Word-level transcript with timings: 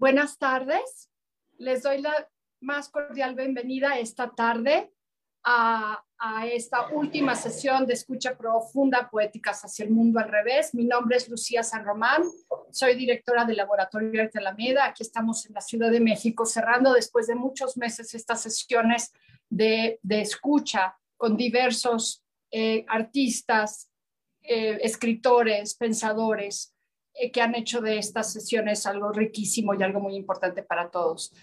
Buenas 0.00 0.38
tardes. 0.38 1.10
Les 1.58 1.82
doy 1.82 2.00
la 2.00 2.26
más 2.62 2.88
cordial 2.88 3.34
bienvenida 3.34 3.98
esta 3.98 4.30
tarde 4.30 4.90
a, 5.44 6.02
esta 6.46 6.88
última 6.88 7.34
sesión 7.34 7.86
de 7.86 7.92
escucha 7.92 8.34
profunda 8.34 9.10
poéticas 9.10 9.62
hacia 9.62 9.84
el 9.84 9.90
mundo 9.90 10.18
al 10.18 10.30
revés. 10.30 10.74
Mi 10.74 10.86
nombre 10.86 11.18
es 11.18 11.28
Lucía 11.28 11.62
San 11.62 11.84
Román, 11.84 12.22
soy 12.70 12.94
directora 12.94 13.44
del 13.44 13.58
Laboratorio 13.58 14.10
de 14.22 14.30
Alameda. 14.36 14.86
Aquí 14.86 15.02
estamos 15.02 15.44
en 15.44 15.52
la 15.52 15.60
Ciudad 15.60 15.90
de 15.90 16.00
México 16.00 16.46
cerrando 16.46 16.94
después 16.94 17.26
de 17.26 17.34
muchos 17.34 17.76
meses 17.76 18.14
estas 18.14 18.40
sesiones 18.40 19.12
de, 19.50 20.00
escucha 20.08 20.96
con 21.18 21.36
diversos 21.36 22.24
eh, 22.50 22.86
artistas, 22.88 23.90
eh, 24.40 24.78
escritores, 24.82 25.74
pensadores, 25.74 26.74
que 27.28 27.42
han 27.42 27.54
hecho 27.54 27.80
de 27.80 27.98
estas 27.98 28.32
sesiones 28.32 28.86
algo 28.86 29.12
riquísimo 29.12 29.74
y 29.74 29.82
algo 29.82 30.00
muy 30.00 30.14
importante 30.16 30.62
para 30.62 30.90
todos. 30.90 31.34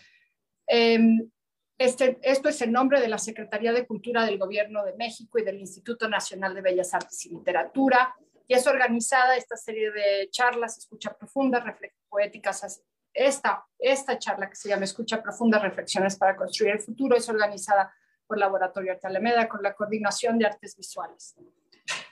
Em, 0.66 1.30
este, 1.78 2.18
esto 2.24 2.50
es 2.50 2.62
el 2.62 2.72
nombre 2.72 3.00
de 3.00 3.08
la 3.08 3.20
Secretaría 3.20 3.72
de 3.72 3.86
Cultura 3.86 4.26
del 4.26 4.40
Gobierno 4.40 4.84
de 4.84 4.96
México 4.96 5.38
y 5.38 5.44
del 5.44 5.60
Instituto 5.60 6.10
Nacional 6.10 6.56
de 6.56 6.62
Bellas 6.62 6.94
Artes 6.94 7.26
y 7.26 7.30
Literatura, 7.30 8.16
y 8.48 8.54
es 8.56 8.66
organizada 8.66 9.36
esta 9.36 9.56
serie 9.58 9.92
de 9.92 10.30
charlas, 10.32 10.78
Escucha 10.78 11.16
Profunda, 11.16 11.78
Poéticas. 12.10 12.82
Esta, 13.14 13.66
esta 13.78 14.18
charla 14.18 14.50
que 14.50 14.56
se 14.56 14.70
llama 14.70 14.86
Escucha 14.86 15.22
Profunda, 15.22 15.60
Reflexiones 15.60 16.18
para 16.18 16.36
Construir 16.36 16.74
el 16.74 16.80
Futuro 16.80 17.16
es 17.16 17.28
organizada 17.30 17.94
por 18.26 18.38
Laboratorio 18.38 18.92
Arte 18.92 19.08
Alameda 19.08 19.48
con 19.48 19.62
la 19.62 19.74
Coordinación 19.74 20.38
de 20.38 20.46
Artes 20.46 20.76
Visuales. 20.76 21.36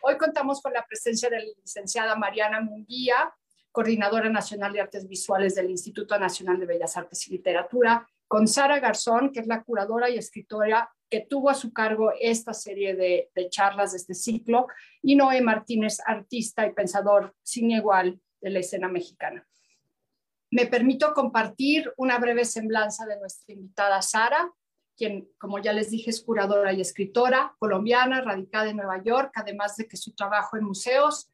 Hoy 0.02 0.18
contamos 0.18 0.62
con 0.62 0.74
la 0.74 0.86
presencia 0.86 1.30
de 1.30 1.40
la 1.40 1.46
licenciada 1.46 2.16
Mariana 2.16 2.62
Munguía, 2.62 3.34
coordinadora 3.76 4.30
nacional 4.30 4.72
de 4.72 4.80
artes 4.80 5.06
visuales 5.06 5.54
del 5.54 5.70
Instituto 5.70 6.18
Nacional 6.18 6.58
de 6.58 6.66
Bellas 6.66 6.96
Artes 6.96 7.28
y 7.28 7.32
Literatura, 7.32 8.08
con 8.26 8.48
Sara 8.48 8.80
Garzón, 8.80 9.34
que 9.34 9.42
es 9.42 9.48
la 9.48 9.64
curadora 9.64 10.10
y 10.10 10.18
escritora 10.18 10.90
que 11.10 11.28
tuvo 11.30 11.50
a 11.50 11.56
su 11.56 11.74
cargo 11.74 12.14
esta 12.18 12.54
serie 12.54 12.96
de, 12.96 13.30
charlas 13.50 13.92
de 13.92 13.98
este 13.98 14.14
ciclo, 14.14 14.68
y 15.02 15.18
Noé 15.18 15.42
Martínez, 15.42 15.98
artista 16.06 16.66
y 16.66 16.72
pensador 16.72 17.36
sin 17.44 17.70
igual 17.70 18.22
de 18.40 18.50
la 18.50 18.60
escena 18.60 18.88
mexicana. 18.88 19.46
Me 20.52 20.68
permito 20.68 21.14
compartir 21.14 21.92
una 21.98 22.18
breve 22.18 22.46
semblanza 22.46 23.06
de 23.06 23.20
nuestra 23.20 23.54
invitada 23.54 24.02
Sara, 24.02 24.54
quien, 24.96 25.28
como 25.38 25.60
ya 25.60 25.74
les 25.74 25.90
dije, 25.92 26.12
es 26.12 26.22
curadora 26.22 26.72
y 26.72 26.80
escritora 26.80 27.54
colombiana, 27.60 28.22
radicada 28.22 28.70
en 28.70 28.78
Nueva 28.78 29.04
York, 29.04 29.34
además 29.36 29.76
de 29.76 29.86
que 29.86 29.98
su 29.98 30.16
trabajo 30.16 30.56
en 30.56 30.64
museos 30.64 31.30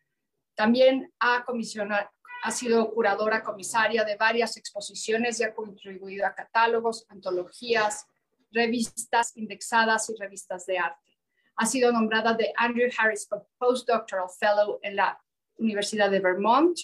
también 0.56 1.12
ha 1.19 1.44
comisionado, 1.45 2.09
ha 2.44 2.52
sido 2.52 2.92
curadora 2.94 3.44
comisaria 3.44 4.03
de 4.03 4.16
varias 4.16 4.58
exposiciones 4.58 5.39
y 5.39 5.44
ha 5.44 5.53
contribuido 5.53 6.25
a 6.25 6.34
catálogos, 6.34 7.06
antologías, 7.09 8.08
revistas 8.52 9.36
indexadas 9.38 10.09
y 10.09 10.16
revistas 10.17 10.66
de 10.66 10.80
arte. 10.80 11.19
Ha 11.56 11.66
sido 11.66 11.92
nombrada 11.92 12.34
de 12.34 12.52
Andrew 12.58 12.89
Harris 12.97 13.28
Postdoctoral 13.58 14.28
Fellow 14.39 14.80
en 14.81 14.95
la 14.95 15.22
Universidad 15.58 16.09
de 16.09 16.19
Vermont 16.19 16.78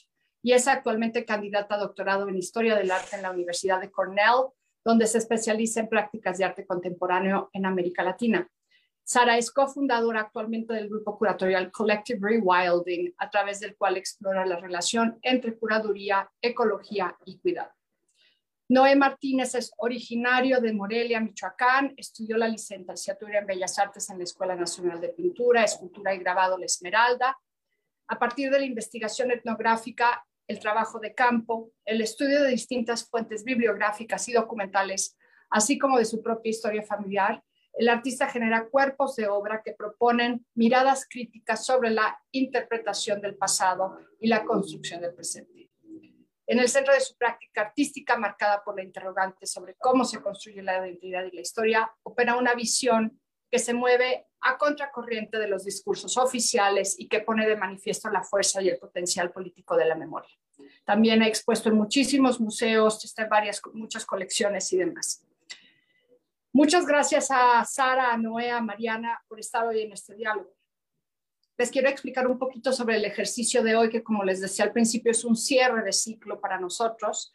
y 0.43 0.53
es 0.53 0.67
actualmente 0.67 1.25
candidata 1.25 1.75
a 1.75 1.79
doctorado 1.79 2.29
en 2.29 2.37
Historia 2.37 2.75
del 2.75 2.91
Arte 2.91 3.15
en 3.15 3.23
la 3.23 3.31
Universidad 3.31 3.81
de 3.81 3.91
Cornell, 3.91 4.51
donde 4.85 5.07
se 5.07 5.17
especializa 5.17 5.79
en 5.79 5.89
prácticas 5.89 6.37
de 6.37 6.45
arte 6.45 6.65
contemporáneo 6.65 7.49
en 7.53 7.65
América 7.65 8.03
Latina. 8.03 8.47
Sara 9.09 9.37
es 9.37 9.51
cofundadora 9.51 10.19
actualmente 10.19 10.73
del 10.73 10.89
grupo 10.89 11.17
curatorial 11.17 11.71
Collective 11.71 12.19
Rewilding, 12.21 13.13
a 13.17 13.29
través 13.29 13.61
del 13.61 13.77
cual 13.77 13.95
explora 13.95 14.45
la 14.45 14.57
relación 14.57 15.17
entre 15.21 15.57
curaduría, 15.57 16.29
ecología 16.41 17.17
y 17.23 17.39
cuidado. 17.39 17.71
Noé 18.67 18.97
Martínez 18.97 19.55
es 19.55 19.71
originario 19.77 20.59
de 20.59 20.73
Morelia, 20.73 21.21
Michoacán, 21.21 21.93
estudió 21.95 22.35
la 22.35 22.49
licenciatura 22.49 23.39
en 23.39 23.45
Bellas 23.45 23.79
Artes 23.79 24.09
en 24.09 24.17
la 24.17 24.25
Escuela 24.25 24.57
Nacional 24.57 24.99
de 24.99 25.07
Pintura, 25.07 25.63
Escultura 25.63 26.13
y 26.13 26.19
Grabado 26.19 26.57
La 26.57 26.65
Esmeralda. 26.65 27.39
A 28.09 28.19
partir 28.19 28.51
de 28.51 28.59
la 28.59 28.65
investigación 28.65 29.31
etnográfica, 29.31 30.25
el 30.47 30.59
trabajo 30.59 30.99
de 30.99 31.13
campo, 31.15 31.71
el 31.85 32.01
estudio 32.01 32.43
de 32.43 32.49
distintas 32.49 33.07
fuentes 33.09 33.45
bibliográficas 33.45 34.27
y 34.27 34.33
documentales, 34.33 35.17
así 35.49 35.77
como 35.77 35.97
de 35.97 36.03
su 36.03 36.21
propia 36.21 36.49
historia 36.49 36.83
familiar, 36.83 37.41
el 37.77 37.89
artista 37.89 38.27
genera 38.27 38.67
cuerpos 38.69 39.15
de 39.15 39.27
obra 39.27 39.61
que 39.63 39.73
proponen 39.73 40.45
miradas 40.55 41.05
críticas 41.07 41.65
sobre 41.65 41.91
la 41.91 42.19
interpretación 42.31 43.21
del 43.21 43.35
pasado 43.35 43.99
y 44.19 44.27
la 44.27 44.43
construcción 44.43 45.01
del 45.01 45.13
presente. 45.13 45.69
En 46.47 46.59
el 46.59 46.69
centro 46.69 46.93
de 46.93 47.01
su 47.01 47.15
práctica 47.17 47.61
artística, 47.61 48.17
marcada 48.17 48.63
por 48.63 48.77
la 48.77 48.83
interrogante 48.83 49.45
sobre 49.45 49.75
cómo 49.75 50.05
se 50.05 50.21
construye 50.21 50.63
la 50.63 50.79
identidad 50.79 51.25
y 51.25 51.35
la 51.35 51.41
historia, 51.41 51.91
opera 52.03 52.37
una 52.37 52.55
visión 52.55 53.19
que 53.51 53.59
se 53.59 53.73
mueve 53.73 54.27
a 54.41 54.57
contracorriente 54.57 55.37
de 55.37 55.47
los 55.47 55.65
discursos 55.65 56.17
oficiales 56.17 56.95
y 56.97 57.07
que 57.07 57.19
pone 57.19 57.47
de 57.47 57.57
manifiesto 57.57 58.09
la 58.09 58.23
fuerza 58.23 58.61
y 58.61 58.69
el 58.69 58.79
potencial 58.79 59.31
político 59.31 59.75
de 59.75 59.85
la 59.85 59.95
memoria. 59.95 60.33
También 60.85 61.21
ha 61.21 61.27
expuesto 61.27 61.69
en 61.69 61.75
muchísimos 61.75 62.39
museos, 62.39 63.03
está 63.03 63.23
en 63.23 63.29
varias, 63.29 63.61
muchas 63.73 64.05
colecciones 64.05 64.71
y 64.71 64.77
demás. 64.77 65.26
Muchas 66.53 66.85
gracias 66.87 67.29
a 67.29 67.63
Sara, 67.65 68.13
a 68.13 68.17
Noé, 68.17 68.49
a 68.49 68.61
Mariana 68.61 69.21
por 69.27 69.39
estar 69.39 69.67
hoy 69.67 69.81
en 69.81 69.91
este 69.91 70.15
diálogo. 70.15 70.55
Les 71.57 71.71
quiero 71.71 71.89
explicar 71.89 72.27
un 72.27 72.37
poquito 72.37 72.71
sobre 72.71 72.97
el 72.97 73.05
ejercicio 73.05 73.63
de 73.63 73.75
hoy, 73.75 73.89
que 73.89 74.03
como 74.03 74.23
les 74.23 74.41
decía 74.41 74.65
al 74.65 74.71
principio 74.71 75.11
es 75.11 75.25
un 75.25 75.35
cierre 75.35 75.83
de 75.83 75.91
ciclo 75.91 76.39
para 76.39 76.59
nosotros. 76.59 77.33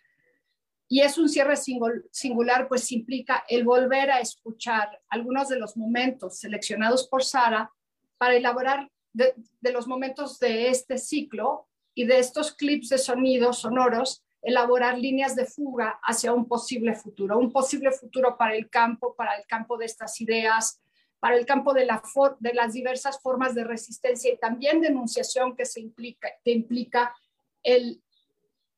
Y 0.88 1.00
es 1.00 1.18
un 1.18 1.28
cierre 1.28 1.56
singular, 1.56 2.68
pues 2.68 2.92
implica 2.92 3.44
el 3.48 3.64
volver 3.64 4.10
a 4.10 4.20
escuchar 4.20 5.00
algunos 5.08 5.48
de 5.48 5.58
los 5.58 5.76
momentos 5.76 6.38
seleccionados 6.38 7.08
por 7.08 7.24
Sara 7.24 7.72
para 8.18 8.36
elaborar 8.36 8.90
de, 9.12 9.34
de 9.60 9.72
los 9.72 9.86
momentos 9.86 10.38
de 10.38 10.68
este 10.68 10.98
ciclo 10.98 11.68
y 11.94 12.06
de 12.06 12.18
estos 12.18 12.52
clips 12.54 12.88
de 12.90 12.98
sonidos 12.98 13.58
sonoros 13.60 14.22
elaborar 14.42 14.98
líneas 14.98 15.36
de 15.36 15.46
fuga 15.46 16.00
hacia 16.02 16.32
un 16.32 16.46
posible 16.46 16.94
futuro, 16.94 17.38
un 17.38 17.52
posible 17.52 17.92
futuro 17.92 18.36
para 18.36 18.54
el 18.54 18.68
campo, 18.68 19.14
para 19.14 19.36
el 19.36 19.46
campo 19.46 19.78
de 19.78 19.86
estas 19.86 20.20
ideas, 20.20 20.82
para 21.20 21.36
el 21.36 21.46
campo 21.46 21.72
de, 21.72 21.86
la 21.86 22.02
de 22.40 22.52
las 22.52 22.72
diversas 22.72 23.20
formas 23.20 23.54
de 23.54 23.62
resistencia 23.62 24.32
y 24.32 24.38
también 24.38 24.80
denunciación 24.80 25.54
que, 25.54 25.64
se 25.64 25.80
implica, 25.80 26.28
que 26.44 26.50
implica 26.50 27.14
el 27.62 28.02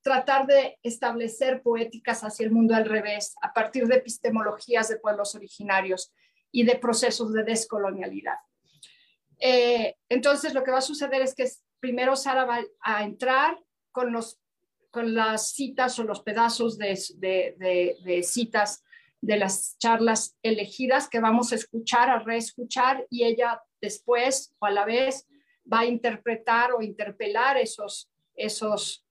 tratar 0.03 0.47
de 0.47 0.79
establecer 0.83 1.63
poéticas 1.63 2.23
hacia 2.23 2.45
el 2.45 2.53
mundo 2.53 2.75
al 2.75 2.85
revés, 2.85 3.35
a 3.41 3.55
partir 3.55 3.87
de 3.87 3.97
epistemologías 3.97 4.89
de 4.89 4.99
pueblos 4.99 5.35
originarios 5.35 6.13
y 6.53 6.65
de 6.65 6.77
procesos 6.77 7.33
de 7.33 7.43
descolonialidad. 7.43 8.37
Eh, 9.39 9.97
entonces, 10.11 10.53
lo 10.53 10.63
que 10.63 10.71
va 10.71 10.79
a 10.79 10.83
suceder 10.83 11.23
es 11.23 11.35
que 11.35 11.49
primero 11.81 12.15
Sara 12.17 12.45
va 12.45 12.61
a 12.83 13.05
entrar 13.05 13.59
con 13.91 14.13
los 14.13 14.39
con 14.95 15.13
las 15.13 15.51
citas 15.51 15.99
o 15.99 16.05
los 16.05 16.23
pedazos 16.23 16.79
de, 16.79 16.95
citas 18.23 18.85
de 19.21 19.37
las 19.37 19.77
charlas 19.79 20.39
elegidas 20.41 21.09
que 21.09 21.19
vamos 21.19 21.51
a 21.51 21.57
escuchar, 21.57 22.09
a 22.09 22.21
reescuchar 22.21 23.05
y 23.11 23.25
ella 23.25 23.61
después 23.81 24.55
o 24.61 24.67
a 24.67 24.71
la 24.71 24.85
vez 24.85 25.27
va 25.71 25.81
a 25.81 25.85
interpretar 25.85 26.71
o 26.73 26.81
interpelar 26.81 27.57
esos, 27.57 28.09
esos, 28.37 29.05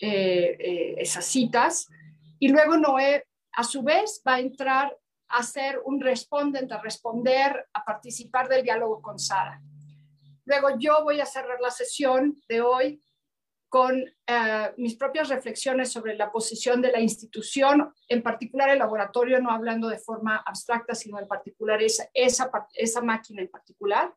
eh, 0.00 0.56
eh, 0.58 0.94
esas 0.96 1.26
citas 1.26 1.86
y 2.38 2.48
luego 2.48 2.78
Noé 2.78 3.26
a 3.52 3.62
su 3.62 3.82
vez 3.82 4.22
va 4.26 4.36
a 4.36 4.40
entrar 4.40 4.96
a 5.28 5.42
ser 5.42 5.82
un 5.84 6.00
respondente, 6.00 6.72
a 6.72 6.80
responder, 6.80 7.68
a 7.74 7.84
participar 7.84 8.48
del 8.48 8.62
diálogo 8.62 9.02
con 9.02 9.18
Sara. 9.18 9.60
Luego 10.46 10.78
yo 10.78 11.04
voy 11.04 11.20
a 11.20 11.26
cerrar 11.26 11.60
la 11.60 11.70
sesión 11.70 12.40
de 12.48 12.62
hoy 12.62 13.02
con 13.70 14.04
eh, 14.26 14.72
mis 14.78 14.96
propias 14.96 15.28
reflexiones 15.28 15.92
sobre 15.92 16.16
la 16.16 16.32
posición 16.32 16.82
de 16.82 16.90
la 16.90 17.00
institución, 17.00 17.94
en 18.08 18.20
particular 18.20 18.68
el 18.68 18.80
laboratorio, 18.80 19.40
no 19.40 19.52
hablando 19.52 19.88
de 19.88 19.98
forma 19.98 20.42
abstracta, 20.44 20.92
sino 20.96 21.20
en 21.20 21.28
particular 21.28 21.80
esa, 21.80 22.10
esa, 22.12 23.00
máquina 23.00 23.42
en 23.42 23.48
particular, 23.48 24.12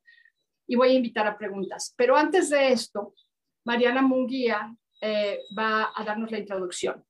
y 0.66 0.76
voy 0.76 0.90
a 0.90 0.94
invitar 0.94 1.28
a 1.28 1.38
preguntas. 1.38 1.94
Pero 1.96 2.18
antes 2.18 2.50
de 2.50 2.70
esto, 2.70 3.14
Mariana 3.64 4.02
Munguía 4.02 4.76
eh, 5.00 5.42
va 5.58 5.92
a 5.96 6.04
darnos 6.04 6.32
la 6.32 6.40
introducción. 6.40 7.06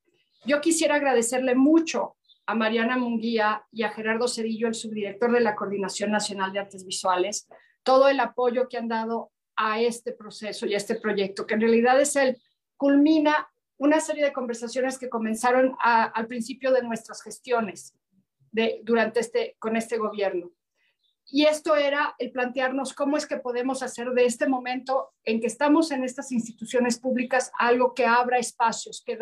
Yo 0.45 0.59
quisiera 0.59 0.95
agradecerle 0.95 1.55
mucho 1.55 2.17
a 2.45 2.55
Mariana 2.55 2.97
Munguía 2.97 3.65
y 3.71 3.83
a 3.83 3.91
Gerardo 3.91 4.27
Cedillo, 4.27 4.67
el 4.67 4.75
subdirector 4.75 5.31
de 5.31 5.39
la 5.39 5.55
Coordinación 5.55 6.11
Nacional 6.11 6.51
de 6.51 6.59
Artes 6.59 6.85
Visuales, 6.85 7.47
todo 7.83 8.09
el 8.09 8.19
apoyo 8.19 8.67
que 8.67 8.77
han 8.77 8.89
dado 8.89 9.31
a 9.55 9.81
este 9.81 10.13
proceso 10.13 10.65
y 10.65 10.73
a 10.73 10.77
este 10.77 10.95
proyecto, 10.95 11.45
que 11.45 11.53
en 11.53 11.61
realidad 11.61 11.99
es 11.99 12.15
el 12.15 12.41
culmina 12.77 13.49
una 13.77 13.99
serie 13.99 14.23
de 14.23 14.33
conversaciones 14.33 14.97
que 14.97 15.09
comenzaron 15.09 15.75
al 15.81 16.27
principio 16.27 16.71
de 16.71 16.83
nuestras 16.83 17.21
gestiones 17.21 17.95
durante 18.83 19.19
este, 19.19 19.55
con 19.59 19.75
este 19.75 19.97
gobierno. 19.97 20.51
Y 21.25 21.45
esto 21.45 21.75
era 21.75 22.15
el 22.19 22.31
plantearnos 22.31 22.93
cómo 22.93 23.17
es 23.17 23.25
que 23.25 23.37
podemos 23.37 23.81
hacer 23.81 24.09
de 24.11 24.25
este 24.25 24.47
momento 24.47 25.13
en 25.23 25.39
que 25.39 25.47
estamos 25.47 25.91
en 25.91 26.03
estas 26.03 26.31
instituciones 26.31 26.99
públicas 26.99 27.51
algo 27.57 27.93
que 27.93 28.05
abra 28.05 28.37
espacios, 28.37 29.01
que 29.05 29.17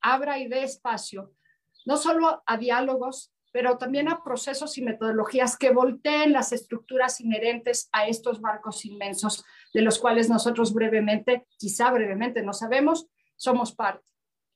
abra 0.00 0.38
y 0.38 0.48
dé 0.48 0.64
espacio 0.64 1.32
no 1.84 1.96
solo 1.96 2.42
a 2.46 2.56
diálogos, 2.56 3.32
pero 3.52 3.76
también 3.76 4.08
a 4.08 4.22
procesos 4.22 4.78
y 4.78 4.82
metodologías 4.82 5.56
que 5.56 5.70
volteen 5.70 6.32
las 6.32 6.52
estructuras 6.52 7.20
inherentes 7.20 7.88
a 7.92 8.06
estos 8.06 8.40
barcos 8.40 8.84
inmensos, 8.84 9.44
de 9.72 9.82
los 9.82 9.98
cuales 9.98 10.28
nosotros 10.28 10.72
brevemente, 10.72 11.46
quizá 11.56 11.90
brevemente, 11.90 12.42
no 12.42 12.52
sabemos, 12.52 13.06
somos 13.36 13.74
parte. 13.74 14.04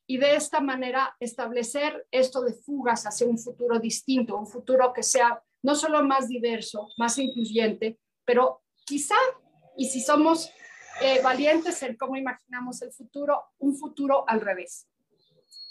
Y 0.06 0.18
de 0.18 0.36
esta 0.36 0.60
manera 0.60 1.16
establecer 1.18 2.06
esto 2.10 2.42
de 2.42 2.54
fugas 2.54 3.04
hacia 3.06 3.26
un 3.26 3.38
futuro 3.38 3.80
distinto, 3.80 4.36
un 4.36 4.46
futuro 4.46 4.92
que 4.92 5.02
sea 5.02 5.42
no 5.62 5.74
solo 5.74 6.04
más 6.04 6.28
diverso, 6.28 6.88
más 6.96 7.18
incluyente, 7.18 7.98
pero 8.24 8.62
quizá, 8.84 9.16
y 9.76 9.88
si 9.88 10.00
somos 10.00 10.50
eh, 11.02 11.20
valientes 11.22 11.82
en 11.82 11.96
cómo 11.96 12.16
imaginamos 12.16 12.80
el 12.82 12.92
futuro, 12.92 13.42
un 13.58 13.76
futuro 13.76 14.24
al 14.28 14.40
revés. 14.40 14.88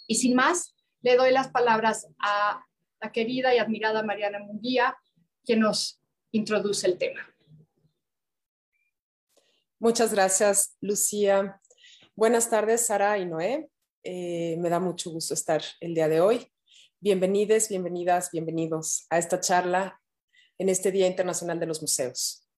Y 0.08 0.16
sin 0.16 0.36
más, 0.36 0.76
le 1.02 1.16
doy 1.16 1.32
las 1.32 1.50
palabras 1.50 2.08
a 2.20 2.66
la 3.00 3.12
querida 3.12 3.56
y 3.56 3.60
admirada 3.60 4.04
Mariana 4.04 4.40
Munguía, 4.40 4.98
que 5.46 5.56
nos 5.56 6.02
introduce 6.32 6.88
el 6.88 6.98
tema. 6.98 7.35
Muchas 9.86 10.12
gracias, 10.12 10.76
Lucía. 10.82 11.62
Buenas 12.16 12.50
tardes, 12.50 12.88
Sara 12.88 13.20
y 13.20 13.28
Noé. 13.28 13.70
Eh, 14.02 14.58
me 14.58 14.68
da 14.68 14.80
mucho 14.80 15.12
gusto 15.12 15.36
estar 15.36 15.62
el 15.80 15.94
día 15.94 16.08
de 16.08 16.22
hoy. 16.22 16.52
Bienvenidos, 17.00 17.70
bienvenidas, 17.70 18.32
bienvenidos 18.32 19.06
a 19.12 19.20
esta 19.20 19.40
charla 19.40 20.02
en 20.58 20.70
este 20.70 20.92
Día 20.92 21.06
Internacional 21.06 21.60
de 21.60 21.68
los 21.68 21.84
Museos. 21.84 22.50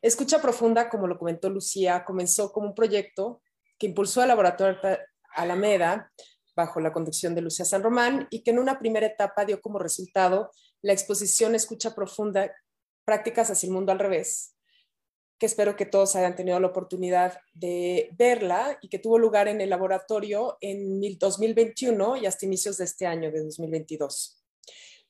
Escucha 0.00 0.40
Profunda, 0.40 0.88
como 0.88 1.08
lo 1.08 1.18
comentó 1.18 1.50
Lucía, 1.50 2.04
comenzó 2.04 2.52
como 2.52 2.68
un 2.68 2.74
proyecto 2.76 3.42
que 3.76 3.86
impulsó 3.86 4.22
el 4.22 4.28
Laboratorio 4.28 4.78
Alameda 5.34 6.12
bajo 6.54 6.78
la 6.78 6.92
conducción 6.92 7.34
de 7.34 7.40
Lucía 7.40 7.64
San 7.64 7.82
Román 7.82 8.28
y 8.30 8.44
que 8.44 8.52
en 8.52 8.60
una 8.60 8.78
primera 8.78 9.08
etapa 9.08 9.44
dio 9.44 9.60
como 9.60 9.80
resultado 9.80 10.52
la 10.82 10.92
exposición 10.92 11.56
Escucha 11.56 11.96
Profunda, 11.96 12.54
Prácticas 13.04 13.50
hacia 13.50 13.66
el 13.66 13.72
Mundo 13.72 13.90
al 13.90 13.98
Revés, 13.98 14.53
que 15.38 15.46
espero 15.46 15.76
que 15.76 15.86
todos 15.86 16.16
hayan 16.16 16.36
tenido 16.36 16.58
la 16.60 16.68
oportunidad 16.68 17.40
de 17.54 18.10
verla 18.16 18.78
y 18.80 18.88
que 18.88 18.98
tuvo 18.98 19.18
lugar 19.18 19.48
en 19.48 19.60
el 19.60 19.70
laboratorio 19.70 20.56
en 20.60 21.00
2021 21.18 22.16
y 22.16 22.26
hasta 22.26 22.46
inicios 22.46 22.78
de 22.78 22.84
este 22.84 23.06
año, 23.06 23.30
de 23.30 23.42
2022. 23.42 24.42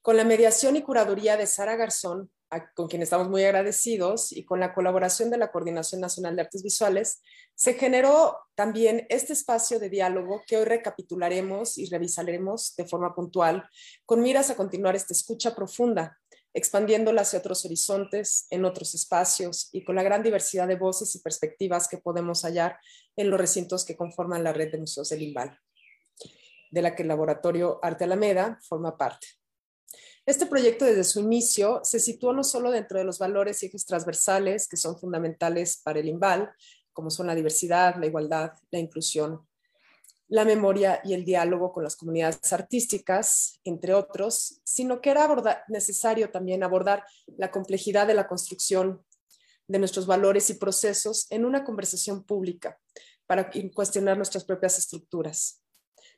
Con 0.00 0.16
la 0.16 0.24
mediación 0.24 0.76
y 0.76 0.82
curaduría 0.82 1.36
de 1.36 1.46
Sara 1.46 1.76
Garzón, 1.76 2.30
con 2.74 2.88
quien 2.88 3.02
estamos 3.02 3.28
muy 3.28 3.42
agradecidos, 3.44 4.32
y 4.32 4.44
con 4.44 4.60
la 4.60 4.74
colaboración 4.74 5.30
de 5.30 5.38
la 5.38 5.50
Coordinación 5.50 6.00
Nacional 6.00 6.36
de 6.36 6.42
Artes 6.42 6.62
Visuales, 6.62 7.20
se 7.54 7.74
generó 7.74 8.38
también 8.54 9.06
este 9.08 9.32
espacio 9.32 9.78
de 9.78 9.90
diálogo 9.90 10.42
que 10.46 10.56
hoy 10.56 10.64
recapitularemos 10.64 11.78
y 11.78 11.86
revisaremos 11.86 12.74
de 12.76 12.84
forma 12.84 13.14
puntual, 13.14 13.68
con 14.04 14.22
miras 14.22 14.50
a 14.50 14.56
continuar 14.56 14.94
esta 14.96 15.12
escucha 15.12 15.54
profunda, 15.54 16.18
expandiéndola 16.54 17.22
hacia 17.22 17.40
otros 17.40 17.64
horizontes, 17.64 18.46
en 18.50 18.64
otros 18.64 18.94
espacios 18.94 19.68
y 19.72 19.84
con 19.84 19.96
la 19.96 20.04
gran 20.04 20.22
diversidad 20.22 20.68
de 20.68 20.76
voces 20.76 21.14
y 21.16 21.18
perspectivas 21.18 21.88
que 21.88 21.98
podemos 21.98 22.42
hallar 22.42 22.78
en 23.16 23.28
los 23.28 23.40
recintos 23.40 23.84
que 23.84 23.96
conforman 23.96 24.44
la 24.44 24.52
red 24.52 24.70
de 24.70 24.78
museos 24.78 25.08
del 25.08 25.22
Imbal, 25.22 25.58
de 26.70 26.82
la 26.82 26.94
que 26.94 27.02
el 27.02 27.08
Laboratorio 27.08 27.80
Arte 27.82 28.04
Alameda 28.04 28.58
forma 28.62 28.96
parte. 28.96 29.26
Este 30.26 30.46
proyecto 30.46 30.86
desde 30.86 31.04
su 31.04 31.20
inicio 31.20 31.80
se 31.82 32.00
situó 32.00 32.32
no 32.32 32.44
solo 32.44 32.70
dentro 32.70 32.98
de 32.98 33.04
los 33.04 33.18
valores 33.18 33.62
y 33.62 33.66
ejes 33.66 33.84
transversales 33.84 34.68
que 34.68 34.78
son 34.78 34.98
fundamentales 34.98 35.82
para 35.84 35.98
el 35.98 36.08
IMBAL, 36.08 36.50
como 36.94 37.10
son 37.10 37.26
la 37.26 37.34
diversidad, 37.34 37.96
la 37.96 38.06
igualdad, 38.06 38.52
la 38.70 38.78
inclusión, 38.78 39.46
la 40.34 40.44
memoria 40.44 41.00
y 41.04 41.14
el 41.14 41.24
diálogo 41.24 41.72
con 41.72 41.84
las 41.84 41.94
comunidades 41.94 42.52
artísticas, 42.52 43.60
entre 43.62 43.94
otros, 43.94 44.60
sino 44.64 45.00
que 45.00 45.10
era 45.10 45.28
necesario 45.68 46.28
también 46.32 46.64
abordar 46.64 47.04
la 47.36 47.52
complejidad 47.52 48.08
de 48.08 48.14
la 48.14 48.26
construcción 48.26 49.00
de 49.68 49.78
nuestros 49.78 50.08
valores 50.08 50.50
y 50.50 50.54
procesos 50.54 51.28
en 51.30 51.44
una 51.44 51.62
conversación 51.62 52.24
pública 52.24 52.80
para 53.26 53.48
cuestionar 53.72 54.16
nuestras 54.16 54.44
propias 54.44 54.76
estructuras. 54.76 55.62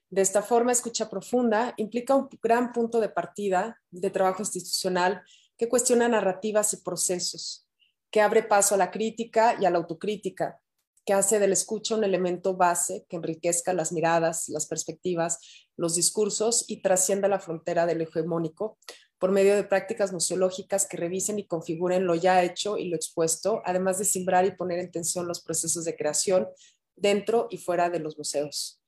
De 0.09 0.23
esta 0.23 0.41
forma, 0.41 0.73
escucha 0.73 1.11
profunda 1.11 1.75
implica 1.77 2.15
un 2.15 2.31
gran 2.43 2.73
punto 2.73 3.01
de 3.01 3.11
partida 3.11 3.79
de 3.91 4.09
trabajo 4.09 4.41
institucional 4.41 5.23
que 5.59 5.69
cuestiona 5.69 6.09
narrativas 6.09 6.73
y 6.73 6.79
procesos, 6.79 7.69
que 8.11 8.23
abre 8.23 8.45
paso 8.45 8.77
a 8.77 8.79
la 8.79 8.91
crítica 8.91 9.59
y 9.61 9.67
a 9.67 9.71
la 9.71 9.77
autocrítica, 9.77 10.59
que 11.07 11.15
hace 11.15 11.39
del 11.39 11.53
escucha 11.53 11.95
un 11.95 12.03
elemento 12.03 12.57
base 12.57 13.07
que 13.09 13.17
enriquezca 13.17 13.73
las 13.73 13.93
miradas, 13.93 14.49
las 14.49 14.67
perspectivas, 14.67 15.39
los 15.77 15.95
discursos 15.95 16.65
y 16.67 16.83
trascienda 16.83 17.29
la 17.29 17.39
frontera 17.39 17.87
del 17.87 18.01
hegemónico 18.03 18.77
por 19.19 19.31
medio 19.31 19.55
de 19.55 19.63
prácticas 19.63 20.13
museológicas 20.13 20.87
que 20.87 20.97
revisen 20.97 21.39
y 21.39 21.47
configuren 21.47 22.07
lo 22.07 22.17
ya 22.17 22.43
hecho 22.43 22.77
y 22.77 22.89
lo 22.89 22.97
expuesto, 22.97 23.63
además 23.65 23.99
de 23.99 24.05
simbrar 24.05 24.45
y 24.47 24.57
poner 24.57 24.81
en 24.81 24.91
tensión 24.91 25.29
los 25.29 25.41
procesos 25.41 25.85
de 25.85 25.97
creación 25.97 26.49
dentro 26.97 27.47
y 27.51 27.59
fuera 27.59 27.89
de 27.89 28.01
los 28.01 28.19
museos. 28.19 28.83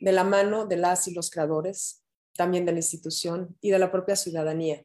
De 0.00 0.12
la 0.12 0.24
mano 0.24 0.66
de 0.66 0.78
las 0.78 1.06
y 1.08 1.14
los 1.14 1.30
creadores, 1.30 2.02
también 2.36 2.64
de 2.64 2.72
la 2.72 2.78
institución 2.78 3.56
y 3.60 3.70
de 3.70 3.78
la 3.78 3.92
propia 3.92 4.16
ciudadanía, 4.16 4.82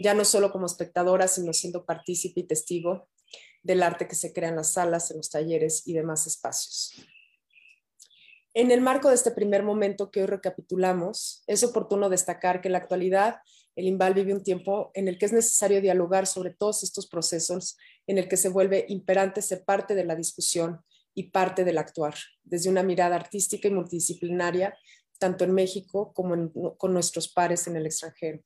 ya 0.00 0.14
no 0.14 0.24
solo 0.24 0.50
como 0.50 0.66
espectadora, 0.66 1.28
sino 1.28 1.52
siendo 1.52 1.84
partícipe 1.84 2.40
y 2.40 2.44
testigo 2.44 3.08
del 3.62 3.82
arte 3.82 4.08
que 4.08 4.14
se 4.14 4.32
crea 4.32 4.48
en 4.48 4.56
las 4.56 4.72
salas, 4.72 5.10
en 5.10 5.18
los 5.18 5.30
talleres 5.30 5.86
y 5.86 5.92
demás 5.92 6.26
espacios. 6.26 6.94
En 8.54 8.70
el 8.70 8.82
marco 8.82 9.08
de 9.08 9.14
este 9.14 9.30
primer 9.30 9.62
momento 9.62 10.10
que 10.10 10.20
hoy 10.20 10.26
recapitulamos, 10.26 11.42
es 11.46 11.64
oportuno 11.64 12.10
destacar 12.10 12.60
que 12.60 12.68
en 12.68 12.72
la 12.72 12.78
actualidad 12.78 13.36
el 13.76 13.86
IMBAL 13.86 14.12
vive 14.12 14.34
un 14.34 14.42
tiempo 14.42 14.90
en 14.92 15.08
el 15.08 15.18
que 15.18 15.24
es 15.24 15.32
necesario 15.32 15.80
dialogar 15.80 16.26
sobre 16.26 16.50
todos 16.50 16.82
estos 16.82 17.06
procesos, 17.06 17.78
en 18.06 18.18
el 18.18 18.28
que 18.28 18.36
se 18.36 18.50
vuelve 18.50 18.84
imperante 18.88 19.40
ser 19.40 19.64
parte 19.64 19.94
de 19.94 20.04
la 20.04 20.14
discusión 20.14 20.82
y 21.14 21.30
parte 21.30 21.64
del 21.64 21.78
actuar, 21.78 22.14
desde 22.42 22.68
una 22.68 22.82
mirada 22.82 23.16
artística 23.16 23.68
y 23.68 23.70
multidisciplinaria, 23.70 24.76
tanto 25.18 25.44
en 25.44 25.52
México 25.52 26.12
como 26.12 26.52
con 26.76 26.92
nuestros 26.92 27.28
pares 27.28 27.66
en 27.66 27.76
el 27.76 27.86
extranjero. 27.86 28.42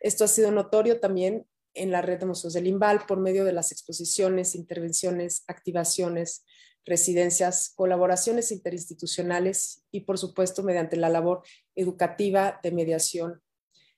Esto 0.00 0.24
ha 0.24 0.28
sido 0.28 0.50
notorio 0.50 0.98
también 0.98 1.46
en 1.74 1.90
la 1.90 2.02
red 2.02 2.18
de 2.18 2.26
museos 2.26 2.52
del 2.52 2.66
IMBAL 2.66 3.06
por 3.06 3.18
medio 3.18 3.44
de 3.44 3.52
las 3.52 3.72
exposiciones, 3.72 4.54
intervenciones, 4.54 5.44
activaciones, 5.46 6.44
residencias, 6.84 7.72
colaboraciones 7.74 8.52
interinstitucionales 8.52 9.82
y, 9.90 10.00
por 10.00 10.18
supuesto, 10.18 10.62
mediante 10.62 10.96
la 10.96 11.08
labor 11.08 11.42
educativa 11.74 12.58
de 12.62 12.72
mediación 12.72 13.42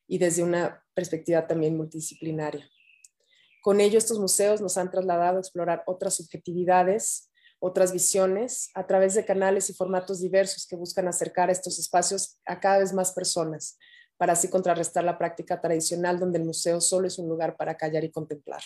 y 0.06 0.18
desde 0.18 0.42
una 0.42 0.84
perspectiva 0.94 1.46
también 1.46 1.76
multidisciplinaria. 1.76 2.68
Con 3.62 3.80
ello, 3.80 3.98
estos 3.98 4.18
museos 4.18 4.60
nos 4.60 4.76
han 4.76 4.90
trasladado 4.90 5.38
a 5.38 5.40
explorar 5.40 5.84
otras 5.86 6.14
subjetividades 6.16 7.32
otras 7.64 7.92
visiones 7.92 8.70
a 8.74 8.88
través 8.88 9.14
de 9.14 9.24
canales 9.24 9.70
y 9.70 9.74
formatos 9.74 10.20
diversos 10.20 10.66
que 10.66 10.74
buscan 10.74 11.06
acercar 11.06 11.48
estos 11.48 11.78
espacios 11.78 12.40
a 12.44 12.58
cada 12.58 12.78
vez 12.78 12.92
más 12.92 13.12
personas, 13.12 13.78
para 14.22 14.34
así 14.34 14.46
contrarrestar 14.46 15.02
la 15.02 15.18
práctica 15.18 15.60
tradicional 15.60 16.20
donde 16.20 16.38
el 16.38 16.44
museo 16.44 16.80
solo 16.80 17.08
es 17.08 17.18
un 17.18 17.28
lugar 17.28 17.56
para 17.56 17.76
callar 17.76 18.04
y 18.04 18.12
contemplar. 18.12 18.62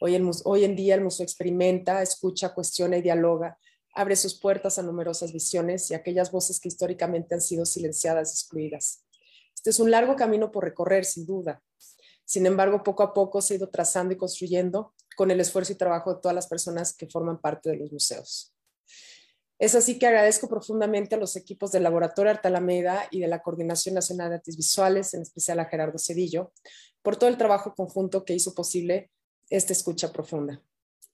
Hoy 0.00 0.16
en, 0.16 0.74
día 0.74 0.96
el 0.96 1.00
museo 1.00 1.22
experimenta, 1.22 2.02
escucha, 2.02 2.52
cuestiona 2.52 2.96
y 2.96 3.02
dialoga, 3.02 3.56
abre 3.94 4.16
sus 4.16 4.36
puertas 4.36 4.80
a 4.80 4.82
numerosas 4.82 5.32
visiones 5.32 5.88
y 5.92 5.94
aquellas 5.94 6.32
voces 6.32 6.58
que 6.58 6.66
históricamente 6.66 7.36
han 7.36 7.40
sido 7.40 7.64
silenciadas 7.64 8.30
y 8.30 8.32
excluidas. 8.32 9.04
Este 9.54 9.70
es 9.70 9.78
un 9.78 9.92
largo 9.92 10.16
camino 10.16 10.50
por 10.50 10.64
recorrer, 10.64 11.04
sin 11.04 11.24
duda. 11.24 11.62
Sin 12.24 12.44
embargo, 12.44 12.82
poco 12.82 13.04
a 13.04 13.14
poco 13.14 13.40
se 13.40 13.54
ha 13.54 13.56
ido 13.58 13.68
trazando 13.68 14.12
y 14.12 14.16
construyendo 14.16 14.92
con 15.16 15.30
el 15.30 15.38
esfuerzo 15.38 15.72
y 15.72 15.76
trabajo 15.76 16.14
de 16.14 16.20
todas 16.20 16.34
las 16.34 16.48
personas 16.48 16.96
que 16.96 17.06
forman 17.06 17.40
parte 17.40 17.70
de 17.70 17.76
los 17.76 17.92
museos. 17.92 18.52
Es 19.62 19.76
así 19.76 19.96
que 19.96 20.08
agradezco 20.08 20.48
profundamente 20.48 21.14
a 21.14 21.18
los 21.18 21.36
equipos 21.36 21.70
del 21.70 21.84
Laboratorio 21.84 22.32
Arte 22.32 22.48
Alameda 22.48 23.06
y 23.12 23.20
de 23.20 23.28
la 23.28 23.42
Coordinación 23.42 23.94
Nacional 23.94 24.30
de 24.30 24.34
Artes 24.34 24.56
Visuales, 24.56 25.14
en 25.14 25.22
especial 25.22 25.60
a 25.60 25.66
Gerardo 25.66 26.00
Cedillo, 26.00 26.52
por 27.00 27.14
todo 27.14 27.30
el 27.30 27.38
trabajo 27.38 27.72
conjunto 27.72 28.24
que 28.24 28.34
hizo 28.34 28.56
posible 28.56 29.12
esta 29.50 29.72
escucha 29.72 30.12
profunda. 30.12 30.60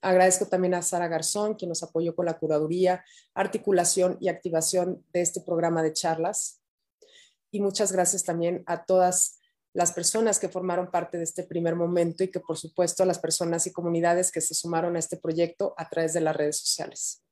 Agradezco 0.01 0.47
también 0.47 0.73
a 0.73 0.81
Sara 0.81 1.09
Garzón, 1.09 1.57
quien 1.57 1.69
nos 1.69 1.83
apoyó 1.83 2.17
con 2.17 2.25
la 2.25 2.39
curaduría, 2.39 3.05
articulación 3.35 4.17
y 4.19 4.29
activación 4.29 5.05
de 5.13 5.21
este 5.21 5.43
programa 5.43 5.83
de 5.83 5.93
charlas. 5.93 6.63
Y 7.51 7.61
muchas 7.61 7.93
gracias 7.93 8.25
también 8.25 8.63
a 8.65 8.87
todas 8.87 9.41
las 9.75 9.93
personas 9.93 10.39
que 10.39 10.49
formaron 10.49 10.91
parte 10.91 11.19
de 11.19 11.25
este 11.25 11.43
primer 11.43 11.75
momento 11.75 12.25
y 12.25 12.31
que 12.31 12.41
por 12.41 12.57
supuesto 12.57 13.03
a 13.03 13.07
las 13.07 13.19
personas 13.19 13.67
y 13.67 13.73
comunidades 13.75 14.33
que 14.33 14.41
se 14.41 14.55
sumaron 14.55 14.97
a 14.97 15.01
este 15.01 15.19
proyecto 15.19 15.75
a 15.77 15.87
través 15.91 16.15
de 16.15 16.23
las 16.23 16.35
redes 16.35 16.57
sociales. 16.57 17.23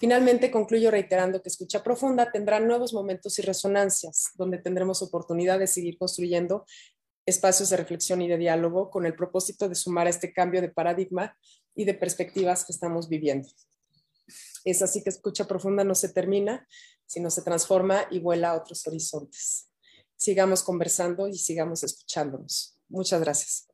Finalmente, 0.00 0.50
concluyo 0.50 0.90
reiterando 0.90 1.42
que 1.42 1.48
Escucha 1.48 1.82
Profunda 1.82 2.30
tendrá 2.30 2.60
nuevos 2.60 2.92
momentos 2.92 3.38
y 3.38 3.42
resonancias, 3.42 4.30
donde 4.34 4.58
tendremos 4.58 5.02
oportunidad 5.02 5.58
de 5.58 5.66
seguir 5.66 5.98
construyendo 5.98 6.64
espacios 7.26 7.68
de 7.70 7.76
reflexión 7.76 8.22
y 8.22 8.28
de 8.28 8.38
diálogo 8.38 8.90
con 8.90 9.06
el 9.06 9.14
propósito 9.14 9.68
de 9.68 9.74
sumar 9.74 10.06
a 10.06 10.10
este 10.10 10.32
cambio 10.32 10.60
de 10.60 10.70
paradigma 10.70 11.36
y 11.74 11.84
de 11.84 11.94
perspectivas 11.94 12.64
que 12.64 12.72
estamos 12.72 13.08
viviendo. 13.08 13.48
Es 14.64 14.82
así 14.82 15.02
que 15.02 15.10
Escucha 15.10 15.46
Profunda 15.46 15.84
no 15.84 15.94
se 15.94 16.10
termina, 16.10 16.66
sino 17.06 17.30
se 17.30 17.42
transforma 17.42 18.06
y 18.10 18.20
vuela 18.20 18.50
a 18.50 18.56
otros 18.56 18.86
horizontes. 18.86 19.70
Sigamos 20.16 20.62
conversando 20.62 21.28
y 21.28 21.38
sigamos 21.38 21.82
escuchándonos. 21.82 22.78
Muchas 22.88 23.20
gracias. 23.20 23.68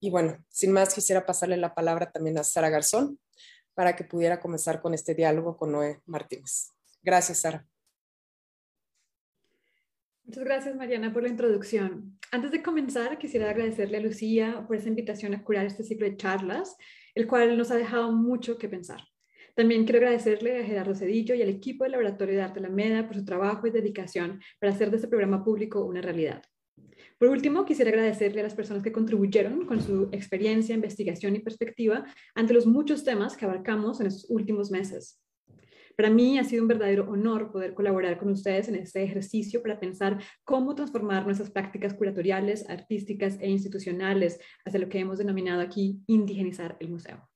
Y 0.00 0.10
bueno, 0.10 0.42
sin 0.48 0.72
más, 0.72 0.94
quisiera 0.94 1.26
pasarle 1.26 1.56
la 1.58 1.74
palabra 1.74 2.10
también 2.10 2.38
a 2.38 2.44
Sara 2.44 2.70
Garzón 2.70 3.18
para 3.80 3.96
que 3.96 4.04
pudiera 4.04 4.38
comenzar 4.38 4.82
con 4.82 4.92
este 4.92 5.14
diálogo 5.14 5.56
con 5.56 5.72
Noé 5.72 6.02
Martínez. 6.04 6.74
Gracias, 7.02 7.38
Sara. 7.38 7.66
Muchas 10.22 10.44
gracias, 10.44 10.76
Mariana, 10.76 11.14
por 11.14 11.22
la 11.22 11.30
introducción. 11.30 12.18
Antes 12.30 12.50
de 12.50 12.62
comenzar, 12.62 13.16
quisiera 13.16 13.48
agradecerle 13.48 13.96
a 13.96 14.00
Lucía 14.00 14.66
por 14.66 14.76
esa 14.76 14.90
invitación 14.90 15.32
a 15.32 15.42
curar 15.42 15.64
este 15.64 15.82
ciclo 15.82 16.04
de 16.04 16.18
charlas, 16.18 16.76
el 17.14 17.26
cual 17.26 17.56
nos 17.56 17.70
ha 17.70 17.76
dejado 17.76 18.12
mucho 18.12 18.58
que 18.58 18.68
pensar. 18.68 19.00
También 19.56 19.84
quiero 19.84 20.00
agradecerle 20.00 20.60
a 20.60 20.66
Gerardo 20.66 20.94
Cedillo 20.94 21.34
y 21.34 21.40
al 21.40 21.48
equipo 21.48 21.84
del 21.84 21.92
Laboratorio 21.92 22.34
de 22.34 22.42
Arte 22.42 22.58
Alameda 22.58 23.06
por 23.06 23.16
su 23.16 23.24
trabajo 23.24 23.66
y 23.66 23.70
dedicación 23.70 24.42
para 24.58 24.74
hacer 24.74 24.90
de 24.90 24.96
este 24.96 25.08
programa 25.08 25.42
público 25.42 25.86
una 25.86 26.02
realidad. 26.02 26.42
Por 27.20 27.28
último, 27.28 27.66
quisiera 27.66 27.90
agradecerle 27.90 28.40
a 28.40 28.44
las 28.44 28.54
personas 28.54 28.82
que 28.82 28.92
contribuyeron 28.92 29.66
con 29.66 29.82
su 29.82 30.08
experiencia, 30.10 30.74
investigación 30.74 31.36
y 31.36 31.40
perspectiva 31.40 32.06
ante 32.34 32.54
los 32.54 32.66
muchos 32.66 33.04
temas 33.04 33.36
que 33.36 33.44
abarcamos 33.44 34.00
en 34.00 34.06
estos 34.06 34.30
últimos 34.30 34.70
meses. 34.70 35.20
Para 35.98 36.08
mí 36.08 36.38
ha 36.38 36.44
sido 36.44 36.62
un 36.62 36.68
verdadero 36.68 37.10
honor 37.10 37.52
poder 37.52 37.74
colaborar 37.74 38.18
con 38.18 38.30
ustedes 38.30 38.68
en 38.68 38.76
este 38.76 39.02
ejercicio 39.02 39.62
para 39.62 39.78
pensar 39.78 40.18
cómo 40.44 40.74
transformar 40.74 41.26
nuestras 41.26 41.50
prácticas 41.50 41.92
curatoriales, 41.92 42.66
artísticas 42.70 43.36
e 43.38 43.50
institucionales 43.50 44.40
hacia 44.64 44.80
lo 44.80 44.88
que 44.88 45.00
hemos 45.00 45.18
denominado 45.18 45.60
aquí 45.60 46.00
indigenizar 46.06 46.78
el 46.80 46.88
museo. 46.88 47.29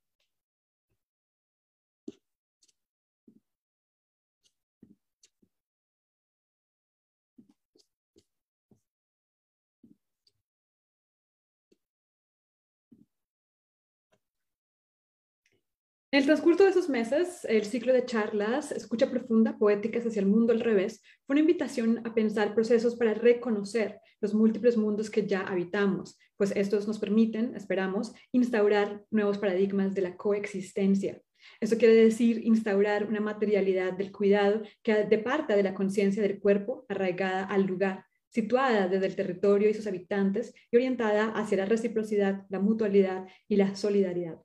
En 16.15 16.21
el 16.21 16.27
transcurso 16.27 16.63
de 16.63 16.71
esos 16.71 16.89
meses, 16.89 17.45
el 17.45 17.65
ciclo 17.65 17.93
de 17.93 18.05
charlas 18.05 18.71
Escucha 18.71 19.11
Profunda, 19.11 19.59
Poéticas 19.59 20.07
hacia 20.07 20.21
el 20.21 20.27
Mundo 20.27 20.53
al 20.53 20.61
Revés, 20.61 21.03
fue 21.27 21.35
una 21.35 21.41
invitación 21.41 22.03
a 22.07 22.15
pensar 22.15 22.55
procesos 22.55 22.95
para 22.95 23.15
reconocer 23.15 23.99
los 24.21 24.33
múltiples 24.33 24.77
mundos 24.77 25.11
que 25.11 25.27
ya 25.27 25.41
habitamos, 25.41 26.17
pues 26.37 26.53
estos 26.55 26.87
nos 26.87 27.01
permiten, 27.01 27.57
esperamos, 27.57 28.15
instaurar 28.31 29.05
nuevos 29.11 29.39
paradigmas 29.39 29.93
de 29.93 30.03
la 30.03 30.17
coexistencia. 30.17 31.21
Eso 31.59 31.77
quiere 31.79 31.97
decir 31.97 32.43
instaurar 32.45 33.09
una 33.09 33.21
materialidad 33.21 33.95
del 33.95 34.13
cuidado 34.13 34.63
que 34.85 34.95
departa 35.07 35.57
de 35.57 35.65
la 35.65 35.75
conciencia 35.75 36.23
del 36.23 36.39
cuerpo 36.39 36.87
arraigada 36.89 37.43
al 37.43 37.65
lugar, 37.65 38.05
situada 38.29 38.87
desde 38.87 39.07
el 39.07 39.17
territorio 39.17 39.69
y 39.69 39.75
sus 39.75 39.89
habitantes 39.89 40.55
y 40.71 40.77
orientada 40.77 41.31
hacia 41.31 41.59
la 41.59 41.67
reciprocidad, 41.67 42.47
la 42.51 42.61
mutualidad 42.61 43.27
y 43.49 43.57
la 43.57 43.75
solidaridad. 43.75 44.39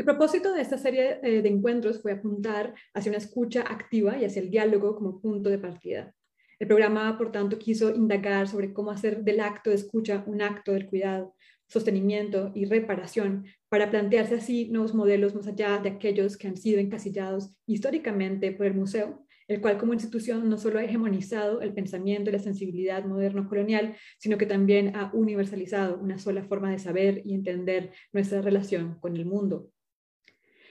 El 0.00 0.06
propósito 0.06 0.54
de 0.54 0.62
esta 0.62 0.78
serie 0.78 1.20
eh, 1.22 1.42
de 1.42 1.48
encuentros 1.50 2.00
fue 2.00 2.12
apuntar 2.12 2.74
hacia 2.94 3.10
una 3.10 3.18
escucha 3.18 3.60
activa 3.60 4.16
y 4.16 4.24
hacia 4.24 4.40
el 4.40 4.48
diálogo 4.48 4.96
como 4.96 5.20
punto 5.20 5.50
de 5.50 5.58
partida. 5.58 6.14
El 6.58 6.68
programa, 6.68 7.18
por 7.18 7.30
tanto, 7.30 7.58
quiso 7.58 7.94
indagar 7.94 8.48
sobre 8.48 8.72
cómo 8.72 8.92
hacer 8.92 9.22
del 9.22 9.40
acto 9.40 9.68
de 9.68 9.76
escucha 9.76 10.24
un 10.26 10.40
acto 10.40 10.72
del 10.72 10.86
cuidado, 10.86 11.34
sostenimiento 11.68 12.50
y 12.54 12.64
reparación 12.64 13.44
para 13.68 13.90
plantearse 13.90 14.36
así 14.36 14.70
nuevos 14.70 14.94
modelos 14.94 15.34
más 15.34 15.46
allá 15.46 15.76
de 15.76 15.90
aquellos 15.90 16.38
que 16.38 16.48
han 16.48 16.56
sido 16.56 16.80
encasillados 16.80 17.54
históricamente 17.66 18.52
por 18.52 18.64
el 18.64 18.72
museo, 18.72 19.26
el 19.48 19.60
cual 19.60 19.76
como 19.76 19.92
institución 19.92 20.48
no 20.48 20.56
solo 20.56 20.78
ha 20.78 20.84
hegemonizado 20.84 21.60
el 21.60 21.74
pensamiento 21.74 22.30
y 22.30 22.32
la 22.32 22.38
sensibilidad 22.38 23.04
moderno-colonial, 23.04 23.96
sino 24.18 24.38
que 24.38 24.46
también 24.46 24.96
ha 24.96 25.10
universalizado 25.12 25.98
una 25.98 26.18
sola 26.18 26.42
forma 26.42 26.70
de 26.70 26.78
saber 26.78 27.20
y 27.26 27.34
entender 27.34 27.92
nuestra 28.14 28.40
relación 28.40 28.98
con 28.98 29.14
el 29.18 29.26
mundo. 29.26 29.70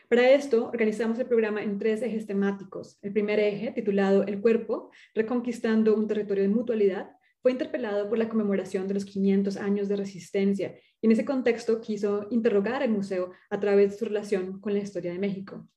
Para 0.09 0.31
esto, 0.31 0.69
organizamos 0.69 1.19
el 1.19 1.27
programa 1.27 1.61
en 1.61 1.77
tres 1.77 2.01
ejes 2.01 2.25
temáticos. 2.25 2.97
El 3.03 3.13
primer 3.13 3.39
eje, 3.39 3.71
titulado 3.71 4.23
El 4.23 4.41
cuerpo, 4.41 4.89
reconquistando 5.13 5.95
un 5.95 6.07
territorio 6.07 6.41
de 6.41 6.49
mutualidad, 6.49 7.11
fue 7.43 7.51
interpelado 7.51 8.09
por 8.09 8.17
la 8.17 8.27
conmemoración 8.27 8.87
de 8.87 8.95
los 8.95 9.05
500 9.05 9.57
años 9.57 9.87
de 9.87 9.95
resistencia 9.95 10.75
y 10.99 11.05
en 11.05 11.11
ese 11.11 11.25
contexto 11.25 11.79
quiso 11.79 12.25
interrogar 12.31 12.81
al 12.81 12.89
museo 12.89 13.33
a 13.51 13.59
través 13.59 13.91
de 13.91 13.97
su 13.99 14.05
relación 14.05 14.59
con 14.59 14.73
la 14.73 14.79
historia 14.79 15.13
de 15.13 15.19
México. 15.19 15.69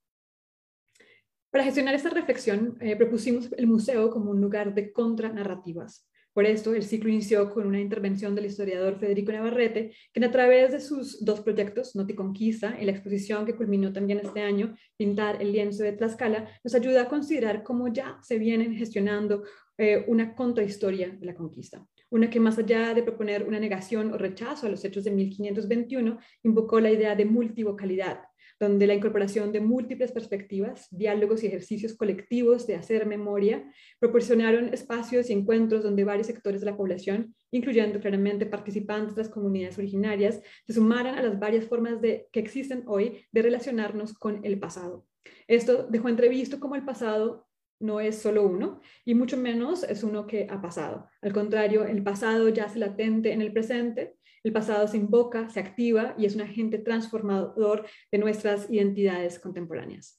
Para 1.51 1.65
gestionar 1.65 1.95
esta 1.95 2.09
reflexión, 2.09 2.79
eh, 2.81 2.97
propusimos 2.97 3.53
el 3.53 3.67
museo 3.67 4.11
como 4.11 4.31
un 4.31 4.41
lugar 4.41 4.75
de 4.75 4.95
contranarrativas, 4.95 6.09
por 6.35 6.47
esto, 6.47 6.75
el 6.75 6.83
ciclo 6.83 7.11
inició 7.11 7.51
con 7.53 7.67
una 7.67 7.81
intervención 7.81 8.35
del 8.35 8.47
historiador 8.47 8.99
Federico 8.99 9.33
Navarrete, 9.33 9.93
quien 10.13 10.25
a 10.25 10.31
través 10.31 10.73
de 10.73 10.81
sus 10.81 11.23
dos 11.23 11.41
proyectos, 11.41 11.95
Noticonquista 11.95 12.77
y 12.81 12.87
la 12.87 12.93
exposición 12.93 13.45
que 13.45 13.55
culminó 13.55 13.93
también 13.93 14.21
este 14.23 14.41
año, 14.41 14.75
Pintar 14.97 15.43
el 15.43 15.53
lienzo 15.53 15.83
de 15.83 15.93
Tlaxcala, 15.93 16.49
nos 16.65 16.75
ayuda 16.75 17.03
a 17.03 17.09
considerar 17.09 17.63
cómo 17.63 17.89
ya 17.89 18.19
se 18.23 18.39
vienen 18.39 18.75
gestionando 18.75 19.45
eh, 19.77 20.05
una 20.09 20.35
contrahistoria 20.35 21.11
de 21.11 21.27
la 21.27 21.35
conquista. 21.35 21.87
Una 22.11 22.31
que 22.31 22.41
más 22.41 22.59
allá 22.59 22.95
de 22.95 23.03
proponer 23.03 23.45
una 23.45 23.59
negación 23.59 24.13
o 24.13 24.19
rechazo 24.19 24.67
a 24.67 24.71
los 24.71 24.85
hechos 24.85 25.05
de 25.05 25.11
1521, 25.11 26.19
invocó 26.45 26.81
la 26.81 26.91
idea 26.91 27.15
de 27.15 27.25
multivocalidad, 27.25 28.21
donde 28.63 28.87
la 28.87 28.95
incorporación 28.95 29.51
de 29.51 29.61
múltiples 29.61 30.13
perspectivas, 30.13 30.87
diálogos 30.93 31.43
y 31.43 31.49
ejercicios 31.49 31.95
colectivos 31.97 32.65
de 32.65 32.77
hacer 32.77 33.07
memoria 33.07 33.69
proporcionaron 33.99 34.73
espacios 34.73 35.29
y 35.29 35.33
encuentros 35.33 35.83
donde 35.83 36.05
varios 36.05 36.29
sectores 36.29 36.61
de 36.61 36.67
la 36.67 36.77
población, 36.77 37.35
incluyendo 37.51 37.99
claramente 37.99 38.47
participantes 38.47 39.17
de 39.17 39.23
las 39.23 39.33
comunidades 39.33 39.79
originarias, 39.79 40.41
se 40.65 40.75
sumaran 40.75 41.17
a 41.17 41.23
las 41.23 41.41
varias 41.41 41.65
formas 41.65 42.01
de, 42.01 42.29
que 42.31 42.39
existen 42.39 42.85
hoy 42.87 43.27
de 43.33 43.43
relacionarnos 43.43 44.15
con 44.15 44.45
el 44.45 44.61
pasado. 44.61 45.07
Esto 45.49 45.89
dejó 45.91 46.09
entrevisto 46.09 46.61
como 46.61 46.77
el 46.77 46.85
pasado 46.85 47.49
no 47.81 47.99
es 47.99 48.17
solo 48.17 48.47
uno 48.47 48.81
y 49.05 49.17
mucho 49.17 49.37
menos 49.37 49.83
es 49.83 50.05
uno 50.05 50.29
que 50.29 50.47
ha 50.49 50.63
pasado. 50.63 51.09
Al 51.21 51.33
contrario, 51.33 51.85
el 51.85 52.05
pasado 52.05 52.49
yace 52.49 52.79
latente 52.79 53.33
en 53.33 53.43
el 53.43 53.53
presente 53.53 54.15
el 54.45 54.53
pasado 54.53 54.89
se 54.89 54.97
invoca, 54.97 55.49
se 55.49 55.61
activa 55.61 56.15
y 56.19 56.27
es 56.27 56.35
un 56.35 56.43
agente 56.43 56.79
transformador 56.79 57.87
de 58.11 58.19
nuestras 58.19 58.71
identidades 58.71 59.39
contemporáneas. 59.39 60.19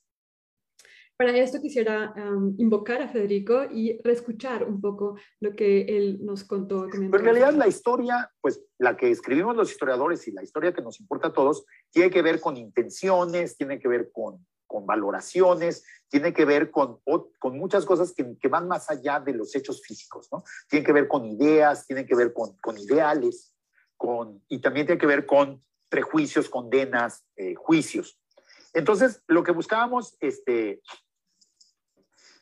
Para 1.16 1.38
esto 1.38 1.62
quisiera 1.62 2.14
invocar 2.58 3.02
a 3.04 3.08
Federico 3.08 3.66
y 3.72 4.02
reescuchar 4.04 4.64
un 4.64 4.82
poco 4.82 5.16
lo 5.40 5.56
que 5.56 5.82
él 5.82 6.20
nos 6.26 6.44
contó. 6.44 6.88
Pero 6.90 7.18
en 7.18 7.24
realidad 7.24 7.54
la 7.54 7.68
historia, 7.68 8.32
pues 8.42 8.62
la 8.80 8.98
que 8.98 9.12
escribimos 9.12 9.56
los 9.56 9.72
historiadores 9.72 10.28
y 10.28 10.32
la 10.32 10.44
historia 10.44 10.74
que 10.74 10.82
nos 10.82 11.00
importa 11.00 11.28
a 11.28 11.34
todos, 11.34 11.66
tiene 11.92 12.10
que 12.10 12.24
ver 12.24 12.42
con 12.42 12.58
intenciones, 12.58 13.56
tiene 13.56 13.80
que 13.80 13.88
ver 13.88 14.12
con, 14.12 14.46
con 14.66 14.88
valoraciones, 14.88 15.86
tiene 16.10 16.34
que 16.34 16.46
ver 16.46 16.72
con, 16.72 17.00
con 17.40 17.58
muchas 17.60 17.86
cosas 17.86 18.12
que, 18.12 18.36
que, 18.40 18.48
van 18.48 18.68
más 18.68 18.90
allá 18.90 19.20
de 19.20 19.34
los 19.34 19.56
hechos 19.56 19.84
físicos, 19.84 20.28
¿no? 20.32 20.44
Tiene 20.68 20.84
que 20.84 20.94
ver 20.94 21.08
con 21.08 21.26
ideas, 21.26 21.86
tiene 21.86 22.08
que 22.08 22.16
ver 22.16 22.34
con, 22.34 22.58
con 22.58 22.78
ideales 22.78 23.53
y 24.48 24.60
también 24.60 24.86
tiene 24.86 25.00
que 25.00 25.08
ver 25.08 25.26
con 25.26 25.64
prejuicios, 25.90 26.50
condenas, 26.50 27.26
eh, 27.36 27.56
juicios. 27.56 28.20
Entonces, 28.74 29.22
lo 29.28 29.44
que 29.44 29.52
buscábamos, 29.52 30.18
este, 30.20 30.82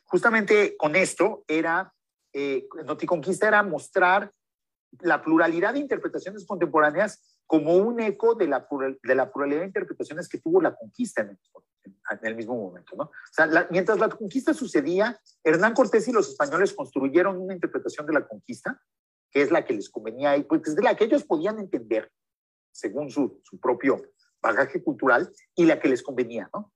justamente 0.04 0.76
con 0.76 0.96
esto, 0.96 1.44
era, 1.46 1.92
eh, 2.32 2.66
Noticonquista 2.84 3.48
era 3.48 3.62
mostrar 3.62 4.32
la 5.00 5.22
pluralidad 5.22 5.74
de 5.74 5.80
interpretaciones 5.80 6.46
contemporáneas 6.46 7.38
como 7.46 7.76
un 7.76 8.00
eco 8.00 8.34
de 8.34 8.48
la, 8.48 8.66
de 9.02 9.14
la 9.14 9.30
pluralidad 9.30 9.60
de 9.60 9.66
interpretaciones 9.66 10.28
que 10.28 10.38
tuvo 10.38 10.62
la 10.62 10.74
conquista 10.74 11.20
en 11.20 11.38
el, 12.22 12.34
mismo 12.34 12.56
momento. 12.56 12.96
¿no? 12.96 13.10
Mientras 13.70 13.98
la 13.98 14.08
conquista 14.08 14.54
sucedía, 14.54 15.20
Hernán 15.44 15.74
Cortés 15.74 16.08
y 16.08 16.12
los 16.12 16.30
españoles 16.30 16.72
construyeron 16.72 17.38
una 17.38 17.52
interpretación 17.52 18.06
de 18.06 18.14
la 18.14 18.26
conquista 18.26 18.80
que 19.32 19.42
es 19.42 19.50
la 19.50 19.64
que 19.64 19.74
les 19.74 19.90
convenía 19.90 20.36
y 20.36 20.44
pues 20.44 20.68
es 20.68 20.82
la 20.82 20.94
que 20.94 21.04
ellos 21.04 21.24
podían 21.24 21.58
entender 21.58 22.10
según 22.70 23.10
su, 23.10 23.40
su 23.42 23.58
propio 23.58 24.02
bagaje 24.40 24.82
cultural 24.82 25.32
y 25.54 25.64
la 25.64 25.80
que 25.80 25.88
les 25.88 26.02
convenía, 26.02 26.48
¿no? 26.52 26.72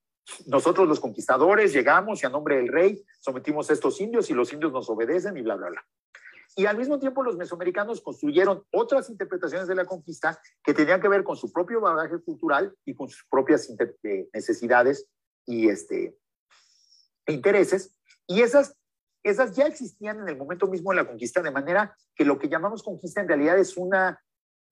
Nosotros 0.46 0.88
los 0.88 0.98
conquistadores 0.98 1.72
llegamos 1.72 2.22
y 2.22 2.26
a 2.26 2.30
nombre 2.30 2.56
del 2.56 2.68
rey 2.68 3.04
sometimos 3.20 3.70
a 3.70 3.72
estos 3.72 4.00
indios 4.00 4.28
y 4.28 4.34
los 4.34 4.52
indios 4.52 4.72
nos 4.72 4.90
obedecen 4.90 5.36
y 5.36 5.42
bla, 5.42 5.54
bla, 5.54 5.68
bla. 5.68 5.86
Y 6.56 6.66
al 6.66 6.78
mismo 6.78 6.98
tiempo 6.98 7.22
los 7.22 7.36
mesoamericanos 7.36 8.00
construyeron 8.00 8.64
otras 8.72 9.10
interpretaciones 9.10 9.68
de 9.68 9.75
la 9.75 9.84
conquista 9.84 10.40
que 10.64 10.75
tenían 10.75 11.00
que 11.00 11.08
ver 11.08 11.22
con 11.22 11.36
su 11.36 11.52
propio 11.52 11.80
bagaje 11.80 12.18
cultural 12.18 12.75
y 12.84 12.94
con 12.94 13.08
sus 13.08 13.25
propias 13.30 13.68
eh, 14.02 14.28
necesidades 14.32 15.06
y 15.44 15.68
este, 15.68 16.16
intereses. 17.26 17.94
Y 18.26 18.40
esas 18.40 18.75
esas 19.30 19.56
ya 19.56 19.66
existían 19.66 20.21
en 20.21 20.28
el 20.28 20.37
momento 20.37 20.68
mismo 20.68 20.90
de 20.90 20.97
la 20.99 21.06
conquista, 21.06 21.42
de 21.42 21.50
manera 21.50 21.97
que 22.14 22.25
lo 22.25 22.38
que 22.38 22.49
llamamos 22.49 22.83
conquista 22.83 23.21
en 23.21 23.28
realidad 23.28 23.59
es 23.59 23.76
una, 23.76 24.23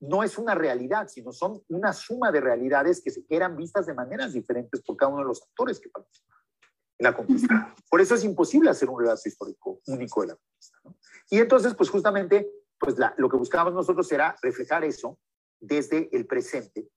no 0.01 0.23
es 0.23 0.39
una 0.39 0.55
realidad, 0.55 1.09
sino 1.09 1.33
son 1.33 1.61
una 1.69 1.93
suma 1.93 2.31
de 2.31 2.41
realidades 2.41 3.03
que, 3.03 3.11
se, 3.11 3.25
eran 3.29 3.57
vistas 3.57 3.87
de 3.87 3.95
maneras 3.95 4.33
diferentes 4.33 4.81
por 4.83 4.97
cada 4.97 5.11
uno 5.11 5.23
de 5.23 5.29
los 5.29 5.43
actores 5.43 5.81
que 5.81 5.89
participan. 5.89 6.39
en 6.99 7.05
la 7.05 7.17
conquista. 7.17 7.75
Por 7.91 8.01
eso 8.01 8.15
es 8.15 8.23
imposible 8.23 8.71
hacer 8.71 8.89
un 8.89 9.01
relato 9.01 9.23
histórico 9.27 9.81
único 9.89 10.21
de 10.21 10.29
la 10.29 10.37
conquista. 10.37 10.79
Y 11.31 11.41
entonces, 11.41 11.75
pues 11.75 11.91
justamente, 11.91 12.49
pues 12.79 12.95
lo 13.17 13.29
que 13.29 13.37
buscábamos 13.37 13.75
nosotros 13.75 14.11
era 14.13 14.37
reflejar 14.41 14.85
eso 14.85 15.19
desde 15.59 16.09
el 16.17 16.27
presente, 16.27 16.89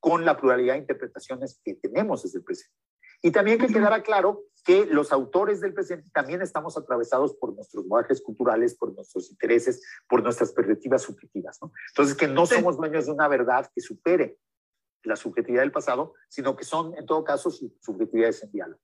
con 0.00 0.24
la 0.24 0.36
pluralidad 0.36 0.74
de 0.74 0.80
interpretaciones 0.80 1.60
que 1.62 1.74
tenemos 1.74 2.22
desde 2.22 2.38
el 2.38 2.44
presente. 2.44 2.74
Y 3.22 3.30
también 3.30 3.58
que 3.58 3.68
quedara 3.68 4.02
claro 4.02 4.44
que 4.64 4.84
los 4.84 5.12
autores 5.12 5.60
del 5.60 5.72
presente 5.72 6.10
también 6.12 6.42
estamos 6.42 6.76
atravesados 6.76 7.34
por 7.34 7.54
nuestros 7.54 7.86
bagajes 7.88 8.20
culturales, 8.20 8.74
por 8.74 8.92
nuestros 8.94 9.30
intereses, 9.30 9.80
por 10.08 10.22
nuestras 10.22 10.52
perspectivas 10.52 11.02
subjetivas. 11.02 11.58
¿no? 11.62 11.72
Entonces, 11.90 12.16
que 12.16 12.26
no 12.26 12.46
somos 12.46 12.76
dueños 12.76 13.06
de 13.06 13.12
una 13.12 13.28
verdad 13.28 13.70
que 13.72 13.80
supere 13.80 14.38
la 15.04 15.14
subjetividad 15.14 15.62
del 15.62 15.70
pasado, 15.70 16.14
sino 16.28 16.56
que 16.56 16.64
son, 16.64 16.94
en 16.98 17.06
todo 17.06 17.22
caso, 17.22 17.48
subjetividades 17.50 18.42
en 18.42 18.50
diálogo. 18.50 18.80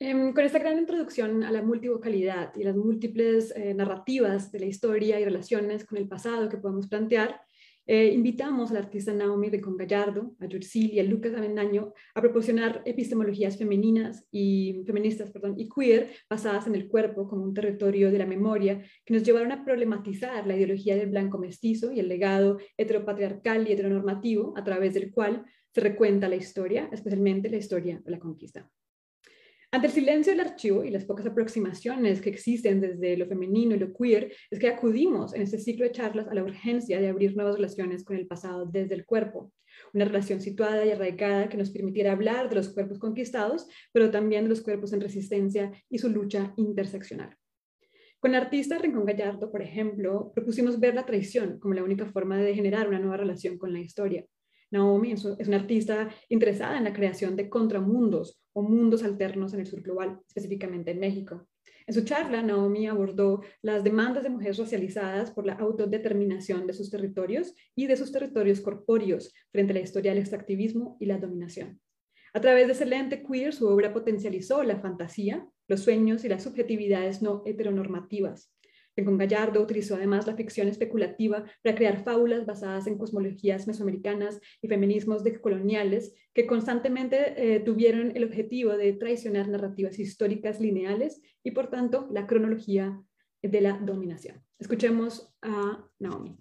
Em, 0.00 0.34
con 0.34 0.44
esta 0.44 0.58
gran 0.58 0.76
introducción 0.76 1.44
a 1.44 1.52
la 1.52 1.62
multivocalidad 1.62 2.54
y 2.56 2.64
las 2.64 2.74
múltiples 2.74 3.52
eh, 3.54 3.74
narrativas 3.74 4.50
de 4.50 4.58
la 4.58 4.66
historia 4.66 5.20
y 5.20 5.24
relaciones 5.24 5.86
con 5.86 5.98
el 5.98 6.08
pasado 6.08 6.48
que 6.48 6.56
podemos 6.56 6.88
plantear, 6.88 7.43
eh, 7.86 8.12
invitamos 8.14 8.70
al 8.70 8.78
artista 8.78 9.12
Naomi 9.12 9.50
de 9.50 9.60
Congallardo, 9.60 10.34
a 10.40 10.46
Yursil 10.46 10.92
y 10.92 11.00
a 11.00 11.04
Lucas 11.04 11.34
Avendaño 11.34 11.92
a 12.14 12.20
proporcionar 12.20 12.82
epistemologías 12.86 13.58
femeninas 13.58 14.26
y 14.30 14.82
feministas 14.86 15.30
perdón, 15.30 15.54
y 15.58 15.68
queer 15.68 16.10
basadas 16.28 16.66
en 16.66 16.74
el 16.74 16.88
cuerpo 16.88 17.28
como 17.28 17.44
un 17.44 17.52
territorio 17.52 18.10
de 18.10 18.18
la 18.18 18.26
memoria 18.26 18.82
que 19.04 19.14
nos 19.14 19.22
llevaron 19.22 19.52
a 19.52 19.64
problematizar 19.64 20.46
la 20.46 20.56
ideología 20.56 20.96
del 20.96 21.10
blanco 21.10 21.38
mestizo 21.38 21.92
y 21.92 22.00
el 22.00 22.08
legado 22.08 22.58
heteropatriarcal 22.76 23.68
y 23.68 23.72
heteronormativo 23.72 24.54
a 24.56 24.64
través 24.64 24.94
del 24.94 25.12
cual 25.12 25.44
se 25.74 25.80
recuenta 25.80 26.28
la 26.28 26.36
historia, 26.36 26.88
especialmente 26.92 27.50
la 27.50 27.56
historia 27.56 28.00
de 28.04 28.10
la 28.10 28.18
conquista. 28.18 28.70
Ante 29.74 29.88
el 29.88 29.92
silencio 29.92 30.32
del 30.32 30.46
archivo 30.46 30.84
y 30.84 30.90
las 30.90 31.04
pocas 31.04 31.26
aproximaciones 31.26 32.20
que 32.20 32.30
existen 32.30 32.80
desde 32.80 33.16
lo 33.16 33.26
femenino 33.26 33.74
y 33.74 33.80
lo 33.80 33.92
queer, 33.92 34.32
es 34.48 34.60
que 34.60 34.68
acudimos 34.68 35.34
en 35.34 35.42
este 35.42 35.58
ciclo 35.58 35.84
de 35.84 35.90
charlas 35.90 36.28
a 36.28 36.34
la 36.34 36.44
urgencia 36.44 37.00
de 37.00 37.08
abrir 37.08 37.34
nuevas 37.34 37.56
relaciones 37.56 38.04
con 38.04 38.14
el 38.14 38.28
pasado 38.28 38.66
desde 38.66 38.94
el 38.94 39.04
cuerpo. 39.04 39.50
Una 39.92 40.04
relación 40.04 40.40
situada 40.40 40.86
y 40.86 40.92
arraigada 40.92 41.48
que 41.48 41.56
nos 41.56 41.70
permitiera 41.70 42.12
hablar 42.12 42.48
de 42.48 42.54
los 42.54 42.72
cuerpos 42.72 43.00
conquistados, 43.00 43.66
pero 43.90 44.12
también 44.12 44.44
de 44.44 44.50
los 44.50 44.60
cuerpos 44.60 44.92
en 44.92 45.00
resistencia 45.00 45.72
y 45.90 45.98
su 45.98 46.08
lucha 46.08 46.54
interseccional. 46.56 47.36
Con 48.20 48.32
el 48.32 48.42
artista 48.42 48.78
Rincón 48.78 49.06
Gallardo, 49.06 49.50
por 49.50 49.60
ejemplo, 49.60 50.30
propusimos 50.36 50.78
ver 50.78 50.94
la 50.94 51.04
traición 51.04 51.58
como 51.58 51.74
la 51.74 51.82
única 51.82 52.06
forma 52.06 52.38
de 52.38 52.54
generar 52.54 52.88
una 52.88 53.00
nueva 53.00 53.16
relación 53.16 53.58
con 53.58 53.72
la 53.72 53.80
historia. 53.80 54.24
Naomi 54.74 55.12
es, 55.12 55.24
una 55.24 55.56
artista 55.56 56.10
interesada 56.28 56.76
en 56.76 56.84
la 56.84 56.92
creación 56.92 57.36
de 57.36 57.48
contramundos 57.48 58.42
o 58.52 58.62
mundos 58.62 59.04
alternos 59.04 59.54
en 59.54 59.60
el 59.60 59.66
sur 59.66 59.80
global, 59.80 60.20
específicamente 60.26 60.90
en 60.90 60.98
México. 60.98 61.46
En 61.86 61.94
su 61.94 62.02
charla, 62.02 62.42
Naomi 62.42 62.88
abordó 62.88 63.42
las 63.62 63.84
demandas 63.84 64.24
de 64.24 64.30
mujeres 64.30 64.58
racializadas 64.58 65.30
por 65.30 65.46
la 65.46 65.52
autodeterminación 65.54 66.66
de 66.66 66.72
sus 66.72 66.90
territorios 66.90 67.54
y 67.76 67.86
de 67.86 67.96
sus 67.96 68.10
territorios 68.10 68.60
corpóreos 68.60 69.32
frente 69.52 69.72
a 69.72 69.74
la 69.74 69.82
historia 69.82 70.10
del 70.10 70.20
extractivismo 70.20 70.96
y 70.98 71.06
la 71.06 71.18
dominación. 71.18 71.80
A 72.32 72.40
través 72.40 72.66
de 72.66 72.72
ese 72.72 72.86
lente 72.86 73.22
queer, 73.22 73.52
su 73.52 73.68
obra 73.68 73.92
potencializó 73.92 74.64
la 74.64 74.80
fantasía, 74.80 75.46
los 75.68 75.80
sueños 75.80 76.24
y 76.24 76.28
las 76.28 76.42
subjetividades 76.42 77.22
no 77.22 77.42
heteronormativas, 77.46 78.52
con 79.02 79.18
Gallardo 79.18 79.62
utilizó 79.62 79.96
además 79.96 80.26
la 80.26 80.36
ficción 80.36 80.68
especulativa 80.68 81.44
para 81.62 81.74
crear 81.74 82.04
fábulas 82.04 82.46
basadas 82.46 82.86
en 82.86 82.98
cosmologías 82.98 83.66
mesoamericanas 83.66 84.40
y 84.60 84.68
feminismos 84.68 85.24
decoloniales 85.24 86.14
que 86.34 86.46
constantemente 86.46 87.54
eh, 87.54 87.60
tuvieron 87.60 88.12
el 88.14 88.24
objetivo 88.24 88.76
de 88.76 88.92
traicionar 88.92 89.48
narrativas 89.48 89.98
históricas 89.98 90.60
lineales 90.60 91.22
y 91.42 91.52
por 91.52 91.70
tanto 91.70 92.08
la 92.12 92.26
cronología 92.26 93.00
de 93.42 93.60
la 93.60 93.78
dominación. 93.78 94.42
Escuchemos 94.58 95.34
a 95.42 95.84
Naomi. 95.98 96.36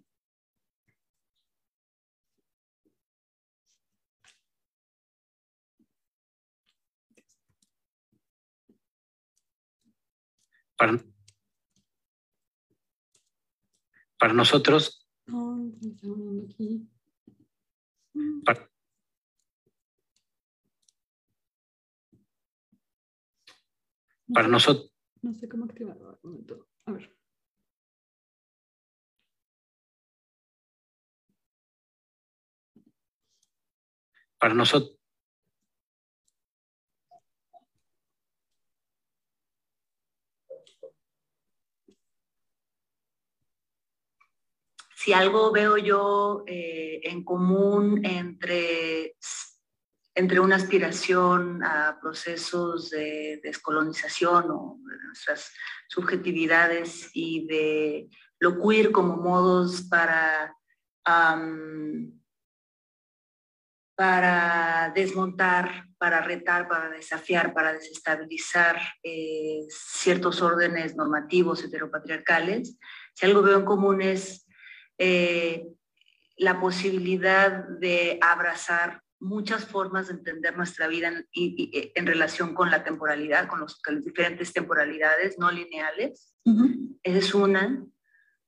Para 14.24 14.34
nosotros, 14.34 15.06
para, 18.46 18.72
para 24.34 24.48
nosotros. 24.48 24.94
No 25.22 25.34
sé 25.34 25.50
cómo 25.50 25.66
activarlo. 25.66 26.22
A 26.86 26.92
ver. 26.94 27.18
Para 34.40 34.54
nosotros. 34.54 35.03
Si 45.04 45.12
algo 45.12 45.52
veo 45.52 45.76
yo 45.76 46.46
eh, 46.48 47.02
en 47.04 47.26
común 47.26 48.06
entre, 48.06 49.18
entre 50.16 50.39
una 50.39 50.56
aspiración 50.56 51.62
a 51.62 52.00
procesos 52.02 52.89
de 52.89 53.42
descolonización 53.44 54.50
o 54.50 54.80
de 54.80 54.98
nuestras 55.08 55.52
subjetividades 55.89 57.10
y 57.13 57.46
de 57.48 58.08
lo 58.39 58.58
queer 58.62 58.94
como 58.94 59.18
modos 59.18 59.82
para, 59.89 60.56
para 63.98 64.94
desmontar, 64.96 65.86
para 65.98 66.22
retar, 66.22 66.70
para 66.70 66.89
desafiar, 66.89 67.54
para 67.54 67.74
desestabilizar 67.74 68.82
eh, 69.04 69.66
ciertos 69.68 70.42
órdenes 70.42 70.96
normativos 70.96 71.62
heteropatriarcales, 71.62 72.78
si 73.13 73.26
algo 73.26 73.42
veo 73.42 73.60
en 73.60 73.66
común 73.66 74.02
es 74.02 74.42
eh, 75.06 75.68
la 76.38 76.62
posibilidad 76.62 77.68
de 77.68 78.18
abrazar 78.22 79.02
muchas 79.20 79.66
formas 79.66 80.08
de 80.08 80.13
entender 80.13 80.56
nuestra 80.56 80.88
vida 80.88 81.10
en, 81.10 81.28
y, 81.34 81.92
en 81.94 82.06
relación 82.06 82.54
con 82.54 82.72
la 82.72 82.86
temporalidad, 82.86 83.50
con, 83.50 83.60
los, 83.60 83.82
las 83.86 84.06
diferentes 84.06 84.54
temporalidades 84.54 85.38
no 85.38 85.52
lineales. 85.52 86.34
Esa 87.04 87.18
es 87.18 87.34
una. 87.34 87.86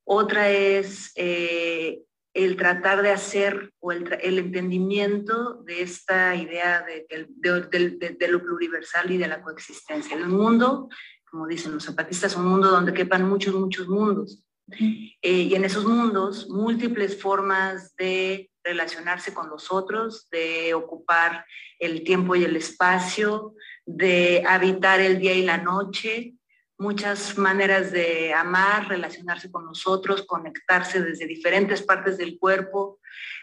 Otra 0.05 0.49
es 0.49 1.11
eh, 1.15 2.03
el 2.33 2.55
tratar 2.55 3.01
de 3.01 3.11
hacer 3.11 3.73
o 3.79 3.91
el, 3.91 4.17
el, 4.21 4.39
entendimiento 4.39 5.55
de 5.63 5.81
esta 5.81 6.35
idea 6.35 6.85
de, 6.85 7.05
de, 7.09 8.15
de, 8.17 8.27
lo 8.29 8.41
pluriversal 8.41 9.11
y 9.11 9.17
de 9.17 9.27
la 9.27 9.41
coexistencia. 9.41 10.15
En 10.15 10.23
un 10.23 10.37
mundo, 10.37 10.87
como 11.29 11.47
dicen 11.47 11.73
los 11.73 11.83
zapatistas, 11.83 12.37
un 12.37 12.47
mundo 12.47 12.69
donde 12.69 12.93
quepan 12.93 13.27
muchos, 13.27 13.53
muchos 13.55 13.89
mundos. 13.89 14.44
Eh, 14.71 15.11
y 15.21 15.55
en 15.55 15.65
esos 15.65 15.85
mundos, 15.85 16.49
múltiples 16.49 17.21
formas 17.21 17.95
de 17.95 18.49
relacionarse 18.63 19.33
con 19.33 19.49
los 19.49 19.71
otros, 19.71 20.27
de 20.31 20.73
ocupar 20.73 21.45
el 21.79 22.03
tiempo 22.03 22.35
y 22.35 22.43
el 22.43 22.55
espacio, 22.55 23.53
de 23.85 24.43
habitar 24.47 24.99
el 24.99 25.19
día 25.19 25.33
y 25.33 25.43
la 25.43 25.57
noche, 25.57 26.33
muchas 26.77 27.37
maneras 27.37 27.91
de 27.91 28.33
amar, 28.33 28.87
relacionarse 28.87 29.51
con 29.51 29.65
los 29.65 29.87
otros, 29.87 30.23
conectarse 30.23 31.01
desde 31.01 31.27
diferentes 31.27 31.83
partes 31.83 32.17
del 32.17 32.39
cuerpo, 32.39 32.99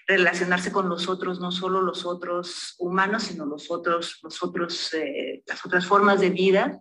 relacionarse 0.08 0.72
con 0.72 0.88
los 0.88 1.08
otros, 1.08 1.40
no 1.40 1.52
solo 1.52 1.80
los 1.82 2.04
otros 2.04 2.74
humanos, 2.78 3.22
sino 3.22 3.46
los 3.46 3.70
otros, 3.70 4.18
los 4.22 4.42
otros, 4.42 4.92
eh, 4.94 5.44
las 5.46 5.64
otras 5.64 5.86
formas 5.86 6.20
de 6.20 6.30
vida 6.30 6.80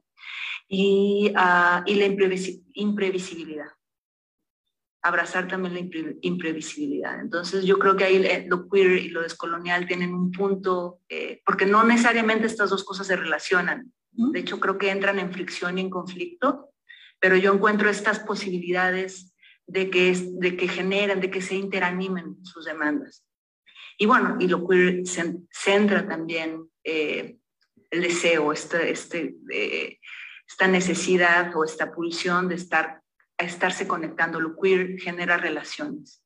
y, 0.67 1.32
y 1.86 1.95
la 1.95 2.06
imprevisibilidad 2.73 3.67
abrazar 5.02 5.48
también 5.48 5.74
la 5.74 6.14
imprevisibilidad. 6.22 7.20
Entonces 7.20 7.66
yo 7.66 7.80
creo 7.80 7.96
que 7.96 8.04
ahí 8.04 8.18
eh, 8.18 8.46
lo 8.48 8.70
queer 8.70 8.92
y 8.98 9.10
lo 9.10 9.22
descolonial 9.22 9.88
tienen 9.88 10.14
un 10.14 10.32
punto, 10.32 11.00
eh, 11.10 11.42
porque 11.46 11.66
no 11.66 11.84
necesariamente 11.84 12.46
estas 12.46 12.70
dos 12.70 12.84
cosas 12.84 13.08
se 13.08 13.16
relacionan. 13.16 13.92
De 14.12 14.40
hecho, 14.40 14.60
creo 14.60 14.78
que 14.78 14.92
entran 14.92 15.20
en 15.20 15.32
fricción 15.32 15.78
y 15.78 15.82
en 15.82 15.90
conflicto, 15.90 16.70
pero 17.20 17.36
yo 17.36 17.54
encuentro 17.54 17.90
estas 17.90 18.20
posibilidades 18.20 19.34
de 19.66 19.90
que, 19.90 20.14
de 20.34 20.58
que 20.58 20.68
generen, 20.68 21.22
de 21.22 21.32
que 21.32 21.42
se 21.42 21.56
interanimen 21.56 22.38
sus 22.44 22.66
demandas. 22.66 23.26
Y 23.98 24.06
bueno, 24.06 24.38
y 24.40 24.48
lo 24.48 24.68
queer 24.68 25.04
centra 25.50 26.08
también 26.08 26.70
eh, 26.84 27.38
el 27.90 28.02
deseo, 28.02 28.52
este, 28.52 28.92
este, 28.92 29.36
esta 30.48 30.68
necesidad 30.68 31.56
o 31.56 31.64
esta 31.64 31.92
pulsión 31.92 32.50
de 32.50 32.56
estar 32.56 33.01
estarse 33.41 33.88
conectando. 33.88 34.39
Lo 34.39 34.56
queer 34.56 34.99
genera 34.99 35.38
relaciones. 35.38 36.21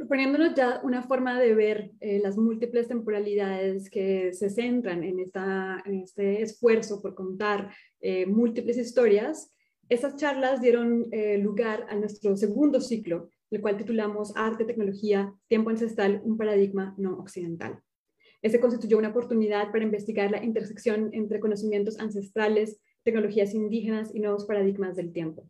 proponiéndonos 0.00 0.54
ya 0.54 0.80
una 0.82 1.02
forma 1.02 1.38
de 1.38 1.54
ver 1.54 1.90
eh, 2.00 2.20
las 2.22 2.38
múltiples 2.38 2.88
temporalidades 2.88 3.90
que 3.90 4.32
se 4.32 4.48
centran 4.48 5.04
en, 5.04 5.20
esta, 5.20 5.82
en 5.84 6.00
este 6.00 6.40
esfuerzo 6.40 7.02
por 7.02 7.14
contar 7.14 7.70
eh, 8.00 8.24
múltiples 8.24 8.78
historias, 8.78 9.54
estas 9.90 10.16
charlas 10.16 10.62
dieron 10.62 11.06
eh, 11.12 11.36
lugar 11.36 11.86
a 11.90 11.96
nuestro 11.96 12.34
segundo 12.38 12.80
ciclo, 12.80 13.28
el 13.50 13.60
cual 13.60 13.76
titulamos 13.76 14.32
Arte, 14.36 14.64
Tecnología, 14.64 15.34
Tiempo 15.48 15.68
Ancestral, 15.68 16.22
un 16.24 16.38
paradigma 16.38 16.94
no 16.96 17.18
occidental. 17.18 17.82
Este 18.40 18.58
constituyó 18.58 18.96
una 18.96 19.10
oportunidad 19.10 19.70
para 19.70 19.84
investigar 19.84 20.30
la 20.30 20.42
intersección 20.42 21.10
entre 21.12 21.40
conocimientos 21.40 22.00
ancestrales, 22.00 22.80
tecnologías 23.04 23.54
indígenas 23.54 24.14
y 24.14 24.20
nuevos 24.20 24.44
paradigmas 24.44 24.96
del 24.96 25.12
tiempo. 25.12 25.48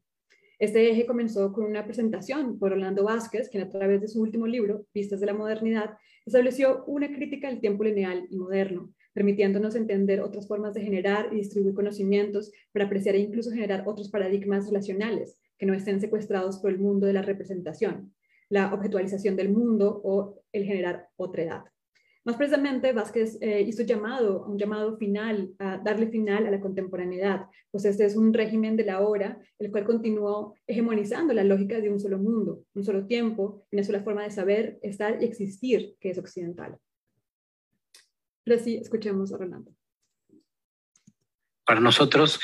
Este 0.58 0.90
eje 0.90 1.06
comenzó 1.06 1.52
con 1.52 1.64
una 1.64 1.86
presentación 1.86 2.58
por 2.58 2.72
Orlando 2.72 3.04
Vázquez, 3.04 3.48
quien 3.48 3.62
a 3.62 3.70
través 3.70 4.02
de 4.02 4.08
su 4.08 4.20
último 4.20 4.46
libro, 4.46 4.84
Vistas 4.92 5.20
de 5.20 5.26
la 5.26 5.32
Modernidad, 5.32 5.96
estableció 6.26 6.84
una 6.86 7.08
crítica 7.08 7.48
al 7.48 7.60
tiempo 7.60 7.82
lineal 7.82 8.26
y 8.28 8.36
moderno, 8.36 8.92
permitiéndonos 9.14 9.74
entender 9.74 10.20
otras 10.20 10.46
formas 10.46 10.74
de 10.74 10.82
generar 10.82 11.30
y 11.32 11.36
distribuir 11.36 11.74
conocimientos 11.74 12.52
para 12.72 12.84
apreciar 12.84 13.14
e 13.14 13.20
incluso 13.20 13.50
generar 13.50 13.84
otros 13.86 14.10
paradigmas 14.10 14.66
relacionales 14.66 15.40
que 15.56 15.64
no 15.64 15.72
estén 15.72 16.00
secuestrados 16.00 16.58
por 16.58 16.70
el 16.70 16.78
mundo 16.78 17.06
de 17.06 17.14
la 17.14 17.22
representación, 17.22 18.14
la 18.50 18.74
objetualización 18.74 19.36
del 19.36 19.48
mundo 19.48 20.00
o 20.04 20.42
el 20.52 20.64
generar 20.64 21.08
otra 21.16 21.42
edad. 21.42 21.64
Más 22.30 22.36
precisamente, 22.36 22.92
Vázquez 22.92 23.38
eh, 23.40 23.60
hizo 23.62 23.82
llamado, 23.82 24.44
un 24.44 24.56
llamado 24.56 24.96
final, 24.96 25.52
a 25.58 25.78
darle 25.78 26.06
final 26.06 26.46
a 26.46 26.52
la 26.52 26.60
contemporaneidad, 26.60 27.46
pues 27.72 27.84
este 27.84 28.04
es 28.04 28.14
un 28.14 28.32
régimen 28.32 28.76
de 28.76 28.84
la 28.84 29.00
hora, 29.00 29.36
el 29.58 29.72
cual 29.72 29.84
continuó 29.84 30.54
hegemonizando 30.64 31.34
la 31.34 31.42
lógica 31.42 31.80
de 31.80 31.90
un 31.90 31.98
solo 31.98 32.18
mundo, 32.18 32.62
un 32.74 32.84
solo 32.84 33.04
tiempo, 33.04 33.66
una 33.72 33.82
sola 33.82 34.04
forma 34.04 34.22
de 34.22 34.30
saber, 34.30 34.78
estar 34.80 35.20
y 35.20 35.24
existir, 35.24 35.96
que 35.98 36.10
es 36.10 36.18
occidental. 36.18 36.78
Pero 38.44 38.62
sí, 38.62 38.76
escuchemos 38.76 39.32
a 39.32 39.36
Rolando. 39.36 39.74
Para 41.66 41.80
nosotros, 41.80 42.38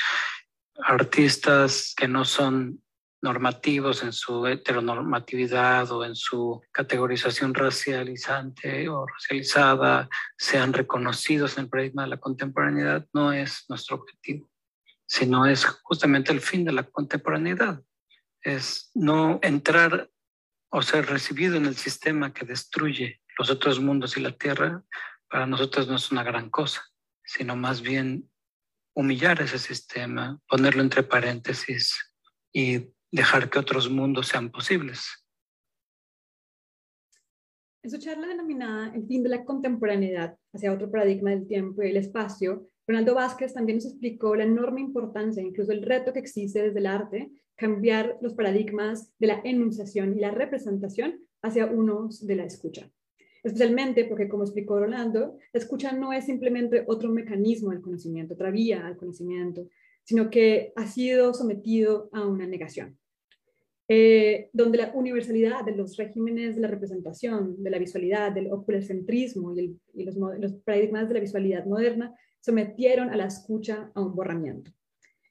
artistas 0.75 1.95
que 1.95 2.09
no 2.09 2.25
son 2.25 2.83
normativos 3.21 4.03
en 4.03 4.13
su 4.13 4.45
heteronormatividad 4.45 5.91
o 5.91 6.05
en 6.05 6.15
su 6.15 6.61
categorización 6.71 7.53
racializante 7.53 8.87
o 8.89 9.05
racializada 9.07 10.07
sean 10.37 10.73
reconocidos 10.73 11.57
en 11.57 11.65
el 11.65 11.69
paradigma 11.69 12.03
de 12.03 12.09
la 12.09 12.17
contemporaneidad 12.17 13.07
no 13.13 13.33
es 13.33 13.65
nuestro 13.69 13.97
objetivo, 13.97 14.49
sino 15.05 15.45
es 15.45 15.65
justamente 15.65 16.31
el 16.31 16.41
fin 16.41 16.63
de 16.63 16.73
la 16.73 16.83
contemporaneidad. 16.83 17.81
Es 18.41 18.91
no 18.93 19.39
entrar 19.41 20.09
o 20.69 20.81
ser 20.81 21.07
recibido 21.07 21.55
en 21.55 21.65
el 21.65 21.75
sistema 21.75 22.33
que 22.33 22.45
destruye 22.45 23.21
los 23.37 23.49
otros 23.49 23.79
mundos 23.79 24.17
y 24.17 24.21
la 24.21 24.31
tierra, 24.31 24.83
para 25.29 25.45
nosotros 25.45 25.87
no 25.87 25.95
es 25.95 26.11
una 26.11 26.23
gran 26.23 26.49
cosa, 26.49 26.83
sino 27.23 27.55
más 27.55 27.81
bien 27.81 28.29
humillar 28.93 29.41
ese 29.41 29.59
sistema, 29.59 30.39
ponerlo 30.47 30.81
entre 30.81 31.03
paréntesis 31.03 31.95
y 32.51 32.89
dejar 33.11 33.49
que 33.49 33.59
otros 33.59 33.89
mundos 33.89 34.27
sean 34.27 34.51
posibles. 34.51 35.23
En 37.83 37.91
su 37.91 37.99
charla 37.99 38.27
denominada 38.27 38.93
El 38.93 39.07
fin 39.07 39.23
de 39.23 39.29
la 39.29 39.45
contemporaneidad 39.45 40.37
hacia 40.51 40.73
otro 40.73 40.91
paradigma 40.91 41.29
del 41.29 41.47
tiempo 41.47 41.83
y 41.83 41.89
el 41.89 41.97
espacio, 41.97 42.67
Ronaldo 42.85 43.15
Vázquez 43.15 43.53
también 43.53 43.77
nos 43.77 43.85
explicó 43.85 44.35
la 44.35 44.43
enorme 44.43 44.81
importancia, 44.81 45.43
incluso 45.43 45.71
el 45.71 45.83
reto 45.83 46.11
que 46.11 46.19
existe 46.19 46.61
desde 46.61 46.79
el 46.79 46.85
arte, 46.85 47.31
cambiar 47.55 48.17
los 48.21 48.33
paradigmas 48.33 49.11
de 49.19 49.27
la 49.27 49.41
enunciación 49.43 50.15
y 50.15 50.19
la 50.19 50.31
representación 50.31 51.19
hacia 51.41 51.65
unos 51.65 52.25
de 52.25 52.35
la 52.35 52.45
escucha. 52.45 52.89
Especialmente 53.43 54.05
porque, 54.05 54.27
como 54.27 54.43
explicó 54.43 54.79
Rolando, 54.79 55.37
la 55.53 55.59
escucha 55.59 55.91
no 55.91 56.11
es 56.11 56.25
simplemente 56.25 56.83
otro 56.87 57.09
mecanismo 57.09 57.71
del 57.71 57.81
conocimiento, 57.81 58.33
otra 58.33 58.51
vía 58.51 58.85
al 58.85 58.97
conocimiento, 58.97 59.67
sino 60.07 60.29
que 60.29 60.71
ha 60.77 60.87
sido 60.87 61.33
sometido 61.33 62.09
a 62.13 62.25
una 62.25 62.47
negación. 62.47 62.97
Eh, 63.89 64.49
donde 64.53 64.77
la 64.77 64.91
universalidad 64.93 65.65
de 65.65 65.75
los 65.75 65.97
regímenes 65.97 66.55
de 66.55 66.61
la 66.61 66.69
representación, 66.69 67.61
de 67.61 67.69
la 67.69 67.77
visualidad, 67.77 68.31
del 68.31 68.51
oculocentrismo 68.51 69.53
y, 69.57 69.77
los, 70.05 70.15
los, 70.15 70.53
paradigmas 70.63 71.09
de 71.09 71.13
la 71.13 71.19
visualidad 71.19 71.65
moderna 71.65 72.15
sometieron 72.39 73.09
a 73.09 73.17
la 73.17 73.25
escucha 73.25 73.91
a 73.93 74.01
un 74.01 74.15
borramiento. 74.15 74.71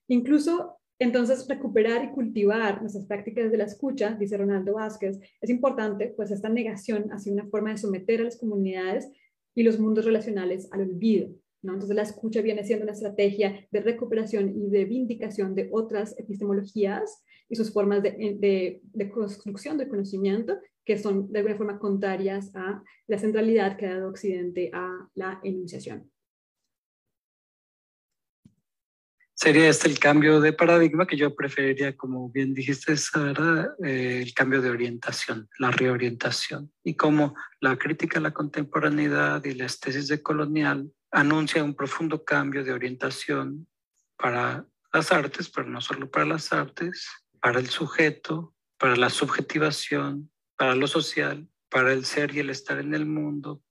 Incluso 0.09 0.77
entonces 0.99 1.49
recuperar 1.49 2.05
y 2.05 2.11
cultivar 2.11 2.81
nuestras 2.83 3.07
prácticas 3.07 3.51
de 3.51 3.57
la 3.57 3.65
escucha, 3.65 4.15
dice 4.15 4.37
Ronaldo 4.37 4.75
Vázquez, 4.75 5.19
es 5.41 5.51
importante, 5.51 6.13
pues 6.15 6.31
esta 6.31 6.51
negación 6.51 7.11
ha 7.13 7.19
sido 7.19 7.35
una 7.35 7.49
forma 7.49 7.71
de 7.71 7.79
someter 7.79 8.21
a 8.21 8.25
las 8.25 8.39
comunidades 8.39 9.11
y 9.55 9.63
los 9.63 9.79
mundos 9.79 10.05
relacionales 10.05 10.69
al 10.71 10.83
olvido, 10.83 11.31
entonces 11.73 11.97
la 11.97 12.03
escucha 12.03 12.41
viene 12.41 12.65
siendo 12.65 12.85
una 12.85 12.93
estrategia 12.93 13.67
de 13.71 13.81
recuperación 13.81 14.53
y 14.57 14.71
de 14.71 14.85
vindicación 14.85 15.55
de 15.55 15.69
otras 15.73 16.19
epistemologías 16.19 17.23
y 17.49 17.57
sus 17.57 17.73
formas 17.73 18.03
de, 18.03 18.81
construcción 19.13 19.79
del 19.79 19.89
conocimiento 19.89 20.59
que 20.85 20.99
son 20.99 21.31
de 21.33 21.41
alguna 21.41 21.57
forma 21.57 21.79
contrarias 21.79 22.55
a 22.55 22.83
la 23.09 23.19
centralidad 23.19 23.77
que 23.77 23.87
ha 23.87 23.95
dado 23.97 24.09
Occidente 24.09 24.71
a 24.73 25.09
la 25.15 25.41
enunciación. 25.43 26.11
Sería 29.39 29.69
este 29.69 29.89
el 29.89 29.99
cambio 29.99 30.41
de 30.41 30.55
paradigma 30.55 31.07
que 31.07 31.19
yo 31.19 31.35
preferiría, 31.35 31.95
como 31.95 32.31
bien 32.31 32.55
dijiste, 32.55 32.97
Sara, 32.97 33.75
eh, 33.85 34.23
el 34.23 34.33
cambio 34.33 34.63
de 34.63 34.71
orientación, 34.71 35.47
la 35.59 35.71
reorientación, 35.71 36.73
y 36.83 36.95
cómo 36.95 37.35
la 37.61 37.77
crítica 37.77 38.19
a 38.19 38.23
la 38.23 38.33
contemporaneidad 38.33 39.45
y 39.45 39.53
la 39.53 39.67
tesis 39.67 40.09
de 40.09 40.23
colonial 40.23 40.91
anuncia 41.17 41.65
un 41.65 41.75
profundo 41.75 42.25
cambio 42.25 42.63
de 42.63 42.73
orientación 42.73 43.67
para 44.19 44.67
las 44.93 45.11
artes, 45.13 45.49
pero 45.49 45.67
no 45.67 45.81
solo 45.81 46.11
para 46.11 46.27
las 46.27 46.53
artes, 46.53 47.09
para 47.41 47.59
el 47.59 47.71
sujeto, 47.71 48.55
para 48.77 48.97
la 48.97 49.09
subjetivación, 49.09 50.31
para 50.59 50.75
lo 50.75 50.87
social, 50.87 51.49
para 51.71 51.95
el 51.95 52.05
ser 52.05 52.35
y 52.35 52.41
el 52.41 52.51
estar 52.51 52.79
en 52.79 52.93
el 52.93 53.07
mundo, 53.07 53.63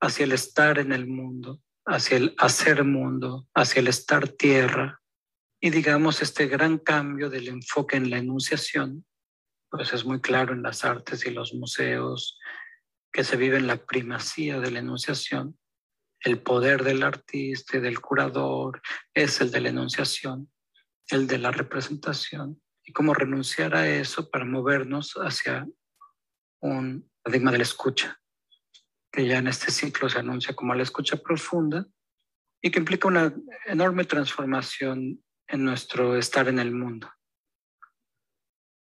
hacia 0.00 0.22
el 0.22 0.30
estar 0.30 0.78
en 0.78 0.92
el 0.92 1.08
mundo, 1.08 1.60
hacia 1.84 2.16
el 2.16 2.34
hacer 2.38 2.84
mundo, 2.84 3.48
hacia 3.54 3.80
el 3.80 3.88
estar 3.88 4.28
tierra. 4.28 5.02
Y 5.60 5.70
digamos, 5.70 6.22
este 6.22 6.46
gran 6.46 6.78
cambio 6.78 7.28
del 7.28 7.48
enfoque 7.48 7.96
en 7.96 8.08
la 8.08 8.18
enunciación, 8.18 9.04
pues 9.68 9.92
es 9.92 10.04
muy 10.04 10.20
claro 10.20 10.52
en 10.52 10.62
las 10.62 10.84
artes 10.84 11.26
y 11.26 11.30
los 11.30 11.54
museos, 11.54 12.38
que 13.12 13.24
se 13.24 13.36
vive 13.36 13.56
en 13.56 13.66
la 13.66 13.84
primacía 13.84 14.60
de 14.60 14.70
la 14.70 14.78
enunciación, 14.78 15.58
el 16.24 16.40
poder 16.40 16.82
del 16.82 17.02
artista 17.02 17.76
y 17.76 17.80
del 17.80 18.00
curador 18.00 18.80
es 19.12 19.40
el 19.42 19.50
de 19.50 19.60
la 19.60 19.68
enunciación, 19.68 20.50
el 21.10 21.26
de 21.26 21.38
la 21.38 21.50
representación, 21.50 22.62
y 22.82 22.92
cómo 22.92 23.12
renunciar 23.12 23.76
a 23.76 23.88
eso 23.88 24.30
para 24.30 24.46
movernos 24.46 25.14
hacia 25.14 25.66
un 26.60 27.10
paradigma 27.22 27.52
de 27.52 27.58
la 27.58 27.64
escucha, 27.64 28.20
que 29.12 29.26
ya 29.26 29.38
en 29.38 29.48
este 29.48 29.70
ciclo 29.70 30.08
se 30.08 30.18
anuncia 30.18 30.54
como 30.54 30.74
la 30.74 30.82
escucha 30.82 31.18
profunda 31.18 31.86
y 32.62 32.70
que 32.70 32.78
implica 32.78 33.06
una 33.06 33.34
enorme 33.66 34.04
transformación 34.04 35.22
en 35.46 35.64
nuestro 35.64 36.16
estar 36.16 36.48
en 36.48 36.58
el 36.58 36.72
mundo. 36.72 37.10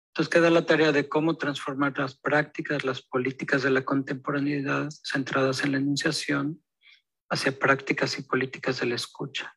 Entonces 0.09 0.31
queda 0.31 0.49
la 0.51 0.65
tarea 0.65 0.91
de 0.91 1.09
cómo 1.09 1.37
transformar 1.37 1.97
las 1.97 2.15
prácticas, 2.15 2.85
las 2.85 3.01
políticas 3.01 3.63
de 3.63 3.71
la 3.71 3.83
contemporaneidad 3.83 4.89
centradas 5.03 5.63
en 5.63 5.71
la 5.71 5.79
enunciación 5.79 6.63
hacia 7.35 7.57
prácticas 7.57 8.17
y 8.17 8.23
políticas 8.23 8.79
de 8.79 8.87
la 8.87 8.95
escucha. 8.95 9.55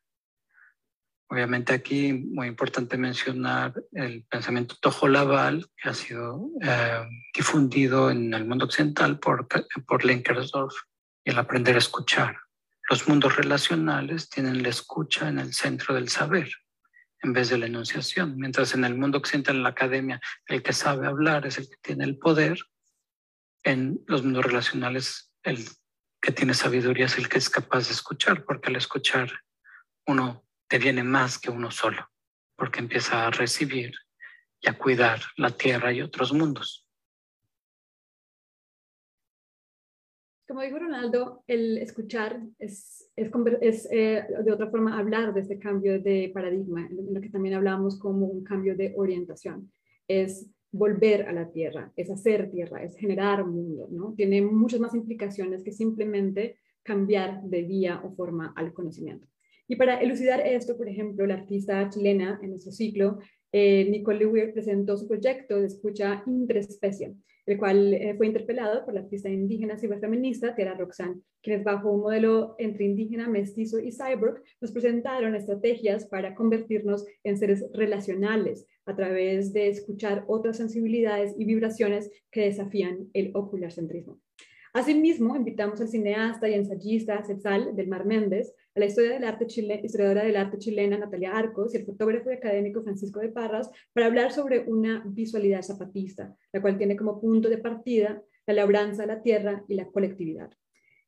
Obviamente 1.27 1.73
aquí 1.73 2.13
muy 2.13 2.47
importante 2.47 2.97
mencionar 2.97 3.73
el 3.91 4.23
pensamiento 4.25 4.75
Laval, 5.07 5.69
que 5.77 5.89
ha 5.89 5.93
sido 5.93 6.49
eh, 6.61 7.03
difundido 7.33 8.09
en 8.09 8.33
el 8.33 8.45
mundo 8.45 8.65
occidental 8.65 9.19
por, 9.19 9.47
por 9.85 10.05
Lenkersdorf, 10.05 10.73
el 11.23 11.37
aprender 11.37 11.75
a 11.75 11.79
escuchar. 11.79 12.37
Los 12.89 13.07
mundos 13.07 13.35
relacionales 13.35 14.29
tienen 14.29 14.63
la 14.63 14.69
escucha 14.69 15.29
en 15.29 15.37
el 15.37 15.53
centro 15.53 15.93
del 15.93 16.09
saber 16.09 16.49
en 17.21 17.33
vez 17.33 17.49
de 17.49 17.57
la 17.57 17.65
enunciación, 17.65 18.37
mientras 18.37 18.73
en 18.73 18.85
el 18.85 18.97
mundo 18.97 19.17
occidental, 19.17 19.57
en 19.57 19.63
la 19.63 19.69
academia, 19.69 20.21
el 20.47 20.63
que 20.63 20.73
sabe 20.73 21.07
hablar 21.07 21.45
es 21.45 21.57
el 21.57 21.69
que 21.69 21.77
tiene 21.81 22.05
el 22.05 22.17
poder, 22.17 22.59
en 23.63 24.01
los 24.07 24.23
mundos 24.23 24.45
relacionales 24.45 25.33
el 25.43 25.65
que 26.21 26.31
tiene 26.31 26.53
sabiduría 26.53 27.05
es 27.05 27.17
el 27.17 27.29
que 27.29 27.37
es 27.37 27.49
capaz 27.49 27.87
de 27.87 27.93
escuchar, 27.93 28.43
porque 28.43 28.69
al 28.69 28.75
escuchar 28.75 29.31
uno 30.07 30.43
te 30.67 30.77
viene 30.77 31.03
más 31.03 31.39
que 31.39 31.49
uno 31.49 31.71
solo, 31.71 32.09
porque 32.55 32.79
empieza 32.79 33.27
a 33.27 33.31
recibir 33.31 33.93
y 34.61 34.69
a 34.69 34.77
cuidar 34.77 35.21
la 35.37 35.51
tierra 35.51 35.93
y 35.93 36.01
otros 36.01 36.33
mundos. 36.33 36.85
Como 40.47 40.61
dijo 40.61 40.79
Ronaldo, 40.79 41.43
el 41.45 41.77
escuchar 41.77 42.41
es, 42.57 43.07
es, 43.15 43.87
eh, 43.91 44.25
de 44.43 44.51
otra 44.51 44.69
forma 44.71 44.97
hablar 44.97 45.31
de 45.31 45.41
este 45.41 45.59
cambio 45.59 46.01
de 46.01 46.31
paradigma, 46.33 46.89
lo 46.89 47.21
que 47.21 47.29
también 47.29 47.53
hablamos 47.53 47.99
como 47.99 48.25
un 48.25 48.43
cambio 48.43 48.75
de 48.75 48.93
orientación. 48.97 49.71
Es 50.07 50.49
volver 50.71 51.23
a 51.23 51.33
la 51.33 51.51
tierra, 51.51 51.91
es 51.95 52.09
hacer 52.09 52.51
tierra, 52.51 52.83
es 52.83 52.95
generar 52.95 53.45
mundo, 53.45 53.87
¿no? 53.91 54.13
Tiene 54.15 54.41
muchas 54.41 54.79
más 54.79 54.93
implicaciones 54.93 55.63
que 55.63 55.71
simplemente 55.71 56.57
cambiar 56.83 57.41
de 57.43 57.63
vía 57.63 58.01
o 58.03 58.11
forma 58.11 58.53
al 58.55 58.73
conocimiento. 58.73 59.27
Y 59.67 59.75
para 59.75 60.01
elucidar 60.01 60.41
esto, 60.41 60.77
por 60.77 60.89
ejemplo, 60.89 61.25
la 61.25 61.35
artista 61.35 61.87
chilena 61.89 62.39
en 62.41 62.51
nuestro 62.51 62.71
ciclo, 62.71 63.19
eh, 63.51 63.87
Nicole 63.89 64.19
Lewier, 64.19 64.53
presentó 64.53 64.97
su 64.97 65.07
proyecto 65.07 65.59
de 65.59 65.67
escucha 65.67 66.23
interespecie, 66.25 67.15
el 67.49 67.57
cual 67.57 67.93
eh, 67.95 68.13
fue 68.15 68.27
interpelado 68.27 68.85
por 68.85 68.93
la 68.93 68.99
artista 68.99 69.27
indígena 69.27 69.77
ciberfeminista 69.77 70.53
Tierra 70.53 70.75
Roxanne, 70.75 71.21
quienes 71.41 71.63
bajo 71.63 71.91
un 71.91 72.01
modelo 72.01 72.53
entre 72.59 72.85
indígena, 72.85 73.27
mestizo 73.27 73.79
y 73.79 73.91
cyborg 73.91 74.43
nos 74.61 74.71
presentaron 74.71 75.33
estrategias 75.33 76.05
para 76.05 76.35
convertirnos 76.35 77.05
en 77.23 77.37
seres 77.37 77.65
relacionales 77.73 78.67
a 78.85 78.95
través 78.95 79.51
de 79.51 79.67
escuchar 79.69 80.25
otras 80.27 80.57
sensibilidades 80.57 81.33
y 81.37 81.45
vibraciones 81.45 82.11
que 82.29 82.41
desafían 82.41 83.09
el 83.13 83.31
ocularcentrismo. 83.33 84.19
Asimismo, 84.71 85.35
invitamos 85.35 85.81
al 85.81 85.87
cineasta 85.87 86.47
y 86.47 86.53
ensayista 86.53 87.23
Cezal 87.23 87.75
del 87.75 87.87
Mar 87.87 88.05
Méndez, 88.05 88.53
a 88.75 88.79
la 88.79 88.85
historia 88.85 89.13
del 89.13 89.23
arte 89.23 89.45
historiadora 89.45 90.23
del 90.23 90.35
arte 90.35 90.59
chilena 90.59 90.95
Natalia 90.95 91.35
Arcos 91.35 91.73
y 91.73 91.77
el 91.77 91.85
fotógrafo 91.85 92.29
y 92.29 92.35
académico 92.35 92.83
Francisco 92.83 93.19
de 93.19 93.29
Parras 93.29 93.71
para 93.93 94.05
hablar 94.05 94.31
sobre 94.31 94.59
una 94.59 95.03
visualidad 95.07 95.63
zapatista, 95.63 96.35
la 96.53 96.61
cual 96.61 96.77
tiene 96.77 96.95
como 96.95 97.19
punto 97.19 97.49
de 97.49 97.57
partida 97.57 98.21
la 98.45 98.53
labranza 98.53 99.07
la 99.07 99.23
tierra 99.23 99.63
y 99.67 99.73
la 99.73 99.87
colectividad. 99.87 100.51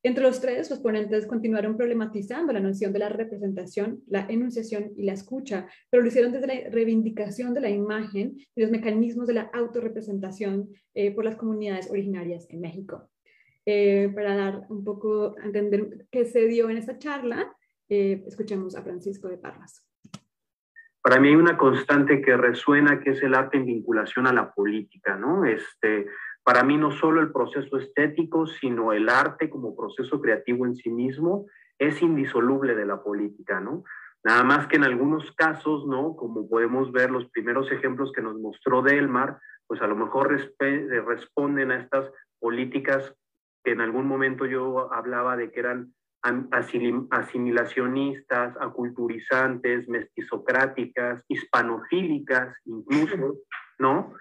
Entre 0.03 0.23
los 0.23 0.41
tres, 0.41 0.71
los 0.71 0.79
ponentes 0.79 1.27
continuaron 1.27 1.77
problematizando 1.77 2.51
la 2.51 2.59
noción 2.59 2.91
de 2.91 2.97
la 2.97 3.09
representación, 3.09 4.01
la 4.07 4.25
enunciación 4.27 4.93
y 4.97 5.03
la 5.03 5.13
escucha, 5.13 5.67
pero 5.91 6.01
lo 6.01 6.09
hicieron 6.09 6.31
desde 6.31 6.47
la 6.47 6.69
reivindicación 6.71 7.53
de 7.53 7.61
la 7.61 7.69
imagen 7.69 8.37
y 8.55 8.61
los 8.61 8.71
mecanismos 8.71 9.27
de 9.27 9.35
la 9.35 9.51
autorrepresentación 9.53 10.71
eh, 10.95 11.11
por 11.11 11.25
las 11.25 11.35
comunidades 11.35 11.91
originarias 11.91 12.47
en 12.49 12.61
México. 12.61 13.10
Eh, 13.65 14.11
para 14.15 14.35
dar 14.35 14.65
un 14.69 14.83
poco 14.83 15.35
a 15.39 15.45
entender 15.45 16.07
qué 16.11 16.25
se 16.25 16.47
dio 16.47 16.69
en 16.69 16.77
esta 16.77 16.97
charla, 16.97 17.55
eh, 17.89 18.23
escuchemos 18.25 18.75
a 18.75 18.81
Francisco 18.81 19.27
de 19.27 19.37
Parras. 19.37 19.87
Para 21.03 21.19
mí 21.19 21.29
hay 21.29 21.35
una 21.35 21.57
constante 21.57 22.21
que 22.21 22.37
resuena, 22.37 22.99
que 22.99 23.11
es 23.11 23.21
el 23.23 23.35
arte 23.35 23.57
en 23.57 23.65
vinculación 23.65 24.27
a 24.27 24.33
la 24.33 24.51
política, 24.51 25.15
¿no? 25.15 25.45
Este, 25.45 26.07
para 26.43 26.63
mí 26.63 26.77
no 26.77 26.91
solo 26.91 27.21
el 27.21 27.31
proceso 27.31 27.77
estético, 27.77 28.47
sino 28.47 28.93
el 28.93 29.09
arte 29.09 29.49
como 29.49 29.75
proceso 29.75 30.21
creativo 30.21 30.65
en 30.65 30.75
sí 30.75 30.89
mismo 30.89 31.45
es 31.77 32.01
indisoluble 32.01 32.75
de 32.75 32.85
la 32.85 33.01
política, 33.01 33.59
¿no? 33.59 33.83
Nada 34.23 34.43
más 34.43 34.67
que 34.67 34.75
en 34.75 34.83
algunos 34.83 35.31
casos, 35.33 35.87
¿no? 35.87 36.15
Como 36.15 36.47
podemos 36.47 36.91
ver 36.91 37.09
los 37.09 37.29
primeros 37.31 37.71
ejemplos 37.71 38.11
que 38.11 38.21
nos 38.21 38.39
mostró 38.39 38.83
Delmar, 38.83 39.39
pues 39.65 39.81
a 39.81 39.87
lo 39.87 39.95
mejor 39.95 40.29
responden 40.59 41.71
a 41.71 41.77
estas 41.77 42.11
políticas 42.39 43.15
que 43.63 43.71
en 43.71 43.81
algún 43.81 44.07
momento 44.07 44.45
yo 44.45 44.91
hablaba 44.93 45.37
de 45.37 45.51
que 45.51 45.59
eran 45.59 45.93
asimilacionistas, 47.11 48.55
aculturizantes, 48.59 49.89
mestizocráticas, 49.89 51.23
hispanofílicas 51.27 52.55
incluso, 52.65 53.37
¿no? 53.79 54.13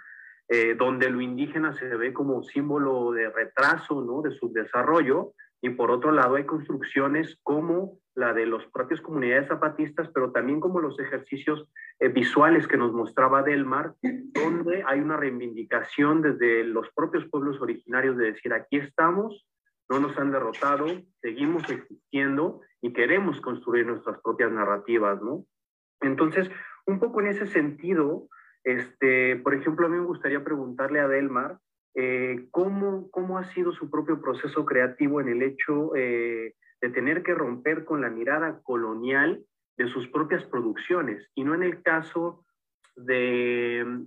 Eh, 0.48 0.74
donde 0.74 1.10
lo 1.10 1.20
indígena 1.20 1.72
se 1.74 1.86
ve 1.96 2.12
como 2.12 2.42
símbolo 2.42 3.12
de 3.12 3.30
retraso, 3.30 4.02
¿no? 4.02 4.22
De 4.22 4.32
subdesarrollo, 4.32 5.34
y 5.62 5.70
por 5.70 5.90
otro 5.90 6.10
lado 6.10 6.36
hay 6.36 6.44
construcciones 6.44 7.38
como 7.42 7.99
la 8.20 8.34
de 8.34 8.46
las 8.46 8.64
propias 8.66 9.00
comunidades 9.00 9.48
zapatistas, 9.48 10.08
pero 10.12 10.30
también 10.30 10.60
como 10.60 10.78
los 10.78 11.00
ejercicios 11.00 11.66
eh, 11.98 12.08
visuales 12.08 12.68
que 12.68 12.76
nos 12.76 12.92
mostraba 12.92 13.42
Delmar, 13.42 13.94
donde 14.02 14.84
hay 14.86 15.00
una 15.00 15.16
reivindicación 15.16 16.20
desde 16.20 16.64
los 16.64 16.90
propios 16.94 17.24
pueblos 17.30 17.60
originarios 17.62 18.18
de 18.18 18.32
decir, 18.32 18.52
aquí 18.52 18.76
estamos, 18.76 19.48
no 19.88 20.00
nos 20.00 20.16
han 20.18 20.30
derrotado, 20.30 20.86
seguimos 21.22 21.68
existiendo 21.70 22.60
y 22.82 22.92
queremos 22.92 23.40
construir 23.40 23.86
nuestras 23.86 24.20
propias 24.20 24.52
narrativas, 24.52 25.20
¿no? 25.22 25.46
Entonces, 26.02 26.50
un 26.86 27.00
poco 27.00 27.20
en 27.20 27.28
ese 27.28 27.46
sentido, 27.46 28.28
este, 28.64 29.36
por 29.36 29.54
ejemplo, 29.54 29.86
a 29.86 29.90
mí 29.90 29.98
me 29.98 30.04
gustaría 30.04 30.44
preguntarle 30.44 31.00
a 31.00 31.08
Delmar, 31.08 31.58
eh, 31.94 32.48
¿cómo, 32.50 33.10
¿cómo, 33.10 33.38
ha 33.38 33.44
sido 33.44 33.72
su 33.72 33.90
propio 33.90 34.20
proceso 34.20 34.64
creativo 34.64 35.20
en 35.20 35.28
el 35.28 35.42
hecho 35.42 35.96
eh, 35.96 36.54
de 36.80 36.90
tener 36.90 37.22
que 37.22 37.34
romper 37.34 37.84
con 37.84 38.00
la 38.00 38.10
mirada 38.10 38.60
colonial 38.62 39.44
de 39.76 39.88
sus 39.88 40.08
propias 40.08 40.44
producciones 40.44 41.30
y 41.34 41.44
no 41.44 41.54
en 41.54 41.62
el 41.62 41.82
caso 41.82 42.44
de, 42.96 44.04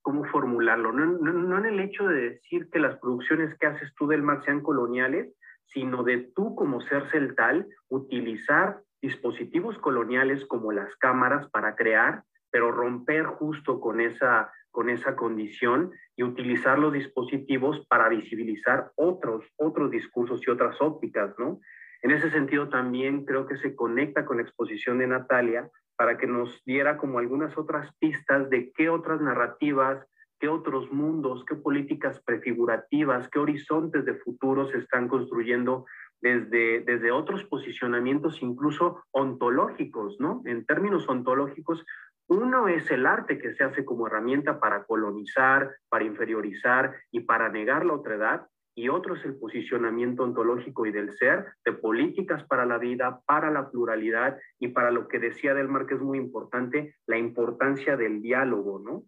¿cómo 0.00 0.24
formularlo? 0.24 0.92
No, 0.92 1.06
no, 1.06 1.58
en 1.58 1.66
el 1.66 1.80
hecho 1.80 2.06
de 2.06 2.30
decir 2.30 2.68
que 2.70 2.78
las 2.78 2.98
producciones 2.98 3.56
que 3.58 3.66
haces 3.66 3.94
tú 3.94 4.06
del 4.06 4.22
mar 4.22 4.42
sean 4.44 4.60
coloniales, 4.60 5.34
sino 5.66 6.02
de 6.02 6.18
tú 6.34 6.54
como 6.54 6.80
ser 6.80 7.08
celtal 7.10 7.66
utilizar 7.88 8.82
dispositivos 9.00 9.78
coloniales 9.78 10.44
como 10.46 10.72
las 10.72 10.94
cámaras 10.96 11.48
para 11.50 11.74
crear, 11.74 12.24
pero 12.50 12.70
romper 12.70 13.24
justo 13.26 13.80
con 13.80 14.00
esa 14.00 14.52
con 14.72 14.90
esa 14.90 15.14
condición 15.14 15.92
y 16.16 16.24
utilizar 16.24 16.78
los 16.78 16.92
dispositivos 16.92 17.86
para 17.86 18.08
visibilizar 18.08 18.90
otros, 18.96 19.44
otros 19.56 19.90
discursos 19.90 20.40
y 20.46 20.50
otras 20.50 20.80
ópticas, 20.80 21.38
¿no? 21.38 21.60
En 22.02 22.10
ese 22.10 22.30
sentido 22.30 22.68
también 22.68 23.24
creo 23.24 23.46
que 23.46 23.56
se 23.56 23.76
conecta 23.76 24.24
con 24.24 24.38
la 24.38 24.42
exposición 24.42 24.98
de 24.98 25.06
Natalia 25.06 25.70
para 25.96 26.18
que 26.18 26.26
nos 26.26 26.64
diera 26.64 26.96
como 26.96 27.20
algunas 27.20 27.56
otras 27.56 27.94
pistas 28.00 28.50
de 28.50 28.72
qué 28.72 28.88
otras 28.88 29.20
narrativas, 29.20 30.04
qué 30.40 30.48
otros 30.48 30.90
mundos, 30.90 31.44
qué 31.44 31.54
políticas 31.54 32.20
prefigurativas, 32.24 33.28
qué 33.28 33.38
horizontes 33.38 34.04
de 34.04 34.14
futuro 34.14 34.66
se 34.66 34.78
están 34.78 35.06
construyendo 35.06 35.84
desde, 36.20 36.80
desde 36.80 37.12
otros 37.12 37.44
posicionamientos 37.44 38.42
incluso 38.42 39.04
ontológicos, 39.12 40.18
¿no? 40.18 40.42
En 40.44 40.64
términos 40.64 41.08
ontológicos, 41.08 41.84
uno 42.32 42.68
es 42.68 42.90
el 42.90 43.06
arte 43.06 43.38
que 43.38 43.52
se 43.52 43.64
hace 43.64 43.84
como 43.84 44.06
herramienta 44.06 44.58
para 44.58 44.84
colonizar, 44.84 45.76
para 45.88 46.04
inferiorizar 46.04 46.94
y 47.10 47.20
para 47.20 47.48
negar 47.50 47.84
la 47.84 47.94
otredad, 47.94 48.46
y 48.74 48.88
otro 48.88 49.14
es 49.14 49.24
el 49.24 49.36
posicionamiento 49.36 50.22
ontológico 50.22 50.86
y 50.86 50.92
del 50.92 51.12
ser, 51.12 51.44
de 51.64 51.72
políticas 51.72 52.44
para 52.44 52.64
la 52.64 52.78
vida, 52.78 53.20
para 53.26 53.50
la 53.50 53.70
pluralidad 53.70 54.38
y 54.58 54.68
para 54.68 54.90
lo 54.90 55.08
que 55.08 55.18
decía 55.18 55.52
Delmar, 55.52 55.86
que 55.86 55.94
es 55.94 56.00
muy 56.00 56.16
importante, 56.16 56.96
la 57.06 57.18
importancia 57.18 57.96
del 57.96 58.22
diálogo, 58.22 58.78
¿no? 58.78 59.04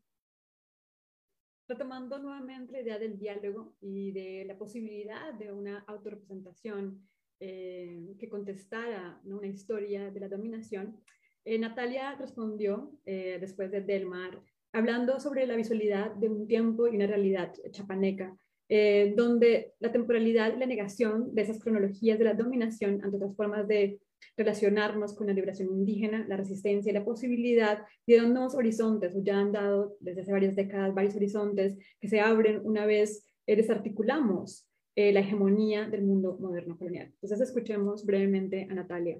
Retomando 1.66 2.18
nuevamente 2.18 2.72
la 2.72 2.80
idea 2.82 2.98
del 2.98 3.18
diálogo 3.18 3.74
y 3.80 4.12
de 4.12 4.44
la 4.46 4.58
posibilidad 4.58 5.32
de 5.32 5.50
una 5.50 5.78
autorrepresentación 5.86 7.08
eh, 7.40 8.14
que 8.18 8.28
contestara 8.28 9.18
una 9.24 9.46
historia 9.46 10.10
de 10.10 10.20
la 10.20 10.28
dominación, 10.28 11.00
eh, 11.44 11.58
Natalia 11.58 12.14
respondió, 12.14 12.90
eh, 13.04 13.38
después 13.40 13.70
de 13.70 13.82
Delmar, 13.82 14.40
hablando 14.72 15.20
sobre 15.20 15.46
la 15.46 15.56
visualidad 15.56 16.12
de 16.14 16.28
un 16.28 16.46
tiempo 16.46 16.88
y 16.88 16.96
una 16.96 17.06
realidad 17.06 17.52
chapaneca, 17.70 18.36
eh, 18.68 19.12
donde 19.14 19.74
la 19.78 19.92
temporalidad 19.92 20.54
y 20.54 20.58
la 20.58 20.66
negación 20.66 21.34
de 21.34 21.42
esas 21.42 21.60
cronologías 21.60 22.18
de 22.18 22.24
la 22.24 22.34
dominación 22.34 23.00
ante 23.04 23.16
otras 23.16 23.36
formas 23.36 23.68
de 23.68 24.00
relacionarnos 24.38 25.14
con 25.14 25.26
la 25.26 25.34
liberación 25.34 25.68
indígena, 25.68 26.24
la 26.26 26.38
resistencia 26.38 26.90
y 26.90 26.94
la 26.94 27.04
posibilidad 27.04 27.84
de 28.06 28.20
nuevos 28.22 28.54
horizontes, 28.54 29.14
o 29.14 29.22
ya 29.22 29.38
han 29.38 29.52
dado 29.52 29.96
desde 30.00 30.22
hace 30.22 30.32
varias 30.32 30.56
décadas 30.56 30.94
varios 30.94 31.14
horizontes 31.14 31.76
que 32.00 32.08
se 32.08 32.20
abren 32.20 32.62
una 32.64 32.86
vez 32.86 33.26
desarticulamos 33.46 34.66
la 34.96 35.20
hegemonía 35.20 35.88
del 35.90 36.02
mundo 36.04 36.38
moderno 36.40 36.78
colonial. 36.78 37.08
Entonces 37.20 37.40
escuchemos 37.42 38.06
brevemente 38.06 38.66
a 38.70 38.74
Natalia. 38.74 39.18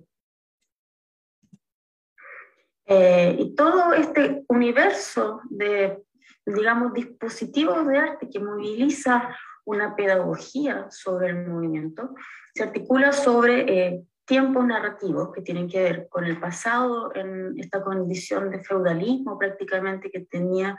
Eh, 2.86 3.36
y 3.38 3.54
todo 3.54 3.94
este 3.94 4.44
universo 4.48 5.40
de, 5.48 6.02
digamos, 6.44 6.92
dispositivos 6.92 7.86
de 7.86 7.98
arte 7.98 8.28
que 8.28 8.40
moviliza 8.40 9.34
una 9.64 9.96
pedagogía 9.96 10.86
sobre 10.90 11.28
el 11.28 11.46
movimiento, 11.46 12.14
se 12.54 12.62
articula 12.62 13.12
sobre 13.12 13.60
eh, 13.60 14.04
tiempos 14.26 14.66
narrativos 14.66 15.32
que 15.32 15.42
tienen 15.42 15.68
que 15.68 15.82
ver 15.82 16.08
con 16.08 16.24
el 16.24 16.38
pasado 16.38 17.14
en 17.14 17.58
esta 17.58 17.82
condición 17.82 18.50
de 18.50 18.62
feudalismo 18.62 19.38
prácticamente 19.38 20.10
que 20.10 20.20
tenía 20.20 20.78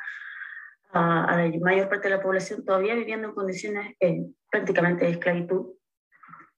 a, 0.92 1.38
la 1.38 1.60
mayor 1.60 1.90
parte 1.90 2.10
de 2.10 2.16
la 2.16 2.22
población 2.22 2.64
todavía 2.64 2.96
viviendo 2.96 3.28
en 3.28 3.34
condiciones 3.34 3.96
eh, 4.00 4.26
prácticamente 4.50 5.06
de 5.06 5.12
esclavitud. 5.12 5.74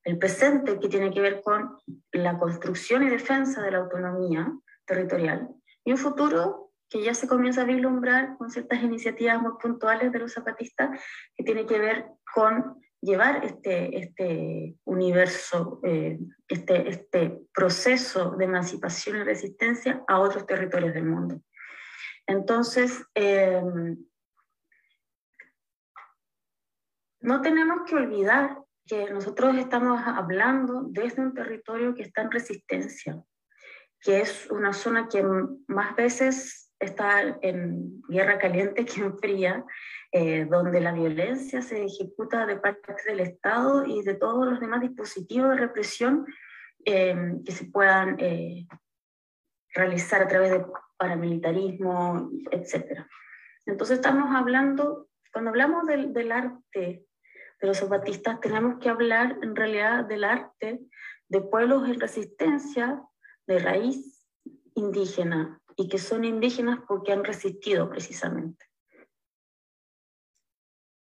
El 0.04 0.18
presente 0.18 0.80
que 0.80 0.88
tiene 0.88 1.12
que 1.12 1.20
ver 1.20 1.42
con 1.42 1.78
la 2.12 2.38
construcción 2.38 3.04
y 3.04 3.10
defensa 3.10 3.62
de 3.62 3.72
la 3.72 3.80
autonomía, 3.80 4.54
territorial 4.88 5.50
y 5.86 5.92
un 5.92 5.98
futuro 5.98 6.72
que 6.90 7.04
ya 7.04 7.14
se 7.14 7.28
comienza 7.28 7.62
a 7.62 7.66
vislumbrar 7.66 8.38
con 8.38 8.50
ciertas 8.50 8.82
iniciativas 8.82 9.42
muy 9.42 9.54
puntuales 9.62 10.12
de 10.12 10.20
los 10.20 10.34
zapatistas 10.34 11.00
que 11.36 11.44
tiene 11.44 11.66
que 11.66 11.80
ver 11.80 12.06
con 12.34 12.82
llevar 13.02 13.44
este, 13.46 13.98
este 14.00 14.76
universo, 14.86 15.80
eh, 15.84 16.18
este, 16.48 16.90
este 16.90 17.40
proceso 17.54 18.32
de 18.32 18.46
emancipación 18.46 19.18
y 19.18 19.24
resistencia 19.24 20.04
a 20.08 20.20
otros 20.20 20.46
territorios 20.46 20.94
del 20.94 21.06
mundo. 21.06 21.42
Entonces, 22.26 23.06
em, 23.14 23.98
no 27.22 27.42
tenemos 27.42 27.82
que 27.88 27.96
olvidar 27.96 28.58
que 28.86 29.12
nosotros 29.12 29.58
estamos 29.58 30.02
hablando 30.06 30.84
desde 30.90 31.22
un 31.22 31.34
territorio 31.34 31.94
que 31.94 32.04
está 32.04 32.22
en 32.22 32.32
resistencia, 32.32 33.22
que 34.02 34.22
es 34.22 34.48
una 34.52 34.74
zona 34.74 35.08
que 35.08 35.24
más 35.68 35.96
veces 35.96 36.68
está 36.80 37.38
en 37.42 38.02
guerra 38.08 38.38
caliente 38.38 38.86
que 38.86 39.02
en 39.02 39.18
fría, 39.18 39.66
eh, 40.12 40.46
donde 40.46 40.80
la 40.80 40.92
violencia 40.92 41.62
se 41.62 41.84
ejecuta 41.84 42.46
de 42.46 42.58
parte 42.58 42.94
del 43.08 43.20
Estado 43.20 43.86
y 43.86 44.04
de 44.04 44.16
todos 44.16 44.46
los 44.46 44.60
demás 44.60 44.82
dispositivos 44.82 45.50
de 45.52 45.58
represión 45.58 46.26
eh, 46.86 47.16
que 47.46 47.52
se 47.52 47.66
puedan 47.66 48.20
eh, 48.20 48.68
realizar 49.74 50.22
a 50.22 50.28
través 50.28 50.52
de 50.52 50.66
paramilitarismo, 50.98 52.30
etc. 52.52 53.06
Entonces 53.66 53.98
estamos 53.98 54.34
hablando, 54.36 55.10
cuando 55.34 55.50
hablamos 55.50 55.86
del, 55.88 56.14
del 56.14 56.32
arte 56.32 57.06
de 57.60 57.68
los 57.68 57.78
zapatistas, 57.78 58.40
tenemos 58.40 58.80
que 58.80 58.90
hablar 58.90 59.38
en 59.42 59.56
realidad 59.56 60.06
del 60.06 60.24
arte 60.24 60.80
de 61.28 61.42
pueblos 61.42 61.88
en 61.90 62.00
resistencia 62.00 63.02
de 63.48 63.60
raíz 63.60 64.28
indígena 64.76 65.62
y 65.76 65.88
que 65.88 65.98
son 65.98 66.26
indígenas 66.26 66.80
porque 66.88 67.12
han 67.12 67.24
resistido 67.24 67.90
precisamente. 67.90 68.66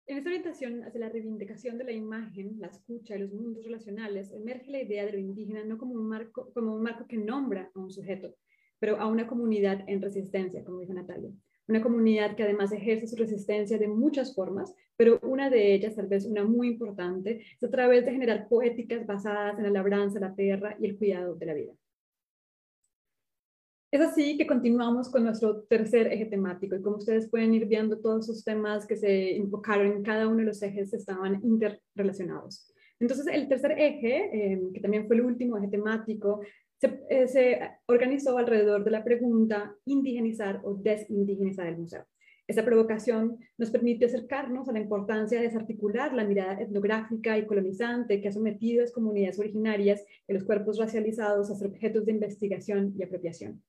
En 0.05 0.17
esta 0.17 0.29
orientación 0.29 0.83
hacia 0.83 0.99
la 0.99 1.09
reivindicación 1.09 1.77
de 1.77 1.85
la 1.85 1.91
imagen, 1.91 2.59
la 2.59 2.67
escucha 2.67 3.15
y 3.15 3.19
los 3.19 3.31
mundos 3.31 3.63
relacionales, 3.63 4.31
emerge 4.31 4.69
la 4.69 4.81
idea 4.81 5.05
de 5.05 5.13
lo 5.13 5.17
indígena 5.17 5.63
no 5.63 5.77
como 5.77 5.93
un 5.93 6.07
marco, 6.07 6.51
como 6.53 6.75
un 6.75 6.83
marco 6.83 7.07
que 7.07 7.17
nombra 7.17 7.71
a 7.73 7.79
un 7.79 7.89
sujeto, 7.89 8.35
pero 8.79 8.99
a 8.99 9.07
una 9.07 9.27
comunidad 9.27 9.83
en 9.87 10.01
resistencia, 10.01 10.63
como 10.65 10.79
dijo 10.79 10.93
Natalia. 10.93 11.31
Una 11.67 11.81
comunidad 11.81 12.35
que 12.35 12.43
además 12.43 12.73
ejerce 12.73 13.07
su 13.07 13.15
resistencia 13.15 13.77
de 13.77 13.87
muchas 13.87 14.35
formas, 14.35 14.75
pero 14.97 15.19
una 15.23 15.49
de 15.49 15.73
ellas, 15.73 15.95
tal 15.95 16.07
vez 16.07 16.25
una 16.25 16.43
muy 16.43 16.67
importante, 16.67 17.41
es 17.55 17.63
a 17.63 17.71
través 17.71 18.05
de 18.05 18.11
generar 18.11 18.49
poéticas 18.49 19.05
basadas 19.07 19.57
en 19.57 19.63
la 19.63 19.69
labranza 19.69 20.19
la 20.19 20.35
tierra 20.35 20.75
y 20.79 20.85
el 20.85 20.97
cuidado 20.97 21.35
de 21.35 21.45
la 21.45 21.53
vida. 21.53 21.73
Es 23.93 24.01
así 24.01 24.37
que 24.37 24.47
continuamos 24.47 25.07
con 25.07 25.23
nuestro 25.23 25.61
tercer 25.65 26.11
eje 26.11 26.25
temático 26.25 26.75
y 26.75 26.81
como 26.81 26.95
ustedes 26.95 27.29
pueden 27.29 27.53
ir 27.53 27.67
viendo, 27.67 27.99
todos 27.99 28.27
esos 28.27 28.43
temas 28.43 28.87
que 28.87 28.97
se 28.97 29.33
invocaron 29.33 29.85
en 29.85 30.01
cada 30.01 30.27
uno 30.27 30.37
de 30.37 30.45
los 30.45 30.63
ejes 30.63 30.91
estaban 30.95 31.39
interrelacionados. 31.43 32.73
Entonces, 32.99 33.27
el 33.27 33.47
tercer 33.47 33.73
eje, 33.73 34.31
eh, 34.33 34.61
que 34.73 34.79
también 34.79 35.05
fue 35.05 35.17
el 35.17 35.21
último 35.21 35.59
eje 35.59 35.67
temático, 35.67 36.41
eh, 36.81 37.27
se, 37.27 37.59
organizó 37.85 38.35
alrededor 38.35 38.83
de 38.83 38.89
la 38.89 39.03
pregunta 39.03 39.75
indigenizar 39.85 40.61
o 40.63 40.73
desindigenizar 40.73 41.67
el 41.67 41.77
museo. 41.77 42.03
Esta 42.47 42.65
provocación 42.65 43.37
nos 43.59 43.69
permite 43.69 44.05
acercarnos 44.05 44.67
a 44.69 44.73
la 44.73 44.79
importancia 44.79 45.39
de 45.39 45.45
desarticular 45.45 46.15
la 46.15 46.25
mirada 46.25 46.59
etnográfica 46.59 47.37
y 47.37 47.45
colonizante 47.45 48.19
que 48.19 48.29
ha 48.29 48.31
sometido 48.31 48.81
a 48.81 48.85
las 48.85 48.91
comunidades 48.91 49.37
originarias 49.37 50.03
y 50.27 50.33
los 50.33 50.45
cuerpos 50.45 50.79
racializados 50.79 51.51
a 51.51 51.55
ser 51.55 51.67
objetos 51.67 52.07
de 52.07 52.13
investigación 52.13 52.95
y 52.97 53.03
apropiación. 53.03 53.61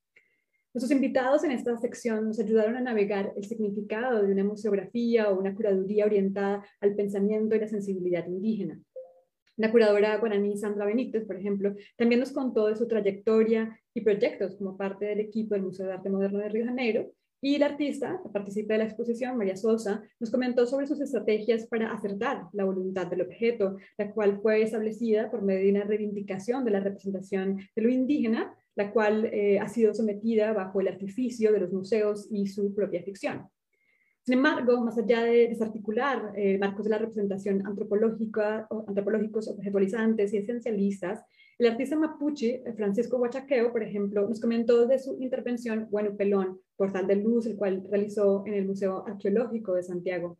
Nuestros 0.74 0.90
invitados 0.90 1.44
en 1.44 1.52
esta 1.52 1.76
sección 1.78 2.26
nos 2.26 2.40
ayudaron 2.40 2.74
a 2.74 2.80
navegar 2.80 3.32
el 3.36 3.44
significado 3.44 4.20
de 4.20 4.32
una 4.32 4.42
museografía 4.42 5.30
o 5.30 5.38
una 5.38 5.54
curaduría 5.54 6.04
orientada 6.04 6.64
al 6.80 6.96
pensamiento 6.96 7.54
y 7.54 7.60
la 7.60 7.68
sensibilidad 7.68 8.26
indígena. 8.26 8.80
La 9.56 9.70
curadora 9.70 10.16
guaraní 10.18 10.58
Sandra 10.58 10.84
Benítez, 10.84 11.26
por 11.26 11.36
ejemplo, 11.36 11.76
también 11.96 12.18
nos 12.18 12.32
contó 12.32 12.66
de 12.66 12.74
su 12.74 12.88
trayectoria 12.88 13.78
y 13.94 14.00
proyectos 14.00 14.56
como 14.56 14.76
parte 14.76 15.04
del 15.04 15.20
equipo 15.20 15.54
del 15.54 15.62
Museo 15.62 15.86
de 15.86 15.92
Arte 15.92 16.10
Moderno 16.10 16.40
de 16.40 16.48
Río 16.48 16.62
de 16.62 16.68
Janeiro. 16.70 17.12
Y 17.40 17.58
la 17.58 17.66
artista, 17.66 18.18
que 18.20 18.30
participa 18.30 18.74
de 18.74 18.78
la 18.78 18.84
exposición, 18.86 19.36
María 19.36 19.56
Sosa, 19.56 20.02
nos 20.18 20.32
comentó 20.32 20.66
sobre 20.66 20.88
sus 20.88 21.00
estrategias 21.00 21.68
para 21.68 21.92
acertar 21.92 22.48
la 22.52 22.64
voluntad 22.64 23.06
del 23.06 23.20
objeto, 23.20 23.76
la 23.96 24.10
cual 24.10 24.40
fue 24.40 24.62
establecida 24.62 25.30
por 25.30 25.42
medio 25.42 25.66
de 25.66 25.70
una 25.70 25.84
reivindicación 25.84 26.64
de 26.64 26.72
la 26.72 26.80
representación 26.80 27.58
de 27.76 27.82
lo 27.82 27.90
indígena, 27.90 28.56
la 28.76 28.92
cual 28.92 29.26
eh, 29.26 29.58
ha 29.58 29.68
sido 29.68 29.94
sometida 29.94 30.52
bajo 30.52 30.80
el 30.80 30.88
artificio 30.88 31.52
de 31.52 31.60
los 31.60 31.72
museos 31.72 32.28
y 32.30 32.46
su 32.46 32.74
propia 32.74 33.02
ficción. 33.02 33.48
Sin 34.24 34.34
embargo, 34.34 34.80
más 34.82 34.96
allá 34.96 35.22
de 35.22 35.48
desarticular 35.48 36.32
eh, 36.34 36.56
marcos 36.56 36.84
de 36.84 36.90
la 36.90 36.98
representación 36.98 37.66
antropológica, 37.66 38.66
antropológicos, 38.86 39.48
objetualizantes 39.48 40.32
y 40.32 40.38
esencialistas, 40.38 41.22
el 41.58 41.66
artista 41.70 41.94
mapuche 41.94 42.62
eh, 42.64 42.72
Francisco 42.74 43.18
Huachaqueo, 43.18 43.70
por 43.70 43.82
ejemplo, 43.82 44.26
nos 44.26 44.40
comentó 44.40 44.86
de 44.86 44.98
su 44.98 45.18
intervención 45.20 45.88
Pelón, 46.16 46.58
Portal 46.74 47.06
de 47.06 47.16
Luz, 47.16 47.46
el 47.46 47.56
cual 47.56 47.86
realizó 47.90 48.44
en 48.46 48.54
el 48.54 48.66
Museo 48.66 49.04
Arqueológico 49.06 49.74
de 49.74 49.82
Santiago, 49.82 50.38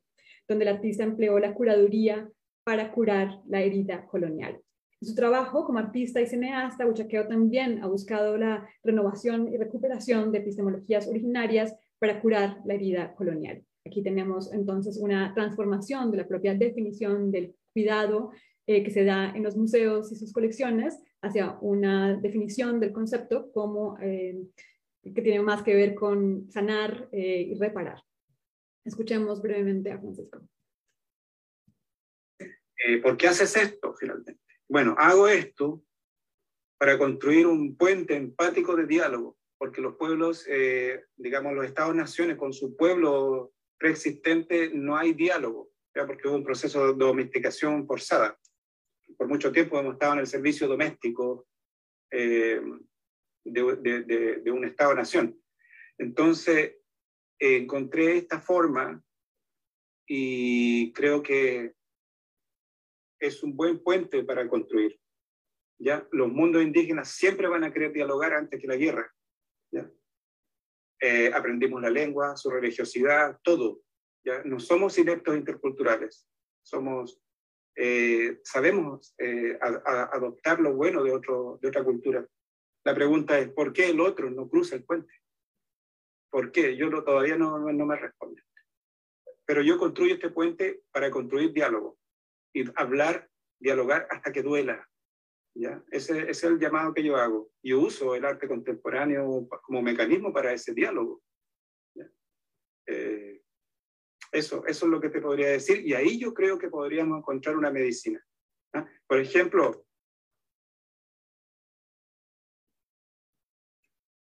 donde 0.49 0.65
el 0.65 0.75
artista 0.77 1.05
empleó 1.05 1.39
la 1.39 1.53
curaduría 1.53 2.29
para 2.65 2.91
curar 2.91 3.43
la 3.47 3.61
herida 3.61 4.07
colonial. 4.07 4.64
Su 5.05 5.15
trabajo 5.15 5.67
como 5.67 5.79
artista 5.79 6.23
y 6.23 6.27
cineasta, 6.27 6.87
Huachaqueo 6.87 7.29
también 7.29 7.83
ha 7.83 7.89
buscado 7.89 8.39
la 8.39 8.67
renovación 8.83 9.53
y 9.53 9.59
recuperación 9.59 10.33
de 10.33 10.39
epistemologías 10.39 11.07
originarias 11.07 11.77
para 11.99 12.23
curar 12.23 12.63
la 12.65 12.73
herida 12.73 13.15
colonial. 13.15 13.63
Aquí 13.87 14.03
tenemos 14.03 14.51
entonces 14.55 14.97
una 14.97 15.35
transformación 15.35 16.11
de 16.11 16.17
la 16.17 16.27
propia 16.27 16.55
definición 16.55 17.31
del 17.31 17.55
cuidado 17.75 18.31
eh, 18.67 18.83
que 18.83 18.91
se 18.91 19.05
da 19.05 19.31
en 19.37 19.43
los 19.43 19.57
museos 19.57 20.11
y 20.11 20.17
sus 20.17 20.33
colecciones 20.33 20.99
hacia 21.21 21.59
una 21.61 22.17
definición 22.17 22.81
del 22.81 22.93
concepto 22.93 23.53
como 23.53 23.99
eh, 24.01 24.43
que 25.03 25.21
tiene 25.21 25.43
más 25.43 25.63
que 25.63 25.75
ver 25.75 25.95
con 25.95 26.51
sanar 26.51 27.11
eh, 27.13 27.43
y 27.51 27.55
reparar. 27.57 28.03
Escuchemos 28.87 29.43
brevemente 29.43 29.93
a 29.93 29.99
Francisco. 29.99 30.41
¿Por 33.03 33.17
qué 33.19 33.29
haces 33.29 33.55
esto 33.57 33.95
finalmente? 33.99 34.44
Bueno, 34.69 34.95
hago 34.99 35.29
esto 35.29 35.83
para 36.79 36.99
construir 36.99 37.47
un 37.47 37.77
puente 37.77 38.17
empático 38.17 38.77
de 38.77 38.87
diálogo, 38.87 39.37
porque 39.59 39.81
los 39.81 39.97
pueblos, 39.97 40.47
digamos, 41.17 41.55
los 41.55 41.65
estados-naciones 41.65 42.37
con 42.37 42.53
su 42.53 42.77
pueblo 42.77 43.53
preexistente 43.79 44.71
no 44.75 44.97
hay 44.97 45.13
diálogo, 45.13 45.71
porque 45.93 46.29
hubo 46.29 46.37
un 46.37 46.45
proceso 46.45 46.87
de 46.87 46.95
domesticación 46.95 47.87
forzada. 47.87 48.39
Por 49.17 49.29
mucho 49.29 49.53
tiempo 49.53 49.79
hemos 49.79 49.95
estado 49.95 50.15
en 50.15 50.19
el 50.21 50.27
servicio 50.27 50.67
doméstico 50.67 51.47
eh, 52.11 52.61
de, 53.45 54.51
un 54.51 54.65
Estado-nación. 54.65 55.39
Entonces, 55.99 56.77
encontré 57.39 58.17
esta 58.17 58.41
forma 58.41 59.03
y 60.07 60.93
creo 60.93 61.23
que 61.23 61.75
es 63.19 63.43
un 63.43 63.57
buen 63.57 63.83
puente 63.83 64.23
para 64.25 64.49
construir. 64.49 64.99
¿ya? 65.79 66.07
Los 66.13 66.29
mundos 66.29 66.63
indígenas 66.63 67.11
siempre 67.11 67.49
van 67.49 67.65
a 67.65 67.73
querer 67.73 67.93
dialogar 67.93 68.33
antes 68.33 68.61
que 68.61 68.67
la 68.67 68.77
guerra. 68.77 69.13
¿ya? 69.73 69.91
Eh, 71.01 71.31
aprendimos 71.33 71.83
la 71.83 71.91
lengua, 71.91 72.37
su 72.37 72.51
religiosidad, 72.51 73.39
todo. 73.43 73.81
¿ya? 74.25 74.43
No 74.45 74.59
somos 74.61 74.99
ineptos 74.99 75.37
interculturales, 75.37 76.29
somos, 76.63 77.21
eh, 77.77 78.41
sabemos 78.45 79.15
eh, 79.19 79.59
adoptar 79.61 80.61
lo 80.61 80.75
bueno 80.75 81.03
de, 81.03 81.13
otro, 81.13 81.59
de 81.61 81.69
otra 81.69 81.85
cultura. 81.85 82.27
La 82.85 82.95
pregunta 82.95 83.39
es, 83.39 83.49
¿por 83.49 83.73
qué 83.73 83.89
el 83.89 84.01
otro 84.01 84.31
no 84.31 84.49
cruza 84.49 84.77
el 84.77 84.85
puente? 84.85 85.13
¿Por 86.31 86.53
qué? 86.53 86.77
Yo 86.77 86.91
todavía 87.03 87.37
no, 87.37 87.59
no 87.59 87.87
me 87.87 87.97
respondo. 87.97 88.41
Pero 89.47 89.63
yo 89.63 89.79
construyo 89.79 90.15
este 90.15 90.31
puente 90.31 90.83
para 90.91 91.11
construir 91.11 91.53
diálogo 91.53 91.99
y 92.55 92.65
hablar, 92.77 93.29
dialogar 93.59 94.07
hasta 94.11 94.33
que 94.33 94.43
duela, 94.43 94.89
¿ya? 95.55 95.85
Ese, 95.91 96.31
es 96.31 96.43
el 96.45 96.59
llamado 96.59 96.95
que 96.95 97.03
yo 97.03 97.17
hago. 97.17 97.51
Yo 97.63 97.81
uso 97.81 98.15
el 98.15 98.25
arte 98.25 98.49
contemporáneo 98.49 99.47
como 99.63 99.83
mecanismo 99.83 100.33
para 100.33 100.53
ese 100.53 100.73
diálogo. 100.73 101.23
Eh, 102.87 103.43
eso, 104.31 104.65
eso 104.67 104.87
es 104.87 104.91
lo 104.91 105.01
que 105.01 105.11
te 105.11 105.21
podría 105.21 105.49
decir. 105.49 105.87
Y 105.87 105.95
ahí 105.95 106.19
yo 106.19 106.33
creo 106.33 106.59
que 106.59 106.69
podríamos 106.69 107.19
encontrar 107.19 107.57
una 107.57 107.71
medicina. 107.71 108.25
Por 109.07 109.21
ejemplo... 109.21 109.85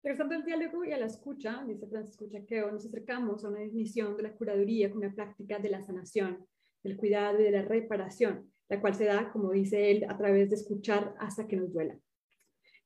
Regresando 0.02 0.36
al 0.36 0.44
diálogo 0.44 0.84
y 0.84 0.92
a 0.92 0.98
la 0.98 1.06
escucha, 1.06 1.64
dice 1.66 1.88
Francisco 1.88 2.28
Chaqueo, 2.30 2.70
nos 2.70 2.86
acercamos 2.86 3.44
a 3.44 3.48
una 3.48 3.62
definición 3.62 4.18
de 4.18 4.24
la 4.24 4.36
curaduría 4.36 4.90
como 4.90 5.06
una 5.06 5.16
práctica 5.16 5.60
de 5.60 5.70
la 5.70 5.82
sanación, 5.82 6.46
del 6.84 6.98
cuidado 6.98 7.40
y 7.40 7.44
de 7.44 7.52
la 7.52 7.62
reparación, 7.62 8.52
la 8.70 8.82
cual 8.82 8.96
se 8.96 9.06
da, 9.06 9.32
como 9.32 9.52
dice 9.52 9.92
él, 9.92 10.06
a 10.10 10.18
través 10.18 10.50
de 10.50 10.56
escuchar 10.56 11.16
hasta 11.20 11.48
que 11.48 11.56
nos 11.56 11.72
duela. 11.72 11.98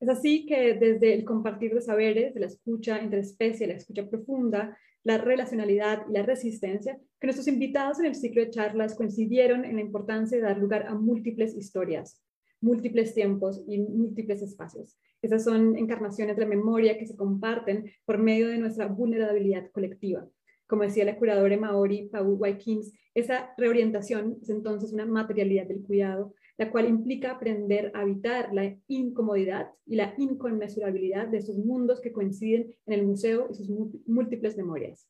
Es 0.00 0.08
así 0.08 0.46
que 0.46 0.74
desde 0.74 1.12
el 1.14 1.24
compartir 1.24 1.74
de 1.74 1.80
saberes, 1.80 2.34
de 2.34 2.40
la 2.40 2.46
escucha 2.46 2.98
entre 2.98 3.20
especies, 3.20 3.68
la 3.68 3.74
escucha 3.74 4.08
profunda, 4.08 4.78
la 5.02 5.18
relacionalidad 5.18 6.02
y 6.08 6.12
la 6.12 6.22
resistencia, 6.22 6.98
que 7.20 7.26
nuestros 7.26 7.48
invitados 7.48 7.98
en 7.98 8.06
el 8.06 8.14
ciclo 8.14 8.42
de 8.42 8.50
charlas 8.50 8.94
coincidieron 8.94 9.64
en 9.64 9.76
la 9.76 9.82
importancia 9.82 10.38
de 10.38 10.44
dar 10.44 10.58
lugar 10.58 10.86
a 10.86 10.94
múltiples 10.94 11.56
historias, 11.56 12.22
múltiples 12.60 13.14
tiempos 13.14 13.64
y 13.66 13.78
múltiples 13.78 14.42
espacios. 14.42 14.96
Esas 15.20 15.42
son 15.42 15.76
encarnaciones 15.76 16.36
de 16.36 16.42
la 16.42 16.48
memoria 16.48 16.96
que 16.96 17.06
se 17.06 17.16
comparten 17.16 17.90
por 18.04 18.18
medio 18.18 18.48
de 18.48 18.58
nuestra 18.58 18.86
vulnerabilidad 18.86 19.70
colectiva. 19.72 20.28
Como 20.68 20.82
decía 20.82 21.04
la 21.04 21.16
curadora 21.16 21.56
Maori 21.56 22.08
Pau 22.08 22.34
Watkins, 22.34 22.92
esa 23.14 23.52
reorientación 23.56 24.38
es 24.42 24.50
entonces 24.50 24.92
una 24.92 25.06
materialidad 25.06 25.66
del 25.66 25.82
cuidado, 25.82 26.34
la 26.58 26.70
cual 26.70 26.88
implica 26.88 27.32
aprender 27.32 27.90
a 27.94 28.02
evitar 28.02 28.52
la 28.52 28.76
incomodidad 28.86 29.70
y 29.86 29.96
la 29.96 30.14
inconmensurabilidad 30.18 31.28
de 31.28 31.38
esos 31.38 31.56
mundos 31.56 32.00
que 32.00 32.12
coinciden 32.12 32.74
en 32.86 32.92
el 32.92 33.06
museo 33.06 33.48
y 33.50 33.54
sus 33.54 33.68
múltiples 34.06 34.56
memorias. 34.56 35.08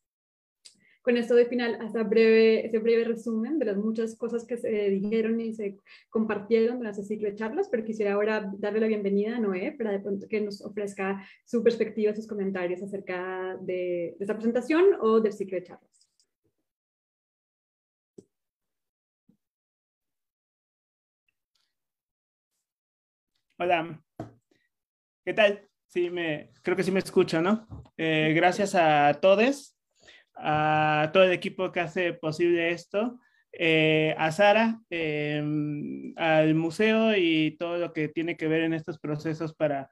Con 1.08 1.16
esto 1.16 1.34
de 1.34 1.46
final, 1.46 1.78
hasta 1.80 2.02
breve, 2.02 2.66
ese 2.66 2.80
breve 2.80 3.04
resumen 3.04 3.58
de 3.58 3.64
las 3.64 3.78
muchas 3.78 4.14
cosas 4.14 4.44
que 4.44 4.58
se 4.58 4.68
dijeron 4.90 5.40
y 5.40 5.54
se 5.54 5.78
compartieron 6.10 6.76
durante 6.76 7.00
ese 7.00 7.08
ciclo 7.08 7.30
de 7.30 7.34
charlas, 7.34 7.70
pero 7.70 7.82
quisiera 7.82 8.12
ahora 8.12 8.52
darle 8.58 8.80
la 8.80 8.88
bienvenida 8.88 9.34
a 9.34 9.40
Noé 9.40 9.72
para 9.72 10.02
pronto 10.02 10.28
que 10.28 10.42
nos 10.42 10.60
ofrezca 10.60 11.26
su 11.46 11.64
perspectiva, 11.64 12.14
sus 12.14 12.26
comentarios 12.26 12.82
acerca 12.82 13.56
de, 13.62 14.16
de 14.18 14.20
esta 14.20 14.34
presentación 14.34 14.84
o 15.00 15.18
del 15.20 15.32
ciclo 15.32 15.56
de 15.56 15.64
charlas. 15.64 16.10
Hola, 23.56 24.04
¿qué 25.24 25.32
tal? 25.32 25.66
Sí, 25.86 26.10
me, 26.10 26.52
creo 26.60 26.76
que 26.76 26.82
sí 26.82 26.90
me 26.90 26.98
escucho, 26.98 27.40
¿no? 27.40 27.66
Eh, 27.96 28.34
gracias 28.34 28.74
a 28.74 29.18
todos, 29.22 29.77
a 30.38 31.10
todo 31.12 31.24
el 31.24 31.32
equipo 31.32 31.72
que 31.72 31.80
hace 31.80 32.12
posible 32.14 32.70
esto, 32.70 33.18
eh, 33.52 34.14
a 34.18 34.30
Sara, 34.32 34.80
em, 34.90 36.12
al 36.16 36.54
museo 36.54 37.16
y 37.16 37.56
todo 37.58 37.78
lo 37.78 37.92
que 37.92 38.08
tiene 38.08 38.36
que 38.36 38.48
ver 38.48 38.62
en 38.62 38.74
estos 38.74 38.98
procesos 38.98 39.54
para 39.54 39.90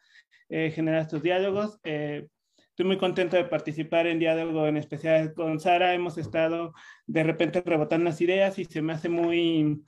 eh, 0.48 0.70
generar 0.70 1.02
estos 1.02 1.22
diálogos. 1.22 1.80
estoy 1.82 2.86
muy 2.86 2.98
contento 2.98 3.36
de 3.36 3.44
participar 3.44 4.06
en 4.06 4.18
diálogo, 4.18 4.66
en 4.66 4.76
especial 4.76 5.32
con 5.34 5.58
Sara. 5.60 5.94
Hemos 5.94 6.18
estado 6.18 6.74
de 7.06 7.22
repente 7.22 7.62
rebotando 7.64 8.04
las 8.04 8.20
ideas 8.20 8.58
y 8.58 8.66
se 8.66 8.82
me 8.82 8.92
hace 8.92 9.08
muy 9.08 9.82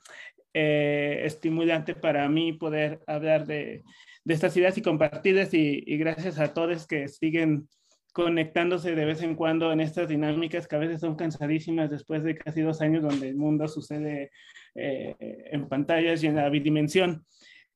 eh, 0.53 1.21
estimulante 1.25 1.93
para 1.93 2.27
mí 2.27 2.53
poder 2.53 3.01
hablar 3.05 3.45
de, 3.45 3.83
de 4.23 4.33
estas 4.33 4.57
ideas 4.57 4.75
y 4.79 4.81
compartirlas 4.81 5.53
y, 5.53 5.83
y, 5.85 5.97
gracias 5.97 6.39
a 6.39 6.53
todos 6.55 6.87
que 6.87 7.07
siguen 7.07 7.69
conectándose 8.11 8.95
de 8.95 9.05
vez 9.05 9.21
en 9.21 9.35
cuando 9.35 9.71
en 9.71 9.79
estas 9.79 10.09
dinámicas 10.09 10.67
que 10.67 10.75
a 10.75 10.79
veces 10.79 11.01
son 11.01 11.15
cansadísimas 11.15 11.89
después 11.89 12.23
de 12.23 12.35
casi 12.35 12.61
dos 12.61 12.81
años 12.81 13.03
donde 13.03 13.29
el 13.29 13.35
mundo 13.35 13.67
sucede 13.67 14.31
eh, 14.75 15.15
en 15.51 15.67
pantallas 15.67 16.23
y 16.23 16.27
en 16.27 16.35
la 16.35 16.49
bidimensión. 16.49 17.25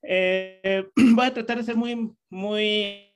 Eh, 0.01 0.85
voy 1.15 1.25
a 1.25 1.33
tratar 1.33 1.57
de 1.57 1.63
ser 1.63 1.75
muy, 1.75 2.11
muy 2.29 3.13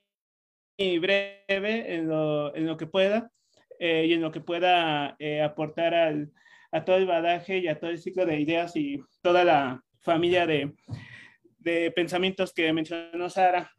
breve 0.78 1.94
en 1.94 2.08
lo, 2.08 2.54
en 2.54 2.66
lo 2.66 2.76
que 2.76 2.86
pueda 2.86 3.30
eh, 3.78 4.06
y 4.08 4.12
en 4.12 4.22
lo 4.22 4.32
que 4.32 4.40
pueda 4.40 5.14
eh, 5.18 5.40
aportar 5.42 5.94
al, 5.94 6.32
a 6.72 6.84
todo 6.84 6.96
el 6.96 7.06
badaje 7.06 7.58
y 7.58 7.68
a 7.68 7.78
todo 7.78 7.90
el 7.90 7.98
ciclo 7.98 8.26
de 8.26 8.40
ideas 8.40 8.74
y 8.74 9.00
toda 9.22 9.44
la 9.44 9.84
familia 10.00 10.46
de, 10.46 10.74
de 11.58 11.90
pensamientos 11.92 12.52
que 12.52 12.72
mencionó 12.72 13.30
Sara. 13.30 13.70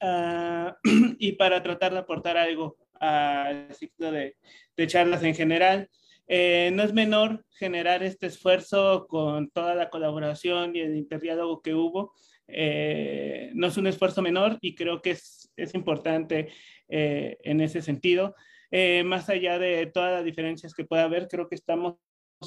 Uh, 0.00 0.72
y 1.18 1.32
para 1.32 1.62
tratar 1.62 1.92
de 1.92 1.98
aportar 1.98 2.36
algo 2.36 2.76
al 3.00 3.74
ciclo 3.74 4.10
de, 4.10 4.36
de 4.76 4.86
charlas 4.86 5.22
en 5.22 5.34
general. 5.34 5.88
Eh, 6.28 6.70
no 6.74 6.82
es 6.82 6.92
menor 6.92 7.44
generar 7.52 8.02
este 8.02 8.26
esfuerzo 8.26 9.06
con 9.08 9.48
toda 9.50 9.74
la 9.74 9.90
colaboración 9.90 10.74
y 10.74 10.80
el 10.80 10.96
interdiálogo 10.96 11.62
que 11.62 11.74
hubo. 11.74 12.14
Eh, 12.48 13.50
no 13.54 13.66
es 13.66 13.76
un 13.76 13.86
esfuerzo 13.86 14.22
menor 14.22 14.58
y 14.60 14.74
creo 14.74 15.02
que 15.02 15.12
es, 15.12 15.52
es 15.56 15.74
importante 15.74 16.48
eh, 16.88 17.36
en 17.42 17.60
ese 17.60 17.82
sentido. 17.82 18.34
Eh, 18.70 19.04
más 19.04 19.28
allá 19.28 19.58
de 19.58 19.86
todas 19.86 20.12
las 20.12 20.24
diferencias 20.24 20.74
que 20.74 20.84
pueda 20.84 21.04
haber, 21.04 21.28
creo 21.28 21.48
que 21.48 21.54
estamos 21.54 21.94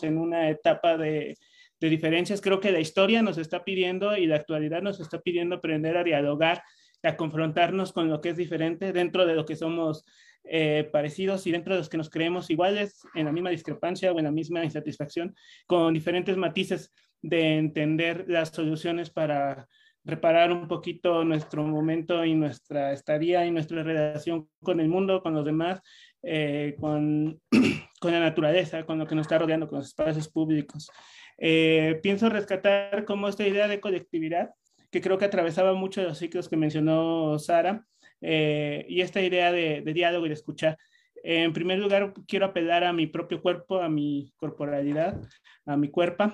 en 0.02 0.18
una 0.18 0.50
etapa 0.50 0.98
de, 0.98 1.36
de, 1.80 1.90
diferencias. 1.90 2.42
Creo 2.42 2.60
que 2.60 2.72
la 2.72 2.80
historia 2.80 3.22
nos 3.22 3.38
está 3.38 3.64
pidiendo 3.64 4.16
y 4.18 4.26
la 4.26 4.36
actualidad 4.36 4.82
nos 4.82 5.00
está 5.00 5.20
pidiendo 5.22 5.56
aprender 5.56 5.98
a 5.98 6.04
dialogar, 6.04 6.62
a 7.04 7.16
confrontarnos 7.16 7.94
con 7.94 8.10
lo 8.10 8.22
que 8.22 8.30
es 8.30 8.38
diferente 8.38 8.92
dentro 8.94 9.26
de 9.26 9.36
lo 9.36 9.46
que 9.46 9.56
somos 9.56 10.06
eh, 10.44 10.90
parecidos 10.92 11.46
y 11.48 11.52
dentro 11.52 11.74
de 11.74 11.80
los 11.80 11.90
que 11.90 11.98
nos 11.98 12.10
creemos 12.10 12.50
iguales, 12.50 13.02
en 13.14 13.26
la 13.26 13.32
misma 13.32 13.50
discrepancia 13.50 14.12
o 14.12 14.18
en 14.18 14.26
la 14.26 14.32
misma 14.32 14.64
insatisfacción, 14.64 15.36
con 15.68 15.94
diferentes 15.94 16.38
matices 16.38 16.92
de 17.22 17.58
entender 17.58 18.26
las 18.28 18.50
soluciones 18.50 19.10
para 19.10 19.68
reparar 20.06 20.52
un 20.52 20.68
poquito 20.68 21.24
nuestro 21.24 21.64
momento 21.64 22.24
y 22.26 22.34
nuestra 22.34 22.94
estadía 22.94 23.46
y 23.46 23.52
nuestra 23.52 23.84
relación 23.84 24.50
con 24.64 24.80
el 24.80 24.88
mundo, 24.88 25.22
con 25.22 25.34
los 25.34 25.46
demás, 25.46 25.82
eh, 26.24 26.76
con, 26.80 27.40
con, 28.00 28.12
la 28.12 28.20
naturaleza, 28.20 28.86
con 28.86 29.00
lo 29.00 29.06
que 29.06 29.16
nos 29.16 29.26
está 29.26 29.38
rodeando, 29.38 29.68
con 29.68 29.80
los 29.80 29.88
espacios 29.88 30.30
públicos. 30.30 30.90
Eh, 31.38 32.00
pienso 32.02 32.30
rescatar 32.30 33.06
como 33.06 33.28
esta 33.28 33.48
idea 33.48 33.68
de 33.68 33.80
colectividad, 33.80 34.50
que 34.92 35.02
creo 35.02 35.18
que 35.18 35.26
atravesaba 35.26 35.74
mucho 35.74 36.02
de 36.02 36.08
los 36.08 36.18
ciclos 36.18 36.50
que 36.50 36.58
mencionó 36.58 37.38
Sara, 37.40 37.86
eh, 38.22 38.86
y 38.90 39.02
esta 39.02 39.22
idea 39.22 39.52
de, 39.52 39.82
de, 39.82 39.94
diálogo 39.94 40.26
y 40.26 40.30
de 40.30 40.36
escuchar. 40.36 40.78
En 41.24 41.54
primer 41.54 41.80
lugar, 41.80 42.14
quiero 42.28 42.48
apelar 42.48 42.84
a 42.84 42.94
mi 42.94 43.08
propio 43.08 43.42
cuerpo, 43.42 43.82
a 43.82 43.90
mi 43.90 44.34
corporalidad, 44.38 45.22
a 45.66 45.78
mi 45.78 45.90
cuerpo, 45.90 46.32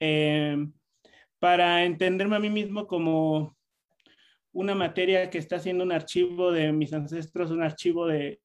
eh, 0.00 0.56
para 1.38 1.84
entenderme 1.84 2.36
a 2.36 2.40
mí 2.40 2.50
mismo 2.50 2.86
como 2.86 3.56
una 4.52 4.74
materia 4.74 5.30
que 5.30 5.38
está 5.38 5.58
siendo 5.58 5.84
un 5.84 5.92
archivo 5.92 6.52
de 6.52 6.72
mis 6.72 6.92
ancestros, 6.92 7.50
un 7.50 7.62
archivo 7.62 8.06
de, 8.06 8.40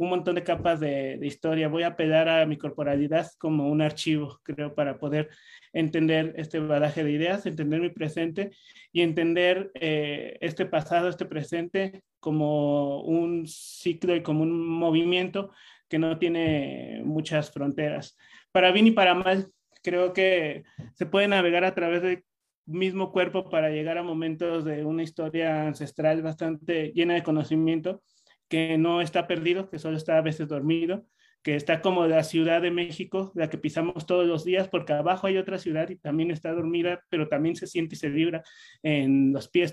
un 0.00 0.08
montón 0.08 0.34
de 0.34 0.42
capas 0.42 0.80
de, 0.80 1.18
de, 1.18 1.26
historia. 1.26 1.68
Voy 1.68 1.82
a 1.82 1.94
pegar 1.94 2.26
a 2.26 2.46
mi 2.46 2.56
corporalidad 2.56 3.30
como 3.38 3.68
un 3.68 3.82
archivo, 3.82 4.40
creo, 4.42 4.74
para 4.74 4.98
poder 4.98 5.28
entender 5.74 6.32
este 6.38 6.58
badaje 6.58 7.04
de 7.04 7.12
ideas, 7.12 7.44
entender 7.44 7.82
mi 7.82 7.90
presente 7.90 8.50
y 8.92 9.02
entender 9.02 9.70
eh, 9.74 10.38
este 10.40 10.64
pasado, 10.64 11.10
este 11.10 11.26
presente 11.26 12.02
como 12.18 13.02
un 13.02 13.46
ciclo 13.46 14.16
y 14.16 14.22
como 14.22 14.42
un 14.42 14.66
movimiento 14.66 15.52
que 15.86 15.98
no 15.98 16.18
tiene 16.18 17.02
muchas 17.04 17.50
fronteras. 17.50 18.16
Para 18.52 18.72
bien 18.72 18.86
y 18.86 18.92
para 18.92 19.14
mal, 19.14 19.52
creo 19.82 20.14
que 20.14 20.64
se 20.94 21.04
puede 21.04 21.28
navegar 21.28 21.64
a 21.64 21.74
través 21.74 22.00
del 22.00 22.24
mismo 22.64 23.12
cuerpo 23.12 23.50
para 23.50 23.68
llegar 23.68 23.98
a 23.98 24.02
momentos 24.02 24.64
de 24.64 24.82
una 24.82 25.02
historia 25.02 25.66
ancestral 25.66 26.22
bastante 26.22 26.90
llena 26.94 27.14
de 27.14 27.22
conocimiento 27.22 28.02
que 28.50 28.76
no 28.76 29.00
está 29.00 29.26
perdido, 29.26 29.70
que 29.70 29.78
solo 29.78 29.96
está 29.96 30.18
a 30.18 30.22
veces 30.22 30.48
dormido, 30.48 31.06
que 31.42 31.54
está 31.54 31.80
como 31.80 32.06
la 32.06 32.24
Ciudad 32.24 32.60
de 32.60 32.72
México, 32.72 33.32
la 33.34 33.48
que 33.48 33.56
pisamos 33.56 34.04
todos 34.04 34.26
los 34.26 34.44
días, 34.44 34.68
porque 34.68 34.92
abajo 34.92 35.28
hay 35.28 35.38
otra 35.38 35.58
ciudad 35.58 35.88
y 35.88 35.96
también 35.96 36.30
está 36.30 36.52
dormida, 36.52 37.00
pero 37.08 37.28
también 37.28 37.56
se 37.56 37.66
siente 37.66 37.94
y 37.94 37.98
se 37.98 38.10
vibra 38.10 38.42
en 38.82 39.32
los 39.32 39.48
pies. 39.48 39.72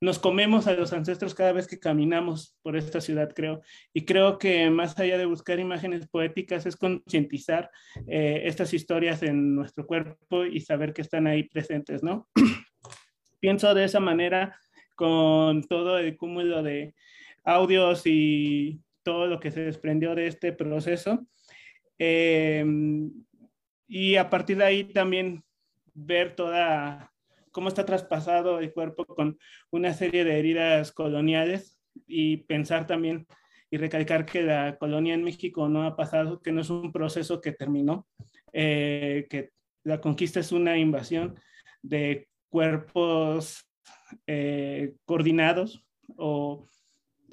Nos 0.00 0.18
comemos 0.18 0.66
a 0.66 0.72
los 0.72 0.94
ancestros 0.94 1.34
cada 1.34 1.52
vez 1.52 1.68
que 1.68 1.78
caminamos 1.78 2.56
por 2.62 2.74
esta 2.74 3.02
ciudad, 3.02 3.30
creo. 3.36 3.60
Y 3.92 4.06
creo 4.06 4.38
que 4.38 4.70
más 4.70 4.98
allá 4.98 5.18
de 5.18 5.26
buscar 5.26 5.60
imágenes 5.60 6.08
poéticas 6.08 6.64
es 6.64 6.76
concientizar 6.76 7.70
eh, 8.08 8.42
estas 8.46 8.72
historias 8.72 9.22
en 9.22 9.54
nuestro 9.54 9.86
cuerpo 9.86 10.46
y 10.46 10.60
saber 10.60 10.94
que 10.94 11.02
están 11.02 11.26
ahí 11.26 11.42
presentes, 11.42 12.02
¿no? 12.02 12.28
Pienso 13.40 13.74
de 13.74 13.84
esa 13.84 14.00
manera 14.00 14.58
con 14.96 15.62
todo 15.64 15.98
el 15.98 16.16
cúmulo 16.16 16.62
de, 16.62 16.94
audios 17.54 18.02
y 18.04 18.80
todo 19.02 19.26
lo 19.26 19.40
que 19.40 19.50
se 19.50 19.62
desprendió 19.64 20.14
de 20.14 20.26
este 20.26 20.52
proceso. 20.52 21.26
Eh, 21.98 22.64
y 23.88 24.16
a 24.16 24.30
partir 24.30 24.58
de 24.58 24.64
ahí 24.64 24.84
también 24.84 25.42
ver 25.94 26.34
toda 26.36 27.12
cómo 27.50 27.68
está 27.68 27.84
traspasado 27.84 28.60
el 28.60 28.72
cuerpo 28.72 29.04
con 29.04 29.38
una 29.70 29.92
serie 29.92 30.24
de 30.24 30.38
heridas 30.38 30.92
coloniales 30.92 31.78
y 32.06 32.38
pensar 32.38 32.86
también 32.86 33.26
y 33.70 33.76
recalcar 33.76 34.26
que 34.26 34.42
la 34.42 34.76
colonia 34.78 35.14
en 35.14 35.24
México 35.24 35.68
no 35.68 35.84
ha 35.84 35.96
pasado, 35.96 36.40
que 36.40 36.52
no 36.52 36.60
es 36.60 36.70
un 36.70 36.92
proceso 36.92 37.40
que 37.40 37.52
terminó, 37.52 38.06
eh, 38.52 39.26
que 39.30 39.50
la 39.84 40.00
conquista 40.00 40.40
es 40.40 40.52
una 40.52 40.76
invasión 40.76 41.38
de 41.82 42.28
cuerpos 42.48 43.68
eh, 44.26 44.94
coordinados 45.04 45.84
o 46.16 46.66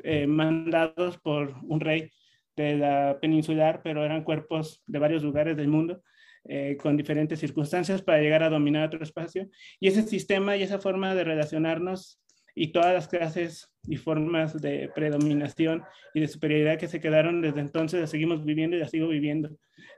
eh, 0.03 0.27
mandados 0.27 1.17
por 1.17 1.55
un 1.63 1.79
rey 1.79 2.11
de 2.55 2.75
la 2.75 3.17
peninsular, 3.21 3.81
pero 3.83 4.03
eran 4.03 4.23
cuerpos 4.23 4.83
de 4.87 4.99
varios 4.99 5.23
lugares 5.23 5.55
del 5.55 5.67
mundo, 5.67 6.01
eh, 6.49 6.77
con 6.81 6.97
diferentes 6.97 7.39
circunstancias 7.39 8.01
para 8.01 8.19
llegar 8.19 8.41
a 8.41 8.49
dominar 8.49 8.87
otro 8.87 9.03
espacio. 9.03 9.49
Y 9.79 9.87
ese 9.87 10.01
sistema 10.03 10.55
y 10.55 10.63
esa 10.63 10.79
forma 10.79 11.13
de 11.13 11.23
relacionarnos 11.23 12.21
y 12.55 12.71
todas 12.71 12.93
las 12.93 13.07
clases 13.07 13.71
y 13.83 13.97
formas 13.97 14.59
de 14.59 14.89
predominación 14.95 15.83
y 16.13 16.21
de 16.21 16.27
superioridad 16.27 16.79
que 16.79 16.87
se 16.87 16.99
quedaron 16.99 17.41
desde 17.41 17.59
entonces, 17.59 18.01
las 18.01 18.09
seguimos 18.09 18.43
viviendo 18.43 18.75
y 18.75 18.79
las 18.79 18.91
sigo 18.91 19.07
viviendo. 19.07 19.55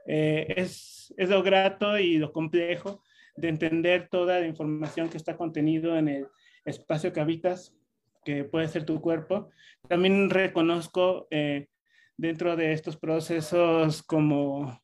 Eh, 0.08 0.54
es, 0.58 1.14
es 1.18 1.30
lo 1.30 1.41
grato 1.41 1.97
y 1.97 2.18
lo 2.18 2.34
complejo 2.34 3.02
de 3.38 3.47
entender 3.47 4.10
toda 4.10 4.39
la 4.39 4.47
información 4.47 5.08
que 5.08 5.18
está 5.18 5.38
contenido 5.38 5.97
en 5.97 6.10
el 6.10 6.28
espacio 6.66 7.14
que 7.14 7.22
habitas 7.22 7.79
que 8.24 8.43
puede 8.43 8.67
ser 8.67 8.86
tu 8.86 9.01
cuerpo. 9.01 9.49
También 9.88 10.30
reconozco 10.30 11.28
eh, 11.32 11.67
dentro 12.17 12.55
de 12.55 12.74
estos 12.74 12.97
procesos 12.97 14.03
como 14.03 14.82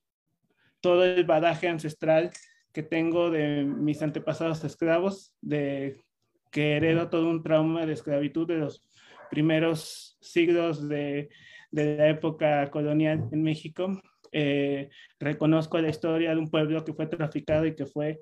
todo 0.82 1.04
el 1.04 1.26
badaje 1.26 1.68
ancestral 1.68 2.32
que 2.74 2.84
tengo 2.84 3.32
de 3.32 3.64
mis 3.64 4.02
antepasados 4.02 4.64
esclavos, 4.64 5.34
de 5.42 6.04
que 6.52 6.76
heredo 6.76 7.10
todo 7.10 7.30
un 7.30 7.42
trauma 7.42 7.86
de 7.86 7.94
esclavitud 7.94 8.48
de 8.48 8.58
los 8.58 8.82
primeros 9.30 10.18
siglos 10.22 10.88
de, 10.88 11.30
de 11.72 11.98
la 11.98 12.10
época 12.10 12.70
colonial 12.72 13.30
en 13.32 13.44
México. 13.44 14.02
Eh, 14.32 14.90
reconozco 15.20 15.80
la 15.80 15.90
historia 15.90 16.32
de 16.32 16.38
un 16.38 16.50
pueblo 16.50 16.84
que 16.84 16.94
fue 16.94 17.08
traficado 17.08 17.66
y 17.66 17.76
que 17.76 17.86
fue 17.86 18.20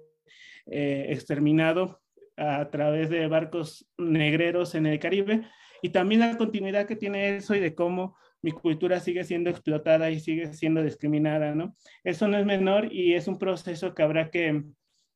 eh, 0.67 1.07
exterminado 1.09 2.02
a 2.37 2.69
través 2.69 3.09
de 3.09 3.27
barcos 3.27 3.87
negreros 3.97 4.75
en 4.75 4.85
el 4.85 4.99
Caribe 4.99 5.43
y 5.81 5.89
también 5.89 6.21
la 6.21 6.37
continuidad 6.37 6.87
que 6.87 6.95
tiene 6.95 7.35
eso 7.35 7.55
y 7.55 7.59
de 7.59 7.75
cómo 7.75 8.15
mi 8.41 8.51
cultura 8.51 8.99
sigue 8.99 9.23
siendo 9.23 9.49
explotada 9.49 10.09
y 10.11 10.19
sigue 10.19 10.53
siendo 10.53 10.83
discriminada, 10.83 11.55
¿no? 11.55 11.75
Eso 12.03 12.27
no 12.27 12.37
es 12.37 12.45
menor 12.45 12.93
y 12.93 13.13
es 13.13 13.27
un 13.27 13.37
proceso 13.37 13.93
que 13.93 14.03
habrá 14.03 14.29
que 14.29 14.63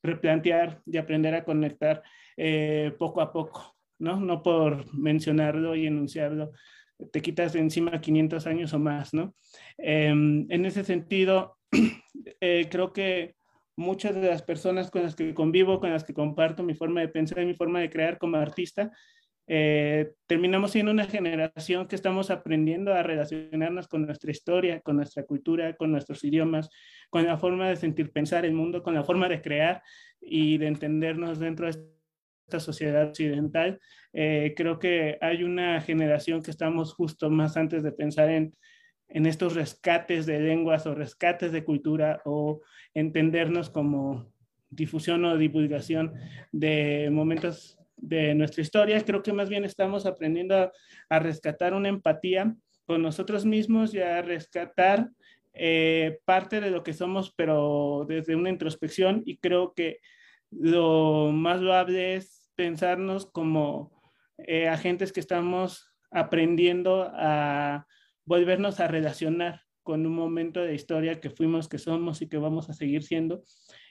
replantear 0.04 0.82
y 0.86 0.98
aprender 0.98 1.36
a 1.36 1.44
conectar 1.44 2.04
eh, 2.38 2.94
poco 2.98 3.22
a 3.22 3.32
poco, 3.32 3.76
¿no? 4.00 4.20
No 4.20 4.44
por 4.44 4.94
mencionarlo 4.94 5.76
y 5.76 5.88
enunciarlo, 5.88 6.52
te 7.12 7.22
quitas 7.22 7.54
de 7.54 7.60
encima 7.60 8.02
500 8.02 8.48
años 8.48 8.74
o 8.74 8.80
más, 8.80 9.14
¿no? 9.14 9.36
Em, 9.78 10.46
en 10.50 10.66
ese 10.66 10.84
sentido, 10.84 11.58
eh, 12.42 12.68
creo 12.70 12.94
que 12.94 13.37
muchas 13.78 14.16
de 14.16 14.28
las 14.28 14.42
personas 14.42 14.92
con 14.92 15.04
las 15.04 15.16
que 15.16 15.34
convivo, 15.34 15.80
con 15.80 15.92
las 15.92 16.04
que 16.04 16.14
comparto 16.14 16.64
mi 16.64 16.74
forma 16.74 17.00
de 17.00 17.08
pensar 17.08 17.40
y 17.42 17.46
mi 17.46 17.54
forma 17.54 17.80
de 17.80 17.90
crear 17.90 18.18
como 18.18 18.38
artista, 18.38 18.92
eh, 19.50 20.12
terminamos 20.26 20.72
siendo 20.72 20.92
una 20.92 21.06
generación 21.06 21.88
que 21.88 21.96
estamos 21.96 22.30
aprendiendo 22.32 22.94
a 22.94 23.02
relacionarnos 23.02 23.88
con 23.88 24.06
nuestra 24.06 24.32
historia, 24.32 24.82
con 24.82 24.98
nuestra 24.98 25.24
cultura, 25.24 25.78
con 25.78 25.92
nuestros 25.92 26.24
idiomas, 26.26 26.70
con 27.10 27.26
la 27.26 27.38
forma 27.38 27.70
de 27.70 27.78
sentir, 27.78 28.12
pensar 28.12 28.46
el 28.46 28.54
mundo, 28.54 28.84
con 28.84 28.94
la 28.94 29.06
forma 29.06 29.30
de 29.30 29.42
crear 29.42 29.82
y 30.20 30.58
de 30.58 30.68
entendernos 30.68 31.40
dentro 31.40 31.68
de 31.68 31.80
esta 32.48 32.60
sociedad 32.60 33.08
occidental. 33.08 33.80
Eh, 34.12 34.54
creo 34.58 34.80
que 34.80 35.18
hay 35.22 35.44
una 35.44 35.80
generación 35.80 36.42
que 36.42 36.52
estamos 36.52 36.94
justo 36.94 37.30
más 37.30 37.56
antes 37.56 37.84
de 37.84 37.94
pensar 37.94 38.30
en, 38.30 38.54
en 39.10 39.26
estos 39.26 39.56
rescates 39.56 40.26
de 40.26 40.40
lenguas 40.40 40.86
o 40.86 40.96
rescates 40.96 41.52
de 41.52 41.64
cultura 41.64 42.22
o 42.26 42.62
entendernos 42.94 43.70
como 43.70 44.32
difusión 44.70 45.24
o 45.26 45.38
divulgación 45.38 46.14
de 46.52 47.10
momentos 47.12 47.78
de 47.96 48.36
nuestra 48.36 48.62
historia, 48.62 49.04
creo 49.04 49.24
que 49.24 49.34
más 49.34 49.50
bien 49.50 49.66
estamos 49.66 50.06
aprendiendo 50.06 50.72
a, 51.10 51.20
rescatar 51.20 51.74
una 51.74 51.90
empatía 51.90 52.56
con 52.86 53.02
nosotros 53.02 53.46
mismos 53.46 53.94
y 53.94 54.00
a 54.00 54.22
rescatar 54.22 55.10
eh, 55.54 56.20
parte 56.26 56.62
de 56.62 56.70
lo 56.70 56.84
que 56.84 56.94
somos, 56.94 57.34
pero 57.36 58.06
desde 58.08 58.36
una 58.36 58.50
introspección. 58.50 59.24
Y 59.26 59.38
creo 59.38 59.74
que 59.74 60.00
lo 60.52 61.32
más 61.34 61.60
loable 61.60 62.16
es 62.16 62.50
pensarnos 62.56 63.26
como 63.26 63.92
eh, 64.38 64.68
agentes 64.68 65.12
que 65.12 65.20
estamos 65.20 65.90
aprendiendo 66.12 67.10
a 67.14 67.88
volvernos 68.28 68.80
a 68.80 68.88
relacionar 68.88 69.62
con 69.82 70.06
un 70.06 70.14
momento 70.14 70.62
de 70.62 70.76
historia 70.76 71.20
que 71.20 71.30
fuimos, 71.30 71.70
que 71.70 71.80
somos 71.80 72.22
y 72.22 72.28
que 72.28 72.38
vamos 72.38 72.70
a 72.70 72.74
seguir 72.74 73.04
siendo 73.04 73.42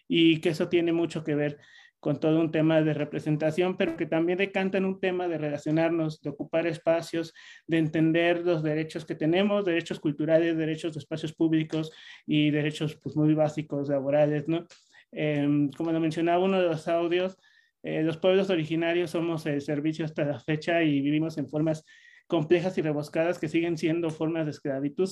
y 0.07 0.41
que 0.41 0.51
eso 0.51 0.69
tiene 0.69 0.93
mucho 0.93 1.25
que 1.25 1.35
ver 1.35 1.59
con 1.99 2.21
todo 2.21 2.39
un 2.39 2.53
tema 2.53 2.83
de 2.83 2.93
representación, 2.93 3.77
pero 3.77 3.97
que 3.97 4.07
también 4.07 4.39
decanta 4.39 4.77
en 4.77 4.85
un 4.85 5.01
tema 5.01 5.27
de 5.27 5.39
relacionarnos, 5.39 6.21
de 6.21 6.31
ocupar 6.31 6.67
espacios, 6.67 7.33
de 7.67 7.79
entender 7.79 8.45
los 8.45 8.63
derechos 8.63 9.07
que 9.07 9.15
tenemos, 9.15 9.65
derechos 9.65 9.99
culturales, 9.99 10.57
derechos 10.57 10.93
de 10.93 11.01
espacios 11.01 11.33
públicos 11.33 11.91
y 12.27 12.51
derechos 12.51 12.97
pues, 13.03 13.17
muy 13.17 13.35
básicos 13.35 13.89
laborales, 13.89 14.47
¿no? 14.47 14.67
Em, 15.11 15.71
como 15.71 15.91
lo 15.91 15.99
mencionaba 15.99 16.45
uno 16.45 16.61
de 16.61 16.69
los 16.69 16.87
audios, 16.89 17.39
eh, 17.83 18.03
los 18.03 18.19
pueblos 18.19 18.51
originarios 18.51 19.11
somos 19.11 19.47
el 19.47 19.63
servicio 19.63 20.05
hasta 20.05 20.25
la 20.25 20.39
fecha 20.39 20.83
y 20.83 21.01
vivimos 21.01 21.39
en 21.39 21.49
formas 21.49 21.85
complejas 22.27 22.77
y 22.79 22.83
rebuscadas 22.83 23.39
que 23.39 23.49
siguen 23.49 23.79
siendo 23.79 24.11
formas 24.11 24.47
de 24.47 24.53
esclavitud 24.53 25.11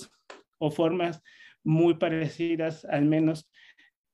o 0.59 0.71
formas 0.71 1.23
muy 1.63 1.95
parecidas, 1.95 2.85
al 2.85 3.05
menos 3.05 3.51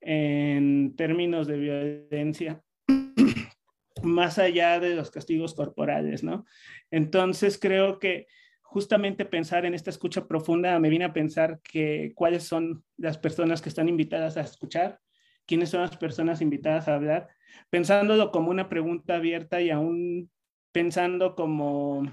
en 0.01 0.95
términos 0.97 1.47
de 1.47 1.59
violencia, 1.59 2.63
más 4.03 4.39
allá 4.39 4.81
de 4.81 4.95
los 4.95 5.11
castigos 5.11 5.55
corporales, 5.55 6.23
¿no? 6.23 6.47
Entonces 6.91 7.59
creo 7.59 7.99
que 7.99 8.27
justamente 8.63 9.25
pensar 9.25 9.67
en 9.67 9.75
esta 9.75 9.91
escucha 9.91 10.29
profunda 10.29 10.79
me 10.79 10.91
viene 10.91 11.05
a 11.05 11.13
pensar 11.13 11.61
que 11.63 12.13
cuáles 12.15 12.45
son 12.45 12.85
las 12.97 13.19
personas 13.19 13.61
que 13.61 13.69
están 13.69 13.89
invitadas 13.89 14.37
a 14.37 14.43
escuchar, 14.43 15.01
quiénes 15.45 15.71
son 15.71 15.81
las 15.81 15.97
personas 15.97 16.41
invitadas 16.41 16.87
a 16.87 16.95
hablar, 16.95 17.29
pensándolo 17.69 18.31
como 18.31 18.51
una 18.51 18.69
pregunta 18.69 19.17
abierta 19.17 19.61
y 19.61 19.71
aún 19.71 20.31
pensando 20.73 21.35
como 21.35 22.05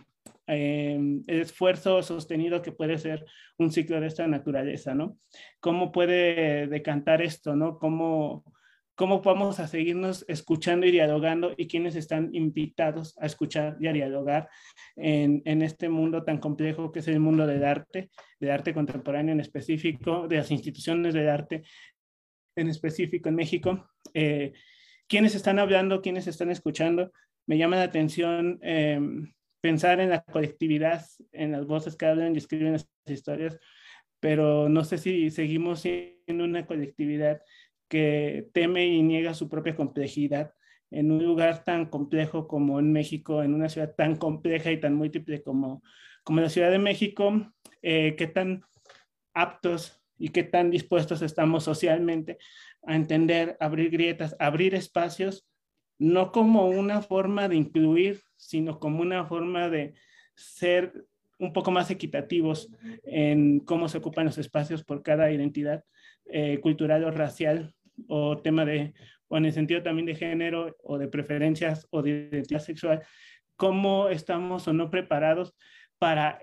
Em, 0.48 1.24
el 1.28 1.42
esfuerzo 1.42 2.02
sostenido 2.02 2.62
que 2.62 2.72
puede 2.72 2.98
ser 2.98 3.26
un 3.58 3.70
ciclo 3.70 4.00
de 4.00 4.08
esta 4.08 4.26
naturaleza, 4.28 4.96
¿no? 4.96 5.18
¿Cómo 5.60 5.92
puede 5.92 6.68
decantar 6.68 7.22
esto, 7.22 7.54
¿no? 7.58 7.78
¿Cómo, 7.78 8.46
cómo 8.96 9.22
vamos 9.22 9.60
a 9.60 9.68
seguirnos 9.68 10.24
escuchando 10.30 10.88
y 10.88 10.92
dialogando 10.92 11.54
y 11.58 11.68
quiénes 11.68 11.98
están 11.98 12.30
invitados 12.34 13.14
a 13.20 13.26
escuchar 13.26 13.76
y 13.82 13.88
a 13.88 13.94
dialogar 13.94 14.48
en, 14.96 15.42
en, 15.44 15.62
este 15.62 15.90
mundo 15.90 16.24
tan 16.24 16.38
complejo 16.38 16.94
que 16.94 17.00
es 17.00 17.10
el 17.10 17.20
mundo 17.20 17.46
del 17.46 17.66
arte, 17.66 18.10
del 18.40 18.52
arte 18.52 18.74
contemporáneo 18.74 19.34
en 19.34 19.42
específico, 19.42 20.30
de 20.30 20.38
las 20.38 20.50
instituciones 20.50 21.14
del 21.14 21.28
arte 21.28 21.64
en 22.56 22.70
específico 22.70 23.28
en 23.28 23.36
México. 23.36 23.90
Eh, 24.14 24.54
¿Quiénes 25.08 25.36
están 25.36 25.60
hablando? 25.60 26.02
¿Quiénes 26.02 26.26
están 26.28 26.52
escuchando? 26.52 27.12
Me 27.46 27.58
llama 27.58 27.76
la 27.76 27.84
atención 27.84 28.60
eh, 28.62 29.00
pensar 29.62 30.00
en 30.00 30.10
la 30.10 30.24
colectividad, 30.24 31.06
en 31.32 31.52
las 31.52 31.66
voces 31.66 31.96
que 31.96 32.06
hablan 32.06 32.36
y 32.36 32.38
escriben 32.38 32.76
estas 32.76 32.92
historias, 33.08 33.60
pero 34.20 34.70
no 34.70 34.84
sé 34.84 34.98
si 34.98 35.30
seguimos 35.30 35.82
siendo 35.82 36.44
una 36.44 36.66
colectividad 36.66 37.42
que 37.88 38.50
teme 38.54 38.86
y 38.88 39.02
niega 39.02 39.34
su 39.34 39.50
propia 39.50 39.76
complejidad 39.76 40.54
en 40.92 41.12
un 41.12 41.24
lugar 41.24 41.64
tan 41.64 41.86
complejo 41.86 42.48
como 42.48 42.80
en 42.80 42.92
México, 42.92 43.44
en 43.44 43.54
una 43.54 43.70
ciudad 43.70 43.94
tan 43.96 44.16
compleja 44.16 44.72
y 44.72 44.80
tan 44.80 44.96
múltiple 44.96 45.42
como, 45.44 45.84
como 46.24 46.42
la 46.42 46.50
Ciudad 46.50 46.72
de 46.72 46.80
México, 46.80 47.54
eh, 47.82 48.16
qué 48.18 48.28
tan 48.28 48.64
aptos 49.34 50.02
y 50.18 50.30
qué 50.30 50.44
tan 50.44 50.72
dispuestos 50.72 51.22
estamos 51.22 51.64
socialmente 51.64 52.38
a 52.84 52.96
entender, 52.96 53.58
abrir 53.60 53.92
grietas, 53.92 54.36
abrir 54.40 54.76
espacios 54.76 55.46
no 56.00 56.32
como 56.32 56.68
una 56.68 57.02
forma 57.02 57.48
de 57.48 57.56
incluir, 57.56 58.22
sino 58.36 58.80
como 58.80 59.02
una 59.02 59.26
forma 59.26 59.70
de 59.70 59.94
ser 60.36 61.06
un 61.40 61.54
poco 61.54 61.72
más 61.72 61.92
equitativos 61.92 62.70
en 63.04 63.60
cómo 63.60 63.90
se 63.90 64.00
ocupan 64.00 64.26
los 64.26 64.38
espacios 64.38 64.84
por 64.84 65.04
cada 65.04 65.32
identidad 65.32 65.84
eh, 66.26 66.60
cultural 66.60 67.04
o 67.04 67.12
racial 67.12 67.74
o 68.08 68.38
tema 68.40 68.66
de, 68.66 68.94
o 69.28 69.38
en 69.38 69.46
el 69.46 69.54
sentido 69.54 69.84
también 69.84 70.06
de 70.06 70.16
género 70.16 70.76
o 70.84 70.98
de 70.98 71.08
preferencias 71.08 71.88
o 71.92 72.02
de 72.02 72.30
identidad 72.32 72.60
sexual, 72.60 73.04
cómo 73.56 74.10
estamos 74.10 74.68
o 74.68 74.74
no 74.74 74.90
preparados 74.90 75.56
para 75.98 76.40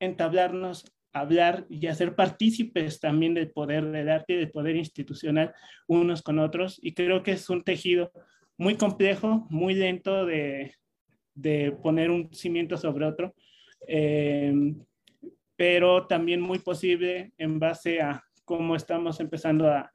entablarnos, 0.00 0.92
hablar 1.12 1.66
y 1.68 1.86
hacer 1.86 2.14
partícipes 2.14 3.00
también 3.00 3.34
del 3.34 3.50
poder 3.50 3.86
del 3.86 4.08
arte 4.08 4.34
y 4.34 4.36
del 4.36 4.50
poder 4.50 4.76
institucional 4.76 5.54
unos 5.86 6.22
con 6.22 6.38
otros. 6.38 6.78
Y 6.82 6.94
creo 6.94 7.22
que 7.22 7.32
es 7.32 7.48
un 7.48 7.64
tejido 7.64 8.12
muy 8.58 8.76
complejo, 8.76 9.46
muy 9.48 9.74
lento 9.74 10.26
de, 10.26 10.74
de 11.34 11.72
poner 11.82 12.10
un 12.10 12.32
cimiento 12.34 12.76
sobre 12.76 13.06
otro, 13.06 13.34
eh, 13.86 14.52
pero 15.56 16.06
también 16.06 16.40
muy 16.40 16.58
posible 16.58 17.32
en 17.38 17.58
base 17.58 18.02
a 18.02 18.22
cómo 18.44 18.76
estamos 18.76 19.20
empezando 19.20 19.70
a, 19.70 19.90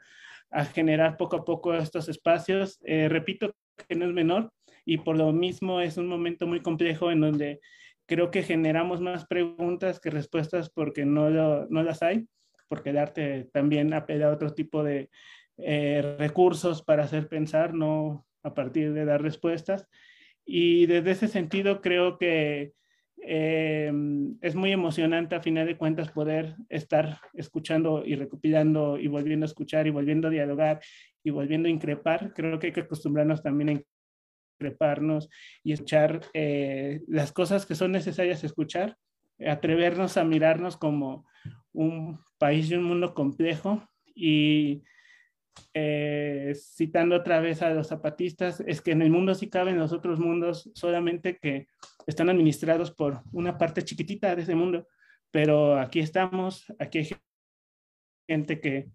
a 0.50 0.66
generar 0.66 1.18
poco 1.18 1.36
a 1.36 1.46
poco 1.46 1.74
estos 1.74 2.08
espacios. 2.08 2.80
Eh, 2.86 3.10
repito 3.10 3.54
que 3.88 3.96
no 3.96 4.06
es 4.06 4.14
menor 4.14 4.52
y 4.86 4.98
por 4.98 5.18
lo 5.18 5.32
mismo 5.34 5.82
es 5.82 5.98
un 5.98 6.08
momento 6.08 6.48
muy 6.48 6.62
complejo 6.62 7.12
en 7.12 7.22
donde 7.22 7.60
creo 8.06 8.32
que 8.32 8.44
generamos 8.44 9.02
más 9.02 9.26
preguntas 9.26 10.00
que 10.00 10.10
respuestas 10.10 10.70
porque 10.70 11.06
no, 11.06 11.30
no 11.30 11.84
las 11.84 12.04
hay, 12.04 12.28
porque 12.68 12.92
el 12.92 12.98
arte 12.98 13.50
también 13.52 13.94
apela 13.94 14.28
a 14.28 14.34
otro 14.34 14.54
tipo 14.54 14.84
de 14.84 15.10
eh, 15.58 16.16
recursos 16.18 16.84
para 16.84 17.04
hacer 17.04 17.28
pensar, 17.28 17.74
no, 17.74 18.26
a 18.44 18.54
partir 18.54 18.94
de 18.94 19.06
dar 19.06 19.22
respuestas. 19.22 19.88
Y 20.46 20.86
desde 20.86 21.12
ese 21.12 21.28
sentido 21.28 21.82
creo 21.82 22.18
que 22.18 22.74
eh, 23.26 23.92
es 24.42 24.56
muy 24.56 24.72
emocionante 24.72 25.36
a 25.36 25.42
final 25.42 25.66
de 25.66 25.78
cuentas 25.78 26.12
poder 26.12 26.56
estar 26.70 27.22
escuchando 27.34 28.04
y 28.06 28.16
recopilando 28.16 28.98
y 28.98 29.08
volviendo 29.08 29.46
a 29.46 29.48
escuchar 29.48 29.88
y 29.88 29.92
volviendo 29.92 30.28
a 30.28 30.32
dialogar 30.32 30.82
y 31.24 31.30
volviendo 31.30 31.68
a 31.68 31.72
increpar. 31.72 32.34
Creo 32.34 32.60
que 32.60 32.68
hay 32.68 32.74
que 32.74 32.82
acostumbrarnos 32.82 33.42
también 33.42 33.70
a 33.70 33.84
increparnos 34.60 35.30
y 35.64 35.72
escuchar 35.72 36.22
eh, 36.34 37.02
las 37.08 37.32
cosas 37.32 37.66
que 37.66 37.76
son 37.76 37.94
necesarias 37.94 38.44
escuchar, 38.44 38.98
atrevernos 39.46 40.18
a 40.18 40.26
mirarnos 40.26 40.76
como 40.76 41.26
un 41.72 42.20
país 42.38 42.70
y 42.70 42.76
un 42.76 42.84
mundo 42.84 43.14
complejo 43.14 43.88
y 44.14 44.84
eh, 45.74 46.54
citando 46.56 47.16
otra 47.16 47.40
vez 47.40 47.62
a 47.62 47.72
los 47.72 47.88
zapatistas, 47.88 48.60
es 48.62 48.82
que 48.82 48.92
en 48.92 49.02
el 49.02 49.10
mundo 49.10 49.34
sí 49.36 49.50
caben 49.50 49.80
los 49.80 49.92
otros 49.92 50.20
mundos, 50.20 50.70
solamente 50.74 51.38
que 51.38 51.68
están 52.06 52.30
administrados 52.30 52.92
por 52.92 53.22
una 53.32 53.58
parte 53.58 53.84
chiquitita 53.84 54.36
de 54.36 54.44
ese 54.44 54.56
mundo, 54.56 54.88
pero 55.32 55.80
aquí 55.80 56.00
estamos, 56.00 56.66
aquí 56.80 57.00
hay 57.00 57.10
gente 58.28 58.60
que 58.60 58.90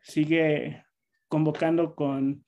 sigue 0.00 0.84
convocando 1.28 1.94
con 1.94 2.44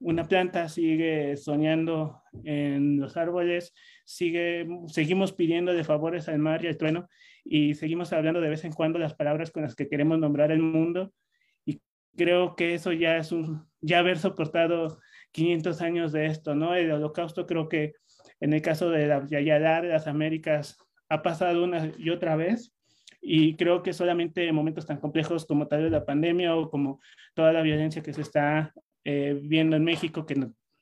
una 0.00 0.24
planta, 0.24 0.68
sigue 0.68 1.36
soñando 1.36 2.22
en 2.44 3.00
los 3.00 3.16
árboles, 3.16 3.74
sigue, 4.04 4.66
seguimos 4.86 5.32
pidiendo 5.32 5.72
de 5.72 5.84
favores 5.84 6.28
al 6.28 6.38
mar 6.38 6.64
y 6.64 6.68
al 6.68 6.76
trueno 6.76 7.08
y 7.44 7.74
seguimos 7.74 8.12
hablando 8.12 8.40
de 8.40 8.48
vez 8.48 8.64
en 8.64 8.72
cuando 8.72 8.98
las 8.98 9.14
palabras 9.14 9.50
con 9.50 9.64
las 9.64 9.74
que 9.74 9.88
queremos 9.88 10.18
nombrar 10.18 10.52
el 10.52 10.60
mundo 10.60 11.12
creo 12.18 12.56
que 12.56 12.74
eso 12.74 12.92
ya 12.92 13.16
es 13.16 13.32
un, 13.32 13.66
ya 13.80 14.00
haber 14.00 14.18
soportado 14.18 15.00
500 15.32 15.80
años 15.80 16.12
de 16.12 16.26
esto, 16.26 16.54
¿no? 16.54 16.74
El 16.74 16.90
holocausto 16.92 17.46
creo 17.46 17.68
que 17.68 17.94
en 18.40 18.52
el 18.52 18.60
caso 18.60 18.90
de 18.90 19.06
la 19.06 19.26
Yayala 19.26 19.80
de 19.80 19.88
las 19.88 20.06
Américas 20.06 20.78
ha 21.08 21.22
pasado 21.22 21.64
una 21.64 21.90
y 21.96 22.10
otra 22.10 22.36
vez 22.36 22.74
y 23.20 23.56
creo 23.56 23.82
que 23.82 23.92
solamente 23.92 24.46
en 24.46 24.54
momentos 24.54 24.86
tan 24.86 24.98
complejos 24.98 25.46
como 25.46 25.66
tal 25.66 25.82
vez 25.82 25.92
la 25.92 26.04
pandemia 26.04 26.54
o 26.54 26.70
como 26.70 27.00
toda 27.34 27.52
la 27.52 27.62
violencia 27.62 28.02
que 28.02 28.12
se 28.12 28.22
está 28.22 28.72
eh, 29.04 29.38
viendo 29.42 29.76
en 29.76 29.84
México, 29.84 30.26
que 30.26 30.36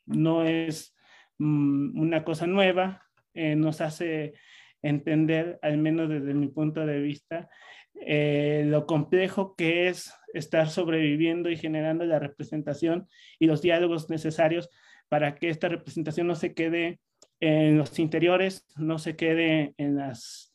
no, 0.07 0.45
es 0.45 0.95
mm, 1.39 1.99
una 1.99 2.25
cosa 2.25 2.47
nueva, 2.47 3.03
eh, 3.35 3.57
nos 3.57 3.81
hace 3.81 4.35
entender, 4.83 5.59
al 5.63 5.79
menos 5.79 6.09
desde 6.09 6.35
mi 6.35 6.49
punto 6.49 6.85
de 6.85 7.01
vista, 7.01 7.49
eh, 7.95 8.65
lo 8.67 8.87
complejo 8.87 9.55
que 9.57 9.89
es 9.89 10.13
estar 10.37 10.69
sobreviviendo 10.69 11.51
y 11.51 11.57
generando 11.57 12.05
la 12.05 12.19
representación 12.19 13.09
y 13.39 13.47
los 13.47 13.63
diálogos 13.63 14.11
necesarios 14.11 14.71
para 15.09 15.37
que 15.37 15.49
esta 15.49 15.69
representación 15.69 16.27
no 16.27 16.35
se 16.35 16.55
quede 16.55 17.01
en 17.41 17.79
los 17.79 17.99
interiores, 17.99 18.67
no 18.77 18.99
se 18.99 19.17
quede 19.17 19.75
en 19.77 19.97
los 19.97 20.53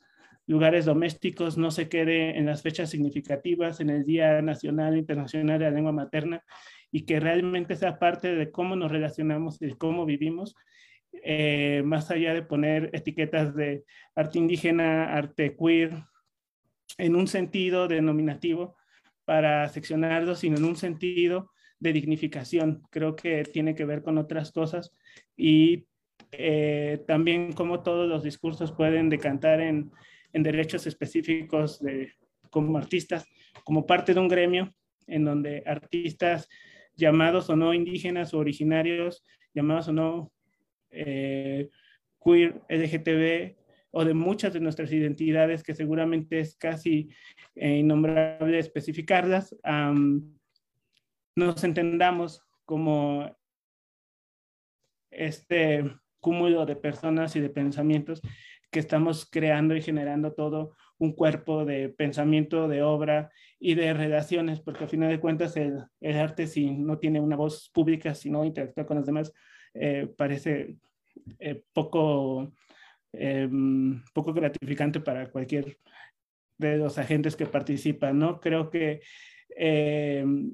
lugares 0.48 0.86
domésticos, 0.86 1.58
no 1.58 1.72
se 1.72 1.88
quede 1.88 2.38
en 2.38 2.46
las 2.46 2.62
fechas 2.62 2.90
significativas, 2.90 3.80
en 3.80 3.90
el 3.90 4.06
Día 4.06 4.42
Nacional 4.42 4.96
e 4.96 5.00
Internacional 5.00 5.60
de 5.60 5.66
la 5.66 5.72
Lengua 5.72 5.92
Materna 5.92 6.44
y 6.92 7.06
que 7.06 7.20
realmente 7.20 7.76
sea 7.76 8.00
parte 8.00 8.36
de 8.36 8.52
cómo 8.52 8.76
nos 8.76 8.92
relacionamos 8.92 9.62
y 9.62 9.72
cómo 9.74 10.06
vivimos, 10.06 10.56
eh, 11.24 11.84
más 11.86 12.12
allá 12.12 12.34
de 12.34 12.42
poner 12.42 12.90
etiquetas 12.94 13.56
de 13.56 13.86
arte 14.16 14.40
indígena, 14.40 15.14
arte 15.14 15.56
queer, 15.56 16.04
en 16.98 17.16
un 17.16 17.28
sentido 17.28 17.88
denominativo 17.88 18.76
para 19.32 19.70
seccionarlo, 19.70 20.36
sino 20.36 20.58
en 20.58 20.66
un 20.66 20.76
sentido 20.76 21.54
de 21.80 21.94
dignificación. 21.94 22.84
Creo 22.90 23.16
que 23.16 23.44
tiene 23.44 23.76
que 23.76 23.86
ver 23.86 24.04
con 24.04 24.18
otras 24.18 24.52
cosas 24.52 24.92
y 25.38 25.86
eh, 26.34 27.02
también 27.08 27.54
cómo 27.54 27.82
todos 27.82 28.10
los 28.10 28.24
discursos 28.24 28.74
pueden 28.74 29.08
decantar 29.08 29.62
en, 29.62 29.90
derechos 30.34 30.86
específicos 30.86 31.80
de, 31.80 32.12
como 32.50 32.78
artistas, 32.78 33.26
como 33.64 33.86
parte 33.86 34.14
de 34.14 34.20
un 34.20 34.28
gremio 34.28 34.76
en 35.08 35.24
donde 35.24 35.64
artistas 35.66 36.50
llamados 36.98 37.50
o 37.50 37.56
no 37.56 37.74
indígenas 37.74 38.34
o 38.34 38.38
originarios, 38.38 39.24
llamados 39.54 39.88
o 39.88 39.94
no 39.94 40.32
eh, 40.90 41.70
queer, 42.22 42.62
LGTB, 42.68 43.56
o 43.92 44.06
de 44.06 44.14
muchas 44.14 44.54
de 44.54 44.60
nuestras 44.60 44.92
identidades, 44.92 45.64
que 45.64 45.76
seguramente 45.76 46.40
es 46.40 46.56
casi 46.56 47.10
eh, 47.56 47.78
innombrable 47.78 48.58
especificarlas, 48.58 49.56
nos 51.36 51.64
entendamos 51.64 52.42
como 52.66 53.36
este 55.10 55.92
cúmulo 56.20 56.66
de 56.66 56.76
personas 56.76 57.36
y 57.36 57.40
de 57.40 57.50
pensamientos 57.50 58.22
que 58.72 58.80
estamos 58.80 59.28
creando 59.30 59.76
y 59.76 59.82
generando 59.82 60.34
todo 60.34 60.76
un 60.98 61.14
cuerpo 61.14 61.66
de 61.66 61.90
pensamiento, 61.90 62.68
de 62.68 62.84
obra 62.84 63.32
y 63.60 63.76
de 63.76 63.94
relaciones, 63.94 64.62
porque 64.62 64.84
al 64.84 64.90
final 64.90 65.10
de 65.10 65.20
cuentas 65.20 65.58
el, 65.58 65.84
arte 66.16 66.48
si 66.48 66.72
no 66.72 67.00
tiene 67.00 67.20
una 67.20 67.36
voz 67.36 67.70
pública, 67.74 68.14
si 68.14 68.30
no 68.30 68.46
interactúa 68.46 68.86
con 68.86 68.98
los 68.98 69.06
demás, 69.06 69.34
eh, 69.74 70.08
parece 70.16 70.78
eh, 71.40 71.64
poco, 71.74 72.54
em, 73.14 74.02
poco 74.14 74.34
gratificante 74.34 75.00
para 75.00 75.30
cualquier 75.30 75.78
de 76.58 76.78
los 76.78 76.98
agentes 76.98 77.36
que 77.36 77.46
participan, 77.46 78.20
¿no? 78.20 78.40
Creo 78.40 78.70
que 78.70 79.02
em, 79.58 80.54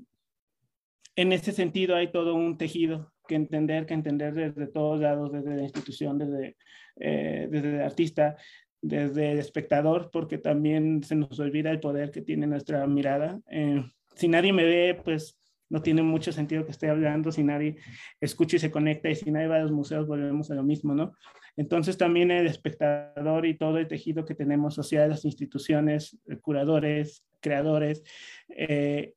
en 1.16 1.34
ese 1.34 1.52
sentido 1.52 1.96
hay 1.96 2.12
todo 2.12 2.36
un 2.36 2.58
tejido 2.58 3.14
que 3.28 3.36
entender, 3.36 3.86
que 3.86 3.94
entender 3.94 4.34
desde 4.34 4.68
todos 4.68 5.00
lados, 5.02 5.32
desde 5.32 5.56
la 5.56 5.64
institución, 5.64 6.18
desde, 6.18 6.56
eh, 6.96 7.48
desde 7.52 7.76
el 7.76 7.82
artista, 7.82 8.38
desde 8.82 9.34
el 9.34 9.40
espectador, 9.40 10.10
porque 10.12 10.38
también 10.38 11.04
se 11.04 11.16
nos 11.16 11.40
olvida 11.40 11.72
el 11.72 11.80
poder 11.80 12.12
que 12.12 12.22
tiene 12.22 12.48
nuestra 12.48 12.86
mirada. 12.88 13.40
Eh, 13.52 13.84
si 14.16 14.28
nadie 14.28 14.54
me 14.54 14.64
ve, 14.64 15.00
pues 15.04 15.38
no 15.70 15.82
tiene 15.82 16.02
mucho 16.02 16.32
sentido 16.32 16.66
que 16.66 16.72
esté 16.72 16.90
hablando, 16.90 17.32
si 17.32 17.44
nadie 17.44 17.78
escucha 18.22 18.56
y 18.56 18.60
se 18.60 18.72
conecta, 18.72 19.10
y 19.10 19.16
si 19.16 19.30
nadie 19.32 19.48
va 19.48 19.58
a 19.58 19.64
los 19.64 19.72
museos, 19.72 20.08
volvemos 20.08 20.50
a 20.50 20.56
lo 20.56 20.64
mismo, 20.64 20.96
¿no? 20.96 21.14
Entonces 21.58 21.98
también 21.98 22.32
el 22.32 22.48
espectador 22.48 23.46
y 23.46 23.58
todo 23.58 23.78
el 23.78 23.88
tejido 23.88 24.24
que 24.24 24.36
tenemos 24.36 24.76
social, 24.76 25.10
las 25.10 25.26
instituciones, 25.26 26.18
curadores, 26.42 27.26
creadores, 27.42 28.04
eh, 28.50 29.16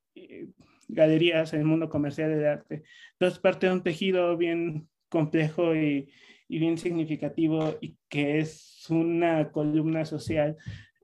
galerías 0.88 1.52
el 1.52 1.64
mundo 1.64 1.88
comercial 1.88 2.36
de 2.36 2.48
arte. 2.48 2.82
Entonces, 3.12 3.38
parte 3.38 3.66
de 3.66 3.72
un 3.72 3.82
tejido 3.82 4.36
bien 4.36 4.88
complejo 5.08 5.76
y, 5.76 6.10
y 6.48 6.58
bien 6.58 6.78
significativo 6.78 7.76
y 7.80 7.96
que 8.08 8.40
es 8.40 8.84
una 8.88 9.52
columna 9.52 10.04
social 10.04 10.56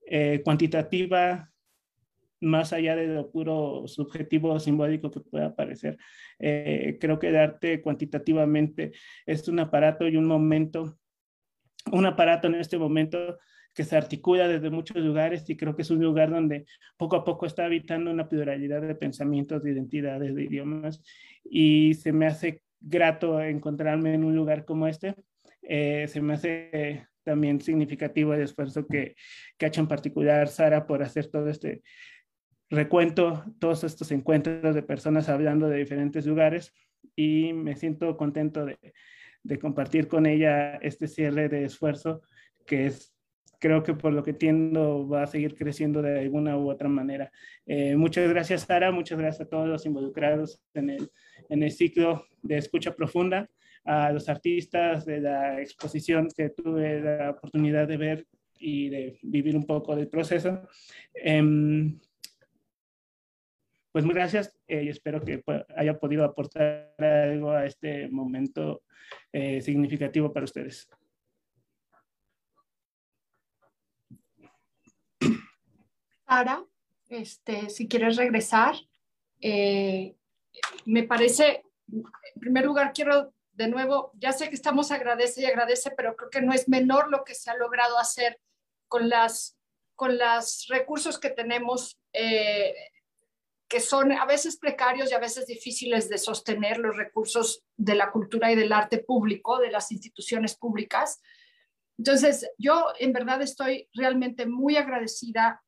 eh, 0.04 0.42
cuantitativa 0.44 1.52
más 2.40 2.72
allá 2.72 2.96
de 2.96 3.06
lo 3.06 3.30
puro 3.30 3.84
subjetivo 3.86 4.52
o 4.52 4.60
simbólico 4.60 5.10
que 5.10 5.20
pueda 5.20 5.54
parecer. 5.54 5.98
Eh, 6.38 6.98
creo 7.00 7.18
que 7.18 7.28
el 7.28 7.36
arte 7.36 7.80
cuantitativamente 7.80 8.92
es 9.24 9.46
un 9.48 9.60
aparato 9.60 10.06
y 10.08 10.16
un 10.16 10.26
momento, 10.26 10.98
un 11.92 12.06
aparato 12.06 12.48
en 12.48 12.56
este 12.56 12.78
momento 12.78 13.38
que 13.76 13.84
se 13.84 13.96
articula 13.96 14.48
desde 14.48 14.70
muchos 14.70 14.96
lugares 14.96 15.48
y 15.50 15.56
creo 15.56 15.76
que 15.76 15.82
es 15.82 15.90
un 15.90 16.02
lugar 16.02 16.30
donde 16.30 16.64
poco 16.96 17.16
a 17.16 17.24
poco 17.24 17.44
está 17.44 17.66
habitando 17.66 18.10
una 18.10 18.28
pluralidad 18.28 18.80
de 18.80 18.94
pensamientos, 18.94 19.62
de 19.62 19.72
identidades, 19.72 20.34
de 20.34 20.44
idiomas 20.44 21.02
y 21.44 21.92
se 21.94 22.12
me 22.12 22.26
hace 22.26 22.62
grato 22.80 23.40
encontrarme 23.40 24.14
en 24.14 24.24
un 24.24 24.34
lugar 24.34 24.64
como 24.64 24.86
este. 24.86 25.14
Eh, 25.62 26.06
se 26.08 26.22
me 26.22 26.34
hace 26.34 27.06
también 27.22 27.60
significativo 27.60 28.32
el 28.32 28.42
esfuerzo 28.42 28.86
que, 28.86 29.14
que 29.58 29.66
ha 29.66 29.68
hecho 29.68 29.82
en 29.82 29.88
particular 29.88 30.48
Sara 30.48 30.86
por 30.86 31.02
hacer 31.02 31.26
todo 31.26 31.50
este 31.50 31.82
recuento, 32.70 33.44
todos 33.58 33.84
estos 33.84 34.10
encuentros 34.10 34.74
de 34.74 34.82
personas 34.82 35.28
hablando 35.28 35.68
de 35.68 35.78
diferentes 35.78 36.24
lugares 36.26 36.72
y 37.14 37.52
me 37.52 37.76
siento 37.76 38.16
contento 38.16 38.64
de, 38.64 38.78
de 39.46 39.58
compartir 39.58 40.08
con 40.08 40.26
ella 40.26 40.76
este 40.76 41.06
cierre 41.06 41.48
de 41.48 41.64
esfuerzo 41.64 42.22
que 42.66 42.86
es 42.86 43.16
creo 43.58 43.82
que 43.82 43.94
por 43.94 44.12
lo 44.12 44.22
que 44.22 44.30
entiendo 44.30 45.08
va 45.08 45.22
a 45.22 45.26
seguir 45.26 45.54
creciendo 45.54 46.02
de 46.02 46.20
alguna 46.20 46.58
u 46.58 46.70
otra 46.70 46.88
manera. 46.88 47.30
Eh, 47.64 47.96
muchas 47.96 48.28
gracias, 48.28 48.62
Sara, 48.62 48.90
muchas 48.92 49.18
gracias 49.18 49.46
a 49.46 49.48
todos 49.48 49.68
los 49.68 49.86
involucrados 49.86 50.60
en 50.74 50.90
el, 50.90 51.10
en 51.48 51.62
el 51.62 51.72
ciclo 51.72 52.26
de 52.42 52.58
escucha 52.58 52.94
profunda, 52.94 53.48
a 53.84 54.12
los 54.12 54.28
artistas 54.28 55.06
de 55.06 55.20
la 55.20 55.60
exposición 55.60 56.28
que 56.36 56.50
tuve 56.50 57.00
la 57.00 57.30
oportunidad 57.30 57.86
de 57.86 57.96
ver 57.96 58.26
y 58.58 58.88
de 58.88 59.18
vivir 59.22 59.56
un 59.56 59.64
poco 59.64 59.94
del 59.94 60.08
proceso. 60.08 60.62
Em, 61.14 61.98
pues 63.96 64.04
muy 64.04 64.14
gracias 64.14 64.54
eh, 64.68 64.82
y 64.82 64.88
espero 64.90 65.24
que 65.24 65.42
haya 65.74 65.98
podido 65.98 66.22
aportar 66.22 66.94
algo 66.98 67.52
a 67.52 67.64
este 67.64 68.08
momento 68.08 68.82
eh, 69.32 69.62
significativo 69.62 70.30
para 70.34 70.44
ustedes. 70.44 70.86
Sara, 76.26 76.62
este, 77.08 77.70
si 77.70 77.88
quieres 77.88 78.18
regresar, 78.18 78.74
eh, 79.40 80.14
me 80.84 81.04
parece, 81.04 81.64
en 81.90 82.04
primer 82.38 82.66
lugar, 82.66 82.92
quiero 82.92 83.32
de 83.54 83.68
nuevo, 83.68 84.12
ya 84.12 84.32
sé 84.32 84.50
que 84.50 84.56
estamos 84.56 84.92
agradece 84.92 85.40
y 85.40 85.46
agradece, 85.46 85.90
pero 85.96 86.14
creo 86.16 86.28
que 86.28 86.42
no 86.42 86.52
es 86.52 86.68
menor 86.68 87.10
lo 87.10 87.24
que 87.24 87.34
se 87.34 87.50
ha 87.50 87.56
logrado 87.56 87.98
hacer 87.98 88.38
con 88.88 89.08
las 89.08 89.56
con 89.96 90.18
los 90.18 90.66
recursos 90.68 91.18
que 91.18 91.30
tenemos, 91.30 91.98
eh, 92.12 92.74
que 93.68 93.80
son 93.80 94.12
a 94.12 94.24
veces 94.26 94.56
precarios 94.58 95.10
y 95.10 95.14
a 95.14 95.18
veces 95.18 95.46
difíciles 95.46 96.08
de 96.08 96.18
sostener, 96.18 96.78
los 96.78 96.96
recursos 96.96 97.64
de 97.76 97.94
la 97.94 98.10
cultura 98.10 98.52
y 98.52 98.56
del 98.56 98.72
arte 98.72 98.98
público, 98.98 99.58
de 99.58 99.70
las 99.70 99.90
instituciones 99.90 100.56
públicas. 100.56 101.20
Entonces, 101.98 102.48
yo 102.58 102.92
en 102.98 103.12
verdad 103.12 103.42
estoy 103.42 103.88
realmente 103.92 104.46
muy 104.46 104.76
agradecida 104.76 105.62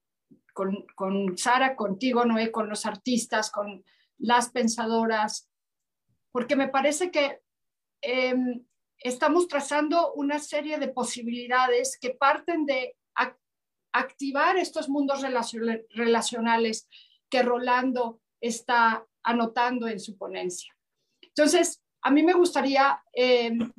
con, 0.53 0.86
con 0.94 1.36
Sara, 1.36 1.74
contigo, 1.74 2.24
Noé, 2.24 2.53
con 2.53 2.68
los 2.68 2.86
artistas, 2.86 3.51
con 3.51 3.84
las 4.18 4.51
pensadoras, 4.51 5.49
porque 6.30 6.57
me 6.57 6.68
parece 6.68 7.11
que 7.11 7.40
em, 8.01 8.64
estamos 8.99 9.49
trazando 9.49 10.12
una 10.14 10.38
serie 10.38 10.78
de 10.78 10.88
posibilidades 10.88 11.99
que 12.01 12.11
parten 12.11 12.66
de 12.66 12.96
activar 13.90 14.57
estos 14.59 14.88
mundos 14.88 15.22
relacionales 15.90 16.88
que 17.29 17.43
Rolando 17.43 18.20
está 18.41 19.07
anotando 19.22 19.89
en 19.89 20.01
su 20.01 20.16
ponencia. 20.16 20.74
Entonces, 21.20 21.83
a 22.03 22.11
mí 22.11 22.22
me 22.22 22.33
gustaría 22.33 23.03
em, 23.12 23.72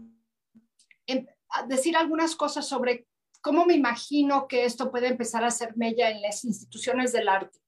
decir 1.68 1.98
algunas 1.98 2.36
cosas 2.36 2.68
sobre 2.68 3.08
cómo 3.42 3.66
me 3.66 3.74
imagino 3.74 4.48
que 4.48 4.66
esto 4.66 4.92
puede 4.92 5.08
empezar 5.08 5.44
a 5.44 5.52
ser 5.52 5.76
mella 5.78 6.10
en 6.10 6.22
las 6.22 6.44
instituciones 6.44 7.12
del 7.12 7.30
arte. 7.30 7.60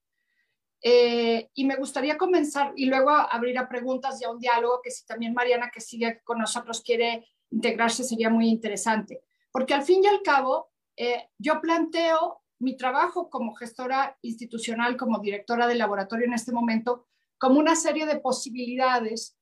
Eh, 0.84 1.48
y 1.54 1.64
me 1.64 1.76
gustaría 1.76 2.18
comenzar 2.18 2.72
y 2.76 2.86
luego 2.86 3.10
abrir 3.10 3.56
a 3.58 3.68
preguntas 3.68 4.20
y 4.20 4.24
a 4.24 4.30
un 4.30 4.40
diálogo 4.40 4.80
que 4.82 4.90
si 4.90 5.06
también 5.06 5.32
Mariana 5.32 5.70
que 5.72 5.80
sigue 5.80 6.20
con 6.24 6.38
nosotros 6.38 6.82
quiere 6.82 7.24
integrarse 7.50 8.02
sería 8.02 8.30
muy 8.30 8.48
interesante. 8.48 9.22
Porque 9.50 9.74
al 9.74 9.82
fin 9.82 10.02
y 10.02 10.08
al 10.08 10.22
cabo, 10.22 10.72
eh, 10.96 11.28
yo 11.38 11.60
planteo 11.60 12.41
mi 12.62 12.76
trabajo 12.76 13.28
como 13.28 13.54
gestora 13.54 14.16
institucional, 14.22 14.96
como 14.96 15.18
directora 15.18 15.66
del 15.66 15.78
laboratorio 15.78 16.26
en 16.26 16.34
este 16.34 16.52
momento, 16.52 17.06
como 17.36 17.58
una 17.58 17.74
serie 17.74 18.06
de 18.06 18.20
posibilidades 18.20 19.36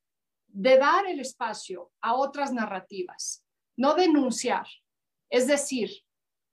de 0.46 0.78
dar 0.78 1.06
el 1.06 1.20
espacio 1.20 1.92
a 2.00 2.14
otras 2.14 2.52
narrativas, 2.52 3.44
no 3.76 3.94
denunciar. 3.94 4.66
Es 5.28 5.46
decir, 5.46 5.90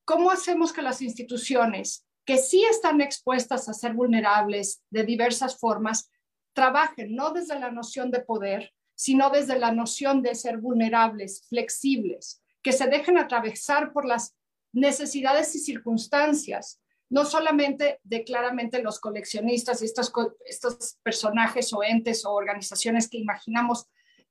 ¿cómo 0.05 0.29
hacemos 0.29 0.73
que 0.73 0.81
las 0.81 1.01
instituciones 1.01 2.05
que 2.25 2.37
sí 2.37 2.63
están 2.69 2.99
expuestas 2.99 3.69
a 3.69 3.73
ser 3.73 3.93
vulnerables 3.93 4.83
de 4.89 5.05
diversas 5.05 5.57
formas 5.57 6.11
trabajen 6.51 7.15
no 7.15 7.31
desde 7.31 7.57
la 7.57 7.71
noción 7.71 8.11
de 8.11 8.19
poder, 8.19 8.73
sino 8.93 9.29
desde 9.29 9.57
la 9.57 9.71
noción 9.71 10.21
de 10.21 10.35
ser 10.35 10.57
vulnerables, 10.57 11.47
flexibles, 11.47 12.43
que 12.61 12.73
se 12.73 12.87
dejen 12.87 13.17
atravesar 13.17 13.93
por 13.93 14.05
las 14.05 14.35
necesidades 14.77 15.55
y 15.55 15.59
circunstancias, 15.59 16.81
no 17.09 17.25
solamente 17.25 17.99
de 18.03 18.23
claramente 18.23 18.81
los 18.81 18.99
coleccionistas 18.99 19.81
y 19.81 19.85
estos, 19.85 20.11
estos 20.45 20.97
personajes 21.03 21.73
o 21.73 21.83
entes 21.83 22.25
o 22.25 22.33
organizaciones 22.33 23.09
que 23.09 23.17
imaginamos 23.17 23.87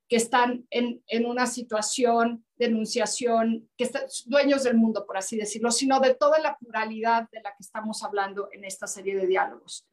que 0.09 0.17
están 0.17 0.67
en, 0.71 1.03
en 1.09 1.27
una 1.27 1.47
situación 1.47 2.45
de 2.57 2.67
enunciación, 2.67 3.69
que 3.77 3.85
están 3.85 4.05
dueños 4.27 4.63
del 4.63 4.77
mundo, 4.77 5.05
por 5.05 5.17
así 5.17 5.37
decirlo, 5.37 5.73
sino 5.73 5.99
de 5.99 6.15
toda 6.15 6.39
la 6.39 6.57
pluralidad 6.57 7.29
de 7.33 7.41
la 7.41 7.51
que 7.51 7.63
estamos 7.63 8.05
hablando 8.05 8.49
en 8.53 8.65
esta 8.65 8.87
serie 8.87 9.17
de 9.17 9.27
diálogos. 9.27 9.89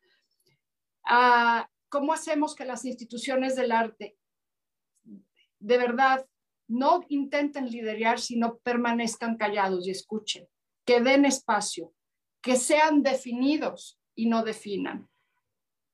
Ah, 1.04 1.68
¿Cómo 1.89 2.14
hacemos 2.14 2.54
que 2.54 2.66
las 2.66 2.86
instituciones 2.86 3.56
del 3.56 3.72
arte 3.72 4.18
de 5.64 5.78
verdad 5.78 6.26
no 6.68 7.03
intenten 7.09 7.70
liderar, 7.70 8.20
sino 8.20 8.57
permanezcan 8.57 9.38
callados 9.38 9.88
y 9.88 9.91
escuchen, 9.91 10.47
que 10.86 11.01
den 11.01 11.26
espacio, 11.26 11.93
que 12.41 12.55
sean 12.55 13.03
definidos 13.03 13.99
y 14.16 14.28
no 14.28 14.43
definan, 14.43 15.09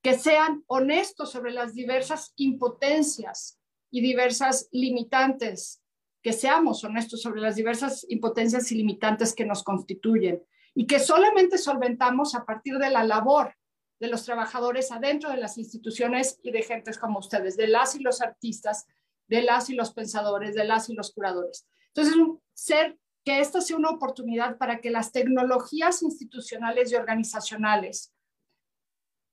que 0.02 0.18
sean 0.18 0.64
honestos 0.68 1.32
sobre 1.32 1.52
las 1.52 1.74
diversas 1.74 2.34
impotencias 2.36 3.60
y 3.92 4.02
diversas 4.02 4.70
limitantes, 4.72 5.82
que 6.22 6.34
seamos 6.34 6.84
honestos 6.84 7.22
sobre 7.22 7.42
las 7.42 7.56
diversas 7.56 8.06
impotencias 8.10 8.72
y 8.72 8.76
limitantes 8.76 9.34
que 9.34 9.46
nos 9.46 9.64
constituyen 9.64 10.44
y 10.76 10.86
que 10.86 11.00
solamente 11.00 11.58
solventamos 11.58 12.36
a 12.36 12.46
partir 12.46 12.78
de 12.78 12.90
la 12.90 13.04
labor 13.04 13.56
de 14.00 14.08
los 14.08 14.24
trabajadores 14.24 14.92
adentro 14.92 15.30
de 15.30 15.38
las 15.38 15.58
instituciones 15.58 16.40
y 16.42 16.52
de 16.52 16.64
gentes 16.64 16.98
como 16.98 17.20
ustedes, 17.20 17.58
de 17.58 17.68
las 17.68 17.96
y 17.96 18.00
los 18.00 18.22
artistas, 18.22 18.88
de 19.30 19.44
las 19.44 19.70
y 19.70 19.76
los 19.76 19.94
pensadores, 19.94 20.56
de 20.56 20.66
las 20.66 20.90
y 20.90 20.96
los 20.96 21.14
curadores. 21.14 21.68
Entonces, 21.94 22.16
ser 22.54 22.98
que 23.24 23.40
esta 23.40 23.62
sea 23.62 23.78
una 23.78 23.92
oportunidad 23.92 24.58
para 24.58 24.82
que 24.82 24.90
las 24.90 25.12
tecnologías 25.12 26.02
institucionales 26.02 26.92
y 26.92 26.96
organizacionales 26.96 28.14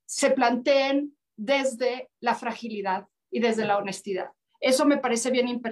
se 0.05 0.31
planteen 0.31 1.17
desde 1.37 2.11
la 2.21 2.35
fragilidad 2.35 3.09
y 3.31 3.41
desde 3.41 3.65
la 3.65 3.79
honestidad. 3.79 4.31
Eso 4.61 4.85
me 4.85 4.99
parece 4.99 5.31
bien 5.31 5.63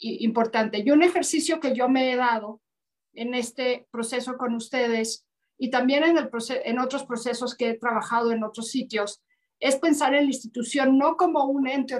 importante. 0.00 0.78
Y 0.78 0.90
un 0.90 1.02
ejercicio 1.02 1.60
que 1.60 1.74
yo 1.74 1.88
me 1.88 2.12
he 2.12 2.16
dado 2.16 2.60
en 3.14 3.34
este 3.34 3.86
proceso 3.90 4.36
con 4.36 4.54
ustedes 4.54 5.26
y 5.56 5.70
también 5.70 6.04
en, 6.04 6.16
en 6.64 6.78
otros 6.78 7.04
procesos 7.04 7.56
que 7.56 7.70
he 7.70 7.78
trabajado 7.78 8.32
en 8.32 8.44
otros 8.44 8.70
sitios 8.70 9.22
es 9.60 9.76
pensar 9.76 10.14
en 10.14 10.24
la 10.24 10.30
institución 10.30 10.98
no 10.98 11.16
como 11.16 11.44
un 11.44 11.68
ente 11.68 11.96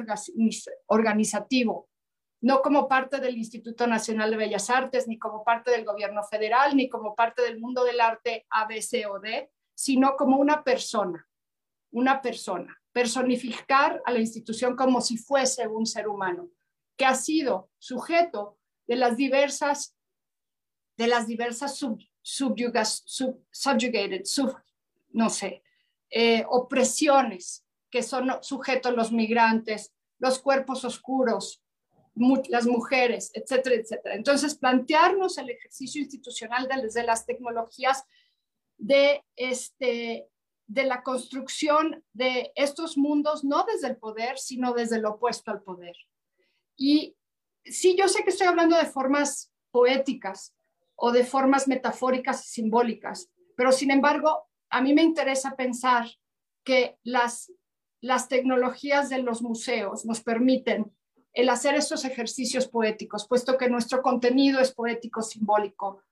organizativo, 0.86 1.88
no 2.40 2.62
como 2.62 2.86
parte 2.86 3.18
del 3.20 3.36
Instituto 3.36 3.86
Nacional 3.86 4.30
de 4.30 4.36
Bellas 4.36 4.70
Artes, 4.70 5.08
ni 5.08 5.18
como 5.18 5.42
parte 5.44 5.70
del 5.72 5.84
gobierno 5.84 6.22
federal, 6.22 6.76
ni 6.76 6.88
como 6.88 7.14
parte 7.14 7.42
del 7.42 7.58
mundo 7.58 7.84
del 7.84 8.00
arte 8.00 8.46
D, 9.22 9.50
sino 9.74 10.16
como 10.16 10.36
una 10.36 10.62
persona, 10.62 11.28
una 11.90 12.22
persona, 12.22 12.80
personificar 12.92 14.00
a 14.04 14.12
la 14.12 14.20
institución 14.20 14.76
como 14.76 15.00
si 15.00 15.16
fuese 15.16 15.66
un 15.66 15.86
ser 15.86 16.08
humano, 16.08 16.50
que 16.96 17.06
ha 17.06 17.14
sido 17.14 17.70
sujeto 17.78 18.58
de 18.86 18.96
las 18.96 19.16
diversas, 19.16 19.96
de 20.96 21.08
las 21.08 21.26
diversas 21.26 21.76
sub, 21.76 21.98
subyugas, 22.22 23.02
sub, 23.04 23.44
subjugated, 23.50 24.24
sub, 24.24 24.56
no 25.10 25.28
sé, 25.28 25.62
eh, 26.10 26.44
opresiones 26.48 27.64
que 27.90 28.02
son 28.02 28.30
sujetos 28.42 28.94
los 28.94 29.12
migrantes, 29.12 29.94
los 30.18 30.38
cuerpos 30.38 30.84
oscuros, 30.84 31.62
las 32.48 32.66
mujeres, 32.66 33.30
etcétera, 33.34 33.76
etcétera. 33.76 34.14
Entonces, 34.14 34.56
plantearnos 34.56 35.38
el 35.38 35.50
ejercicio 35.50 36.02
institucional 36.02 36.68
desde 36.68 37.04
las 37.04 37.26
tecnologías 37.26 38.04
de, 38.76 39.24
este, 39.36 40.28
de 40.66 40.84
la 40.84 41.02
construcción 41.02 42.04
de 42.12 42.52
estos 42.54 42.96
mundos, 42.96 43.44
no 43.44 43.64
desde 43.64 43.88
el 43.88 43.96
poder, 43.96 44.38
sino 44.38 44.72
desde 44.72 45.00
lo 45.00 45.12
opuesto 45.12 45.50
al 45.50 45.62
poder. 45.62 45.96
Y 46.76 47.16
sí, 47.64 47.96
yo 47.96 48.08
sé 48.08 48.24
que 48.24 48.30
estoy 48.30 48.46
hablando 48.46 48.76
de 48.76 48.86
formas 48.86 49.52
poéticas 49.70 50.54
o 50.96 51.12
de 51.12 51.24
formas 51.24 51.68
metafóricas 51.68 52.44
y 52.46 52.48
simbólicas, 52.48 53.30
pero 53.56 53.72
sin 53.72 53.90
embargo, 53.90 54.47
a 54.70 54.80
mí 54.80 54.94
me 54.94 55.02
interesa 55.02 55.56
pensar 55.56 56.06
que 56.64 56.98
las, 57.02 57.52
las 58.00 58.28
tecnologías 58.28 59.08
de 59.08 59.22
los 59.22 59.42
museos 59.42 60.04
nos 60.04 60.22
permiten 60.22 60.92
el 61.32 61.48
hacer 61.48 61.74
estos 61.74 62.04
ejercicios 62.04 62.66
poéticos, 62.68 63.28
puesto 63.28 63.56
que 63.56 63.70
nuestro 63.70 64.02
contenido 64.02 64.60
es 64.60 64.72
poético, 64.72 65.22
simbólico, 65.22 66.02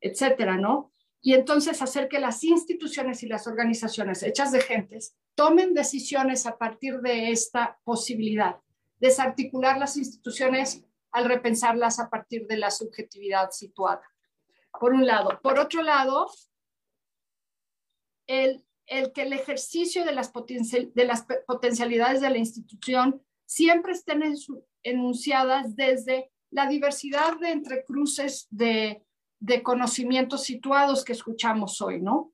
etcétera, 0.00 0.56
¿no? 0.56 0.92
Y 1.20 1.34
entonces 1.34 1.80
hacer 1.80 2.08
que 2.08 2.18
las 2.18 2.44
instituciones 2.44 3.22
y 3.22 3.28
las 3.28 3.46
organizaciones 3.46 4.22
hechas 4.22 4.52
de 4.52 4.60
gentes 4.60 5.16
tomen 5.34 5.72
decisiones 5.72 6.46
a 6.46 6.58
partir 6.58 7.00
de 7.00 7.30
esta 7.30 7.78
posibilidad, 7.84 8.56
desarticular 8.98 9.78
las 9.78 9.96
instituciones 9.96 10.84
al 11.12 11.26
repensarlas 11.26 11.98
a 12.00 12.10
partir 12.10 12.46
de 12.46 12.58
la 12.58 12.70
subjetividad 12.70 13.50
situada. 13.52 14.02
Por 14.78 14.92
un 14.92 15.06
lado. 15.06 15.40
Por 15.42 15.58
otro 15.58 15.82
lado, 15.82 16.28
el, 18.26 18.64
que 18.86 19.22
el 19.22 19.32
ejercicio 19.32 20.04
de 20.04 20.12
las, 20.12 20.32
de 20.32 21.04
las 21.04 21.26
potencialidades 21.46 22.20
de 22.20 22.30
la 22.30 22.38
institución 22.38 23.22
siempre 23.46 23.92
estén 23.92 24.22
enunciadas 24.82 25.76
desde 25.76 26.30
la 26.50 26.66
diversidad 26.68 27.38
de 27.38 27.50
entrecruces 27.50 28.46
de, 28.50 29.04
de 29.44 29.62
conocimientos 29.62 30.44
situados 30.44 31.04
que 31.04 31.12
escuchamos 31.12 31.82
hoy, 31.82 32.00
¿no? 32.00 32.32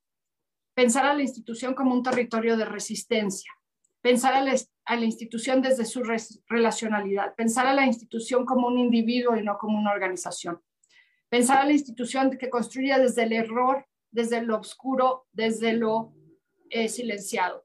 Pensar 0.74 1.06
a 1.06 1.14
la 1.14 1.22
institución 1.22 1.74
como 1.74 1.92
un 1.92 2.04
territorio 2.04 2.56
de 2.56 2.64
resistencia, 2.64 3.52
pensar 4.00 4.34
a 4.34 4.44
la, 4.44 5.04
institución 5.04 5.60
desde 5.60 5.84
su 5.84 6.02
relacionalidad, 6.48 7.34
pensar 7.34 7.66
a 7.66 7.74
la 7.74 7.84
institución 7.84 8.44
como 8.44 8.68
un 8.68 8.78
individuo 8.78 9.36
y 9.36 9.42
no 9.42 9.58
como 9.58 9.78
una 9.78 9.90
organización, 9.90 10.62
pensar 11.28 11.58
a 11.58 11.64
la 11.64 11.72
institución 11.72 12.30
que 12.38 12.48
construya 12.48 12.98
desde 12.98 13.24
el 13.24 13.32
error 13.32 13.86
desde 14.10 14.42
lo 14.42 14.58
oscuro, 14.58 15.26
desde 15.32 15.72
lo 15.72 16.12
eh, 16.70 16.88
silenciado. 16.88 17.64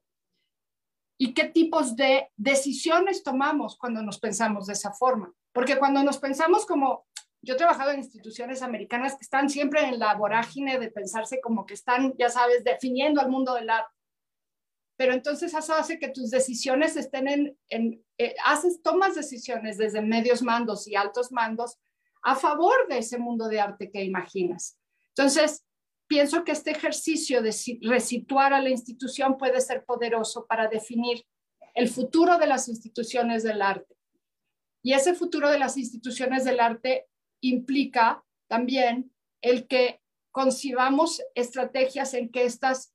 ¿Y 1.18 1.34
qué 1.34 1.46
tipos 1.46 1.96
de 1.96 2.30
decisiones 2.36 3.24
tomamos 3.24 3.78
cuando 3.78 4.02
nos 4.02 4.20
pensamos 4.20 4.68
de 4.68 4.74
esa 4.74 4.92
forma? 4.92 5.34
Porque 5.54 5.78
cuando 5.78 6.04
nos 6.04 6.18
pensamos 6.18 6.66
como, 6.66 7.06
yo 7.42 7.54
he 7.54 7.58
trabajado 7.58 7.92
en 7.92 8.00
instituciones 8.00 8.62
americanas 8.62 9.14
que 9.14 9.24
están 9.24 9.50
siempre 9.50 9.86
en 9.86 10.00
la 10.00 10.16
vorágine 10.16 10.78
de 10.78 10.92
pensarse 10.92 11.40
como 11.40 11.66
que 11.66 11.74
están, 11.74 12.14
ya 12.18 12.30
sabes, 12.30 12.64
definiendo 12.64 13.22
al 13.22 13.30
mundo 13.30 13.54
del 13.54 13.70
arte. 13.70 13.94
Pero 14.98 15.14
entonces 15.14 15.54
eso 15.54 15.74
hace 15.74 16.00
que 16.00 16.10
tus 16.10 16.32
decisiones 16.32 16.96
estén 16.96 17.58
en, 17.70 18.04
eh, 18.18 18.36
haces, 18.46 18.82
tomas 18.82 19.16
decisiones 19.16 19.78
desde 19.78 20.02
medios 20.02 20.42
mandos 20.42 20.88
y 20.88 20.96
altos 20.96 21.32
mandos 21.32 21.78
a 22.24 22.36
favor 22.36 22.88
de 22.90 23.00
ese 23.00 23.18
mundo 23.18 23.48
de 23.48 23.60
arte 23.60 23.92
que 23.92 24.04
imaginas. 24.04 24.78
Entonces, 25.10 25.65
pienso 26.08 26.44
que 26.44 26.52
este 26.52 26.72
ejercicio 26.72 27.42
de 27.42 27.54
resituar 27.82 28.54
a 28.54 28.62
la 28.62 28.70
institución 28.70 29.38
puede 29.38 29.62
ser 29.62 29.86
poderoso 29.86 30.46
para 30.46 30.68
definir 30.68 31.26
el 31.74 31.90
futuro 31.90 32.38
de 32.38 32.48
las 32.48 32.68
instituciones 32.68 33.44
del 33.44 33.62
arte. 33.62 33.96
Y 34.84 34.94
ese 34.94 35.14
futuro 35.14 35.50
de 35.50 35.60
las 35.60 35.78
instituciones 35.78 36.46
del 36.46 36.60
arte 36.60 37.08
implica 37.42 38.24
también 38.48 39.12
el 39.42 39.68
que 39.68 40.00
concibamos 40.32 41.22
estrategias 41.34 42.14
en 42.14 42.30
que 42.30 42.44
estas, 42.44 42.94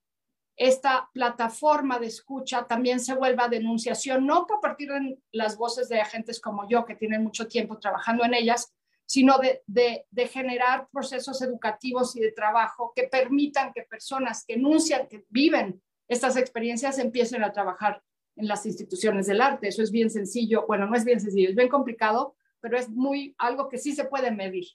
esta 0.57 1.11
plataforma 1.13 1.99
de 1.99 2.07
escucha 2.07 2.67
también 2.67 3.01
se 3.01 3.15
vuelva 3.15 3.49
denunciación, 3.49 4.27
no 4.27 4.47
a 4.49 4.61
partir 4.61 4.93
de 4.93 5.19
las 5.33 5.57
voces 5.57 5.89
de 5.89 6.01
agentes 6.01 6.41
como 6.41 6.69
yo, 6.69 6.85
que 6.85 6.95
tienen 6.95 7.23
mucho 7.23 7.49
tiempo 7.49 7.79
trabajando 7.79 8.25
en 8.25 8.35
ellas, 8.35 8.73
sino 9.11 9.39
de, 9.39 9.61
de, 9.67 10.29
generar 10.29 10.89
procesos 10.93 11.43
educativos 11.43 12.15
y 12.15 12.21
de 12.21 12.31
trabajo 12.31 12.93
que 12.95 13.09
permitan 13.09 13.73
que 13.73 13.83
personas 13.83 14.45
que 14.47 14.55
enuncian, 14.55 15.09
que 15.09 15.25
viven 15.31 15.83
estas 16.07 16.37
experiencias, 16.37 16.97
empiecen 16.97 17.43
a 17.43 17.53
trabajar 17.53 18.05
en 18.37 18.47
las 18.47 18.67
instituciones 18.67 19.27
del 19.27 19.41
arte. 19.41 19.67
Eso 19.67 19.83
es 19.83 19.91
bien 19.91 20.11
sencillo, 20.11 20.65
bueno, 20.69 20.87
no 20.87 20.95
es 20.95 21.05
bien 21.05 21.19
sencillo, 21.19 21.49
es 21.49 21.57
bien 21.57 21.69
complicado, 21.69 22.37
pero 22.61 22.79
es 22.79 22.89
muy 22.89 23.35
algo 23.39 23.69
que 23.69 23.79
sí 23.79 23.97
se 23.97 24.05
puede 24.05 24.31
medir. 24.31 24.69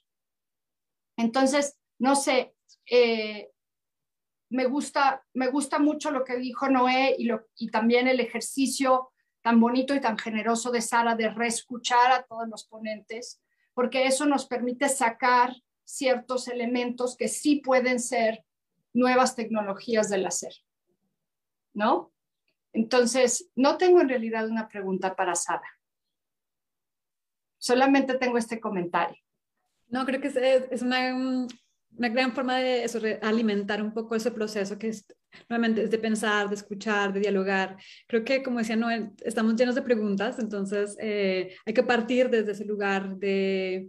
Entonces, 1.16 1.78
no 1.98 2.14
sé, 2.14 2.54
eh, 2.90 3.48
me, 4.50 4.66
gusta, 4.66 5.24
me 5.32 5.48
gusta 5.48 5.78
mucho 5.78 6.10
lo 6.10 6.24
que 6.24 6.36
dijo 6.36 6.68
Noé 6.68 7.16
y, 7.18 7.24
lo, 7.24 7.46
y 7.56 7.70
también 7.70 8.06
el 8.06 8.20
ejercicio 8.20 9.12
tan 9.40 9.58
bonito 9.60 9.94
y 9.94 10.00
tan 10.02 10.18
generoso 10.18 10.70
de 10.70 10.82
Sara 10.82 11.16
de 11.16 11.30
reescuchar 11.30 12.12
a 12.12 12.22
todos 12.24 12.46
los 12.48 12.66
ponentes, 12.66 13.40
porque 13.76 14.06
eso 14.06 14.24
nos 14.24 14.46
permite 14.46 14.88
sacar 14.88 15.54
ciertos 15.84 16.48
elementos 16.48 17.14
que 17.14 17.28
sí 17.28 17.56
pueden 17.56 18.00
ser 18.00 18.42
nuevas 18.94 19.36
tecnologías 19.36 20.08
del 20.08 20.24
hacer. 20.24 20.54
¿No? 21.74 22.10
Entonces, 22.72 23.50
no 23.54 23.76
tengo 23.76 24.00
en 24.00 24.08
realidad 24.08 24.48
una 24.48 24.66
pregunta 24.66 25.14
para 25.14 25.34
Sara. 25.34 25.68
Solamente 27.58 28.14
tengo 28.14 28.38
este 28.38 28.60
comentario. 28.60 29.22
No, 29.88 30.06
creo 30.06 30.22
que 30.22 30.28
es, 30.70 30.80
una, 30.80 31.14
una 31.14 32.08
gran 32.08 32.32
forma 32.32 32.56
de 32.56 33.18
alimentar 33.20 33.82
un 33.82 33.92
poco 33.92 34.14
ese 34.14 34.30
proceso 34.30 34.78
que 34.78 34.88
es, 34.88 35.04
nuevamente 35.48 35.82
es 35.82 35.90
de 35.90 35.98
pensar, 35.98 36.48
de 36.48 36.54
escuchar, 36.54 37.12
de 37.12 37.20
dialogar. 37.20 37.76
Creo 38.06 38.24
que, 38.24 38.42
como 38.42 38.58
decía 38.58 38.76
Noel, 38.76 39.10
estamos 39.24 39.56
llenos 39.56 39.74
de 39.74 39.82
preguntas, 39.82 40.38
entonces 40.38 40.96
eh, 41.00 41.54
hay 41.64 41.74
que 41.74 41.82
partir 41.82 42.30
desde 42.30 42.52
ese 42.52 42.64
lugar 42.64 43.16
de 43.16 43.88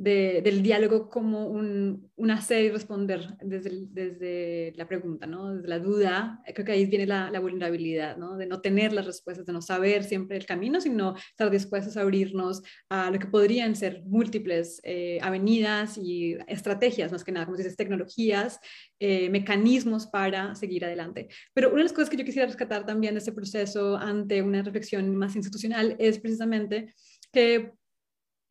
del 0.00 0.62
diálogo 0.62 1.10
como 1.10 1.46
un, 1.46 2.10
un, 2.16 2.30
hacer 2.30 2.64
y 2.64 2.70
responder 2.70 3.36
desde, 3.42 3.86
desde 3.90 4.72
la 4.76 4.88
pregunta, 4.88 5.26
¿no? 5.26 5.54
desde 5.54 5.68
la 5.68 5.78
duda. 5.78 6.42
Creo 6.54 6.64
que 6.64 6.72
ahí 6.72 6.86
viene 6.86 7.06
la, 7.06 7.30
la, 7.30 7.38
vulnerabilidad, 7.38 8.16
¿no? 8.16 8.38
de 8.38 8.46
no 8.46 8.62
tener 8.62 8.94
las 8.94 9.04
respuestas, 9.04 9.44
de 9.44 9.52
no 9.52 9.60
saber 9.60 10.02
siempre 10.04 10.38
el 10.38 10.46
camino, 10.46 10.80
sino 10.80 11.14
estar 11.16 11.50
dispuestos 11.50 11.98
a 11.98 12.00
abrirnos 12.00 12.62
a 12.88 13.10
lo 13.10 13.18
que 13.18 13.26
podrían 13.26 13.76
ser 13.76 14.02
múltiples 14.06 14.80
eh, 14.84 15.18
avenidas 15.20 15.98
y 15.98 16.38
estrategias, 16.46 17.12
más 17.12 17.22
que 17.22 17.32
nada, 17.32 17.44
como 17.44 17.58
dices, 17.58 17.76
tecnologías, 17.76 18.58
eh, 19.00 19.28
mecanismos 19.28 20.06
para 20.06 20.54
seguir 20.54 20.86
adelante. 20.86 21.28
Pero 21.52 21.68
una 21.68 21.78
de 21.78 21.84
las 21.84 21.92
cosas 21.92 22.08
que 22.08 22.16
yo 22.16 22.24
quisiera 22.24 22.46
rescatar 22.46 22.86
también 22.86 23.12
de 23.12 23.18
este 23.18 23.32
proceso 23.32 23.98
ante 23.98 24.40
una 24.40 24.62
reflexión 24.62 25.14
más 25.14 25.36
institucional 25.36 25.94
es 25.98 26.18
precisamente 26.18 26.94
que 27.32 27.74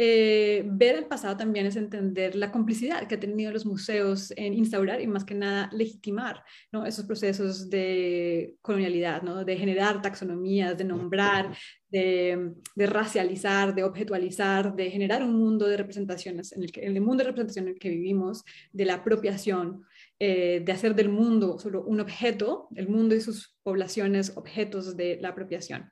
eh, 0.01 0.63
ver 0.65 0.95
el 0.95 1.07
pasado 1.07 1.35
también 1.35 1.65
es 1.65 1.75
entender 1.75 2.33
la 2.33 2.53
complicidad 2.53 3.05
que 3.05 3.15
han 3.15 3.19
tenido 3.19 3.51
los 3.51 3.65
museos 3.65 4.31
en 4.37 4.53
instaurar 4.53 5.01
y 5.01 5.07
más 5.07 5.25
que 5.25 5.35
nada 5.35 5.69
legitimar 5.73 6.41
¿no? 6.71 6.85
esos 6.85 7.03
procesos 7.03 7.69
de 7.69 8.55
colonialidad, 8.61 9.23
¿no? 9.23 9.43
de 9.43 9.57
generar 9.57 10.01
taxonomías, 10.01 10.77
de 10.77 10.85
nombrar, 10.85 11.53
de, 11.89 12.53
racializar, 12.77 13.75
de 13.75 13.83
objetualizar, 13.83 14.73
de 14.73 14.89
generar 14.89 15.21
un 15.21 15.33
mundo 15.33 15.67
de 15.67 15.75
representaciones, 15.75 16.53
en 16.53 16.63
el, 16.63 16.71
que, 16.71 16.79
el 16.79 17.01
mundo 17.01 17.25
de 17.25 17.31
representación 17.31 17.67
en 17.67 17.73
el 17.73 17.79
que 17.79 17.89
vivimos, 17.89 18.45
de 18.71 18.85
la 18.85 18.93
apropiación, 18.93 19.83
eh, 20.17 20.61
de 20.63 20.71
hacer 20.71 20.95
del 20.95 21.09
mundo 21.09 21.59
solo 21.59 21.83
un 21.83 21.99
objeto, 21.99 22.69
el 22.73 22.87
mundo 22.87 23.15
y 23.15 23.21
sus 23.21 23.57
poblaciones 23.63 24.31
objetos 24.37 24.95
de 24.95 25.17
la 25.21 25.29
apropiación. 25.29 25.91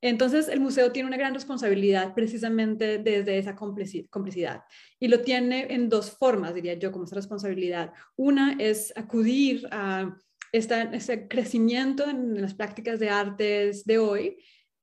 Entonces, 0.00 0.48
el 0.48 0.60
museo 0.60 0.92
tiene 0.92 1.08
una 1.08 1.16
gran 1.16 1.34
responsabilidad 1.34 2.14
precisamente 2.14 2.98
desde 2.98 3.38
esa 3.38 3.56
complicidad. 3.56 4.62
Y 5.00 5.08
lo 5.08 5.20
tiene 5.20 5.72
en 5.72 5.88
dos 5.88 6.10
formas, 6.10 6.54
diría 6.54 6.74
yo, 6.74 6.92
como 6.92 7.04
esa 7.04 7.16
responsabilidad. 7.16 7.92
Una 8.16 8.56
es 8.58 8.92
acudir 8.96 9.66
a 9.70 10.16
este 10.52 11.28
crecimiento 11.28 12.08
en 12.08 12.40
las 12.40 12.54
prácticas 12.54 13.00
de 13.00 13.10
artes 13.10 13.84
de 13.84 13.98
hoy 13.98 14.38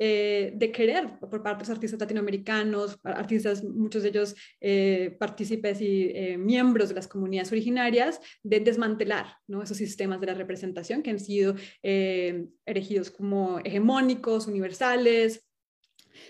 eh, 0.06 0.51
de 0.54 0.70
querer 0.70 1.18
por 1.18 1.41
parte 1.41 1.60
de 1.60 1.70
los 1.70 1.70
artistas 1.70 1.97
latinoamericanos, 1.97 2.99
artistas, 3.06 3.64
muchos 3.64 4.04
de 4.04 4.10
ellos 4.10 4.36
eh, 4.60 5.16
partícipes 5.18 5.80
y 5.80 6.12
eh, 6.14 6.38
miembros 6.38 6.89
de 6.89 6.95
las 6.95 7.08
comunidades 7.08 7.54
originarias, 7.54 8.20
de 8.43 8.60
desmantelar 8.60 9.38
esos 9.64 9.78
sistemas 9.78 10.20
de 10.20 10.28
la 10.28 10.34
representación 10.34 11.04
que 11.04 11.12
han 11.12 11.20
sido 11.20 11.56
erigidos 11.82 13.12
como 13.12 13.60
hegemónicos, 13.60 14.47
universales, 14.47 15.45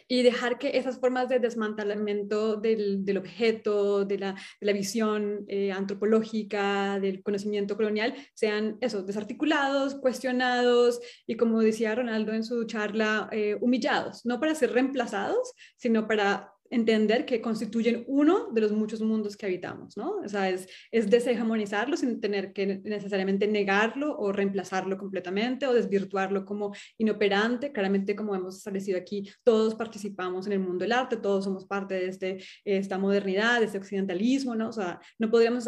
y 0.07 0.23
dejar 0.23 0.57
que 0.57 0.77
esas 0.77 0.99
formas 0.99 1.29
de 1.29 1.39
desmantelamiento 1.39 2.57
del, 2.57 3.03
del 3.05 3.17
objeto, 3.17 4.05
de 4.05 4.19
la, 4.19 4.35
de 4.59 4.67
la 4.67 4.73
visión 4.73 5.45
eh, 5.47 5.71
antropológica, 5.71 6.99
del 6.99 7.23
conocimiento 7.23 7.75
colonial, 7.75 8.13
sean 8.33 8.77
eso, 8.81 9.03
desarticulados, 9.03 9.95
cuestionados 9.95 10.99
y, 11.25 11.35
como 11.35 11.61
decía 11.61 11.95
Ronaldo 11.95 12.33
en 12.33 12.43
su 12.43 12.63
charla, 12.65 13.29
eh, 13.31 13.57
humillados, 13.59 14.25
no 14.25 14.39
para 14.39 14.55
ser 14.55 14.71
reemplazados, 14.73 15.53
sino 15.77 16.07
para 16.07 16.52
entender 16.73 17.23
que 17.25 17.39
constituyen 17.39 18.03
uno 18.07 18.47
de 18.51 18.61
los 18.61 18.71
muchos 18.71 18.99
mundos 19.01 19.37
que 19.37 19.45
habitamos, 19.45 19.95
¿no? 19.95 20.17
O 20.25 20.27
sea, 20.27 20.49
es, 20.49 20.67
es 20.91 21.07
deshegemonizarlo 21.07 21.95
sin 21.95 22.19
tener 22.19 22.51
que 22.51 22.65
necesariamente 22.65 23.45
negarlo 23.47 24.17
o 24.17 24.31
reemplazarlo 24.31 24.97
completamente 24.97 25.67
o 25.67 25.73
desvirtuarlo 25.73 26.45
como 26.45 26.73
inoperante. 26.97 27.71
Claramente, 27.71 28.15
como 28.15 28.35
hemos 28.35 28.57
establecido 28.57 28.97
aquí, 28.97 29.29
todos 29.43 29.75
participamos 29.75 30.47
en 30.47 30.53
el 30.53 30.59
mundo 30.61 30.83
del 30.83 30.93
arte, 30.93 31.17
todos 31.17 31.43
somos 31.43 31.65
parte 31.65 31.93
de 31.93 32.07
este, 32.07 32.43
esta 32.65 32.97
modernidad, 32.97 33.59
de 33.59 33.67
este 33.67 33.77
occidentalismo, 33.77 34.55
¿no? 34.55 34.69
O 34.69 34.73
sea, 34.73 34.99
no 35.19 35.29
podríamos 35.29 35.65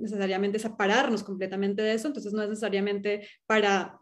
necesariamente 0.00 0.58
separarnos 0.58 1.22
completamente 1.22 1.82
de 1.82 1.92
eso, 1.92 2.08
entonces 2.08 2.32
no 2.32 2.42
es 2.42 2.48
necesariamente 2.48 3.28
para, 3.44 3.98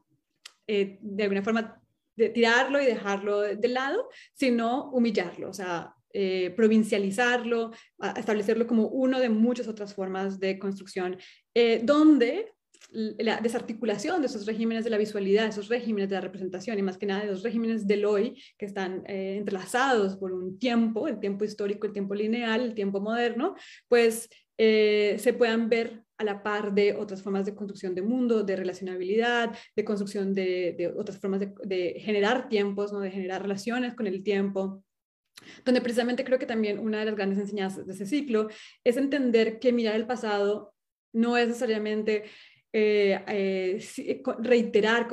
eh, 0.69 0.99
de 1.01 1.23
alguna 1.25 1.43
forma, 1.43 1.81
de 2.17 2.29
tirarlo 2.29 2.81
y 2.81 2.87
dejarlo 2.87 3.41
de 3.41 3.69
lado, 3.69 4.09
sino 4.35 4.89
humillarlo, 4.93 5.51
o 5.51 5.53
sea, 5.53 5.93
eh, 6.17 6.53
provincializarlo, 6.55 7.73
establecerlo 8.17 8.69
como 8.69 8.87
una 8.87 9.19
de 9.19 9.29
muchas 9.29 9.67
otras 9.67 9.95
formas 9.95 10.39
de 10.39 10.61
construcción, 10.61 11.19
eh, 11.53 11.81
donde 11.83 12.53
la 12.93 13.41
desarticulación 13.41 14.21
de 14.21 14.29
esos 14.29 14.47
regímenes 14.47 14.85
de 14.85 14.91
la 14.91 14.99
visualidad, 14.99 15.49
esos 15.49 15.67
regímenes 15.67 16.09
de 16.09 16.15
la 16.15 16.21
representación 16.21 16.79
y 16.79 16.83
más 16.83 16.99
que 16.99 17.07
nada 17.07 17.23
de 17.23 17.33
los 17.33 17.43
regímenes 17.43 17.89
del 17.89 18.05
hoy 18.05 18.41
que 18.57 18.67
están 18.67 19.03
eh, 19.09 19.39
entrelazados 19.39 20.17
por 20.17 20.33
un 20.33 20.57
tiempo, 20.57 21.09
el 21.09 21.19
tiempo 21.19 21.45
histórico, 21.45 21.89
el 21.89 21.93
tiempo 21.93 22.15
lineal, 22.15 22.61
el 22.61 22.75
tiempo 22.75 23.01
moderno, 23.01 23.57
pues 23.89 24.29
se 24.57 25.35
puedan 25.37 25.69
ver 25.69 26.05
a 26.17 26.23
la 26.23 26.45
par 26.45 26.73
de 26.73 26.95
otras 26.95 27.23
formas 27.23 27.45
de 27.45 27.57
construcción 27.57 27.93
de 27.93 28.03
mundo, 28.03 28.45
de 28.45 28.55
relacionabilidad, 28.55 29.53
de 29.75 29.85
construcción 29.85 30.33
de, 30.33 30.95
otras 30.97 31.19
formas 31.19 31.41
de, 31.41 31.53
de, 31.65 31.99
generar 31.99 32.49
tiempos, 32.49 32.93
¿no? 32.93 33.01
de 33.01 33.11
generar 33.11 33.43
relaciones 33.43 33.95
con 33.95 34.07
el 34.07 34.23
tiempo 34.23 34.85
donde 35.65 35.81
precisamente 35.81 36.25
creo 36.25 36.39
que 36.39 36.47
también 36.47 36.79
una 36.79 37.01
de 37.01 37.07
las 37.07 37.17
grandes 37.17 37.39
enseñanzas 37.39 37.87
de 37.87 37.93
ese 37.93 38.07
ciclo 38.07 38.49
es 38.83 38.97
entender 38.97 39.59
que 39.59 39.73
mirar 39.73 39.97
el 39.97 40.07
pasado 40.07 40.75
no 41.13 41.37
es 41.37 41.49
necesariamente 41.49 42.25
eh, 42.73 43.23
eh, 43.29 44.23
reiterar 44.41 45.07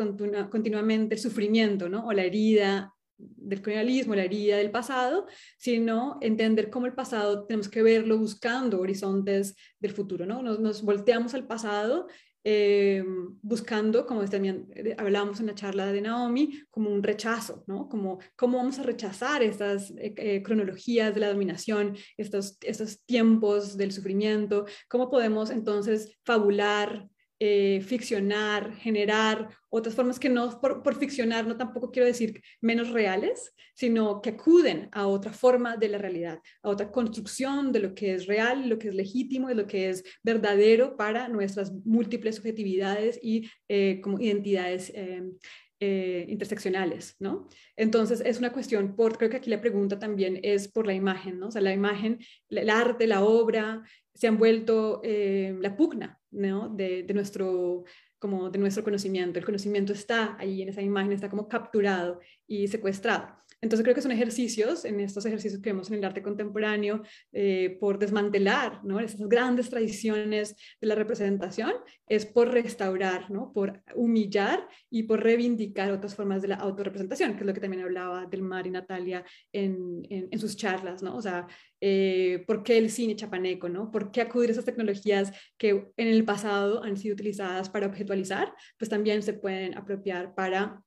continuamente 0.49 1.15
el 1.15 1.22
sufrimiento 1.22 1.89
¿no? 1.89 2.07
o 2.07 2.13
la 2.13 2.24
herida 2.24 2.93
del 3.17 3.61
colonialismo, 3.61 4.15
la 4.15 4.24
herida 4.24 4.57
del 4.57 4.72
pasado, 4.72 5.28
sino 5.59 6.17
entender 6.22 6.72
cómo 6.72 6.88
el 6.88 6.93
pasado 6.93 7.45
tenemos 7.45 7.69
que 7.69 7.84
verlo 7.84 8.17
buscando 8.17 8.80
horizontes 8.80 9.55
del 9.80 9.91
futuro, 9.91 10.26
¿no? 10.26 10.41
Nos, 10.41 10.59
nos 10.59 10.82
volteamos 10.82 11.36
al 11.36 11.45
pasado 11.45 12.07
eh, 12.44 13.04
buscando, 13.42 14.06
como 14.06 14.26
también 14.26 14.68
eh, 14.76 14.96
hablábamos 14.98 15.39
en 15.39 15.48
la 15.48 15.56
charla 15.56 15.92
de 15.92 16.02
Naomi, 16.02 16.64
como 16.70 16.89
un 16.89 17.04
rechazo, 17.04 17.64
¿no? 17.68 17.88
Como 17.88 18.20
cómo 18.36 18.58
vamos 18.58 18.80
a 18.80 18.84
rechazar 18.84 19.44
estas 19.44 19.94
eh, 19.98 20.42
cronologías 20.44 21.14
de 21.14 21.20
la 21.20 21.30
dominación, 21.30 21.96
estos, 22.18 22.58
estos 22.62 23.04
tiempos 23.06 23.78
del 23.78 23.92
sufrimiento, 23.92 24.66
cómo 24.89 25.10
podemos 25.10 25.50
entonces 25.52 26.18
fabular 26.26 27.08
eh, 27.44 27.82
ficcionar, 27.82 28.76
generar 28.76 29.50
otras 29.70 29.96
formas 29.96 30.20
que 30.20 30.30
no, 30.30 30.62
por, 30.62 30.84
por, 30.84 30.96
ficcionar, 31.00 31.48
no 31.48 31.58
tampoco 31.58 31.89
quiero 31.89 32.06
decir 32.06 32.39
menos 32.62 32.92
reales, 32.92 33.52
sino 33.74 34.22
que 34.22 34.30
acuden 34.30 34.89
a 34.92 35.08
otra 35.08 35.34
forma 35.34 35.76
de 35.76 35.89
la 35.89 35.98
realidad, 35.98 36.39
a 36.62 36.70
otra 36.70 36.92
construcción 36.92 37.72
de 37.72 37.80
lo 37.80 37.96
que 37.96 38.14
es 38.14 38.28
real, 38.28 38.70
lo 38.70 38.78
que 38.78 38.89
es 38.89 38.94
legítimo, 38.94 39.48
de 39.48 39.56
lo 39.56 39.66
que 39.66 39.89
es 39.89 40.04
verdadero 40.22 40.96
para 40.96 41.30
nuestras 41.30 41.74
múltiples 41.84 42.36
subjetividades 42.36 43.20
y 43.24 43.50
eh, 43.68 44.02
como 44.02 44.20
identidades. 44.20 44.94
Eh, 45.84 46.28
interseccionales, 46.28 47.16
¿no? 47.18 47.50
Entonces 47.76 48.22
es 48.24 48.38
una 48.38 48.54
cuestión, 48.54 48.96
por, 48.96 49.18
creo 49.18 49.32
que 49.32 49.38
aquí 49.38 49.50
la 49.50 49.62
pregunta 49.62 49.98
también 49.98 50.39
es 50.44 50.68
por 50.68 50.86
la 50.86 50.94
imagen, 50.94 51.39
¿no? 51.39 51.48
O 51.48 51.52
sea, 51.52 51.62
la 51.62 51.74
imagen, 51.74 52.20
el 52.50 52.70
arte, 52.70 53.08
la 53.08 53.24
obra, 53.24 53.82
se 54.14 54.28
han 54.28 54.38
vuelto 54.38 55.02
la 55.04 55.76
pugna 55.76 56.20
¿no? 56.32 56.70
de, 56.70 57.04
de, 57.04 57.14
nuestro, 57.14 57.84
como 58.20 58.50
de 58.50 58.60
nuestro 58.60 58.84
conocimiento. 58.84 59.40
El 59.40 59.46
conocimiento 59.46 59.94
está 59.94 60.36
ahí 60.40 60.62
en 60.62 60.70
esa 60.70 60.82
imagen, 60.82 61.12
está 61.12 61.30
como 61.30 61.48
capturado 61.48 62.20
y 62.48 62.68
secuestrado. 62.68 63.42
Entonces 63.62 63.84
creo 63.84 63.93
que 63.93 64.01
son 64.01 64.12
ejercicios, 64.12 64.86
en 64.86 64.99
estos 64.99 65.24
ejercicios 65.26 65.62
que 65.62 65.70
vemos 65.70 65.89
en 65.89 65.99
el 65.99 66.03
arte 66.03 66.24
contemporáneo, 66.24 67.03
eh, 67.32 67.78
por 67.80 67.99
desmantelar 67.99 68.84
¿no? 68.84 68.99
esas 68.99 69.22
grandes 69.28 69.70
tradiciones 69.70 70.55
de 70.82 70.88
la 70.88 70.95
representación, 70.95 71.74
es 72.07 72.26
por 72.26 72.49
restaurar, 72.49 73.30
¿no? 73.30 73.53
por 73.53 73.84
humillar 73.95 74.68
y 74.89 75.03
por 75.03 75.22
reivindicar 75.22 75.91
otras 75.91 76.16
formas 76.16 76.41
de 76.41 76.47
la 76.47 76.55
autorrepresentación, 76.55 77.36
que 77.36 77.41
es 77.41 77.45
lo 77.45 77.53
que 77.53 77.59
también 77.59 77.84
hablaba 77.84 78.26
del 78.26 78.41
Mar 78.41 78.66
y 78.66 78.72
Natalia 78.72 79.24
en, 79.53 80.01
en, 80.09 80.39
sus 80.39 80.57
charlas, 80.57 81.03
¿no? 81.03 81.16
O 81.16 81.22
sea, 81.22 81.47
eh, 81.80 82.43
¿por 82.47 82.64
qué 82.64 82.80
el 82.80 82.89
cine 82.89 83.16
chapaneco, 83.16 83.70
¿no? 83.70 83.91
¿Por 83.91 84.12
qué 84.12 84.22
acudir 84.22 84.49
a 84.49 84.53
esas 84.53 84.66
tecnologías 84.66 85.32
que 85.57 85.91
en 85.97 86.07
el 86.07 86.26
pasado 86.26 86.84
han 86.84 86.97
sido 86.97 87.14
utilizadas 87.14 87.70
para 87.70 87.88
objetualizar? 87.88 88.53
Pues 88.80 88.89
también 88.89 89.22
se 89.22 89.34
pueden 89.34 89.78
apropiar 89.78 90.34
para 90.34 90.82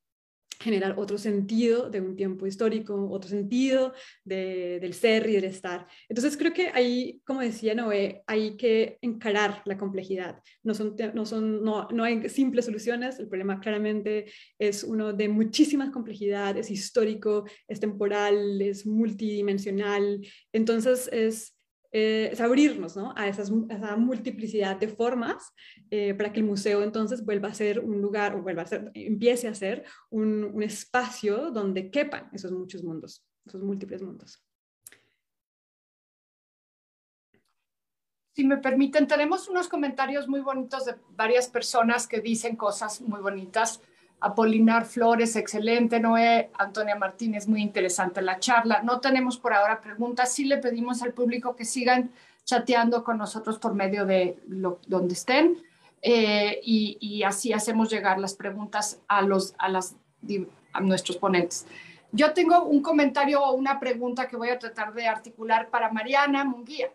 generar 0.59 0.95
otro 0.97 1.17
sentido 1.17 1.89
de 1.89 2.01
un 2.01 2.15
tiempo 2.15 2.47
histórico, 2.47 3.09
otro 3.09 3.29
sentido 3.29 3.93
de, 4.23 4.79
del 4.79 4.93
ser 4.93 5.27
y 5.29 5.33
del 5.33 5.45
estar. 5.45 5.87
Entonces 6.09 6.37
creo 6.37 6.53
que 6.53 6.69
ahí, 6.73 7.21
como 7.25 7.41
decía 7.41 7.75
Noé, 7.75 8.23
hay 8.27 8.57
que 8.57 8.97
encarar 9.01 9.61
la 9.65 9.77
complejidad. 9.77 10.41
No, 10.63 10.73
son, 10.73 10.95
no, 11.13 11.25
son, 11.25 11.63
no, 11.63 11.87
no 11.91 12.03
hay 12.03 12.29
simples 12.29 12.65
soluciones, 12.65 13.19
el 13.19 13.27
problema 13.27 13.59
claramente 13.59 14.25
es 14.59 14.83
uno 14.83 15.13
de 15.13 15.29
muchísimas 15.29 15.89
complejidad, 15.89 16.57
es 16.57 16.69
histórico, 16.69 17.45
es 17.67 17.79
temporal, 17.79 18.61
es 18.61 18.85
multidimensional. 18.85 20.25
Entonces 20.51 21.09
es 21.11 21.54
eh, 21.97 22.31
es 22.33 22.41
abrirnos 22.41 22.97
¿no? 22.97 23.13
a, 23.15 23.29
esas, 23.29 23.49
esa 23.69 23.95
multiplicidad 23.95 24.75
de 24.75 24.89
formas 24.89 25.53
eh, 25.89 26.13
para 26.13 26.33
que 26.33 26.41
el 26.41 26.45
museo 26.45 26.83
entonces 26.83 27.23
vuelva 27.23 27.47
a 27.47 27.53
ser 27.53 27.79
un 27.79 28.01
lugar 28.01 28.35
o 28.35 28.41
vuelva 28.41 28.63
a 28.63 28.65
ser, 28.65 28.91
empiece 28.93 29.47
a 29.47 29.55
ser 29.55 29.85
un, 30.09 30.43
un 30.43 30.61
espacio 30.61 31.51
donde 31.51 31.89
quepan 31.89 32.29
esos 32.33 32.51
muchos 32.51 32.83
mundos, 32.83 33.25
esos 33.45 33.63
múltiples 33.63 34.01
mundos. 34.01 34.43
Si 38.33 38.43
me 38.43 38.57
permiten, 38.57 39.07
tenemos 39.07 39.47
unos 39.47 39.69
comentarios 39.69 40.27
muy 40.27 40.41
bonitos 40.41 40.83
de 40.83 40.95
varias 41.11 41.47
personas 41.47 42.07
que 42.07 42.19
dicen 42.19 42.57
cosas 42.57 42.99
muy 42.99 43.21
bonitas. 43.21 43.79
Apolinar 44.19 44.85
Flores, 44.85 45.35
excelente, 45.35 45.99
Noé, 45.99 46.49
Antonia 46.57 46.95
Martínez, 46.95 47.47
muy 47.47 47.61
interesante 47.61 48.21
la 48.21 48.39
charla. 48.39 48.81
No 48.81 48.99
tenemos 48.99 49.37
por 49.37 49.53
ahora 49.53 49.81
preguntas, 49.81 50.33
sí 50.33 50.45
le 50.45 50.57
pedimos 50.57 51.01
al 51.01 51.13
público 51.13 51.55
que 51.55 51.65
sigan 51.65 52.11
chateando 52.43 53.03
con 53.03 53.17
nosotros 53.17 53.59
por 53.59 53.73
medio 53.73 54.05
de 54.05 54.37
lo, 54.47 54.79
donde 54.87 55.13
estén 55.13 55.57
eh, 56.01 56.59
y, 56.63 57.23
así 57.23 57.51
hacemos 57.51 57.89
llegar 57.89 58.19
las 58.19 58.35
preguntas 58.35 58.99
a, 59.07 59.21
los, 59.21 59.55
a, 59.57 59.69
las, 59.69 59.95
a 60.71 60.79
nuestros 60.79 61.17
ponentes. 61.17 61.65
Yo 62.11 62.33
tengo 62.33 62.63
un 62.63 62.81
comentario 62.81 63.43
o 63.43 63.53
una 63.53 63.79
pregunta 63.79 64.27
que 64.27 64.37
voy 64.37 64.49
a 64.49 64.59
tratar 64.59 64.93
de 64.93 65.07
articular 65.07 65.69
para 65.69 65.91
Mariana 65.91 66.45
Munguía 66.45 66.89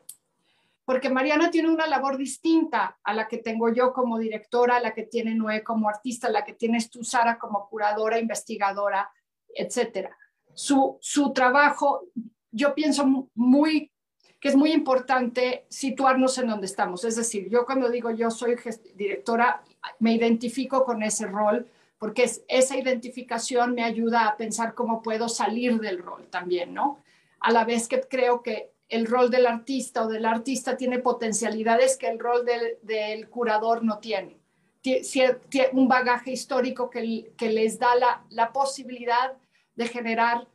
porque 0.90 1.08
Mariana 1.08 1.52
tiene 1.52 1.68
una 1.68 1.86
labor 1.86 2.16
distinta 2.16 2.98
a 3.04 3.14
la 3.14 3.28
que 3.28 3.38
tengo 3.38 3.72
yo 3.72 3.92
como 3.92 4.18
directora, 4.18 4.78
a 4.78 4.80
la 4.80 4.92
que 4.92 5.04
tiene 5.04 5.36
Noé 5.36 5.62
como 5.62 5.88
artista, 5.88 6.26
a 6.26 6.32
la 6.32 6.44
que 6.44 6.54
tienes 6.54 6.90
tú, 6.90 7.04
Sara, 7.04 7.38
como 7.38 7.68
curadora, 7.68 8.18
investigadora, 8.18 9.08
etcétera. 9.54 10.18
Su, 10.52 10.98
trabajo, 11.32 12.08
yo 12.50 12.74
pienso 12.74 13.28
muy 13.36 13.92
que 14.40 14.48
es 14.48 14.56
muy 14.56 14.72
importante 14.72 15.64
situarnos 15.68 16.36
en 16.38 16.48
donde 16.48 16.66
estamos. 16.66 17.04
Es 17.04 17.14
decir, 17.14 17.48
yo 17.48 17.64
cuando 17.64 17.88
digo 17.88 18.10
yo 18.10 18.28
soy 18.28 18.56
directora, 18.96 19.62
me 20.00 20.12
identifico 20.14 20.84
con 20.84 21.04
ese 21.04 21.28
rol, 21.28 21.70
porque 21.98 22.24
es, 22.24 22.42
esa 22.48 22.76
identificación 22.76 23.76
me 23.76 23.84
ayuda 23.84 24.26
a 24.26 24.36
pensar 24.36 24.74
cómo 24.74 25.02
puedo 25.02 25.28
salir 25.28 25.78
del 25.78 26.02
rol 26.02 26.26
también, 26.30 26.74
¿no? 26.74 26.98
A 27.38 27.52
la 27.52 27.64
vez 27.64 27.86
que 27.86 28.00
creo 28.00 28.42
que 28.42 28.72
el 28.90 29.06
rol 29.06 29.30
del 29.30 29.46
artista 29.46 30.04
o 30.04 30.08
del 30.08 30.26
artista 30.26 30.76
tiene 30.76 30.98
potencialidades 30.98 31.96
que 31.96 32.08
el 32.08 32.18
rol 32.18 32.44
del, 32.44 33.28
curador 33.30 33.84
no 33.84 33.98
tiene. 33.98 34.40
Tiene 34.82 35.38
un 35.72 35.86
bagaje 35.86 36.32
histórico 36.32 36.90
que, 36.90 37.32
les 37.38 37.78
da 37.78 37.94
la, 38.28 38.52
posibilidad 38.52 39.36
de 39.76 39.86
generar 39.86 40.48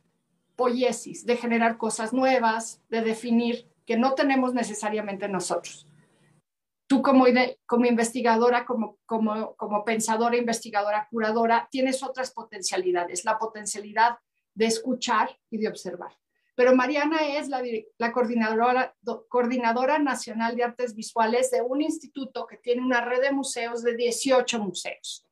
poiesis, 0.54 1.24
de 1.24 1.36
generar 1.36 1.78
cosas 1.78 2.12
nuevas, 2.12 2.82
de 2.90 3.00
definir 3.00 3.66
que 3.86 3.96
no 3.96 4.14
tenemos 4.14 4.52
necesariamente 4.52 5.28
nosotros. 5.28 5.86
Tú 6.86 7.02
como, 7.02 7.26
investigadora, 7.26 8.66
como 8.66 9.84
pensadora, 9.84 10.36
investigadora, 10.36 11.08
curadora, 11.10 11.68
tienes 11.70 12.02
otras 12.02 12.30
potencialidades, 12.32 13.24
la 13.24 13.38
potencialidad 13.38 14.18
de 14.54 14.66
escuchar 14.66 15.38
y 15.50 15.58
de 15.58 15.68
observar 15.68 16.12
pero 16.56 16.74
Mariana 16.74 17.18
es 17.36 17.48
la, 17.48 18.12
coordinadora, 18.12 18.96
coordinadora 19.28 19.98
nacional 19.98 20.56
de 20.56 20.64
artes 20.64 20.94
visuales 20.94 21.50
de 21.50 21.60
un 21.60 21.82
instituto 21.82 22.46
que 22.46 22.56
tiene 22.56 22.80
una 22.80 23.02
red 23.02 23.20
de 23.20 23.30
museos 23.30 23.82
de 23.82 23.94
18 23.94 24.58
museos. 24.58 25.26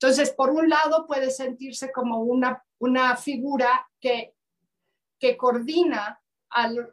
Entonces, 0.00 0.30
por 0.30 0.50
un 0.50 0.70
lado, 0.70 1.06
puede 1.06 1.30
sentirse 1.30 1.92
como 1.92 2.20
una, 2.20 2.64
una 2.78 3.16
figura 3.16 3.86
que, 4.00 4.34
que 5.18 5.36
coordina 5.36 6.22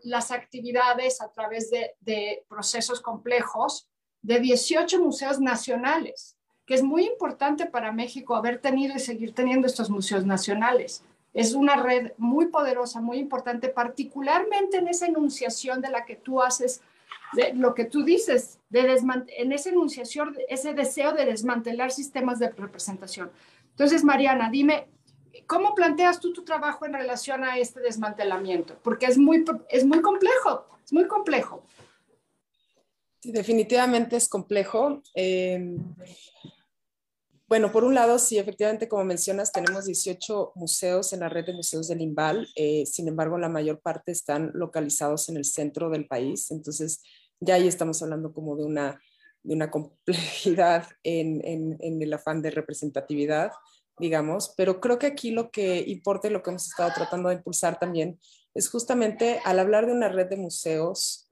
las 0.03 0.31
actividades 0.31 1.21
a 1.21 1.31
través 1.31 1.69
de, 1.71 1.95
de 2.01 2.45
procesos 2.49 2.99
complejos 2.99 3.89
de 4.21 4.41
18 4.41 4.99
museos 4.99 5.39
nacionales, 5.39 6.37
que 6.65 6.73
es 6.73 6.83
muy 6.83 7.05
importante 7.05 7.65
para 7.65 7.93
México 7.93 8.35
haber 8.35 8.59
tenido 8.59 8.93
y 8.93 8.99
seguir 8.99 9.33
teniendo 9.33 9.67
estos 9.67 9.89
museos 9.89 10.25
nacionales 10.25 11.05
es 11.33 11.53
una 11.53 11.75
red 11.75 12.11
muy 12.17 12.47
poderosa, 12.47 13.01
muy 13.01 13.17
importante, 13.17 13.69
particularmente 13.69 14.77
en 14.77 14.87
esa 14.87 15.07
enunciación 15.07 15.81
de 15.81 15.89
la 15.89 16.05
que 16.05 16.15
tú 16.15 16.41
haces, 16.41 16.81
de 17.33 17.53
lo 17.53 17.73
que 17.73 17.85
tú 17.85 18.03
dices, 18.03 18.59
de 18.69 18.99
en 19.37 19.51
esa 19.51 19.69
enunciación, 19.69 20.37
ese 20.47 20.73
deseo 20.73 21.13
de 21.13 21.25
desmantelar 21.25 21.91
sistemas 21.91 22.37
de 22.39 22.49
representación. 22.49 23.31
Entonces, 23.71 24.03
Mariana, 24.03 24.49
dime, 24.51 24.87
¿cómo 25.47 25.73
planteas 25.73 26.19
tú 26.19 26.31
tu 26.31 26.43
trabajo 26.43 26.85
en 26.85 26.93
relación 26.93 27.43
a 27.43 27.57
este 27.57 27.79
desmantelamiento? 27.79 28.77
Porque 28.83 29.07
es 29.07 29.17
muy, 29.17 29.43
es 29.69 29.83
muy 29.85 30.01
complejo, 30.01 30.67
es 30.85 30.93
muy 30.93 31.07
complejo. 31.07 31.63
Sí, 33.19 33.31
definitivamente 33.31 34.17
es 34.17 34.29
complejo. 34.29 35.01
Eh, 35.15 35.77
bueno, 37.53 37.71
por 37.71 37.83
un 37.83 37.93
lado, 37.93 38.17
sí, 38.17 38.39
efectivamente, 38.39 38.87
como 38.87 39.03
mencionas, 39.03 39.51
tenemos 39.51 39.85
18 39.85 40.53
museos 40.55 41.13
en 41.13 41.19
la 41.19 41.29
red 41.29 41.45
de 41.45 41.53
museos 41.53 41.87
del 41.87 42.01
IMBAL. 42.01 42.47
Eh, 42.55 42.83
sin 42.87 43.07
embargo, 43.07 43.37
la 43.37 43.47
mayor 43.47 43.79
parte 43.79 44.11
están 44.11 44.49
localizados 44.55 45.29
en 45.29 45.37
el 45.37 45.45
centro 45.45 45.91
del 45.91 46.07
país. 46.07 46.49
Entonces, 46.49 47.03
ya 47.39 47.53
ahí 47.53 47.67
estamos 47.67 48.01
hablando 48.01 48.33
como 48.33 48.57
de 48.57 48.65
una, 48.65 48.99
de 49.43 49.53
una 49.53 49.69
complejidad 49.69 50.87
en, 51.03 51.45
en, 51.45 51.77
en 51.79 52.01
el 52.01 52.11
afán 52.13 52.41
de 52.41 52.49
representatividad, 52.49 53.51
digamos. 53.99 54.55
Pero 54.57 54.81
creo 54.81 54.97
que 54.97 55.05
aquí 55.05 55.29
lo 55.29 55.51
que 55.51 55.83
importa 55.85 56.29
y 56.29 56.31
lo 56.31 56.41
que 56.41 56.49
hemos 56.49 56.65
estado 56.65 56.89
tratando 56.95 57.29
de 57.29 57.35
impulsar 57.35 57.77
también 57.77 58.19
es 58.55 58.67
justamente 58.67 59.41
al 59.45 59.59
hablar 59.59 59.85
de 59.85 59.91
una 59.91 60.09
red 60.09 60.27
de 60.27 60.37
museos, 60.37 61.29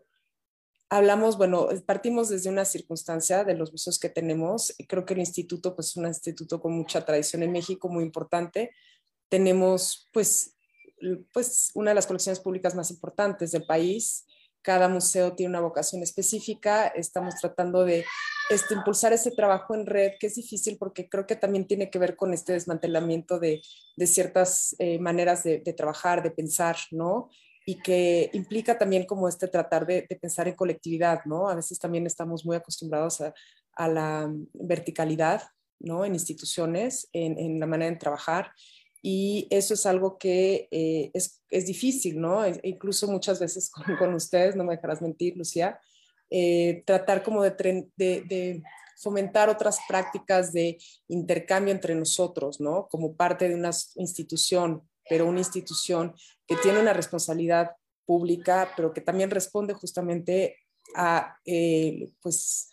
hablamos, 0.92 1.38
bueno, 1.38 1.70
partimos 1.86 2.28
desde 2.28 2.50
una 2.50 2.66
circunstancia 2.66 3.46
de 3.46 3.56
los 3.56 3.72
museos 3.72 3.98
que 3.98 4.10
tenemos. 4.10 4.76
Creo 4.90 5.06
que 5.06 5.14
el 5.14 5.22
instituto, 5.22 5.74
pues, 5.74 5.88
es 5.88 5.96
un 5.96 6.06
instituto 6.06 6.60
con 6.62 6.74
mucha 6.74 7.06
tradición 7.06 7.44
en 7.44 7.54
México, 7.54 7.88
muy 7.88 8.04
importante. 8.04 8.72
Tenemos, 9.30 10.10
pues, 10.12 10.58
pues, 11.32 11.72
una 11.76 11.92
de 11.92 11.96
las 11.96 12.08
colecciones 12.08 12.42
públicas 12.42 12.76
más 12.76 12.92
importantes 12.92 13.54
del 13.54 13.66
país. 13.66 14.26
Cada 14.62 14.90
museo 14.90 15.34
tiene 15.34 15.52
una 15.52 15.62
vocación 15.62 16.04
específica. 16.04 16.88
Estamos 16.88 17.36
tratando 17.40 17.86
de 17.86 18.04
este, 18.50 18.74
impulsar 18.74 19.14
ese 19.14 19.32
trabajo 19.32 19.74
en 19.74 19.86
red, 19.86 20.12
que 20.20 20.28
es 20.28 20.36
difícil 20.36 20.78
porque 20.78 21.08
creo 21.08 21.26
que 21.26 21.38
también 21.38 21.66
tiene 21.68 21.90
que 21.90 22.00
ver 22.00 22.18
con 22.18 22.34
este 22.34 22.52
desmantelamiento 22.52 23.40
de, 23.40 23.62
de 23.96 24.08
ciertas 24.08 24.76
eh, 24.78 25.00
maneras 25.00 25.44
de, 25.44 25.60
de, 25.60 25.72
trabajar, 25.72 26.22
de 26.22 26.32
pensar, 26.32 26.76
¿no? 26.92 27.30
Y 27.66 27.76
que 27.80 28.30
implica 28.34 28.78
también 28.78 29.06
como 29.06 29.28
este 29.28 29.48
tratar 29.48 29.86
de, 29.86 30.04
pensar 30.20 30.48
en 30.48 30.56
colectividad, 30.56 31.24
¿no? 31.26 31.50
A 31.50 31.56
veces 31.56 31.80
también 31.80 32.08
estamos 32.08 32.46
muy 32.46 32.56
acostumbrados 32.56 33.22
a, 33.22 33.34
a 33.76 33.88
la 33.88 34.32
verticalidad, 34.54 35.44
¿no? 35.80 36.06
En 36.06 36.14
instituciones, 36.14 37.08
en, 37.14 37.38
en 37.38 37.60
la 37.60 37.68
manera 37.68 37.92
de 37.92 37.98
trabajar. 37.98 38.52
Y 39.04 39.48
eso 39.50 39.74
es 39.74 39.86
algo 39.86 40.18
que 40.18 40.68
eh, 40.72 41.12
es, 41.14 41.42
es, 41.50 41.66
difícil, 41.66 42.20
¿no? 42.20 42.46
E, 42.46 42.60
incluso 42.64 43.08
muchas 43.08 43.40
veces 43.40 43.70
con, 43.72 43.96
con, 43.98 44.14
ustedes, 44.14 44.56
no 44.56 44.64
me 44.64 44.76
dejarás 44.76 45.02
mentir, 45.02 45.38
Lucía, 45.38 45.80
eh, 46.30 46.84
tratar 46.86 47.24
como 47.24 47.44
de, 47.44 47.52
de, 47.96 48.22
de, 48.22 48.64
fomentar 48.98 49.50
otras 49.50 49.80
prácticas 49.88 50.54
de 50.54 50.78
intercambio 51.08 51.74
entre 51.74 51.96
nosotros, 51.96 52.62
¿no? 52.62 52.88
Como 52.88 53.16
parte 53.16 53.50
de 53.50 53.56
una 53.56 53.72
institución, 53.96 54.88
pero 55.10 55.26
una 55.26 55.40
institución 55.40 56.16
que 56.48 56.56
tiene 56.58 56.80
una 56.80 56.94
responsabilidad 56.94 57.72
pública, 58.06 58.72
pero 58.76 58.94
que 58.94 59.02
también 59.02 59.30
responde 59.30 59.74
justamente 59.74 60.58
a, 60.96 61.38
eh, 61.46 62.10
pues, 62.22 62.70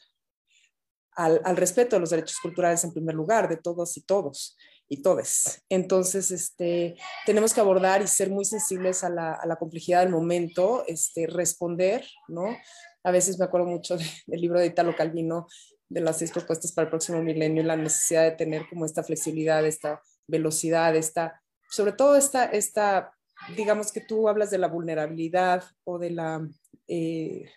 al, 1.12 1.56
respeto 1.56 1.96
de 1.96 2.00
los 2.00 2.10
derechos 2.10 2.38
culturales 2.40 2.82
en 2.84 2.92
primer 2.92 3.14
lugar, 3.14 3.48
de 3.48 3.56
todos 3.56 3.96
y 3.96 4.02
todos 4.02 4.56
y 4.88 5.02
todes. 5.02 5.62
Entonces, 5.68 6.30
este, 6.30 6.96
tenemos 7.26 7.52
que 7.52 7.60
abordar 7.60 8.00
y 8.02 8.06
ser 8.06 8.30
muy 8.30 8.44
sensibles 8.44 9.04
a 9.04 9.10
la, 9.10 9.56
complejidad 9.58 10.00
del 10.00 10.10
momento, 10.10 10.84
este, 10.86 11.26
responder, 11.26 12.06
¿no? 12.28 12.56
A 13.02 13.10
veces 13.10 13.38
me 13.38 13.44
acuerdo 13.44 13.66
mucho 13.66 13.96
de, 13.96 14.04
del 14.26 14.40
libro 14.40 14.60
de 14.60 14.66
Italo 14.66 14.96
Calvino, 14.96 15.46
de 15.88 16.00
las 16.00 16.18
seis 16.18 16.30
propuestas 16.30 16.72
para 16.72 16.84
el 16.84 16.90
próximo 16.90 17.22
milenio, 17.22 17.62
la 17.62 17.76
necesidad 17.76 18.24
de 18.24 18.32
tener 18.32 18.68
como 18.68 18.84
esta 18.84 19.02
flexibilidad, 19.02 19.64
esta 19.66 20.02
velocidad, 20.26 20.94
esta, 20.96 21.42
sobre 21.68 21.92
todo 21.92 22.16
esta, 22.16 22.44
esta 22.46 23.12
digamos 23.56 23.92
que 23.92 24.00
tú 24.00 24.28
hablas 24.28 24.50
de 24.50 24.58
la 24.58 24.68
vulnerabilidad 24.68 25.64
o 25.84 25.98
de 25.98 26.10
la... 26.10 26.46
Eh, 26.86 27.50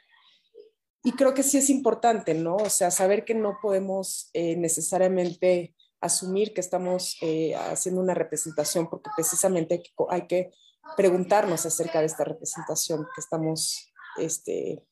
y 1.03 1.14
creo 1.14 1.34
que 1.34 1.43
sí 1.43 1.57
es 1.57 1.70
importante, 1.70 2.34
¿no? 2.36 2.57
O 2.57 2.70
sea, 2.70 2.91
saber 2.91 3.26
que 3.26 3.34
no 3.34 3.57
podemos 3.62 4.30
eh, 4.34 4.55
necesariamente 4.55 5.74
asumir 5.99 6.53
que 6.53 6.62
estamos 6.62 7.18
eh, 7.22 7.55
haciendo 7.55 8.01
una 8.01 8.14
representación, 8.14 8.88
porque 8.89 9.09
precisamente 9.16 9.82
hay 10.09 10.28
que 10.28 10.51
preguntarnos 10.95 11.66
acerca 11.66 11.99
de 11.99 12.05
esta 12.05 12.24
representación 12.24 13.07
que 13.16 13.22
estamos, 13.22 13.91
este, 14.18 14.86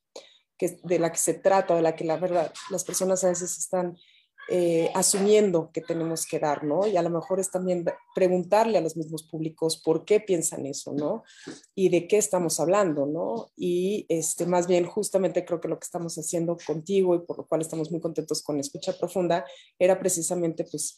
que, 0.57 0.79
de 0.83 0.99
la 0.99 1.11
que 1.11 1.17
se 1.19 1.35
trata, 1.35 1.75
de 1.75 1.81
la 1.81 1.95
que 1.95 2.05
la 2.05 2.17
verdad 2.17 2.51
las 2.71 2.83
personas 2.83 3.23
a 3.23 3.29
veces 3.29 3.57
están 3.57 3.97
eh, 4.51 4.89
asumiendo 4.95 5.69
que 5.71 5.81
tenemos 5.81 6.25
que 6.25 6.39
dar, 6.39 6.63
¿no? 6.63 6.87
Y 6.87 6.97
a 6.97 7.03
lo 7.03 7.11
mejor 7.11 7.39
es 7.39 7.51
también 7.51 7.85
preguntarle 8.15 8.79
a 8.79 8.81
los 8.81 8.97
mismos 8.97 9.23
públicos 9.23 9.77
por 9.77 10.05
qué 10.05 10.19
piensan 10.19 10.65
eso, 10.65 10.91
¿no? 10.93 11.23
Y 11.75 11.89
de 11.89 12.07
qué 12.07 12.17
estamos 12.17 12.59
hablando, 12.59 13.05
¿no? 13.05 13.51
Y 13.55 14.07
este, 14.09 14.47
más 14.47 14.65
bien, 14.65 14.85
justamente 14.85 15.45
creo 15.45 15.61
que 15.61 15.67
lo 15.67 15.77
que 15.79 15.85
estamos 15.85 16.15
haciendo 16.17 16.57
contigo 16.65 17.13
y 17.13 17.19
por 17.19 17.37
lo 17.37 17.47
cual 17.47 17.61
estamos 17.61 17.91
muy 17.91 17.99
contentos 18.01 18.41
con 18.41 18.59
Escucha 18.59 18.97
Profunda 18.97 19.45
era 19.77 19.99
precisamente, 19.99 20.63
pues, 20.63 20.95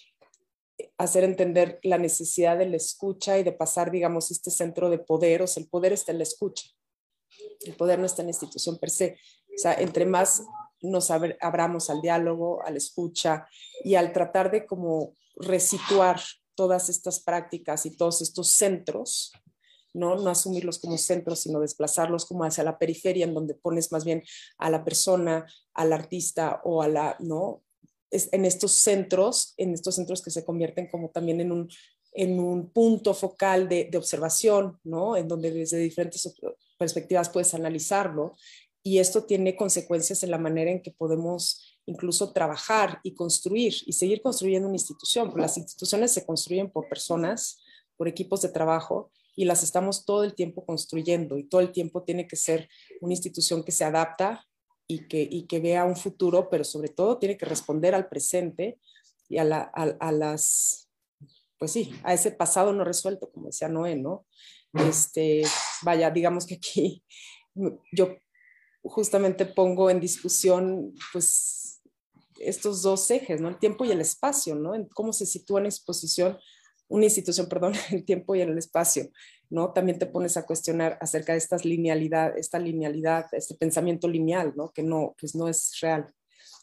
hacer 0.98 1.26
entender 1.26 1.80
la 1.84 1.98
necesidad 1.98 2.58
de 2.58 2.70
la 2.70 2.78
escucha 2.78 3.38
y 3.38 3.44
de 3.44 3.52
pasar, 3.52 3.92
digamos, 3.92 4.32
este 4.32 4.50
centro 4.50 4.90
de 4.90 5.00
poder, 5.00 5.42
o 5.42 5.48
sea, 5.48 5.62
el 5.62 5.70
poder 5.70 5.92
está 5.92 6.14
en 6.14 6.20
la 6.20 6.24
escucha. 6.24 6.68
El 7.62 7.76
poder 7.76 8.00
no 8.00 8.06
está 8.06 8.22
en 8.22 8.28
la 8.28 8.32
institución 8.32 8.78
per 8.80 8.90
se. 8.90 9.18
O 9.54 9.58
sea, 9.58 9.74
entre 9.74 10.06
más 10.06 10.44
nos 10.82 11.12
abramos 11.12 11.90
al 11.90 12.02
diálogo, 12.02 12.64
a 12.64 12.72
la 12.72 12.78
escucha 12.78 13.48
y 13.84 13.96
al 13.96 14.14
tratar 14.14 14.52
de 14.52 14.66
como 14.66 15.16
resituar 15.36 16.20
todas 16.56 16.90
estas 16.90 17.20
prácticas 17.20 17.86
y 17.86 17.96
todos 17.96 18.22
estos 18.22 18.50
centros, 18.50 19.32
¿no? 19.94 20.16
No 20.16 20.30
asumirlos 20.30 20.80
como 20.80 20.98
centros, 20.98 21.42
sino 21.42 21.60
desplazarlos 21.60 22.26
como 22.26 22.44
hacia 22.44 22.64
la 22.64 22.78
periferia, 22.78 23.26
en 23.26 23.34
donde 23.34 23.56
pones 23.56 23.92
más 23.92 24.06
bien 24.06 24.24
a 24.58 24.70
la 24.70 24.84
persona, 24.84 25.46
al 25.74 25.94
artista 25.94 26.62
o 26.64 26.82
a 26.82 26.88
la, 26.88 27.16
¿no? 27.20 27.64
en 28.12 28.44
estos 28.44 28.74
centros, 28.74 29.54
en 29.58 29.74
estos 29.74 29.96
centros 29.96 30.22
que 30.22 30.32
se 30.32 30.44
convierten 30.44 30.90
como 30.90 31.10
también 31.12 31.40
en 31.40 31.52
un, 31.52 31.70
en 32.14 32.40
un 32.40 32.70
punto 32.70 33.14
focal 33.14 33.70
de, 33.70 33.86
de 33.90 33.98
observación, 33.98 34.78
¿no? 34.84 35.16
En 35.16 35.30
donde 35.30 35.50
desde 35.52 35.78
diferentes 35.78 36.30
perspectivas 36.78 37.30
puedes 37.30 37.54
analizarlo 37.54 38.36
y 38.84 39.00
esto 39.00 39.26
tiene 39.26 39.56
consecuencias 39.56 40.24
en 40.24 40.32
la 40.32 40.38
manera 40.38 40.72
en 40.72 40.82
que 40.82 40.92
podemos 40.92 41.80
incluso 41.86 42.32
trabajar 42.32 43.00
y 43.04 43.14
construir 43.14 43.74
y 43.86 43.94
seguir 43.94 44.22
construyendo 44.22 44.68
una 44.68 44.78
institución, 44.78 45.28
porque 45.28 45.42
las 45.42 45.58
instituciones 45.58 46.12
se 46.12 46.26
construyen 46.26 46.70
por 46.72 46.88
personas, 46.90 47.60
por 47.98 48.08
equipos 48.08 48.42
de 48.42 48.50
trabajo 48.50 49.12
y 49.36 49.46
las 49.46 49.64
estamos 49.64 50.06
todo 50.06 50.24
el 50.24 50.34
tiempo 50.34 50.66
construyendo 50.66 51.38
y 51.38 51.44
todo 51.44 51.62
el 51.62 51.72
tiempo 51.72 52.04
tiene 52.04 52.28
que 52.28 52.36
ser 52.36 52.70
una 53.02 53.14
institución 53.14 53.64
que 53.64 53.72
se 53.72 53.84
adapta 53.84 54.46
y 54.88 55.08
que, 55.08 55.28
y 55.30 55.44
que 55.44 55.60
vea 55.60 55.86
un 55.86 55.96
futuro, 55.96 56.50
pero 56.50 56.64
sobre 56.64 56.90
todo 56.90 57.18
tiene 57.18 57.38
que 57.38 57.46
responder 57.46 57.96
al 57.96 58.10
presente 58.10 58.80
y 59.30 59.38
a, 59.38 59.44
la, 59.44 59.62
a, 59.62 60.12
las, 60.12 60.90
pues 61.58 61.72
sí, 61.72 61.94
a 62.04 62.14
ese 62.14 62.32
pasado 62.32 62.74
no 62.74 62.84
resuelto, 62.84 63.32
como 63.32 63.48
decía 63.48 63.70
Noé, 63.70 63.96
¿no? 63.96 64.26
Este, 64.74 65.44
vaya, 65.84 66.10
digamos 66.10 66.46
que 66.46 66.56
aquí 66.56 67.04
yo 67.94 68.16
justamente 68.84 69.46
pongo 69.46 69.90
en 69.90 70.00
discusión 70.00 70.94
pues 71.14 71.82
estos 72.40 72.82
dos 72.82 73.10
ejes, 73.12 73.40
¿no? 73.40 73.50
El 73.50 73.60
tiempo 73.60 73.86
y 73.86 73.92
el 73.92 74.02
espacio, 74.02 74.56
¿no? 74.56 74.74
En 74.76 74.86
cómo 74.86 75.14
se 75.14 75.26
sitúa 75.26 75.60
en 75.60 75.68
exposición 75.68 76.38
una 76.88 77.06
institución, 77.06 77.48
perdón, 77.48 77.74
el 77.92 78.04
tiempo 78.06 78.36
y 78.36 78.42
el 78.42 78.58
espacio, 78.58 79.10
¿no? 79.50 79.72
También 79.72 79.98
te 79.98 80.06
pones 80.06 80.38
a 80.38 80.46
cuestionar 80.46 80.98
acerca 81.02 81.32
de 81.32 81.38
esta 81.38 81.58
linealidad, 81.58 82.38
esta 82.38 82.60
linealidad, 82.60 83.26
este 83.32 83.56
pensamiento 83.56 84.08
lineal, 84.08 84.54
¿no? 84.56 84.72
Que 84.72 84.84
no, 84.84 85.16
pues 85.20 85.36
no 85.36 85.48
es 85.48 85.80
real. 85.82 86.14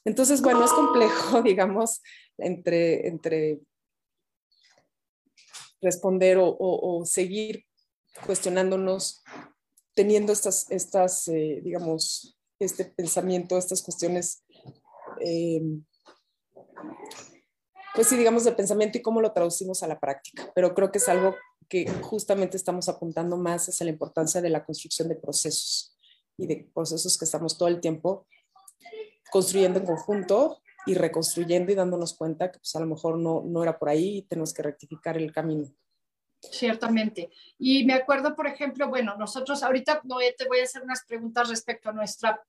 Entonces, 0.04 0.42
bueno, 0.42 0.64
es 0.64 0.72
complejo, 0.72 1.42
digamos, 1.42 2.02
entre, 2.36 3.08
entre 3.08 3.60
responder 5.80 6.38
o 6.40 7.02
seguir 7.06 7.64
cuestionándonos 8.26 9.22
teniendo 9.98 10.32
estas, 10.32 10.70
estas 10.70 11.26
eh, 11.26 11.60
digamos, 11.60 12.38
este 12.60 12.84
pensamiento, 12.84 13.58
estas 13.58 13.82
cuestiones, 13.82 14.44
eh, 15.20 15.60
pues 17.96 18.06
sí, 18.06 18.16
digamos, 18.16 18.44
de 18.44 18.52
pensamiento 18.52 18.96
y 18.96 19.02
cómo 19.02 19.20
lo 19.20 19.32
traducimos 19.32 19.82
a 19.82 19.88
la 19.88 19.98
práctica. 19.98 20.52
Pero 20.54 20.72
creo 20.72 20.92
que 20.92 20.98
es 20.98 21.08
algo 21.08 21.34
que 21.68 21.90
justamente 22.00 22.56
estamos 22.56 22.88
apuntando 22.88 23.36
más 23.36 23.68
hacia 23.68 23.86
la 23.86 23.90
importancia 23.90 24.40
de 24.40 24.50
la 24.50 24.64
construcción 24.64 25.08
de 25.08 25.16
procesos 25.16 25.98
y 26.36 26.46
de 26.46 26.70
procesos 26.72 27.18
que 27.18 27.24
estamos 27.24 27.58
todo 27.58 27.66
el 27.66 27.80
tiempo 27.80 28.28
construyendo 29.32 29.80
en 29.80 29.86
conjunto 29.86 30.62
y 30.86 30.94
reconstruyendo 30.94 31.72
y 31.72 31.74
dándonos 31.74 32.14
cuenta 32.14 32.52
que 32.52 32.60
pues, 32.60 32.76
a 32.76 32.80
lo 32.80 32.86
mejor 32.86 33.18
no, 33.18 33.42
no 33.44 33.64
era 33.64 33.76
por 33.80 33.88
ahí 33.88 34.18
y 34.18 34.22
tenemos 34.22 34.54
que 34.54 34.62
rectificar 34.62 35.16
el 35.16 35.32
camino. 35.32 35.68
Ciertamente. 36.40 37.30
Y 37.58 37.84
me 37.84 37.94
acuerdo, 37.94 38.36
por 38.36 38.46
ejemplo, 38.46 38.88
bueno, 38.88 39.16
nosotros 39.16 39.62
ahorita 39.62 40.02
no 40.04 40.18
te 40.36 40.46
voy 40.46 40.60
a 40.60 40.64
hacer 40.64 40.82
unas 40.82 41.04
preguntas 41.04 41.48
respecto 41.48 41.90
a 41.90 41.92
nuestra, 41.92 42.40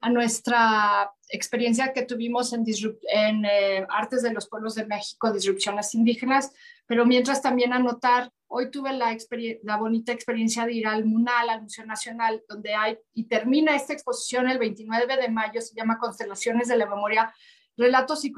a 0.00 0.10
nuestra 0.10 1.10
experiencia 1.28 1.92
que 1.92 2.02
tuvimos 2.02 2.52
en, 2.52 2.64
en 3.12 3.44
eh, 3.44 3.86
Artes 3.88 4.22
de 4.22 4.32
los 4.32 4.48
Pueblos 4.48 4.76
de 4.76 4.86
México, 4.86 5.32
Disrupciones 5.32 5.94
Indígenas, 5.94 6.52
pero 6.86 7.04
mientras 7.04 7.42
también 7.42 7.72
anotar, 7.72 8.30
hoy 8.46 8.70
tuve 8.70 8.92
la, 8.92 9.16
la 9.64 9.76
bonita 9.76 10.12
experiencia 10.12 10.64
de 10.64 10.74
ir 10.74 10.86
al 10.86 11.04
MUNAL, 11.04 11.50
al 11.50 11.62
Museo 11.62 11.84
Nacional, 11.84 12.42
donde 12.48 12.74
hay, 12.74 12.98
y 13.12 13.24
termina 13.24 13.74
esta 13.74 13.92
exposición 13.92 14.48
el 14.48 14.58
29 14.58 15.16
de 15.16 15.28
mayo, 15.28 15.60
se 15.60 15.74
llama 15.74 15.98
Constelaciones 15.98 16.68
de 16.68 16.76
la 16.76 16.86
Memoria 16.86 17.32
Relatos 17.76 18.24
y 18.24 18.32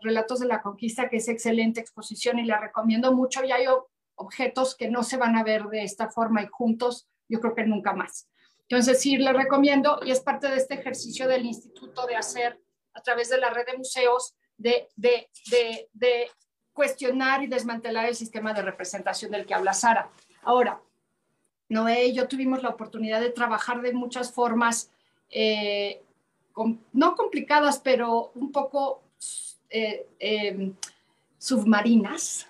Relatos 0.00 0.40
de 0.40 0.46
la 0.46 0.62
Conquista, 0.62 1.08
que 1.08 1.18
es 1.18 1.28
excelente 1.28 1.80
exposición 1.80 2.38
y 2.38 2.44
la 2.44 2.60
recomiendo 2.60 3.12
mucho. 3.12 3.44
Y 3.44 3.52
hay 3.52 3.66
objetos 4.14 4.74
que 4.74 4.88
no 4.88 5.02
se 5.02 5.16
van 5.16 5.36
a 5.36 5.44
ver 5.44 5.64
de 5.64 5.82
esta 5.82 6.08
forma 6.08 6.42
y 6.42 6.46
juntos, 6.46 7.08
yo 7.28 7.40
creo 7.40 7.54
que 7.54 7.64
nunca 7.64 7.92
más. 7.92 8.28
Entonces, 8.68 9.00
sí, 9.00 9.16
le 9.16 9.32
recomiendo 9.32 10.00
y 10.04 10.10
es 10.10 10.20
parte 10.20 10.48
de 10.48 10.56
este 10.56 10.74
ejercicio 10.74 11.28
del 11.28 11.44
instituto 11.44 12.06
de 12.06 12.16
hacer 12.16 12.60
a 12.94 13.02
través 13.02 13.28
de 13.28 13.38
la 13.38 13.50
red 13.50 13.66
de 13.66 13.76
museos, 13.78 14.34
de 14.56 14.88
cuestionar 16.72 17.42
y 17.42 17.46
desmantelar 17.46 18.06
el 18.06 18.14
sistema 18.14 18.52
de 18.52 18.62
representación 18.62 19.30
del 19.30 19.46
que 19.46 19.54
habla 19.54 19.72
Sara. 19.72 20.10
Ahora, 20.42 20.80
Noé 21.68 22.06
y 22.06 22.14
yo 22.14 22.28
tuvimos 22.28 22.62
la 22.62 22.68
oportunidad 22.68 23.20
de 23.20 23.30
trabajar 23.30 23.80
de 23.80 23.92
muchas 23.92 24.32
formas 24.32 24.90
eh, 25.30 26.02
no 26.92 27.14
complicadas, 27.14 27.80
pero 27.80 28.32
un 28.34 28.50
poco 28.52 29.02
eh, 29.68 30.06
em, 30.18 30.74
submarinas, 31.38 32.48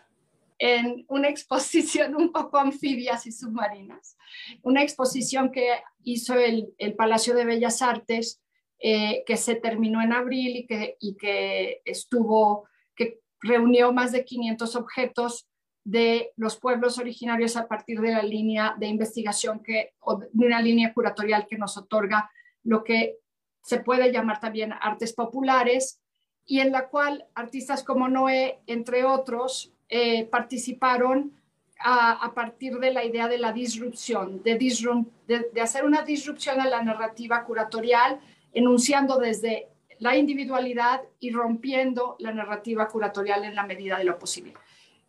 en 0.58 1.04
una 1.08 1.28
exposición 1.28 2.14
un 2.14 2.32
poco 2.32 2.58
anfibias 2.58 3.26
y 3.26 3.32
submarinas, 3.32 4.16
una 4.62 4.82
exposición 4.82 5.50
que 5.50 5.68
hizo 6.02 6.34
el, 6.34 6.72
Palacio 6.96 7.34
de 7.34 7.44
Bellas 7.44 7.82
Artes, 7.82 8.40
eh, 8.78 9.24
que 9.26 9.36
se 9.36 9.56
terminó 9.56 10.02
en 10.02 10.12
abril 10.12 10.56
y 10.56 10.66
que, 10.66 10.96
y 11.00 11.16
que 11.16 11.82
estuvo, 11.84 12.68
que 12.94 13.20
reunió 13.40 13.92
más 13.92 14.12
de 14.12 14.24
500 14.24 14.76
objetos 14.76 15.48
de 15.84 16.32
los 16.36 16.56
pueblos 16.56 16.98
originarios 16.98 17.56
a 17.56 17.68
partir 17.68 18.00
de 18.00 18.10
la 18.10 18.22
línea 18.22 18.74
de 18.78 18.86
investigación 18.86 19.62
que, 19.62 19.94
de 20.32 20.46
una 20.46 20.60
línea 20.60 20.92
curatorial 20.92 21.46
que 21.46 21.58
nos 21.58 21.76
otorga 21.76 22.30
lo 22.64 22.82
que 22.82 23.18
se 23.66 23.80
puede 23.80 24.12
llamar 24.12 24.38
también 24.38 24.72
artes 24.80 25.12
populares, 25.12 25.98
y 26.46 26.60
en 26.60 26.70
la 26.70 26.86
cual 26.86 27.26
artistas 27.34 27.82
como 27.82 28.06
Noé, 28.06 28.60
entre 28.68 29.02
otros, 29.02 29.72
eh, 29.88 30.24
participaron 30.26 31.32
a, 31.80 32.32
partir 32.32 32.78
de 32.78 32.92
la 32.92 33.04
idea 33.04 33.26
de 33.26 33.38
la 33.38 33.52
disrupción, 33.52 34.40
de, 34.44 35.60
hacer 35.60 35.84
una 35.84 36.02
disrupción 36.02 36.60
a 36.60 36.68
la 36.68 36.80
narrativa 36.80 37.42
curatorial, 37.44 38.20
enunciando 38.52 39.18
desde 39.18 39.66
la 39.98 40.16
individualidad 40.16 41.00
y 41.18 41.32
rompiendo 41.32 42.14
la 42.20 42.32
narrativa 42.32 42.86
curatorial 42.86 43.44
en 43.44 43.56
la 43.56 43.66
medida 43.66 43.98
de 43.98 44.04
lo 44.04 44.16
posible. 44.16 44.54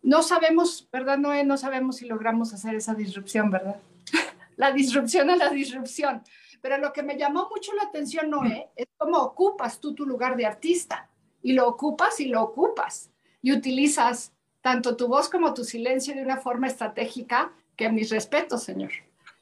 No 0.02 0.24
sabemos, 0.24 0.88
¿verdad, 0.92 1.16
Noé? 1.16 1.44
No 1.44 1.56
sabemos 1.56 1.98
si 1.98 2.06
logramos 2.06 2.52
hacer 2.52 2.74
esa 2.74 2.94
disrupción, 2.94 3.52
¿verdad? 3.52 3.76
la 4.56 4.72
disrupción 4.72 5.30
a 5.30 5.36
la 5.36 5.48
disrupción. 5.50 6.24
Pero 6.60 6.78
lo 6.78 6.92
que 6.92 7.02
me 7.02 7.16
llamó 7.16 7.48
mucho 7.50 7.72
la 7.74 7.84
atención, 7.84 8.30
Noé, 8.30 8.70
es 8.76 8.86
cómo 8.96 9.18
ocupas 9.18 9.80
tú 9.80 9.94
tu 9.94 10.04
lugar 10.04 10.36
de 10.36 10.46
artista. 10.46 11.08
Y 11.42 11.52
lo 11.52 11.68
ocupas 11.68 12.20
y 12.20 12.26
lo 12.26 12.42
ocupas. 12.42 13.10
Y 13.42 13.52
utilizas 13.52 14.32
tanto 14.60 14.96
tu 14.96 15.06
voz 15.08 15.28
como 15.28 15.54
tu 15.54 15.64
silencio 15.64 16.14
de 16.14 16.22
una 16.22 16.38
forma 16.38 16.66
estratégica 16.66 17.52
que 17.76 17.88
mis 17.88 18.10
respetos, 18.10 18.64
señor. 18.64 18.90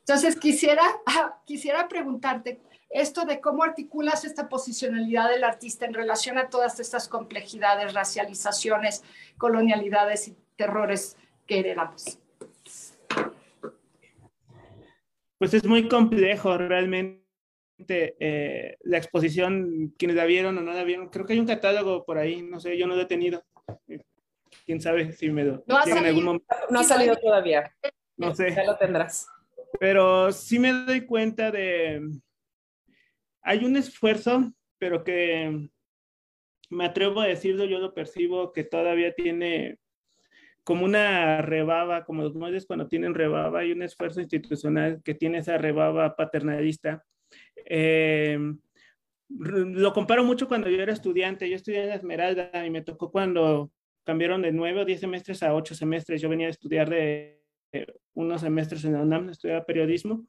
Entonces, 0.01 0.37
quisiera, 0.37 0.85
quisiera 1.47 1.89
preguntarte 1.89 2.61
esto 2.91 3.25
de 3.25 3.41
cómo 3.41 3.65
articulas 3.65 4.25
esta 4.25 4.49
posicionalidad 4.49 5.29
del 5.29 5.45
artista 5.45 5.87
en 5.87 5.95
relación 5.95 6.39
a 6.39 6.49
todas 6.49 6.79
estas 6.81 7.09
complejidades, 7.09 7.95
racializaciones, 7.95 9.03
colonialidades 9.39 10.29
y 10.29 10.37
terrores 10.57 11.17
que 11.47 11.59
heredamos. 11.61 12.19
Pues 15.39 15.55
es 15.55 15.65
muy 15.65 15.89
complejo 15.89 16.57
realmente 16.57 17.27
eh, 17.89 18.77
la 18.81 18.97
exposición, 18.97 19.95
quienes 19.99 20.17
la 20.17 20.25
vieron 20.25 20.57
o 20.57 20.63
no 20.63 20.73
la 20.73 20.85
vieron. 20.85 21.09
Creo 21.09 21.27
que 21.27 21.35
hay 21.35 21.39
un 21.39 21.47
catálogo 21.47 22.05
por 22.05 22.19
ahí, 22.19 22.43
no 22.43 22.59
sé, 22.59 22.79
yo 22.79 22.87
no 22.87 22.97
lo 22.97 23.03
he 23.03 23.07
tenido. 23.07 23.45
Quién 24.65 24.81
sabe 24.81 25.13
si 25.13 25.31
me 25.31 25.45
lo. 25.45 25.63
No 25.67 25.77
ha, 25.77 25.85
salido, 25.85 26.41
no 26.71 26.81
ha 26.81 26.85
salido 26.85 27.17
todavía. 27.17 27.73
No 28.17 28.35
sé. 28.35 28.55
Ya 28.55 28.65
lo 28.65 28.77
tendrás. 28.77 29.29
Pero 29.79 30.33
sí 30.33 30.59
me 30.59 30.73
doy 30.73 31.03
cuenta 31.07 31.51
de. 31.51 32.01
Hay 33.43 33.65
un 33.65 33.77
esfuerzo, 33.77 34.53
pero 34.79 35.05
que 35.05 35.69
me 36.71 36.85
atrevo 36.85 37.21
a 37.21 37.27
decirlo, 37.27 37.65
yo 37.65 37.79
lo 37.79 37.95
percibo 37.95 38.53
que 38.53 38.65
todavía 38.65 39.15
tiene 39.15 39.79
como 40.67 40.85
una 40.85 41.43
rebaba, 41.43 42.05
como 42.05 42.25
los 42.25 42.35
moldes 42.35 42.67
cuando 42.67 42.89
tienen 42.89 43.15
rebaba, 43.15 43.61
hay 43.61 43.71
un 43.71 43.83
esfuerzo 43.83 44.21
institucional 44.21 45.01
que 45.05 45.15
tiene 45.15 45.39
esa 45.39 45.59
rebaba 45.59 46.17
paternalista. 46.17 47.05
Eh, 47.67 48.37
lo 49.29 49.93
comparo 49.93 50.25
mucho 50.25 50.49
cuando 50.49 50.69
yo 50.69 50.83
era 50.83 50.93
estudiante, 50.93 51.49
yo 51.49 51.55
estudié 51.55 51.85
en 51.85 51.93
Esmeralda 51.93 52.67
y 52.67 52.71
me 52.71 52.83
tocó 52.83 53.13
cuando 53.13 53.71
cambiaron 54.03 54.43
de 54.43 54.51
nueve 54.51 54.81
o 54.81 54.85
diez 54.85 54.99
semestres 54.99 55.45
a 55.45 55.55
ocho 55.55 55.77
semestres, 55.77 56.21
yo 56.21 56.29
venía 56.29 56.49
a 56.49 56.51
estudiar 56.51 56.91
de 56.91 57.45
unos 58.15 58.41
semestres 58.41 58.85
en 58.85 58.95
la 58.95 59.03
UNAM, 59.03 59.29
estudiaba 59.29 59.65
periodismo, 59.65 60.27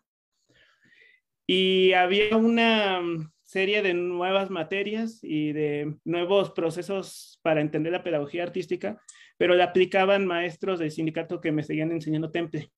y 1.47 1.93
había 1.93 2.37
una 2.37 3.01
serie 3.41 3.81
de 3.81 3.95
nuevas 3.95 4.51
materias 4.51 5.19
y 5.23 5.51
de 5.53 5.95
nuevos 6.05 6.51
procesos 6.51 7.39
para 7.41 7.61
entender 7.61 7.91
la 7.91 8.03
pedagogía 8.03 8.43
artística 8.43 9.01
pero 9.37 9.55
la 9.55 9.65
aplicaban 9.65 10.25
maestros 10.25 10.79
del 10.79 10.91
sindicato 10.91 11.39
que 11.39 11.51
me 11.51 11.63
seguían 11.63 11.91
enseñando 11.91 12.31
temple 12.31 12.71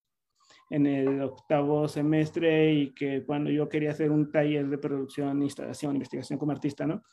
en 0.69 0.85
el 0.85 1.21
octavo 1.21 1.87
semestre 1.87 2.73
y 2.73 2.93
que 2.93 3.23
cuando 3.25 3.49
yo 3.49 3.67
quería 3.67 3.91
hacer 3.91 4.11
un 4.11 4.31
taller 4.31 4.67
de 4.67 4.77
producción, 4.77 5.41
instalación, 5.41 5.95
investigación 5.95 6.37
como 6.37 6.51
artista, 6.51 6.85
¿no? 6.85 7.03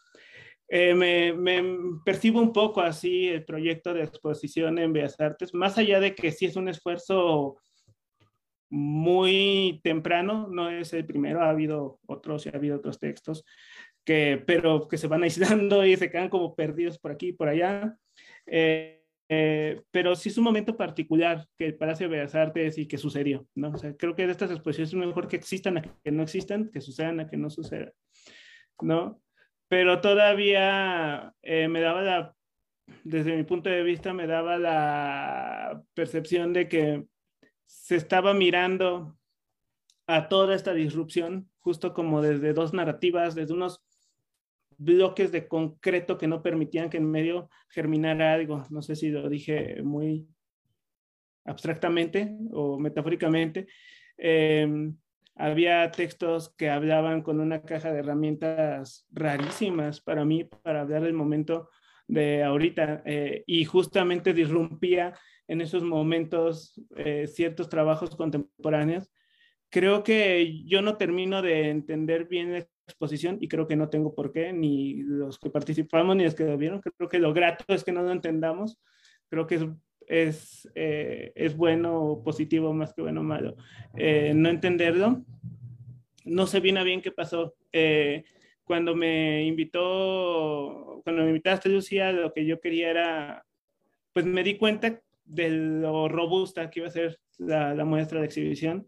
Eh, 0.69 0.95
me, 0.95 1.33
me, 1.33 1.63
percibo 2.05 2.41
un 2.41 2.53
poco 2.53 2.81
así 2.81 3.29
el 3.29 3.45
proyecto 3.45 3.95
de 3.95 4.03
exposición 4.03 4.79
en 4.79 4.93
Bellas 4.93 5.19
Artes, 5.21 5.55
más 5.55 5.79
allá 5.79 6.01
de 6.01 6.15
que 6.15 6.33
sí 6.33 6.47
es 6.47 6.57
un 6.57 6.69
esfuerzo 6.69 7.57
muy 8.69 9.81
temprano, 9.85 10.49
no 10.51 10.69
es 10.69 10.93
el 10.93 11.07
primero, 11.07 11.41
ha 11.41 11.51
habido 11.51 12.01
otros 12.07 12.47
y 12.47 12.49
ha 12.49 12.57
habido 12.57 12.77
otros 12.77 12.99
textos, 12.99 13.45
que, 14.05 14.43
pero 14.45 14.89
que 14.89 14.99
se 14.99 15.07
van 15.07 15.23
aislando 15.23 15.85
y 15.87 15.97
se 15.97 16.11
quedan 16.11 16.29
como 16.29 16.55
perdidos 16.55 16.99
por 16.99 17.13
aquí 17.13 17.29
y 17.29 17.33
por 17.33 17.49
allá. 17.49 17.97
Eh, 18.47 18.96
eh, 19.29 19.83
pero 19.91 20.15
sí 20.15 20.29
es 20.29 20.39
un 20.39 20.45
momento 20.45 20.77
particular 20.77 21.47
que 21.57 21.67
el 21.67 21.77
Palacio 21.77 22.09
de 22.09 22.17
Bellas 22.17 22.35
Artes 22.35 22.79
y 22.79 22.87
que 22.87 22.99
sucedió, 22.99 23.47
¿no? 23.55 23.71
O 23.71 23.79
sea, 23.79 23.95
creo 23.97 24.15
que 24.15 24.27
de 24.27 24.33
estas 24.33 24.51
exposiciones 24.51 24.93
es 24.93 24.95
mejor 24.95 25.27
que 25.27 25.37
existan 25.37 25.79
a 25.79 25.83
que 25.83 26.11
no 26.13 26.23
existan, 26.23 26.71
que 26.71 26.81
sucedan 26.81 27.21
a 27.21 27.29
que 27.29 27.37
no 27.37 27.51
sucedan, 27.51 27.93
¿no? 28.81 29.21
Pero 29.69 30.01
todavía 30.01 31.35
eh, 31.43 31.67
me 31.67 31.81
daba 31.81 32.03
la, 32.03 32.35
desde 33.03 33.37
mi 33.37 33.43
punto 33.43 33.69
de 33.69 33.83
vista, 33.83 34.13
me 34.13 34.29
daba 34.29 34.59
la 34.59 35.83
percepción 35.95 36.53
de 36.53 36.69
que 36.69 37.05
se 37.67 37.97
estaba 37.97 38.33
mirando 38.33 39.19
a 40.07 40.29
toda 40.29 40.55
esta 40.55 40.73
disrupción, 40.73 41.51
justo 41.59 41.93
como 41.93 42.23
desde 42.23 42.53
dos 42.53 42.73
narrativas, 42.73 43.35
desde 43.35 43.55
unos 43.55 43.86
bloques 44.79 45.33
de 45.33 45.49
concreto 45.49 46.19
que 46.19 46.27
no 46.27 46.43
permitían 46.43 46.91
que 46.91 46.99
en 46.99 47.11
medio 47.11 47.49
germinara 47.71 48.35
algo. 48.35 48.65
No 48.71 48.83
sé 48.83 48.97
si 48.97 49.11
lo 49.11 49.29
dije 49.29 49.83
muy 49.83 50.27
abstractamente 51.45 52.37
o 52.53 52.79
metafóricamente. 52.79 53.67
Em, 54.17 54.97
había 55.35 55.91
textos 55.91 56.55
que 56.57 56.71
hablaban 56.71 57.23
con 57.23 57.41
una 57.41 57.63
caja 57.63 57.93
de 57.93 58.01
herramientas 58.01 59.07
rarísimas 59.13 60.01
para 60.01 60.25
mí, 60.25 60.45
para 60.45 60.81
hablar 60.81 61.03
del 61.03 61.13
momento 61.13 61.69
de 62.09 62.43
ahorita, 62.43 63.03
eh, 63.05 63.45
y 63.47 63.65
justamente 63.65 64.33
disrumpía 64.33 65.15
en 65.49 65.61
esos 65.61 65.83
momentos 65.83 66.81
eh, 66.97 67.27
ciertos 67.27 67.69
trabajos 67.69 68.17
contemporáneos. 68.17 69.11
Creo 69.69 70.03
que 70.03 70.65
yo 70.65 70.81
no 70.81 70.97
termino 70.97 71.43
de 71.43 71.71
entender 71.71 72.27
bien 72.27 72.67
exposición 72.87 73.39
y 73.41 73.49
creo 73.49 73.67
que 73.67 73.77
no 73.77 73.89
tengo 73.89 74.15
por 74.15 74.33
qué, 74.33 74.53
ni 74.53 75.03
los 75.03 75.39
que 75.39 75.51
participamos 75.51 76.17
ni 76.17 76.25
los 76.25 76.35
que 76.35 76.45
lo 76.45 76.57
vieron. 76.57 76.81
Creo 76.81 77.09
que 77.09 77.19
lo 77.19 77.33
grato 77.33 77.65
es 77.69 77.85
que 77.85 77.93
no 77.93 78.03
lo 78.03 78.13
entendamos. 78.13 78.79
Creo 79.29 79.47
que 79.47 79.57
es, 79.57 79.67
es, 80.07 80.69
eh, 80.75 81.33
es 81.35 81.57
bueno 81.57 82.23
positivo 82.25 82.73
más 82.73 82.95
que 82.95 83.03
bueno 83.03 83.21
o 83.21 83.25
malo. 83.25 83.57
Eh, 83.97 84.33
no 84.35 84.49
entenderlo. 84.49 85.25
No 86.25 86.47
sé 86.47 86.61
bien 86.61 86.79
a 86.79 86.85
bien 86.85 87.03
qué 87.03 87.13
pasó. 87.13 87.55
Eh, 87.73 88.25
cuando 88.65 88.95
me 88.95 89.45
invitó, 89.45 91.01
cuando 91.05 91.23
me 91.23 91.29
invitaste, 91.29 91.69
Lucía, 91.69 92.13
lo 92.13 92.33
que 92.33 92.47
yo 92.47 92.61
quería 92.61 92.91
era, 92.91 93.47
pues 94.13 94.27
me 94.27 94.43
di 94.43 94.57
cuenta 94.57 95.01
de 95.25 95.51
lo 95.51 96.09
robusta 96.09 96.71
que 96.71 96.81
iba 96.81 96.89
a 96.89 96.93
ser 96.93 97.19
la, 97.39 97.75
la 97.75 97.85
muestra 97.85 98.21
de 98.21 98.27
exhibición 98.27 98.87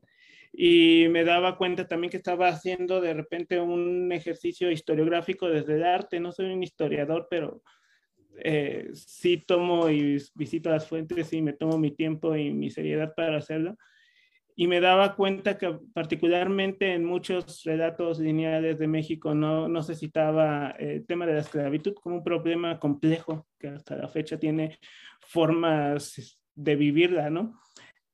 y 0.53 1.07
me 1.11 1.25
daba 1.25 1.57
cuenta 1.57 1.87
también 1.87 2.11
que 2.11 2.17
estaba 2.17 2.49
haciendo 2.49 3.01
de 3.01 3.15
repente 3.15 3.61
un 3.61 4.11
ejercicio 4.13 4.71
historiográfico 4.71 5.49
desde 5.49 5.77
el 5.77 5.85
arte. 5.85 6.21
No 6.21 6.33
soy 6.33 6.53
un 6.53 6.63
historiador, 6.63 7.29
pero 7.31 7.63
eh, 8.43 8.91
sí 8.95 9.39
tomo 9.39 9.91
y 9.91 10.19
visito 10.35 10.71
las 10.71 10.87
fuentes 10.87 11.33
y 11.33 11.43
me 11.43 11.53
tomo 11.53 11.79
mi 11.79 11.91
tiempo 11.91 12.35
y 12.37 12.53
mi 12.53 12.71
seriedad 12.71 13.15
para 13.15 13.39
hacerlo. 13.39 13.77
Y 14.57 14.67
me 14.67 14.81
daba 14.81 15.15
cuenta 15.15 15.57
que 15.57 15.79
particularmente 15.95 16.93
en 16.93 17.05
muchos 17.05 17.63
relatos 17.63 18.19
lineales 18.19 18.81
de 18.81 18.89
México 18.89 19.33
no, 19.33 19.69
no 19.69 19.83
se 19.83 19.95
citaba 19.95 20.71
el 20.71 21.07
tema 21.07 21.27
de 21.27 21.35
la 21.35 21.41
esclavitud 21.41 21.95
como 21.95 22.17
un 22.17 22.25
problema 22.25 22.81
complejo 22.81 23.47
que 23.57 23.69
hasta 23.69 23.95
la 23.97 24.09
fecha 24.09 24.37
tiene 24.37 24.79
formas 25.21 26.41
de 26.57 26.75
vivirla, 26.75 27.31
¿no? 27.31 27.61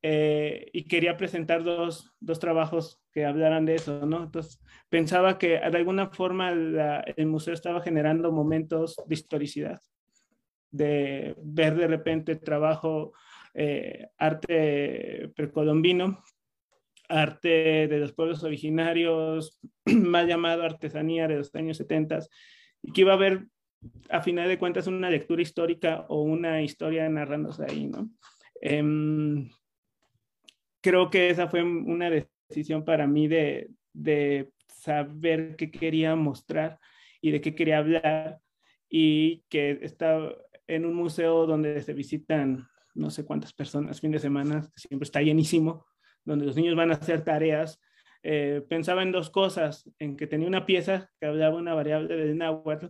Eh, 0.07 0.69
y 0.75 0.85
quería 0.85 1.17
presentar 1.17 1.65
dos, 1.65 2.15
dos, 2.21 2.39
trabajos 2.39 3.01
que 3.11 3.25
hablaran 3.25 3.65
de 3.65 3.77
eso, 3.77 4.05
¿no? 4.05 4.25
Entonces, 4.25 4.61
pensaba 4.91 5.39
que 5.39 5.59
de 5.59 5.79
alguna 5.79 6.11
forma 6.11 6.51
el 6.51 7.27
museo 7.27 7.55
estaba 7.55 7.81
generando 7.81 8.31
momentos 8.31 8.97
de 9.07 9.15
historicidad, 9.15 9.81
de 10.71 11.35
ver 11.43 11.75
de 11.77 11.87
repente 11.87 12.37
trabajo, 12.37 13.15
eh, 13.55 14.09
arte 14.19 15.33
precolombino, 15.35 16.23
arte 17.09 17.89
de 17.89 17.99
los 17.99 18.13
pueblos 18.13 18.45
originarios, 18.45 19.59
mal 19.87 20.29
llamado 20.29 20.65
artesanía 20.65 21.29
de 21.29 21.37
los 21.37 21.55
años 21.55 21.79
70, 21.79 22.19
y 22.83 22.93
que 22.93 23.01
iba 23.01 23.13
a 23.13 23.17
haber, 23.17 23.47
a 24.11 24.21
final 24.21 24.49
de 24.49 24.59
cuentas, 24.59 24.87
una 24.87 25.09
lectura 25.09 25.41
histórica 25.41 26.05
o 26.11 26.21
una 26.21 26.61
historia 26.61 27.09
narrándose 27.09 27.65
ahí, 27.67 27.87
¿no? 27.87 28.11
Eh, 28.61 29.49
creo 30.85 31.09
que 31.09 31.31
esa 31.31 31.49
fue 31.49 31.63
una 31.63 32.11
decisión 32.11 32.85
para 32.85 33.07
mí 33.07 33.27
de, 33.27 33.71
de 33.95 34.51
saber 34.69 35.57
qué 35.57 35.71
quería 35.71 36.15
mostrar 36.15 36.79
y 37.23 37.31
de 37.31 37.41
qué 37.41 37.55
quería 37.55 37.79
hablar. 37.79 38.39
Y 38.91 39.45
que 39.49 39.79
está 39.81 40.31
en 40.67 40.85
un 40.85 40.95
museo 40.95 41.47
donde 41.47 41.81
se 41.81 41.95
visitan 41.95 42.69
no 42.95 43.09
sé 43.11 43.25
cuántas 43.25 43.55
personas 43.55 44.01
fin 44.01 44.13
de 44.13 44.19
semana, 44.19 44.61
que 44.61 44.81
siempre 44.89 45.05
está 45.05 45.23
llenísimo, 45.23 45.87
donde 46.23 46.45
los 46.45 46.55
niños 46.55 46.77
van 46.77 46.91
a 46.91 46.95
hacer 46.95 47.25
tareas, 47.25 47.81
eh, 48.23 48.63
pensaba 48.69 49.03
en 49.03 49.11
dos 49.11 49.31
cosas, 49.31 49.91
en 49.99 50.17
que 50.17 50.27
tenía 50.27 50.47
una 50.47 50.67
pieza 50.67 51.11
que 51.19 51.27
hablaba 51.27 51.57
una 51.57 51.75
variable 51.75 52.15
de 52.15 52.35
náhuatl 52.35 52.87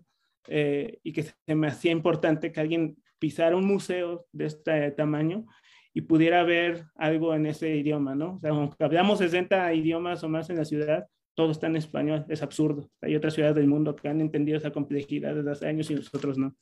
eh, 0.48 0.98
y 1.04 1.12
que 1.12 1.22
se 1.22 1.54
me 1.54 1.68
hacía 1.68 1.92
importante 1.92 2.52
que 2.52 2.60
alguien 2.60 2.96
pisara 3.20 3.56
un 3.56 3.66
museo 3.66 4.26
de 4.32 4.46
este 4.46 4.90
tamaño 4.90 5.46
y 5.94 6.02
pudiera 6.02 6.42
ver 6.42 6.86
algo 6.96 7.34
en 7.34 7.46
ese 7.46 7.76
idioma, 7.76 8.16
¿no? 8.16 8.34
O 8.34 8.40
sea, 8.40 8.50
aunque 8.50 8.82
hablamos 8.82 9.20
60 9.20 9.72
idiomas 9.74 10.24
o 10.24 10.28
más 10.28 10.50
en 10.50 10.56
la 10.56 10.64
ciudad, 10.64 11.06
todo 11.34 11.52
está 11.52 11.68
en 11.68 11.76
español, 11.76 12.26
es 12.28 12.42
absurdo. 12.42 12.90
Hay 13.00 13.14
otras 13.14 13.34
ciudades 13.34 13.54
del 13.54 13.68
mundo 13.68 13.94
que 13.94 14.08
han 14.08 14.20
entendido 14.20 14.58
esa 14.58 14.72
complejidad 14.72 15.36
desde 15.36 15.50
hace 15.52 15.68
años 15.68 15.88
y 15.90 15.94
nosotros 15.94 16.36
no. 16.36 16.56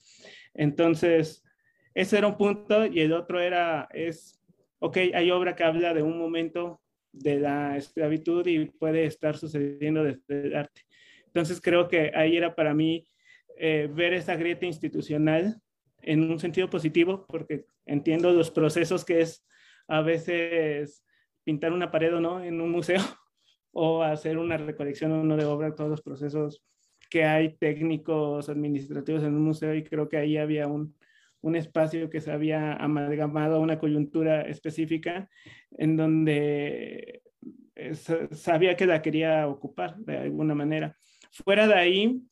Entonces, 0.53 1.43
ese 1.95 2.19
era 2.19 2.27
un 2.27 2.37
punto 2.37 2.85
y 2.87 3.01
el 3.01 3.15
otro 3.15 3.41
era, 3.41 3.89
es, 3.93 4.39
ok, 4.79 4.99
hay 5.15 5.31
obra 5.31 5.57
que 5.57 5.65
habla 5.65 5.95
de 5.95 6.03
un 6.03 6.19
momento 6.19 6.83
de 7.11 7.41
la 7.41 7.77
esclavitud 7.79 8.47
y 8.47 8.67
puede 8.67 9.07
estar 9.07 9.37
sucediendo 9.37 10.05
desde 10.05 10.47
el 10.47 10.57
arte. 10.57 10.83
Entonces, 11.27 11.59
creo 11.63 11.89
que 11.89 12.13
ahí 12.15 12.37
era 12.37 12.55
para 12.55 12.75
mí 12.75 13.07
eh, 13.57 13.89
ver 13.91 14.13
esa 14.13 14.37
grieta 14.37 14.67
institucional 14.67 15.59
en 16.03 16.31
un 16.31 16.39
sentido 16.39 16.69
positivo, 16.69 17.25
porque 17.29 17.67
entiendo 17.87 18.33
los 18.33 18.51
procesos 18.51 19.05
que 19.05 19.21
es 19.21 19.47
a 19.89 20.03
veces 20.03 21.05
pintar 21.45 21.73
una 21.73 21.91
pared 21.91 22.15
o 22.15 22.21
no 22.21 22.43
en 22.43 22.61
un 22.61 22.71
museo 22.71 23.01
o 23.73 24.03
hacer 24.03 24.39
una 24.39 24.57
recolección 24.57 25.13
o 25.13 25.25
no 25.25 25.37
de 25.37 25.45
obra, 25.45 25.75
todos 25.75 25.91
los 25.91 26.03
procesos 26.03 26.65
que 27.11 27.25
hay 27.25 27.57
técnicos 27.57 28.49
administrativos 28.49 29.23
en 29.23 29.35
un 29.35 29.43
museo 29.43 29.75
y 29.75 29.85
creo 29.85 30.09
que 30.09 30.17
ahí 30.17 30.39
había 30.39 30.67
un, 30.67 30.97
un 31.43 31.57
espacio 31.57 32.09
que 32.09 32.21
se 32.21 32.33
había 32.33 32.75
amalgamado 32.75 33.57
a 33.57 33.61
una 33.61 33.79
coyuntura 33.79 34.43
específica 34.43 35.29
en 35.73 35.97
donde 35.97 37.23
eh, 37.75 37.95
sabía 38.33 38.77
que 38.77 38.87
la 38.87 39.03
quería 39.03 39.49
ocupar 39.49 39.97
de 39.99 40.17
alguna 40.19 40.55
manera. 40.55 40.97
Fuera 41.33 41.67
de 41.67 41.75
ahí, 41.75 42.23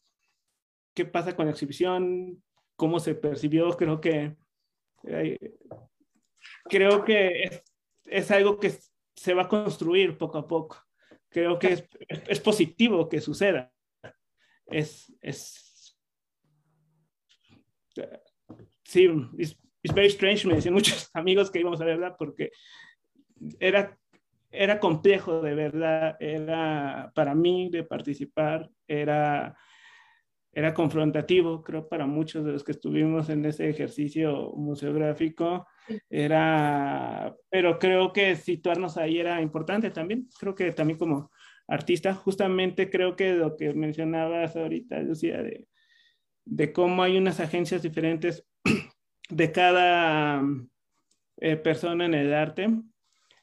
¿qué 0.94 1.04
pasa 1.04 1.34
con 1.34 1.46
la 1.46 1.52
exhibición? 1.52 2.42
¿Cómo 2.80 2.98
se 2.98 3.14
percibió? 3.14 3.76
Creo 3.76 4.00
que, 4.00 4.38
eh, 5.04 5.38
creo 6.64 7.04
que 7.04 7.42
es, 7.42 7.62
es, 8.06 8.30
algo 8.30 8.58
que 8.58 8.72
se 9.14 9.34
va 9.34 9.42
a 9.42 9.48
construir 9.48 10.16
poco 10.16 10.38
a 10.38 10.48
poco. 10.48 10.82
Creo 11.28 11.58
que 11.58 11.74
es, 11.74 11.84
es 12.08 12.40
positivo 12.40 13.06
que 13.06 13.20
suceda. 13.20 13.70
Es, 14.64 15.14
es, 15.20 15.94
sí, 18.82 19.10
es 19.36 19.94
very 19.94 20.08
strange, 20.08 20.48
me 20.48 20.54
decían 20.54 20.72
muchos 20.72 21.10
amigos 21.12 21.50
que 21.50 21.60
íbamos 21.60 21.82
a 21.82 21.84
verla 21.84 22.16
porque 22.16 22.50
era, 23.58 23.94
era 24.50 24.80
complejo 24.80 25.42
de 25.42 25.54
verdad, 25.54 26.16
era 26.18 27.12
para 27.14 27.34
mí 27.34 27.68
de 27.68 27.84
participar, 27.84 28.70
era, 28.88 29.54
era 30.52 30.74
confrontativo, 30.74 31.62
creo, 31.62 31.88
para 31.88 32.06
muchos 32.06 32.44
de 32.44 32.52
los 32.52 32.64
que 32.64 32.72
estuvimos 32.72 33.28
en 33.28 33.44
ese 33.44 33.68
ejercicio 33.68 34.52
museográfico, 34.56 35.66
era, 36.08 37.34
pero 37.48 37.78
creo 37.78 38.12
que 38.12 38.36
situarnos 38.36 38.96
ahí 38.96 39.18
era 39.18 39.40
importante 39.40 39.90
también, 39.90 40.28
creo 40.38 40.54
que 40.54 40.72
también 40.72 40.98
como 40.98 41.30
artista, 41.68 42.14
justamente 42.14 42.90
creo 42.90 43.14
que 43.14 43.34
lo 43.34 43.56
que 43.56 43.72
mencionabas 43.74 44.56
ahorita, 44.56 45.00
Lucía, 45.00 45.42
de, 45.42 45.68
de 46.44 46.72
cómo 46.72 47.02
hay 47.02 47.16
unas 47.16 47.38
agencias 47.38 47.82
diferentes 47.82 48.44
de 49.28 49.52
cada 49.52 50.42
eh, 51.40 51.56
persona 51.56 52.06
en 52.06 52.14
el 52.14 52.34
arte 52.34 52.68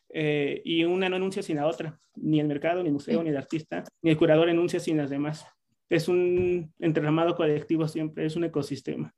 eh, 0.09 0.61
y 0.65 0.83
una 0.83 1.09
no 1.09 1.15
enuncia 1.15 1.41
sin 1.41 1.55
la 1.57 1.67
otra, 1.67 1.97
ni 2.15 2.39
el 2.39 2.47
mercado, 2.47 2.81
ni 2.81 2.87
el 2.89 2.93
museo, 2.93 3.23
ni 3.23 3.29
el 3.29 3.37
artista, 3.37 3.83
ni 4.01 4.11
el 4.11 4.17
curador 4.17 4.49
enuncia 4.49 4.79
sin 4.79 4.97
las 4.97 5.09
demás. 5.09 5.45
Es 5.89 6.07
un 6.07 6.73
entrenamiento 6.79 7.35
colectivo 7.35 7.87
siempre, 7.87 8.25
es 8.25 8.35
un 8.35 8.43
ecosistema. 8.43 9.13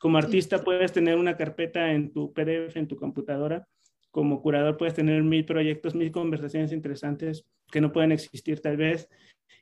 Como 0.00 0.18
artista 0.18 0.62
puedes 0.62 0.92
tener 0.92 1.16
una 1.16 1.36
carpeta 1.36 1.92
en 1.92 2.12
tu 2.12 2.32
PDF, 2.32 2.76
en 2.76 2.86
tu 2.86 2.96
computadora. 2.96 3.66
Como 4.10 4.42
curador 4.42 4.76
puedes 4.76 4.94
tener 4.94 5.22
mil 5.22 5.44
proyectos, 5.44 5.94
mil 5.94 6.12
conversaciones 6.12 6.72
interesantes 6.72 7.46
que 7.72 7.80
no 7.80 7.90
pueden 7.90 8.12
existir 8.12 8.60
tal 8.60 8.76
vez. 8.76 9.08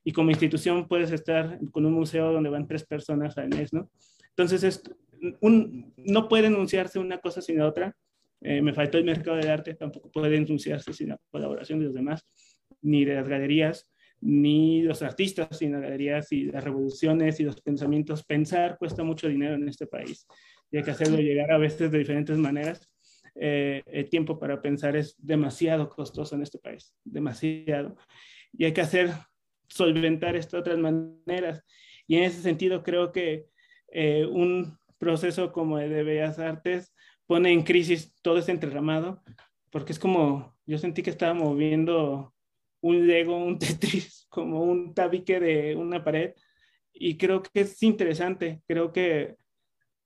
Y 0.05 0.13
como 0.13 0.31
institución 0.31 0.89
puedes 0.89 1.13
estar 1.13 1.59
con 1.71 1.87
un 1.87 1.93
museo 1.93 2.33
donde 2.33 2.51
van 2.51 2.67
tres 2.67 2.85
personas 2.85 3.39
al 3.39 3.51
mes, 3.51 3.73
¿no? 3.73 3.91
Entonces, 4.31 4.65
es 4.65 4.83
un, 5.41 5.95
no 5.97 6.29
puede 6.29 6.49
enunciarse 6.49 6.99
una 6.99 7.19
cosa 7.19 7.41
sin 7.41 7.59
la 7.59 7.69
otra. 7.69 7.97
Eh, 8.41 8.61
me 8.61 8.75
faltó 8.75 8.99
el 8.99 9.05
mercado 9.05 9.37
del 9.37 9.49
arte, 9.49 9.75
tampoco 9.75 10.11
puede 10.11 10.37
enunciarse 10.37 10.93
sin 10.93 11.11
la 11.11 11.19
colaboración 11.31 11.79
de 11.79 11.85
los 11.85 11.95
demás, 11.95 12.27
ni 12.81 13.05
de 13.05 13.15
las 13.15 13.29
galerías, 13.29 13.89
ni 14.23 14.83
los 14.83 15.03
artistas 15.03 15.59
sin 15.59 15.73
las 15.73 15.83
galerías 15.83 16.31
y 16.31 16.45
las 16.45 16.63
revoluciones 16.63 17.41
y 17.41 17.45
los 17.45 17.61
pensamientos. 17.61 18.25
Pensar 18.25 18.79
cuesta 18.79 19.03
mucho 19.03 19.29
dinero 19.29 19.55
en 19.55 19.69
este 19.69 19.87
país 19.87 20.27
y 20.71 20.77
hay 20.79 20.85
que 20.85 20.93
hacerlo 20.93 21.19
llegar 21.19 21.51
a 21.51 21.59
veces 21.59 21.91
de 21.91 21.99
diferentes 21.99 22.39
maneras. 22.39 22.89
Eh, 23.35 23.83
el 23.87 24.09
tiempo 24.09 24.39
para 24.39 24.63
pensar 24.63 24.95
es 24.97 25.17
demasiado 25.19 25.89
costoso 25.89 26.37
en 26.37 26.43
este 26.43 26.59
país, 26.59 26.95
demasiado. 27.05 27.97
Y 28.53 28.65
hay 28.65 28.73
que 28.73 28.81
hacer, 28.81 29.11
solventar 29.69 30.37
esto 30.37 30.57
de 30.57 30.61
otras 30.61 30.79
maneras. 30.79 31.65
Y 32.07 32.17
en 32.17 32.25
ese 32.25 32.43
sentido 32.43 32.83
creo 32.83 33.11
que 33.11 33.49
eh, 33.89 34.25
un 34.25 34.79
proceso 34.99 35.53
como 35.53 35.79
el 35.79 35.91
de 35.91 36.05
Bellas 36.05 36.39
Artes 36.39 36.95
pone 37.27 37.53
en 37.53 37.63
crisis 37.63 38.15
todo 38.23 38.39
ese 38.39 38.53
entramado, 38.53 39.23
porque 39.71 39.93
es 39.93 39.99
como, 39.99 40.57
yo 40.65 40.79
sentí 40.79 41.03
que 41.03 41.11
estaba 41.11 41.35
moviendo 41.35 42.35
un 42.83 43.07
Lego, 43.07 43.37
un 43.37 43.59
Tetris, 43.59 44.27
como 44.29 44.63
un 44.63 44.95
tabique 44.95 45.41
de 45.41 45.75
una 45.75 46.05
pared, 46.05 46.35
y 46.93 47.17
creo 47.17 47.43
que 47.43 47.61
es 47.61 47.83
interesante, 47.83 48.63
creo 48.67 48.93
que, 48.93 49.37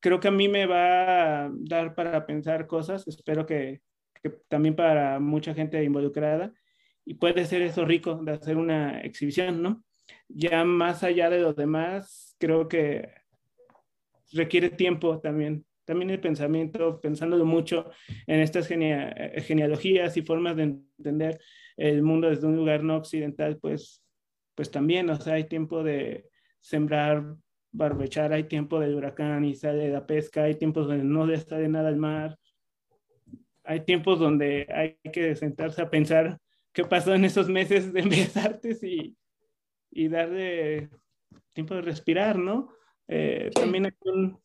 creo 0.01 0.21
que 0.21 0.29
a 0.29 0.33
mí 0.33 0.49
me 0.49 0.67
va 0.67 1.47
a 1.47 1.51
dar 1.53 1.95
para 1.95 2.25
pensar 2.27 2.67
cosas, 2.67 3.07
espero 3.09 3.45
que, 3.45 3.81
que 4.23 4.31
también 4.49 4.77
para 4.77 5.19
mucha 5.19 5.53
gente 5.55 5.83
involucrada, 5.83 6.53
y 7.05 7.15
puede 7.15 7.45
ser 7.47 7.63
eso 7.63 7.85
rico 7.85 8.17
de 8.23 8.33
hacer 8.33 8.57
una 8.57 9.01
exhibición, 9.01 9.63
¿no? 9.63 9.85
Ya 10.29 10.65
más 10.65 11.03
allá 11.03 11.31
de 11.31 11.41
lo 11.41 11.53
demás, 11.53 12.37
creo 12.39 12.69
que 12.69 13.09
requiere 14.33 14.71
tiempo 14.71 15.21
también. 15.21 15.65
También 15.85 16.11
el 16.11 16.21
pensamiento, 16.21 17.01
pensándolo 17.01 17.45
mucho 17.45 17.91
en 18.27 18.41
estas 18.41 18.67
genealogías 18.67 20.17
y 20.17 20.23
formas 20.23 20.57
de 20.57 20.65
entender 20.65 21.41
el 21.77 22.03
mundo 22.03 22.29
desde 22.29 22.47
un 22.47 22.57
lugar 22.57 22.83
no 22.83 22.97
occidental, 22.97 23.59
pues, 23.59 24.03
pues 24.55 24.71
también, 24.71 25.11
o 25.11 25.17
sea, 25.17 25.35
hay 25.35 25.45
tiempo 25.45 25.83
de 25.83 26.29
sembrar, 26.61 27.37
barbechar, 27.73 28.33
hay 28.33 28.45
tiempo 28.45 28.81
del 28.81 28.95
huracán 28.95 29.45
y 29.45 29.55
sale 29.55 29.91
la 29.91 30.07
pesca, 30.07 30.45
hay 30.45 30.55
tiempos 30.55 30.87
donde 30.87 31.05
no 31.05 31.27
le 31.27 31.39
sale 31.39 31.69
nada 31.69 31.89
al 31.89 31.97
mar, 31.97 32.39
hay 33.65 33.81
tiempos 33.81 34.19
donde 34.19 34.67
hay 34.73 34.99
que 35.13 35.37
sentarse 35.37 35.83
a 35.83 35.91
pensar 35.91 36.39
qué 36.73 36.85
pasó 36.85 37.15
en 37.15 37.25
esos 37.25 37.49
meses 37.49 37.93
de 37.93 38.03
Bellas 38.03 38.37
Artes 38.37 38.83
y, 38.83 39.17
y 39.91 40.09
darle 40.09 40.91
tiempo 41.53 41.75
de 41.75 41.83
respirar, 41.83 42.39
¿no? 42.39 42.69
Eh, 43.09 43.51
también 43.55 43.87
hay 43.87 43.93
un 44.01 44.39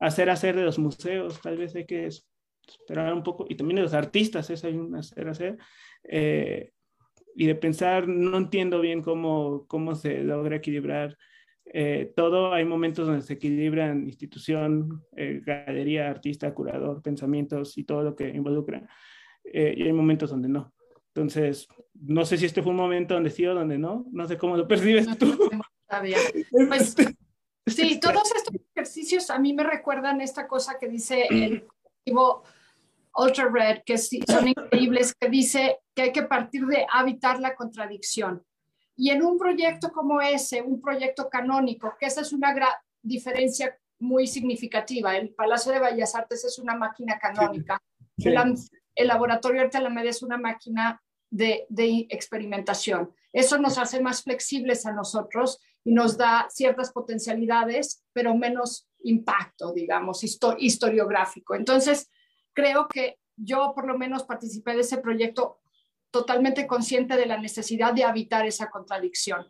hacer 0.00 0.30
hacer 0.30 0.56
de 0.56 0.62
los 0.62 0.78
museos, 0.78 1.40
tal 1.40 1.56
vez 1.56 1.74
hay 1.74 1.84
que 1.84 2.06
esperar 2.06 3.12
un 3.12 3.22
poco, 3.22 3.46
y 3.48 3.56
también 3.56 3.76
de 3.76 3.82
los 3.82 3.94
artistas, 3.94 4.48
es 4.50 4.64
hay 4.64 4.76
un 4.76 4.94
hacer 4.94 5.28
hacer, 5.28 5.58
eh, 6.04 6.72
y 7.34 7.46
de 7.46 7.54
pensar, 7.54 8.08
no 8.08 8.36
entiendo 8.36 8.80
bien 8.80 9.02
cómo, 9.02 9.66
cómo 9.68 9.94
se 9.94 10.22
logra 10.22 10.56
equilibrar 10.56 11.16
eh, 11.66 12.12
todo, 12.16 12.54
hay 12.54 12.64
momentos 12.64 13.06
donde 13.06 13.22
se 13.22 13.34
equilibran 13.34 14.04
institución, 14.04 15.04
galería, 15.12 16.08
artista, 16.08 16.54
curador, 16.54 17.02
pensamientos 17.02 17.76
y 17.76 17.84
todo 17.84 18.02
lo 18.02 18.16
que 18.16 18.28
involucra, 18.28 18.88
y 19.44 19.82
hay 19.82 19.92
momentos 19.92 20.30
donde 20.30 20.48
no. 20.48 20.72
Entonces, 21.14 21.68
no 21.94 22.24
sé 22.24 22.38
si 22.38 22.46
este 22.46 22.62
fue 22.62 22.70
un 22.70 22.78
momento 22.78 23.14
donde 23.14 23.30
sí 23.30 23.44
o 23.46 23.54
donde 23.54 23.76
no, 23.76 24.06
no 24.12 24.26
sé 24.26 24.38
cómo 24.38 24.56
lo 24.56 24.66
percibes 24.66 25.06
tú. 25.18 25.38
Pues, 26.68 26.96
Sí, 27.68 28.00
todos 28.00 28.30
estos 28.34 28.54
ejercicios 28.74 29.30
a 29.30 29.38
mí 29.38 29.52
me 29.52 29.62
recuerdan 29.62 30.20
esta 30.20 30.48
cosa 30.48 30.78
que 30.78 30.88
dice 30.88 31.26
el 31.30 31.66
colectivo 32.06 32.42
Ultra 33.16 33.48
Red, 33.48 33.82
que 33.84 33.98
son 33.98 34.48
increíbles, 34.48 35.14
que 35.14 35.28
dice 35.28 35.78
que 35.94 36.02
hay 36.02 36.12
que 36.12 36.22
partir 36.22 36.66
de 36.66 36.86
habitar 36.92 37.40
la 37.40 37.54
contradicción. 37.54 38.44
Y 38.96 39.10
en 39.10 39.22
un 39.22 39.38
proyecto 39.38 39.92
como 39.92 40.20
ese, 40.20 40.62
un 40.62 40.80
proyecto 40.80 41.28
canónico, 41.28 41.94
que 41.98 42.06
esa 42.06 42.20
es 42.20 42.32
una 42.32 42.54
diferencia 43.02 43.76
muy 44.00 44.26
significativa. 44.26 45.16
El 45.16 45.30
Palacio 45.30 45.72
de 45.72 45.80
Bellas 45.80 46.14
Artes 46.14 46.44
es 46.44 46.58
una 46.58 46.74
máquina 46.74 47.18
canónica. 47.18 47.80
El, 48.16 49.06
Laboratorio 49.06 49.62
Arte 49.62 49.78
Alameda 49.78 50.10
es 50.10 50.22
una 50.22 50.36
máquina 50.36 51.00
de, 51.30 51.66
de 51.68 52.06
experimentación. 52.10 53.12
Eso 53.32 53.58
nos 53.58 53.78
hace 53.78 54.00
más 54.00 54.24
flexibles 54.24 54.86
a 54.86 54.92
nosotros 54.92 55.60
y 55.84 55.92
nos 55.92 56.18
da 56.18 56.48
ciertas 56.50 56.90
potencialidades, 56.92 58.02
pero 58.12 58.34
menos 58.34 58.88
impacto, 59.02 59.72
digamos, 59.72 60.24
historiográfico. 60.58 61.54
Entonces, 61.54 62.10
creo 62.58 62.88
que 62.88 63.20
yo 63.36 63.72
por 63.72 63.86
lo 63.86 63.96
menos 63.96 64.24
participé 64.24 64.74
de 64.74 64.80
ese 64.80 64.98
proyecto 64.98 65.60
totalmente 66.10 66.66
consciente 66.66 67.14
de 67.14 67.26
la 67.26 67.38
necesidad 67.38 67.94
de 67.94 68.02
evitar 68.02 68.46
esa 68.46 68.68
contradicción 68.68 69.46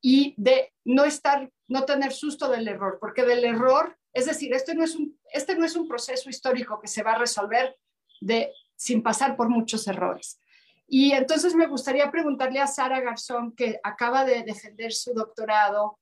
y 0.00 0.34
de 0.36 0.72
no 0.84 1.04
estar, 1.04 1.52
no 1.68 1.84
tener 1.84 2.12
susto 2.12 2.48
del 2.48 2.66
error, 2.66 2.98
porque 3.00 3.22
del 3.22 3.44
error, 3.44 3.96
es 4.12 4.26
decir, 4.26 4.52
este 4.52 4.74
no 4.74 4.82
es 4.82 4.96
un, 4.96 5.16
este 5.32 5.54
no 5.54 5.64
es 5.64 5.76
un 5.76 5.86
proceso 5.86 6.28
histórico 6.28 6.80
que 6.80 6.88
se 6.88 7.04
va 7.04 7.12
a 7.12 7.18
resolver 7.18 7.76
de, 8.20 8.52
sin 8.74 9.04
pasar 9.04 9.36
por 9.36 9.48
muchos 9.48 9.86
errores. 9.86 10.40
Y 10.88 11.12
entonces 11.12 11.54
me 11.54 11.68
gustaría 11.68 12.10
preguntarle 12.10 12.58
a 12.58 12.66
Sara 12.66 13.00
Garzón, 13.00 13.54
que 13.54 13.78
acaba 13.84 14.24
de 14.24 14.42
defender 14.42 14.92
su 14.92 15.14
doctorado 15.14 16.00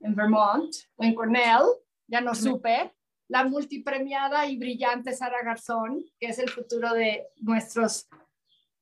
en 0.00 0.14
Vermont 0.14 0.74
o 0.96 1.04
en 1.04 1.14
Cornell, 1.14 1.64
ya 2.06 2.20
no 2.20 2.34
supe, 2.34 2.92
la 3.30 3.44
multipremiada 3.44 4.46
y 4.46 4.58
brillante 4.58 5.12
Sara 5.12 5.44
Garzón, 5.44 6.04
que 6.18 6.26
es 6.26 6.40
el 6.40 6.50
futuro 6.50 6.92
de 6.92 7.28
nuestros 7.36 8.08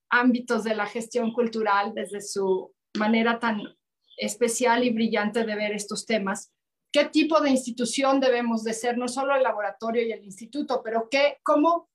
ámbitos 0.09 0.65
de 0.65 0.75
la 0.75 0.87
gestión 0.87 1.35
cultural 1.35 1.93
desde 1.95 2.23
su 2.23 2.75
manera 2.97 3.39
tan 3.39 3.61
especial 4.17 4.85
y 4.85 4.91
brillante 4.91 5.45
de 5.45 5.55
ver 5.55 5.73
estos 5.73 6.07
temas. 6.07 6.51
¿Qué 6.91 7.05
tipo 7.05 7.43
de 7.43 7.51
institución 7.51 8.21
debemos 8.21 8.65
de 8.65 8.73
ser? 8.73 8.97
No 8.97 9.07
solo 9.07 9.37
el 9.37 9.43
laboratorio 9.43 10.03
y 10.03 10.13
el 10.13 10.25
instituto, 10.25 10.81
pero 10.83 11.11
qué, 11.11 11.37
cómo 11.43 11.91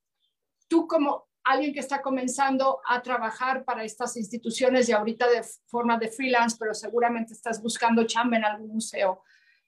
tú 0.67 0.87
como 0.87 1.25
alguien 1.43 1.73
que 1.73 1.79
está 1.79 2.03
comenzando 2.03 2.81
a 2.87 3.01
trabajar 3.01 3.65
para 3.65 3.83
estas 3.83 4.15
instituciones 4.15 4.87
y 4.87 4.91
ahorita 4.91 5.27
de 5.27 5.41
forma 5.65 5.97
de 5.97 6.07
freelance, 6.07 6.55
pero 6.59 6.75
seguramente 6.75 7.33
estás 7.33 7.59
buscando 7.63 8.05
chamba 8.05 8.37
en 8.37 8.45
algún 8.45 8.73
museo, 8.75 9.23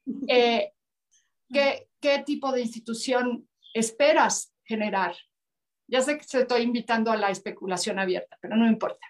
eh, 0.27 0.71
¿qué, 1.51 1.89
¿qué 2.05 2.21
tipo 2.23 2.51
de 2.51 2.61
institución 2.61 3.47
esperas 3.73 4.53
generar? 4.63 5.15
Ya 5.87 6.01
sé 6.01 6.19
que 6.19 6.25
te 6.25 6.41
estoy 6.41 6.61
invitando 6.61 7.11
a 7.11 7.17
la 7.17 7.31
especulación 7.31 7.97
abierta, 7.97 8.37
pero 8.39 8.55
no 8.55 8.67
importa. 8.67 9.07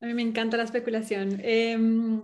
A 0.00 0.06
mí 0.06 0.14
me 0.14 0.22
encanta 0.22 0.56
la 0.56 0.62
especulación. 0.62 1.40
Em, 1.42 2.22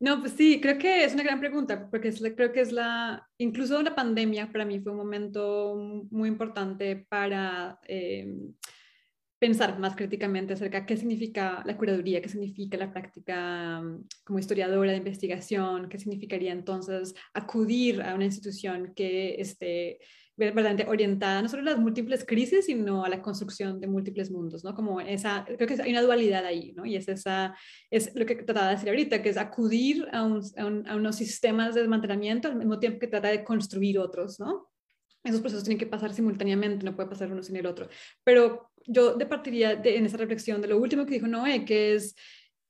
no, 0.00 0.20
pues 0.20 0.32
sí, 0.32 0.60
creo 0.60 0.76
que 0.76 1.04
es 1.04 1.14
una 1.14 1.22
gran 1.22 1.38
pregunta, 1.38 1.88
porque 1.88 2.12
creo 2.34 2.52
que 2.52 2.62
es 2.62 2.72
la, 2.72 3.28
incluso 3.38 3.80
la 3.80 3.94
pandemia 3.94 4.50
para 4.50 4.64
mí 4.64 4.80
fue 4.80 4.90
un 4.90 4.98
momento 4.98 5.76
muy 6.10 6.28
importante 6.28 7.06
para 7.08 7.78
em, 7.84 8.54
pensar 9.44 9.78
más 9.78 9.94
críticamente 9.94 10.54
acerca 10.54 10.80
de 10.80 10.86
qué 10.86 10.96
significa 10.96 11.62
la 11.66 11.76
curaduría, 11.76 12.22
qué 12.22 12.30
significa 12.30 12.78
la 12.78 12.90
práctica 12.90 13.78
mm, 13.82 14.06
como 14.24 14.38
historiadora 14.38 14.92
de 14.92 14.96
investigación, 14.96 15.90
qué 15.90 15.98
significaría 15.98 16.50
entonces 16.50 17.14
acudir 17.34 18.00
a 18.00 18.14
una 18.14 18.24
institución 18.24 18.94
que 18.96 19.38
esté 19.38 19.98
verdaderamente 20.34 20.86
orientada 20.88 21.42
no 21.42 21.48
solo 21.50 21.60
a 21.60 21.72
las 21.74 21.78
múltiples 21.78 22.24
crisis, 22.24 22.64
sino 22.64 23.04
a 23.04 23.10
la 23.10 23.20
construcción 23.20 23.82
de 23.82 23.86
múltiples 23.86 24.30
mundos, 24.30 24.64
¿no? 24.64 24.74
Como 24.74 24.98
esa, 25.02 25.44
creo 25.44 25.68
que 25.68 25.82
hay 25.82 25.90
una 25.90 26.00
dualidad 26.00 26.46
ahí, 26.46 26.72
¿no? 26.72 26.86
Y 26.86 26.96
es 26.96 27.06
esa, 27.06 27.54
es 27.90 28.14
lo 28.14 28.24
que 28.24 28.36
trataba 28.36 28.68
de 28.68 28.76
decir 28.76 28.88
ahorita, 28.88 29.20
que 29.20 29.28
es 29.28 29.36
acudir 29.36 30.08
a, 30.10 30.20
a 30.20 30.96
unos 30.96 31.16
sistemas 31.16 31.74
de 31.74 31.82
desmantelamiento 31.82 32.48
al 32.48 32.56
mismo 32.56 32.78
tiempo 32.78 32.98
que 32.98 33.08
trata 33.08 33.28
de 33.28 33.44
construir 33.44 33.98
otros, 33.98 34.40
¿no? 34.40 34.70
Esos 35.24 35.40
procesos 35.40 35.64
tienen 35.64 35.78
que 35.78 35.86
pasar 35.86 36.12
simultáneamente, 36.12 36.84
no 36.84 36.94
puede 36.94 37.08
pasar 37.08 37.32
uno 37.32 37.42
sin 37.42 37.56
el 37.56 37.66
otro. 37.66 37.88
Pero 38.22 38.70
yo 38.86 39.14
departiría 39.14 39.74
de, 39.74 39.96
en 39.96 40.06
esa 40.06 40.18
reflexión 40.18 40.60
de 40.60 40.68
lo 40.68 40.78
último 40.78 41.06
que 41.06 41.14
dijo 41.14 41.26
Noé, 41.26 41.64
que 41.64 41.94
es 41.94 42.14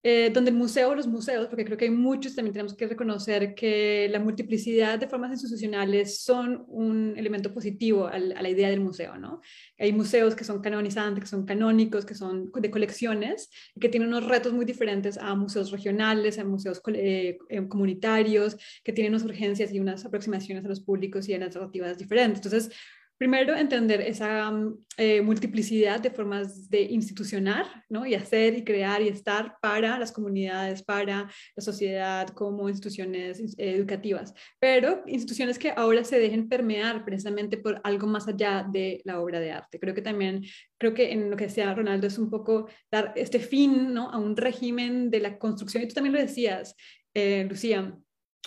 eh, 0.06 0.28
donde 0.35 0.51
el 0.51 0.56
museo, 0.59 0.94
los 0.94 1.06
museos, 1.06 1.47
porque 1.47 1.64
creo 1.64 1.78
que 1.78 1.86
hay 1.86 1.90
muchos, 1.90 2.35
también 2.35 2.52
tenemos 2.52 2.74
que 2.74 2.86
reconocer 2.86 3.55
que 3.55 4.06
la 4.10 4.20
multiplicidad 4.20 4.98
de 4.98 5.09
formas 5.09 5.31
institucionales 5.31 6.22
son 6.22 6.62
un 6.68 7.14
elemento 7.16 7.55
positivo 7.55 8.06
a 8.06 8.18
la 8.18 8.48
idea 8.51 8.68
del 8.68 8.81
museo, 8.81 9.16
¿no? 9.16 9.40
Hay 9.78 9.94
museos 9.94 10.35
que 10.35 10.44
son 10.44 10.60
canonizantes, 10.60 11.24
que 11.24 11.31
son 11.31 11.47
canónicos, 11.47 12.05
que 12.05 12.14
son 12.14 12.52
de 12.52 12.70
colecciones, 12.70 13.48
que 13.81 13.89
tienen 13.89 14.10
unos 14.10 14.26
retos 14.26 14.52
muy 14.52 14.66
diferentes 14.66 15.16
a 15.16 15.35
museos 15.35 15.70
regionales, 15.70 16.39
a 16.39 16.44
museos 16.44 16.82
eh, 16.93 17.39
eh, 17.48 17.66
comunitarios, 17.66 18.59
que 18.85 18.93
tienen 18.93 19.14
unas 19.14 19.24
urgencias 19.24 19.72
y 19.72 19.81
unas 19.81 20.05
aproximaciones 20.05 20.66
a 20.66 20.68
los 20.68 20.81
públicos 20.81 21.26
y 21.31 21.32
a 21.32 21.39
las 21.39 21.55
narrativas 21.55 21.97
diferentes. 21.97 22.44
Entonces, 22.44 22.70
Primero, 23.16 23.57
entender 23.57 24.01
esa 24.01 24.51
mm, 24.51 24.85
eh, 24.97 25.23
multiplicidad 25.23 26.01
de 26.01 26.11
formas 26.11 26.69
de 26.69 26.82
institucionar, 26.82 27.85
¿no? 27.89 28.05
Y 28.05 28.15
hacer 28.15 28.59
y 28.59 28.65
crear 28.65 29.03
y 29.03 29.09
estar 29.09 29.57
para 29.62 29.99
las 29.99 30.11
comunidades, 30.11 30.82
para 30.82 31.31
la 31.57 31.62
sociedad 31.62 32.28
como 32.28 32.69
instituciones 32.69 33.41
educativas, 33.57 34.35
pero 34.59 35.05
instituciones 35.07 35.59
que 35.59 35.73
ahora 35.77 36.03
se 36.03 36.19
dejen 36.19 36.49
permear 36.49 37.05
precisamente 37.05 37.57
por 37.57 37.81
algo 37.85 38.07
más 38.09 38.27
allá 38.27 38.66
de 38.70 39.01
la 39.05 39.20
obra 39.20 39.39
de 39.39 39.53
arte. 39.53 39.78
Creo 39.78 39.95
que 39.95 40.03
también, 40.03 40.43
creo 40.78 40.93
que 40.93 41.12
en 41.12 41.31
lo 41.31 41.36
que 41.36 41.45
decía 41.47 41.73
Ronaldo 41.73 42.09
es 42.09 42.19
un 42.19 42.31
poco 42.31 42.69
dar 42.91 43.12
este 43.15 43.39
fin, 43.39 43.95
¿no? 43.95 44.11
A 44.11 44.19
un 44.19 44.36
régimen 44.36 45.11
de 45.11 45.20
la 45.20 45.39
construcción, 45.39 45.85
y 45.85 45.89
tú 45.89 45.95
también 45.95 46.15
lo 46.15 46.20
decías, 46.20 46.74
eh, 47.15 47.47
Lucía, 47.49 47.97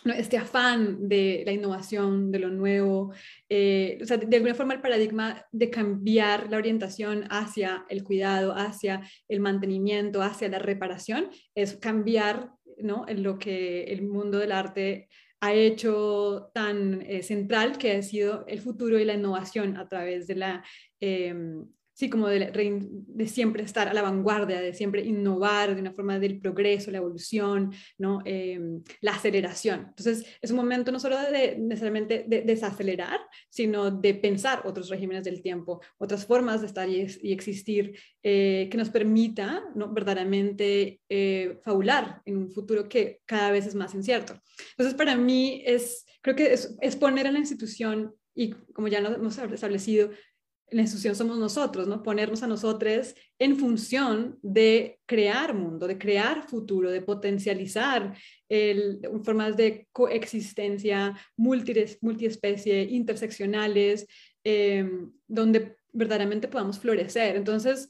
este 0.05 0.37
afán 0.37 1.07
de 1.09 1.43
la 1.45 1.51
innovación, 1.51 2.31
de 2.31 2.39
lo 2.39 2.49
nuevo, 2.49 3.13
eh, 3.49 3.97
o 4.01 4.05
sea, 4.05 4.17
de, 4.17 4.35
alguna 4.35 4.55
forma 4.55 4.73
el 4.73 4.81
paradigma 4.81 5.45
de 5.51 5.69
cambiar 5.69 6.49
la 6.49 6.57
orientación 6.57 7.25
hacia 7.29 7.85
el 7.89 8.03
cuidado, 8.03 8.53
hacia 8.53 9.01
el 9.27 9.39
mantenimiento, 9.39 10.21
hacia 10.21 10.49
la 10.49 10.59
reparación, 10.59 11.29
es 11.55 11.75
cambiar 11.77 12.51
¿no? 12.77 13.05
en 13.07 13.23
lo 13.23 13.39
que 13.39 13.85
el 13.85 14.03
mundo 14.03 14.37
del 14.37 14.51
arte 14.51 15.09
ha 15.39 15.53
hecho 15.53 16.49
tan 16.53 17.01
eh, 17.01 17.21
central 17.21 17.77
que 17.77 17.93
ha 17.93 18.01
sido 18.01 18.45
el 18.47 18.61
futuro 18.61 18.99
y 18.99 19.05
la 19.05 19.13
innovación 19.13 19.77
a 19.77 19.87
través 19.87 20.27
de 20.27 20.35
la 20.35 20.63
em, 20.99 21.67
sí, 21.97 22.11
como 22.11 22.27
de, 22.27 22.51
de, 23.07 23.27
siempre 23.27 23.63
estar 23.63 23.87
a 23.87 23.93
la 23.93 24.03
vanguardia, 24.03 24.61
de 24.61 24.71
siempre 24.71 25.03
innovar 25.03 25.73
de 25.73 25.81
una 25.81 25.93
forma 25.93 26.19
del 26.19 26.39
progreso, 26.39 26.91
la 26.91 26.99
evolución, 26.99 27.73
¿no? 27.97 28.21
Em, 28.23 28.83
la 29.01 29.13
aceleración. 29.13 29.87
Entonces, 29.89 30.23
es 30.39 30.51
un 30.51 30.57
momento 30.57 30.91
no 30.91 30.99
solo 30.99 31.19
de 31.19 31.57
necesariamente 31.57 32.23
de 32.27 32.43
desacelerar, 32.43 33.19
sino 33.49 33.89
de 33.89 34.13
pensar 34.13 34.61
otros 34.65 34.89
regímenes 34.89 35.23
del 35.23 35.41
tiempo, 35.41 35.81
otras 35.97 36.23
formas 36.23 36.61
de 36.61 36.67
estar 36.67 36.87
y, 36.87 37.01
existir 37.31 37.97
eh, 38.21 38.67
que 38.69 38.77
nos 38.77 38.91
permita 38.91 39.63
¿no? 39.73 39.91
verdaderamente 39.91 41.01
eh, 41.09 41.57
en 42.25 42.37
un 42.37 42.51
futuro 42.51 42.87
que 42.87 43.21
cada 43.25 43.49
vez 43.49 43.65
es 43.65 43.73
más 43.73 43.95
incierto. 43.95 44.39
Entonces, 44.71 44.93
para 44.93 45.15
mí 45.15 45.63
es, 45.65 46.05
creo 46.21 46.35
que 46.35 46.53
es, 46.53 46.77
es 46.79 46.95
poner 46.95 47.25
a 47.25 47.31
la 47.31 47.39
institución 47.39 48.13
y 48.35 48.51
como 48.51 48.87
ya 48.87 49.01
lo 49.01 49.15
hemos 49.15 49.39
establecido, 49.39 50.11
la 50.69 50.81
institución 50.81 51.15
somos 51.15 51.37
nosotros, 51.37 51.87
¿no? 51.87 52.03
Ponernos 52.03 52.43
a 52.43 52.47
nosotros 52.47 53.15
en 53.39 53.57
función 53.57 54.37
de 54.41 54.99
crear 55.05 55.53
mundo, 55.53 55.87
de 55.87 55.97
crear 55.97 56.47
futuro, 56.47 56.91
de 56.91 57.01
potencializar 57.01 58.13
el, 58.49 58.99
formas 59.23 59.55
de 59.55 59.87
coexistencia 59.93 61.17
multiespecie, 61.37 62.83
interseccionales, 62.83 64.07
em, 64.43 65.11
donde 65.27 65.77
verdaderamente 65.93 66.47
podamos 66.47 66.79
florecer. 66.79 67.37
Entonces, 67.37 67.89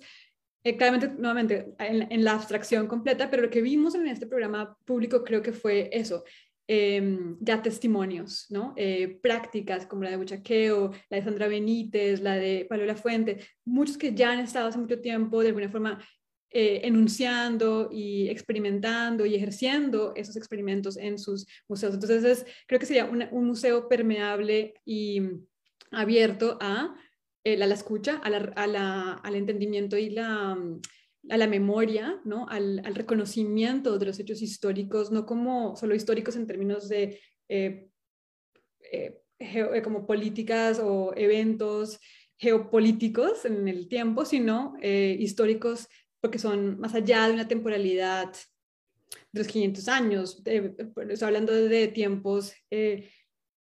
eh, 0.64 0.76
claramente, 0.76 1.10
nuevamente, 1.10 1.74
en, 1.80 2.24
la 2.24 2.34
abstracción 2.34 2.88
completa, 2.88 3.30
pero 3.30 3.44
lo 3.44 3.50
que 3.50 3.62
vimos 3.62 3.96
en 3.96 4.08
este 4.08 4.28
programa 4.28 4.78
público 4.86 5.24
creo 5.24 5.42
que 5.42 5.54
fue 5.54 5.90
eso, 5.94 6.24
Em, 6.70 7.38
ya 7.40 7.62
testimonios, 7.62 8.46
¿no? 8.50 8.74
Eh, 8.76 9.20
prácticas 9.22 9.86
como 9.86 10.04
la 10.04 10.10
de 10.10 10.18
Buchaqueo, 10.18 10.92
la 11.10 11.18
de 11.18 11.24
Sandra 11.24 11.48
Benítez, 11.48 12.20
la 12.20 12.36
de 12.36 12.66
Pablo 12.70 12.86
La 12.86 12.98
Fuente, 12.98 13.40
muchos 13.64 13.98
que 13.98 14.14
ya 14.14 14.32
han 14.34 14.40
estado 14.40 14.68
hace 14.68 14.78
mucho 14.78 15.00
tiempo 15.00 15.42
de 15.42 15.48
alguna 15.48 15.70
forma 15.70 16.06
eh, 16.50 16.82
enunciando 16.84 17.88
y 17.90 18.28
experimentando 18.28 19.26
y 19.26 19.36
ejerciendo 19.36 20.12
esos 20.18 20.36
experimentos 20.36 20.98
en 20.98 21.18
sus 21.18 21.48
museos. 21.70 21.94
Entonces, 21.94 22.46
creo 22.68 22.82
que 22.82 22.86
sería 22.86 23.06
un 23.06 23.46
museo 23.46 23.88
permeable 23.88 24.74
y 24.84 25.22
abierto 25.92 26.58
a, 26.60 26.96
eh, 27.46 27.56
la, 27.56 27.66
escucha, 27.68 28.18
al 28.18 29.36
entendimiento 29.36 29.96
y 29.98 30.10
la 30.10 30.58
a 31.30 31.38
la 31.38 31.48
memoria, 31.48 32.20
¿no? 32.24 32.48
al, 32.50 32.84
reconocimiento 32.96 33.98
de 33.98 34.06
los 34.06 34.20
hechos 34.20 34.42
históricos, 34.42 35.12
no 35.12 35.26
como 35.26 35.76
solo 35.76 35.96
históricos 35.96 36.36
en 36.36 36.48
términos 36.48 36.90
de 36.90 37.20
eh, 37.50 37.90
eh, 38.90 39.22
eh, 39.40 39.82
como 39.84 40.06
políticas 40.06 40.80
o 40.80 41.14
eventos 41.16 42.00
geopolíticos 42.38 43.46
en 43.46 43.68
el 43.68 43.88
tiempo, 43.88 44.26
sino 44.26 44.76
históricos 44.82 45.88
porque 46.22 46.40
son 46.40 46.80
más 46.80 46.94
allá 46.94 47.28
de 47.28 47.34
una 47.34 47.48
temporalidad 47.48 48.32
de 49.32 49.40
los 49.40 49.48
500 49.48 49.88
años, 49.88 50.44
estoy 50.46 51.28
hablando 51.28 51.54
de 51.54 51.88
tiempos 51.88 52.54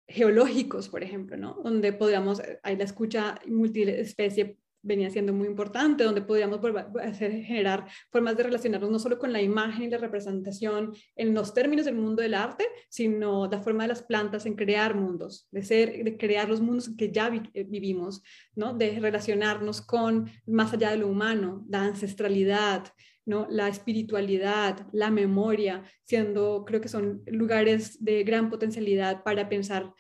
geológicos, 0.08 0.90
por 0.90 1.04
ejemplo, 1.04 1.38
¿no? 1.38 1.60
donde 1.64 1.94
podríamos, 1.94 2.42
hay 2.64 2.76
la 2.76 2.84
escucha 2.84 3.40
multiespecie 3.48 4.58
venía 4.88 5.10
siendo 5.10 5.34
muy 5.34 5.48
importante, 5.48 6.04
donde 6.04 6.22
podíamos 6.22 6.60
hacer, 7.02 7.44
generar 7.44 7.86
formas 8.10 8.38
de 8.38 8.44
relacionarnos 8.44 8.90
no 8.90 9.00
solo 9.00 9.20
con 9.20 9.34
la 9.34 9.42
imagen 9.42 9.84
y 9.84 9.90
la 9.90 9.98
representación 9.98 10.94
en 11.16 11.34
los 11.34 11.54
términos 11.54 11.86
del 11.86 11.96
mundo 11.96 12.22
del 12.22 12.34
arte, 12.34 12.66
sino 12.90 13.48
la 13.48 13.62
forma 13.62 13.84
de 13.84 13.90
las 13.90 14.04
plantas 14.04 14.46
en 14.46 14.56
crear 14.56 14.96
mundos, 14.96 15.48
de, 15.52 15.64
ser, 15.64 16.04
de 16.04 16.18
crear 16.18 16.48
los 16.48 16.62
mundos 16.62 16.90
que 16.98 17.12
ya 17.12 17.30
eh, 17.54 17.64
vivimos, 17.64 18.24
¿no? 18.56 18.74
de 18.74 19.00
relacionarnos 19.00 19.82
con 19.82 20.30
más 20.46 20.74
allá 20.74 20.92
de 20.92 20.98
lo 20.98 21.08
humano, 21.08 21.66
la 21.70 21.84
ancestralidad, 21.84 22.86
¿no? 23.26 23.46
la 23.50 23.68
espiritualidad, 23.68 24.88
la 24.94 25.12
memoria, 25.12 25.84
siendo, 26.04 26.64
creo 26.66 26.80
que 26.80 26.88
son 26.88 27.24
lugares 27.28 28.04
de 28.04 28.24
gran 28.24 28.50
potencialidad 28.50 29.24
para 29.24 29.50
pensar 29.50 29.94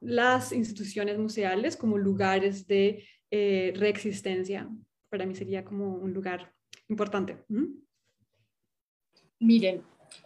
las 0.00 0.52
instituciones 0.52 1.18
museales 1.18 1.76
como 1.76 1.98
lugares 1.98 2.66
de 2.66 3.04
eh, 3.30 3.72
reexistencia. 3.76 4.68
Para 5.08 5.26
mí 5.26 5.34
sería 5.34 5.64
como 5.64 5.94
un 5.94 6.12
lugar 6.12 6.52
importante. 6.88 7.38
Miren, 9.40 9.82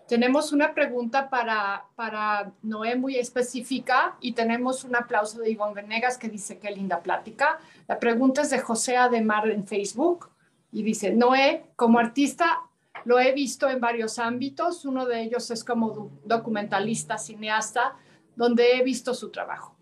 tenemos 0.08 0.52
una 0.52 0.74
pregunta 0.74 1.28
para, 1.30 1.84
para 1.94 2.52
Noé 2.62 2.96
muy 2.96 3.16
específica 3.16 4.16
y 4.20 4.32
tenemos 4.32 4.84
un 4.84 4.96
aplauso 4.96 5.40
de 5.40 5.50
Ivonne 5.50 5.74
Venegas 5.74 6.18
que 6.18 6.28
dice 6.28 6.58
qué 6.58 6.70
linda 6.70 7.02
plática. 7.02 7.58
La 7.88 7.98
pregunta 7.98 8.42
es 8.42 8.50
de 8.50 8.58
José 8.58 8.96
Ademar 8.96 9.48
en 9.48 9.66
Facebook 9.66 10.30
y 10.70 10.82
dice, 10.82 11.12
Noé, 11.12 11.64
como 11.76 11.98
artista 11.98 12.60
lo 13.04 13.18
he 13.18 13.32
visto 13.32 13.68
en 13.68 13.80
varios 13.80 14.18
ámbitos, 14.18 14.84
uno 14.84 15.06
de 15.06 15.22
ellos 15.22 15.50
es 15.50 15.64
como 15.64 16.10
documentalista, 16.24 17.18
cineasta, 17.18 17.96
donde 18.36 18.72
he 18.72 18.82
visto 18.82 19.14
su 19.14 19.30
trabajo. 19.30 19.76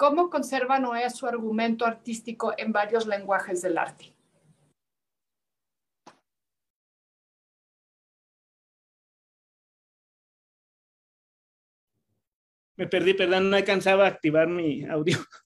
¿Cómo 0.00 0.30
conserva 0.30 0.78
Noé 0.78 1.10
su 1.10 1.26
argumento 1.26 1.84
artístico 1.84 2.54
en 2.56 2.72
varios 2.72 3.06
lenguajes 3.06 3.60
del 3.60 3.76
arte? 3.76 4.14
Me 12.76 12.86
perdí, 12.86 13.12
perdón, 13.12 13.50
no 13.50 13.56
alcanzaba 13.56 14.06
a 14.06 14.08
activar 14.08 14.48
mi 14.48 14.84
audio. 14.86 15.18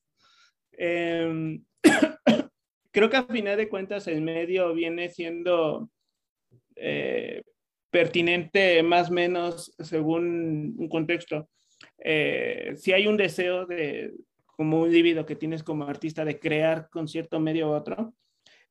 Em, 0.76 1.64
creo 2.92 3.10
que 3.10 3.16
a 3.16 3.24
final 3.24 3.56
de 3.56 3.68
cuentas 3.68 4.06
el 4.06 4.20
medio 4.22 4.72
viene 4.72 5.08
siendo 5.08 5.88
eh, 6.76 7.42
pertinente 7.90 8.82
más 8.84 9.10
o 9.10 9.14
menos 9.14 9.72
según 9.80 10.76
un 10.78 10.88
contexto. 10.88 11.48
Eh, 11.98 12.74
si 12.76 12.92
hay 12.92 13.06
un 13.06 13.16
deseo 13.16 13.66
de, 13.66 14.14
como 14.56 14.82
un 14.82 14.92
líbido 14.92 15.26
que 15.26 15.36
tienes 15.36 15.62
como 15.62 15.84
artista 15.84 16.24
de 16.24 16.38
crear 16.38 16.88
con 16.90 17.08
cierto 17.08 17.40
medio 17.40 17.68
u 17.70 17.72
otro, 17.72 18.14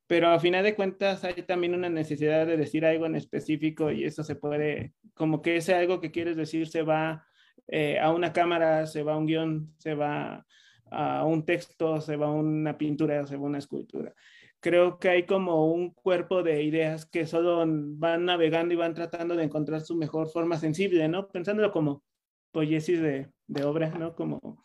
pero 0.06 0.28
a 0.28 0.38
final 0.38 0.64
de 0.64 0.74
cuentas 0.74 1.24
hay 1.24 1.42
también 1.42 1.74
una 1.74 1.88
necesidad 1.88 2.46
de 2.46 2.56
decir 2.56 2.84
algo 2.84 3.06
en 3.06 3.16
específico 3.16 3.90
y 3.90 4.04
eso 4.04 4.22
se 4.22 4.36
puede, 4.36 4.92
como 5.14 5.40
que 5.40 5.56
ese 5.56 5.74
algo 5.74 6.00
que 6.00 6.10
quieres 6.10 6.36
decir 6.36 6.68
se 6.68 6.82
va 6.82 7.26
eh, 7.68 7.98
a 7.98 8.12
una 8.12 8.32
cámara, 8.32 8.86
se 8.86 9.02
va 9.02 9.14
a 9.14 9.16
un 9.16 9.26
guion, 9.26 9.74
se 9.78 9.94
va 9.94 10.46
a 10.90 11.24
un 11.24 11.44
texto, 11.44 12.00
se 12.00 12.16
va 12.16 12.26
a 12.26 12.32
una 12.32 12.76
pintura, 12.76 13.26
se 13.26 13.36
va 13.36 13.42
a 13.44 13.46
una 13.46 13.58
escultura. 13.58 14.14
Creo 14.60 14.98
que 14.98 15.08
hay 15.10 15.26
como 15.26 15.72
un 15.72 15.90
cuerpo 15.90 16.42
de 16.42 16.62
ideas 16.62 17.06
que 17.06 17.26
solo 17.26 17.64
van 17.66 18.24
navegando 18.24 18.74
y 18.74 18.76
van 18.76 18.94
tratando 18.94 19.36
de 19.36 19.44
encontrar 19.44 19.80
su 19.82 19.96
mejor 19.96 20.28
forma 20.28 20.58
sensible, 20.58 21.08
¿no? 21.08 21.28
Pensándolo 21.28 21.72
como 21.72 22.02
poiesis 22.52 23.00
de, 23.00 23.28
de 23.46 23.64
obra, 23.64 23.90
¿no? 23.90 24.14
Como, 24.14 24.64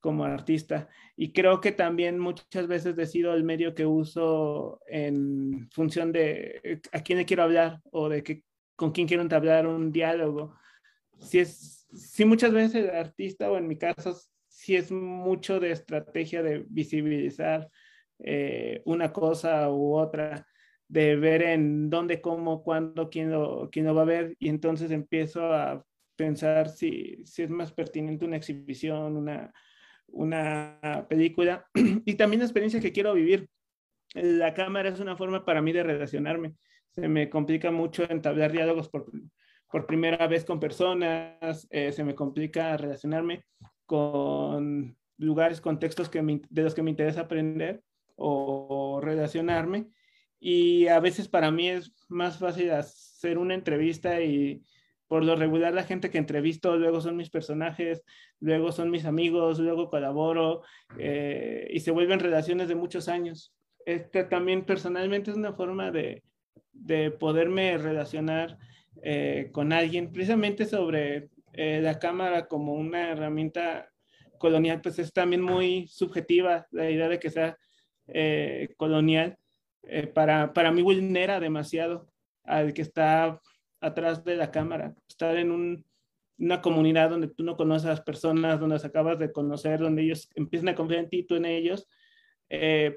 como 0.00 0.24
artista. 0.24 0.88
Y 1.16 1.32
creo 1.32 1.60
que 1.60 1.72
también 1.72 2.18
muchas 2.18 2.66
veces 2.66 2.96
decido 2.96 3.34
el 3.34 3.44
medio 3.44 3.74
que 3.74 3.86
uso 3.86 4.80
en 4.86 5.68
función 5.70 6.12
de 6.12 6.80
a 6.92 7.02
quién 7.02 7.18
le 7.18 7.26
quiero 7.26 7.42
hablar 7.42 7.80
o 7.90 8.08
de 8.08 8.22
que, 8.22 8.42
con 8.76 8.92
quién 8.92 9.06
quiero 9.06 9.22
entablar 9.22 9.66
un 9.66 9.92
diálogo. 9.92 10.56
Si 11.18 11.38
es 11.38 11.80
sí 11.94 12.24
muchas 12.24 12.52
veces 12.52 12.84
el 12.84 12.90
artista, 12.90 13.50
o 13.50 13.56
en 13.56 13.68
mi 13.68 13.76
caso, 13.76 14.16
sí 14.48 14.76
es 14.76 14.90
mucho 14.92 15.60
de 15.60 15.72
estrategia 15.72 16.42
de 16.42 16.64
visibilizar 16.68 17.68
eh, 18.18 18.82
una 18.84 19.12
cosa 19.12 19.70
u 19.70 19.94
otra, 19.94 20.46
de 20.88 21.16
ver 21.16 21.42
en 21.42 21.88
dónde, 21.90 22.20
cómo, 22.20 22.62
cuándo, 22.62 23.10
quién 23.10 23.30
lo, 23.30 23.68
quién 23.70 23.86
lo 23.86 23.94
va 23.94 24.02
a 24.02 24.06
ver, 24.06 24.36
y 24.38 24.48
entonces 24.48 24.90
empiezo 24.90 25.52
a 25.52 25.84
pensar 26.16 26.68
si, 26.68 27.22
si 27.24 27.42
es 27.42 27.50
más 27.50 27.72
pertinente 27.72 28.24
una 28.24 28.36
exhibición, 28.36 29.16
una, 29.16 29.52
una 30.12 31.06
película, 31.08 31.66
y 32.04 32.14
también 32.14 32.40
la 32.40 32.46
experiencia 32.46 32.80
que 32.80 32.92
quiero 32.92 33.14
vivir. 33.14 33.48
La 34.14 34.54
cámara 34.54 34.88
es 34.88 35.00
una 35.00 35.16
forma 35.16 35.44
para 35.44 35.62
mí 35.62 35.72
de 35.72 35.82
relacionarme. 35.82 36.54
Se 36.90 37.08
me 37.08 37.30
complica 37.30 37.70
mucho 37.70 38.10
entablar 38.10 38.50
diálogos 38.50 38.88
por, 38.88 39.10
por 39.70 39.86
primera 39.86 40.26
vez 40.26 40.44
con 40.44 40.58
personas, 40.58 41.66
eh, 41.70 41.92
se 41.92 42.04
me 42.04 42.14
complica 42.14 42.76
relacionarme 42.76 43.44
con 43.86 44.96
lugares, 45.16 45.60
contextos 45.60 46.08
que 46.08 46.22
de 46.22 46.62
los 46.62 46.74
que 46.74 46.82
me 46.82 46.90
interesa 46.90 47.22
aprender 47.22 47.82
o 48.16 49.00
relacionarme. 49.02 49.86
Y 50.40 50.88
a 50.88 50.98
veces 51.00 51.28
para 51.28 51.50
mí 51.50 51.68
es 51.68 51.92
más 52.08 52.38
fácil 52.38 52.70
hacer 52.70 53.38
una 53.38 53.54
entrevista 53.54 54.20
y 54.20 54.62
por 55.10 55.24
lo 55.24 55.34
regular 55.34 55.74
la 55.74 55.82
gente 55.82 56.08
que 56.08 56.18
entrevisto 56.18 56.76
luego 56.76 57.00
son 57.00 57.16
mis 57.16 57.30
personajes, 57.30 58.04
luego 58.38 58.70
son 58.70 58.92
mis 58.92 59.04
amigos, 59.04 59.58
luego 59.58 59.90
colaboro 59.90 60.62
eh, 60.98 61.66
y 61.68 61.80
se 61.80 61.90
vuelven 61.90 62.20
relaciones 62.20 62.68
de 62.68 62.76
muchos 62.76 63.08
años. 63.08 63.52
Esta 63.84 64.28
también 64.28 64.64
personalmente 64.64 65.32
es 65.32 65.36
una 65.36 65.52
forma 65.52 65.90
de, 65.90 66.22
de 66.72 67.10
poderme 67.10 67.76
relacionar 67.76 68.56
eh, 69.02 69.48
con 69.50 69.72
alguien, 69.72 70.12
precisamente 70.12 70.64
sobre 70.64 71.30
eh, 71.54 71.80
la 71.82 71.98
cámara 71.98 72.46
como 72.46 72.74
una 72.74 73.10
herramienta 73.10 73.90
colonial, 74.38 74.80
pues 74.80 75.00
es 75.00 75.12
también 75.12 75.42
muy 75.42 75.88
subjetiva 75.88 76.68
la 76.70 76.88
idea 76.88 77.08
de 77.08 77.18
que 77.18 77.30
sea 77.30 77.58
colonial. 78.76 79.36
para, 80.14 80.52
para 80.52 80.70
mí 80.70 80.82
vulnera 80.82 81.40
demasiado 81.40 82.06
al 82.44 82.72
que 82.72 82.82
está 82.82 83.40
atrás 83.80 84.24
de 84.24 84.36
la 84.36 84.50
cámara. 84.50 84.94
Estar 85.08 85.36
en 85.36 85.50
un, 85.50 85.84
una 86.38 86.60
comunidad 86.60 87.10
donde 87.10 87.28
tú 87.28 87.44
no 87.44 87.56
conoces 87.56 87.86
a 87.86 87.90
las 87.90 88.00
personas, 88.00 88.60
donde 88.60 88.74
las 88.74 88.84
acabas 88.84 89.18
de 89.18 89.32
conocer, 89.32 89.80
donde 89.80 90.02
ellos 90.02 90.28
empiezan 90.34 90.70
a 90.70 90.74
confiar 90.74 91.00
en 91.00 91.10
ti, 91.10 91.22
tú 91.22 91.36
en 91.36 91.44
ellos, 91.44 91.86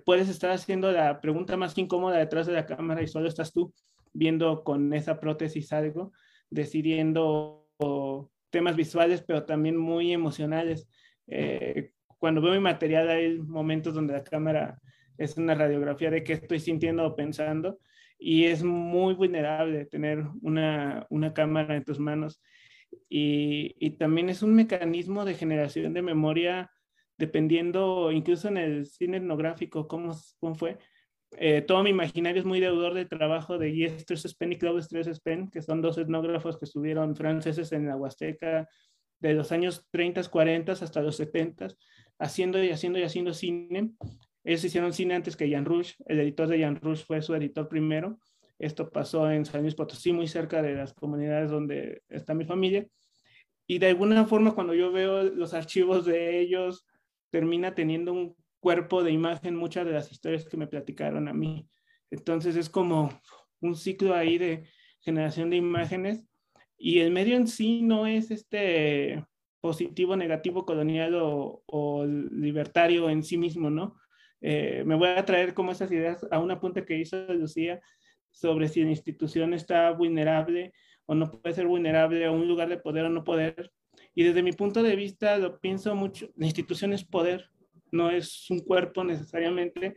puedes 0.06 0.30
estar 0.30 0.50
haciendo 0.50 0.92
la 0.92 1.22
pregunta 1.22 1.56
más 1.58 1.78
incómoda 1.78 2.18
detrás 2.18 2.48
de 2.48 2.54
la 2.54 2.66
cámara 2.66 3.04
y 3.04 3.08
solo 3.08 3.28
estás 3.28 3.54
tú 3.54 3.72
viendo 4.14 4.64
con 4.64 4.94
esa 4.94 5.20
prótesis 5.20 5.74
algo, 5.74 6.12
decidiendo 6.50 7.68
temas 8.50 8.76
visuales, 8.76 9.22
pero 9.22 9.44
también 9.44 9.76
muy 9.76 10.14
emocionales. 10.14 10.88
Eh, 11.28 11.92
cuando 12.20 12.42
veo 12.42 12.54
mi 12.54 12.60
material 12.60 13.10
hay 13.10 13.40
momentos 13.40 13.94
donde 13.94 14.14
la 14.14 14.24
cámara 14.24 14.80
es 15.18 15.38
una 15.38 15.56
radiografía 15.56 16.12
de 16.12 16.24
qué 16.24 16.34
estoy 16.34 16.60
sintiendo 16.60 17.06
o 17.06 17.16
pensando 17.16 17.80
y 18.24 18.46
es 18.46 18.64
muy 18.64 19.14
vulnerable 19.16 19.86
tener 19.86 20.24
una, 20.42 21.06
una 21.10 21.34
cámara 21.34 21.76
en 21.76 21.84
tus 21.84 22.00
manos. 22.00 22.42
Y, 23.10 23.76
y, 23.80 23.92
también 23.98 24.30
es 24.30 24.44
un 24.44 24.56
mecanismo 24.56 25.26
de 25.26 25.34
generación 25.34 25.94
de 25.94 26.02
memoria 26.02 26.72
dependiendo, 27.18 28.12
incluso 28.12 28.48
en 28.48 28.58
el 28.58 28.86
cine 28.86 29.18
etnográfico, 29.18 29.88
cómo, 29.88 30.16
cómo 30.40 30.56
fue, 30.56 30.78
eh, 31.38 31.62
todo 31.62 31.84
mi 31.84 31.90
imaginario 31.90 32.40
es 32.40 32.46
muy 32.46 32.60
deudor 32.60 32.94
del 32.94 33.10
trabajo 33.10 33.58
de 33.58 33.74
Yester 33.74 34.18
Spen 34.18 34.54
y 34.54 34.58
Claude 34.58 34.82
Spen, 34.82 35.50
que 35.50 35.62
son 35.62 35.82
dos 35.82 35.98
etnógrafos 35.98 36.58
que 36.58 36.66
estuvieron 36.66 37.16
franceses 37.16 37.72
en 37.72 37.88
la 37.88 37.98
Huasteca 37.98 38.70
de 39.20 39.34
los 39.34 39.52
años 39.52 39.88
30, 39.92 40.24
40 40.30 40.72
hasta 40.72 41.02
los 41.02 41.18
70, 41.18 41.68
haciendo 42.20 42.64
y 42.64 42.70
haciendo 42.70 43.00
y 43.00 43.04
haciendo 43.04 43.34
cine. 43.34 43.92
Ellos 44.44 44.64
hicieron 44.64 44.94
cine 44.94 45.16
antes 45.16 45.36
que 45.36 45.50
Jan 45.50 45.66
Rush, 45.66 45.94
el 46.06 46.20
editor 46.20 46.48
de 46.48 46.62
Jan 46.62 46.76
Rush 46.76 47.06
fue 47.06 47.22
su 47.22 47.34
editor 47.36 47.68
primero. 47.68 48.20
Esto 48.60 48.90
pasó 48.90 49.30
en 49.32 49.46
San 49.46 49.62
Luis 49.62 49.76
Potosí, 49.76 50.14
muy 50.14 50.28
cerca 50.28 50.62
de 50.62 50.76
las 50.76 50.94
comunidades 50.94 51.50
donde 51.50 52.02
está 52.10 52.34
mi 52.34 52.46
familia. 52.46 52.88
Y 53.68 53.80
de 53.80 53.88
alguna 53.88 54.26
forma, 54.26 54.54
cuando 54.54 54.74
yo 54.74 54.92
veo 54.92 55.24
los 55.24 55.54
archivos 55.54 56.06
de 56.06 56.40
ellos, 56.40 56.86
termina 57.30 57.74
teniendo 57.74 58.14
un 58.14 58.36
cuerpo 58.60 59.04
de 59.04 59.12
imagen 59.12 59.56
muchas 59.56 59.86
de 59.86 59.92
las 59.92 60.12
historias 60.12 60.46
que 60.46 60.58
me 60.58 60.68
platicaron 60.68 61.28
a 61.28 61.34
mí. 61.34 61.68
Entonces 62.12 62.56
es 62.56 62.70
como 62.70 63.10
un 63.60 63.76
ciclo 63.76 64.14
ahí 64.14 64.38
de 64.38 64.66
generación 65.00 65.50
de 65.50 65.58
imágenes 65.58 66.24
y 66.78 67.00
el 67.00 67.12
medio 67.12 67.36
en 67.36 67.48
sí 67.48 67.82
no 67.82 68.08
es 68.08 68.30
este 68.30 69.26
positivo, 69.62 70.16
negativo, 70.16 70.66
colonial 70.66 71.14
o, 71.16 72.06
libertario 72.06 73.10
en 73.10 73.24
sí 73.24 73.38
mismo, 73.38 73.70
¿no? 73.70 73.96
Eh, 74.46 74.84
me 74.86 74.96
voy 74.96 75.08
a 75.08 75.24
traer 75.24 75.54
como 75.54 75.72
esas 75.72 75.90
ideas 75.90 76.28
a 76.30 76.40
una 76.40 76.60
punta 76.60 76.86
que 76.86 76.98
hizo 76.98 77.18
Lucía 77.34 77.82
sobre 78.30 78.68
si 78.68 78.84
la 78.84 78.90
institución 78.90 79.54
está 79.54 79.90
vulnerable 79.92 80.74
o 81.06 81.16
no 81.16 81.32
puede 81.32 81.56
ser 81.56 81.66
vulnerable 81.66 82.26
a 82.26 82.32
un 82.32 82.46
lugar 82.46 82.68
de 82.68 82.78
poder 82.78 83.06
o 83.06 83.10
no 83.10 83.24
poder. 83.24 83.72
Y 84.14 84.24
desde 84.24 84.44
mi 84.44 84.52
punto 84.52 84.84
de 84.84 84.98
vista 84.98 85.38
lo 85.38 85.60
pienso 85.62 85.96
mucho, 85.96 86.30
la 86.36 86.46
institución 86.46 86.92
es 86.92 87.06
poder, 87.06 87.50
no 87.92 88.12
es 88.12 88.50
un 88.50 88.60
cuerpo 88.60 89.06
necesariamente, 89.06 89.96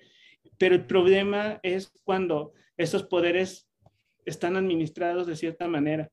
pero 0.58 0.76
el 0.76 0.86
problema 0.86 1.58
es 1.64 1.92
cuando 2.04 2.52
esos 2.76 3.02
poderes 3.02 3.68
están 4.24 4.56
administrados 4.56 5.26
de 5.26 5.34
cierta 5.34 5.66
manera. 5.66 6.10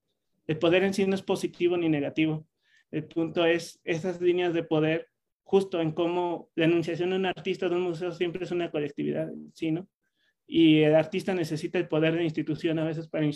El 0.48 0.58
poder 0.58 0.84
en 0.84 0.94
sí 0.94 1.06
no 1.06 1.14
es 1.14 1.22
positivo 1.22 1.78
ni 1.78 1.88
negativo. 1.88 2.48
El 2.90 3.06
punto 3.06 3.46
es 3.46 3.80
esas 3.84 4.22
líneas 4.22 4.54
de 4.54 4.64
poder, 4.64 5.08
justo 5.54 5.80
en 5.80 5.92
cómo 5.92 6.50
la 6.56 6.66
enunciación 6.66 7.12
de 7.12 7.18
un 7.18 7.28
artista 7.28 7.70
de 7.70 7.76
un 7.76 7.84
museo 7.84 8.12
siempre 8.12 8.44
es 8.44 8.50
una 8.50 8.72
colectividad, 8.72 9.30
¿sí, 9.54 9.70
no? 9.70 9.88
y 10.48 10.82
el 10.82 10.96
artista 10.96 11.36
necesita 11.36 11.78
el 11.78 11.88
poder 11.88 12.16
de 12.16 12.24
institución 12.24 12.80
a 12.80 12.86
veces 12.86 13.08
para, 13.08 13.30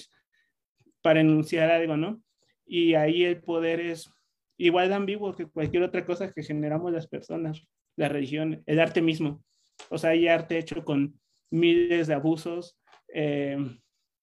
para 1.04 1.22
enunciar 1.22 1.70
algo, 1.70 1.96
¿no? 1.96 2.24
Y 2.66 2.96
ahí 2.96 3.24
el 3.24 3.40
poder 3.40 3.82
es 3.82 4.12
igual 4.58 4.90
de 4.90 4.96
ambiguo 4.96 5.36
que 5.36 5.46
cualquier 5.46 5.84
otra 5.84 6.08
cosa 6.08 6.34
que 6.34 6.42
generamos 6.42 6.92
las 6.92 7.06
personas, 7.06 7.62
la 7.96 8.10
religión, 8.10 8.64
el 8.66 8.80
arte 8.80 9.04
mismo. 9.04 9.44
O 9.92 10.00
sea, 10.00 10.10
hay 10.10 10.28
arte 10.28 10.58
hecho 10.58 10.84
con 10.84 11.20
miles 11.52 12.08
de 12.08 12.16
abusos. 12.16 12.80
Eh, 13.14 13.60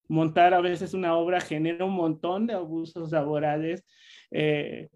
montar 0.08 0.52
a 0.52 0.60
veces 0.60 0.94
una 0.94 1.16
obra 1.16 1.40
genera 1.40 1.84
un 1.84 1.94
montón 1.94 2.48
de 2.48 2.54
abusos 2.54 3.12
laborales. 3.12 3.84
Eh, 4.32 4.88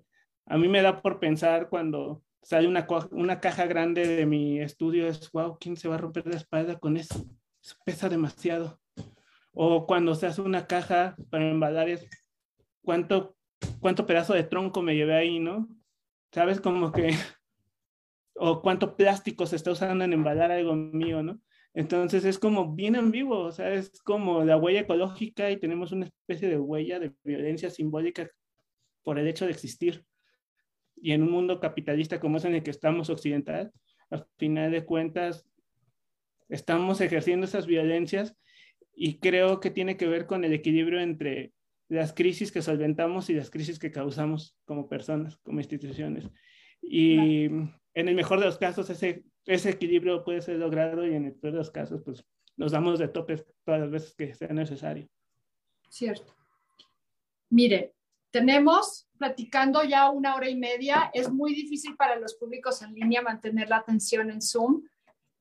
a 0.46 0.58
mí 0.58 0.66
me 0.66 0.82
da 0.82 1.00
por 1.00 1.20
pensar 1.20 1.68
cuando 1.68 2.24
sale 2.42 2.68
una, 2.68 2.86
una 3.10 3.40
caja 3.40 3.66
grande 3.66 4.06
de 4.06 4.26
mi 4.26 4.60
estudio, 4.60 5.06
es, 5.06 5.30
wow, 5.32 5.56
¿quién 5.58 5.76
se 5.76 5.88
va 5.88 5.96
a 5.96 5.98
romper 5.98 6.26
la 6.26 6.36
espalda 6.36 6.78
con 6.78 6.96
eso? 6.96 7.26
Eso 7.62 7.76
pesa 7.84 8.08
demasiado. 8.08 8.80
O 9.52 9.86
cuando 9.86 10.14
se 10.14 10.26
hace 10.26 10.40
una 10.40 10.66
caja 10.66 11.16
para 11.30 11.48
embalar, 11.48 11.88
es, 11.88 12.08
¿cuánto 12.82 13.38
cuánto 13.80 14.06
pedazo 14.06 14.34
de 14.34 14.44
tronco 14.44 14.82
me 14.82 14.94
llevé 14.94 15.14
ahí, 15.14 15.38
¿no? 15.38 15.68
¿Sabes? 16.32 16.60
Como 16.60 16.92
que, 16.92 17.10
o 18.34 18.62
cuánto 18.62 18.96
plástico 18.96 19.46
se 19.46 19.56
está 19.56 19.70
usando 19.70 20.04
en 20.04 20.12
embalar 20.12 20.50
algo 20.50 20.74
mío, 20.74 21.22
¿no? 21.22 21.40
Entonces 21.74 22.24
es 22.24 22.38
como 22.38 22.74
bien 22.74 22.96
ambiguo, 22.96 23.40
o 23.40 23.52
sea, 23.52 23.72
es 23.72 24.00
como 24.02 24.44
la 24.44 24.56
huella 24.56 24.80
ecológica 24.80 25.50
y 25.50 25.58
tenemos 25.58 25.92
una 25.92 26.06
especie 26.06 26.48
de 26.48 26.58
huella 26.58 26.98
de 26.98 27.14
violencia 27.22 27.70
simbólica 27.70 28.28
por 29.02 29.18
el 29.18 29.28
hecho 29.28 29.44
de 29.44 29.52
existir. 29.52 30.04
Y 31.00 31.12
en 31.12 31.22
un 31.22 31.30
mundo 31.30 31.60
capitalista 31.60 32.20
como 32.20 32.38
es 32.38 32.44
en 32.44 32.54
el 32.54 32.62
que 32.62 32.70
estamos 32.70 33.10
occidental, 33.10 33.72
al 34.10 34.26
final 34.36 34.70
de 34.70 34.84
cuentas, 34.84 35.46
estamos 36.48 37.00
ejerciendo 37.00 37.46
esas 37.46 37.66
violencias 37.66 38.36
y 38.94 39.18
creo 39.18 39.60
que 39.60 39.70
tiene 39.70 39.96
que 39.96 40.08
ver 40.08 40.26
con 40.26 40.44
el 40.44 40.52
equilibrio 40.52 41.00
entre 41.00 41.52
las 41.88 42.12
crisis 42.12 42.52
que 42.52 42.62
solventamos 42.62 43.30
y 43.30 43.34
las 43.34 43.50
crisis 43.50 43.78
que 43.78 43.90
causamos 43.90 44.56
como 44.64 44.88
personas, 44.88 45.38
como 45.38 45.60
instituciones. 45.60 46.28
Y 46.82 47.44
en 47.44 47.72
el 47.94 48.14
mejor 48.14 48.40
de 48.40 48.46
los 48.46 48.58
casos 48.58 48.90
ese, 48.90 49.24
ese 49.46 49.70
equilibrio 49.70 50.24
puede 50.24 50.42
ser 50.42 50.56
logrado 50.56 51.06
y 51.06 51.14
en 51.14 51.26
el 51.26 51.34
peor 51.34 51.52
de 51.52 51.58
los 51.58 51.70
casos 51.70 52.02
pues 52.04 52.24
nos 52.56 52.72
damos 52.72 52.98
de 52.98 53.08
topes 53.08 53.46
todas 53.64 53.80
las 53.80 53.90
veces 53.90 54.14
que 54.14 54.34
sea 54.34 54.48
necesario. 54.48 55.08
Cierto. 55.88 56.34
Mire, 57.50 57.94
tenemos 58.30 59.08
platicando 59.18 59.82
ya 59.84 60.10
una 60.10 60.34
hora 60.34 60.48
y 60.48 60.56
media. 60.56 61.10
Es 61.12 61.30
muy 61.30 61.54
difícil 61.54 61.96
para 61.96 62.16
los 62.16 62.34
públicos 62.34 62.82
en 62.82 62.94
línea 62.94 63.22
mantener 63.22 63.68
la 63.68 63.78
atención 63.78 64.30
en 64.30 64.40
Zoom. 64.40 64.82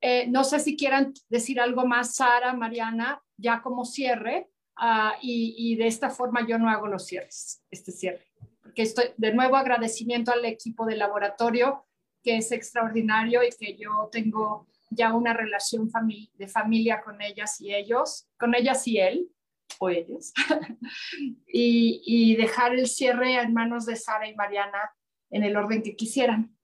Eh, 0.01 0.27
no 0.27 0.43
sé 0.43 0.59
si 0.59 0.75
quieran 0.77 1.13
decir 1.29 1.59
algo 1.59 1.85
más, 1.85 2.15
Sara, 2.15 2.53
Mariana, 2.53 3.21
ya 3.37 3.61
como 3.61 3.85
cierre. 3.85 4.49
Ah, 4.75 5.15
y, 5.21 5.75
de 5.75 5.87
esta 5.87 6.11
forma 6.11 6.45
yo 6.47 6.59
no 6.59 6.69
hago 6.69 6.87
los 6.87 7.07
cierres, 7.07 7.63
este 7.71 7.91
cierre. 7.91 8.27
Porque 8.61 8.83
estoy, 8.83 9.05
de 9.17 9.33
nuevo, 9.33 9.55
agradecimiento 9.55 10.31
al 10.31 10.45
equipo 10.45 10.85
del 10.85 10.99
laboratorio, 10.99 11.85
que 12.21 12.37
es 12.37 12.51
extraordinario 12.51 13.41
y 13.43 13.49
que 13.49 13.75
yo 13.75 14.07
tengo 14.11 14.67
ya 14.91 15.15
una 15.15 15.33
relación 15.33 15.89
de 16.35 16.47
familia 16.47 17.01
con 17.01 17.21
ellas 17.21 17.59
y 17.59 17.73
ellos, 17.73 18.27
con 18.37 18.53
ellas 18.53 18.87
y 18.87 18.99
él, 18.99 19.31
o 19.79 19.89
ellos, 19.89 20.33
y, 21.47 22.01
y 22.05 22.35
dejar 22.35 22.73
el 22.73 22.87
cierre 22.87 23.35
en 23.35 23.53
manos 23.53 23.85
de 23.85 23.95
Sara 23.95 24.27
y 24.27 24.35
Mariana 24.35 24.91
en 25.29 25.43
el 25.43 25.55
orden 25.55 25.83
que 25.83 25.95
quisieran. 25.95 26.57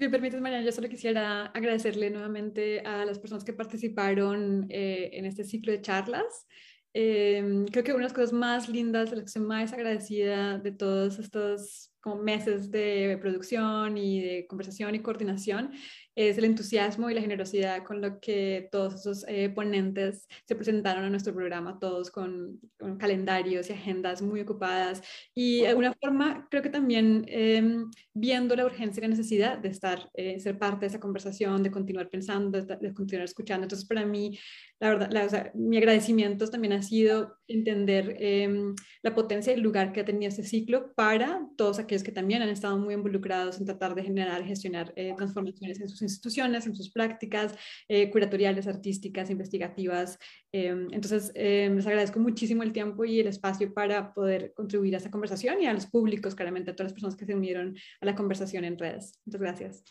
Si 0.00 0.04
me 0.06 0.10
permites, 0.10 0.40
Mariana, 0.40 0.64
yo 0.64 0.72
solo 0.72 0.88
quisiera 0.88 1.46
agradecerle 1.46 2.08
nuevamente 2.08 2.80
a 2.80 3.04
las 3.04 3.18
personas 3.18 3.44
que 3.44 3.52
participaron 3.52 4.66
eh, 4.70 5.10
en 5.12 5.26
este 5.26 5.44
ciclo 5.44 5.72
de 5.72 5.82
charlas. 5.82 6.46
Em, 6.94 7.66
creo 7.66 7.84
que 7.84 7.92
una 7.92 7.98
de 7.98 8.04
las 8.04 8.14
cosas 8.14 8.32
más 8.32 8.68
lindas, 8.68 9.10
de 9.10 9.16
las 9.16 9.26
que 9.26 9.30
soy 9.30 9.42
más 9.42 9.72
agradecida 9.74 10.58
de 10.58 10.72
todos 10.72 11.18
estos 11.18 11.92
meses 12.22 12.70
de 12.70 13.18
producción 13.20 13.98
y 13.98 14.22
de 14.22 14.46
conversación 14.46 14.94
y 14.94 15.00
coordinación, 15.00 15.70
es 16.16 16.38
el 16.38 16.44
entusiasmo 16.44 17.08
y 17.08 17.14
la 17.14 17.20
generosidad 17.20 17.84
con 17.84 18.00
lo 18.00 18.20
que 18.20 18.68
todos 18.72 18.94
esos 18.94 19.24
eh, 19.28 19.48
ponentes 19.48 20.26
se 20.44 20.54
presentaron 20.54 21.04
a 21.04 21.10
nuestro 21.10 21.34
programa, 21.34 21.78
todos 21.78 22.10
con, 22.10 22.60
calendarios 22.98 23.70
y 23.70 23.72
agendas 23.72 24.22
muy 24.22 24.40
ocupadas. 24.40 25.02
Y 25.34 25.60
de 25.62 25.68
alguna 25.68 25.94
forma, 25.94 26.46
creo 26.50 26.62
que 26.62 26.70
también 26.70 27.24
em, 27.28 27.90
viendo 28.14 28.56
la 28.56 28.64
urgencia 28.64 29.00
y 29.00 29.02
la 29.02 29.08
necesidad 29.08 29.58
de 29.58 29.68
estar, 29.68 30.10
eh, 30.14 30.40
ser 30.40 30.58
parte 30.58 30.80
de 30.80 30.86
esa 30.88 31.00
conversación, 31.00 31.62
de 31.62 31.70
continuar 31.70 32.08
pensando, 32.08 32.60
de, 32.60 32.94
continuar 32.94 33.24
escuchando. 33.24 33.64
Entonces, 33.64 33.86
para 33.86 34.04
mí, 34.04 34.38
la 34.80 34.88
verdad, 34.94 35.52
mi 35.52 35.76
agradecimiento 35.76 36.48
también 36.48 36.72
ha 36.72 36.82
sido 36.82 37.36
entender 37.46 38.16
em, 38.18 38.74
la 39.02 39.14
potencia 39.14 39.52
y 39.52 39.56
el 39.56 39.60
lugar 39.60 39.92
que 39.92 40.00
ha 40.00 40.04
tenido 40.06 40.30
este 40.30 40.42
ciclo 40.42 40.94
para 40.94 41.46
todos 41.58 41.78
aquellos 41.78 42.02
que 42.02 42.12
también 42.12 42.40
han 42.40 42.48
estado 42.48 42.78
muy 42.78 42.94
involucrados 42.94 43.58
en 43.58 43.66
tratar 43.66 43.94
de 43.94 44.04
generar 44.04 44.42
gestionar 44.42 44.90
eh, 44.96 45.12
transformaciones 45.18 45.80
en 45.82 45.88
sus 45.90 46.00
instituciones, 46.00 46.66
en 46.66 46.74
sus 46.74 46.90
prácticas 46.90 47.54
eh, 47.88 48.10
curatoriales, 48.10 48.66
artísticas, 48.66 49.28
investigativas. 49.28 50.18
Em, 50.50 50.88
entonces, 50.92 51.30
em, 51.34 51.76
les 51.76 51.86
agradezco 51.86 52.18
muchísimo 52.18 52.62
el 52.62 52.72
tiempo 52.72 53.04
y 53.04 53.20
el 53.20 53.26
espacio 53.26 53.74
para 53.74 54.14
poder 54.14 54.54
contribuir 54.54 54.94
a 54.94 54.98
esta 54.98 55.10
conversación 55.10 55.60
y 55.60 55.66
a 55.66 55.74
los 55.74 55.86
públicos, 55.86 56.34
claramente, 56.34 56.70
a 56.70 56.74
todas 56.74 56.92
las 56.92 56.94
personas 56.94 57.16
que 57.16 57.26
se 57.26 57.34
unieron 57.34 57.76
a 58.00 58.06
la 58.06 58.14
conversación 58.14 58.64
en 58.64 58.78
redes. 58.78 59.12
Muchas 59.26 59.40
gracias. 59.42 59.84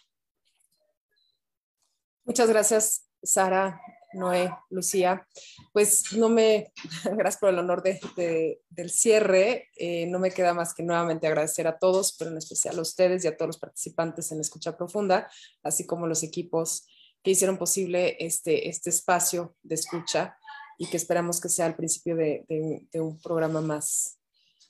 Muchas 2.26 2.49
gracias, 2.49 3.07
Sara. 3.22 3.80
Noé, 4.14 4.52
Lucía, 4.69 5.27
pues 5.72 6.14
no 6.14 6.30
me, 6.30 6.73
gracias 7.06 7.40
por 7.40 7.49
el 7.49 7.60
honor 7.60 7.84
de, 7.84 8.60
del 8.69 8.90
cierre, 8.90 9.69
eh, 9.76 10.07
no 10.07 10.19
me 10.19 10.31
queda 10.31 10.53
más 10.53 10.73
que 10.73 10.84
nuevamente 10.84 11.27
agradecer 11.27 11.68
a 11.68 11.77
todos, 11.77 12.15
pero 12.18 12.31
en 12.31 12.38
especial 12.38 12.77
a 12.77 12.81
ustedes 12.81 13.23
y 13.23 13.27
a 13.27 13.38
todos 13.38 13.49
los 13.49 13.60
participantes 13.60 14.31
en 14.31 14.40
Escucha 14.40 14.76
Profunda, 14.76 15.30
así 15.64 15.86
como 15.86 16.07
los 16.07 16.23
equipos 16.23 16.88
que 17.23 17.31
hicieron 17.31 17.57
posible 17.57 18.15
este, 18.19 18.69
este 18.69 18.90
espacio 18.90 19.56
de 19.61 19.76
escucha 19.76 20.38
y 20.77 20.88
que 20.88 20.98
esperamos 20.98 21.41
que 21.41 21.49
sea 21.49 21.68
el 21.68 21.76
principio 21.76 22.15
de, 22.15 22.88
un 22.94 23.22
programa 23.22 23.61
más, 23.61 24.18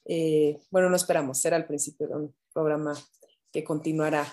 eh, 0.06 0.58
bueno, 0.72 0.90
no 0.90 0.96
esperamos, 0.96 1.40
será 1.40 1.56
el 1.56 1.66
principio 1.66 2.08
de 2.08 2.16
un 2.16 2.36
programa 2.52 2.94
que 3.52 3.64
continuará 3.64 4.26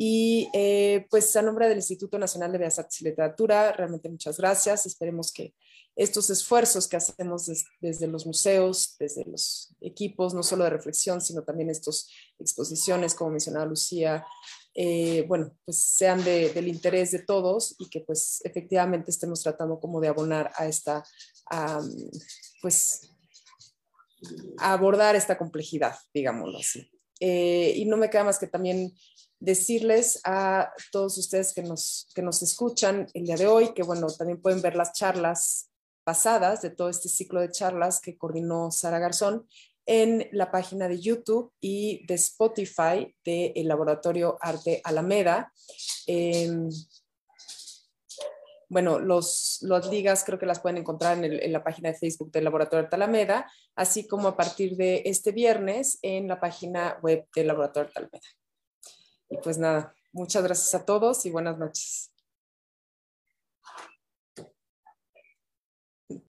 y 0.00 0.48
eh, 0.52 1.08
pues 1.10 1.34
a 1.34 1.42
nombre 1.42 1.66
del 1.68 1.78
Instituto 1.78 2.20
Nacional 2.20 2.52
de 2.52 2.58
Bellas 2.58 2.78
Artes 2.78 3.00
y 3.00 3.04
Literatura, 3.04 3.72
realmente 3.72 4.08
muchas 4.08 4.38
gracias. 4.38 4.86
Esperemos 4.86 5.32
que 5.32 5.56
estos 5.96 6.30
esfuerzos 6.30 6.86
que 6.86 6.96
hacemos 6.96 7.50
desde 7.80 8.06
los 8.06 8.24
museos, 8.24 8.94
desde 9.00 9.24
los 9.24 9.74
equipos, 9.80 10.34
no 10.34 10.44
solo 10.44 10.62
de 10.62 10.70
reflexión, 10.70 11.20
sino 11.20 11.42
también 11.42 11.68
estas 11.68 12.08
exposiciones, 12.38 13.12
como 13.16 13.32
mencionaba 13.32 13.66
Lucía, 13.66 14.24
eh, 14.72 15.24
bueno, 15.26 15.58
pues 15.64 15.78
sean 15.78 16.22
del 16.22 16.68
interés 16.68 17.10
de 17.10 17.24
todos 17.24 17.74
y 17.80 17.90
que 17.90 17.98
pues 17.98 18.40
efectivamente 18.44 19.10
estemos 19.10 19.42
tratando 19.42 19.80
como 19.80 20.00
de 20.00 20.06
abonar 20.06 20.52
a 20.54 20.68
esta, 20.68 21.02
pues, 22.62 23.10
a 24.58 24.74
abordar 24.74 25.16
esta 25.16 25.36
complejidad, 25.36 25.96
digámoslo 26.14 26.58
así. 26.58 26.88
Eh, 27.20 27.72
y 27.76 27.84
no 27.84 27.96
me 27.96 28.10
queda 28.10 28.24
más 28.24 28.38
que 28.38 28.46
también 28.46 28.92
decirles 29.40 30.20
a 30.24 30.72
todos 30.90 31.16
ustedes 31.18 31.52
que 31.52 31.62
nos, 31.62 32.08
que 32.14 32.22
nos 32.22 32.42
escuchan 32.42 33.06
el 33.14 33.24
día 33.24 33.36
de 33.36 33.46
hoy, 33.46 33.72
que 33.72 33.82
bueno, 33.82 34.06
también 34.08 34.40
pueden 34.40 34.62
ver 34.62 34.74
las 34.74 34.92
charlas 34.92 35.70
pasadas 36.04 36.62
de 36.62 36.70
todo 36.70 36.88
este 36.88 37.08
ciclo 37.08 37.40
de 37.40 37.50
charlas 37.50 38.00
que 38.00 38.16
coordinó 38.16 38.70
Sara 38.70 38.98
Garzón 38.98 39.46
en 39.84 40.28
la 40.32 40.50
página 40.50 40.86
de 40.86 41.00
YouTube 41.00 41.52
y 41.60 42.06
de 42.06 42.14
Spotify 42.14 43.14
del 43.24 43.68
Laboratorio 43.68 44.36
Arte 44.40 44.82
Alameda. 44.84 45.52
Em, 46.06 46.68
bueno, 48.68 48.98
los, 48.98 49.58
las 49.62 49.88
ligas 49.88 50.24
creo 50.24 50.38
que 50.38 50.46
las 50.46 50.60
pueden 50.60 50.78
encontrar 50.78 51.16
en, 51.22 51.32
en, 51.32 51.52
la 51.52 51.64
página 51.64 51.90
de 51.90 51.98
Facebook 51.98 52.30
del 52.30 52.44
Laboratorio 52.44 52.84
Arte 52.84 52.96
Alameda, 52.96 53.50
así 53.74 54.06
como 54.06 54.28
a 54.28 54.36
partir 54.36 54.76
de 54.76 55.02
este 55.06 55.32
viernes 55.32 55.98
en 56.02 56.28
la 56.28 56.38
página 56.38 56.98
web 57.02 57.26
del 57.34 57.46
Laboratorio 57.46 57.88
Arte 57.88 57.98
Alameda. 57.98 58.28
Y 59.30 59.36
pues 59.38 59.58
nada, 59.58 59.94
muchas 60.12 60.42
gracias 60.42 60.74
a 60.74 60.84
todos 60.84 61.24
y 61.26 61.30
buenas 61.30 61.58
noches. 61.58 62.12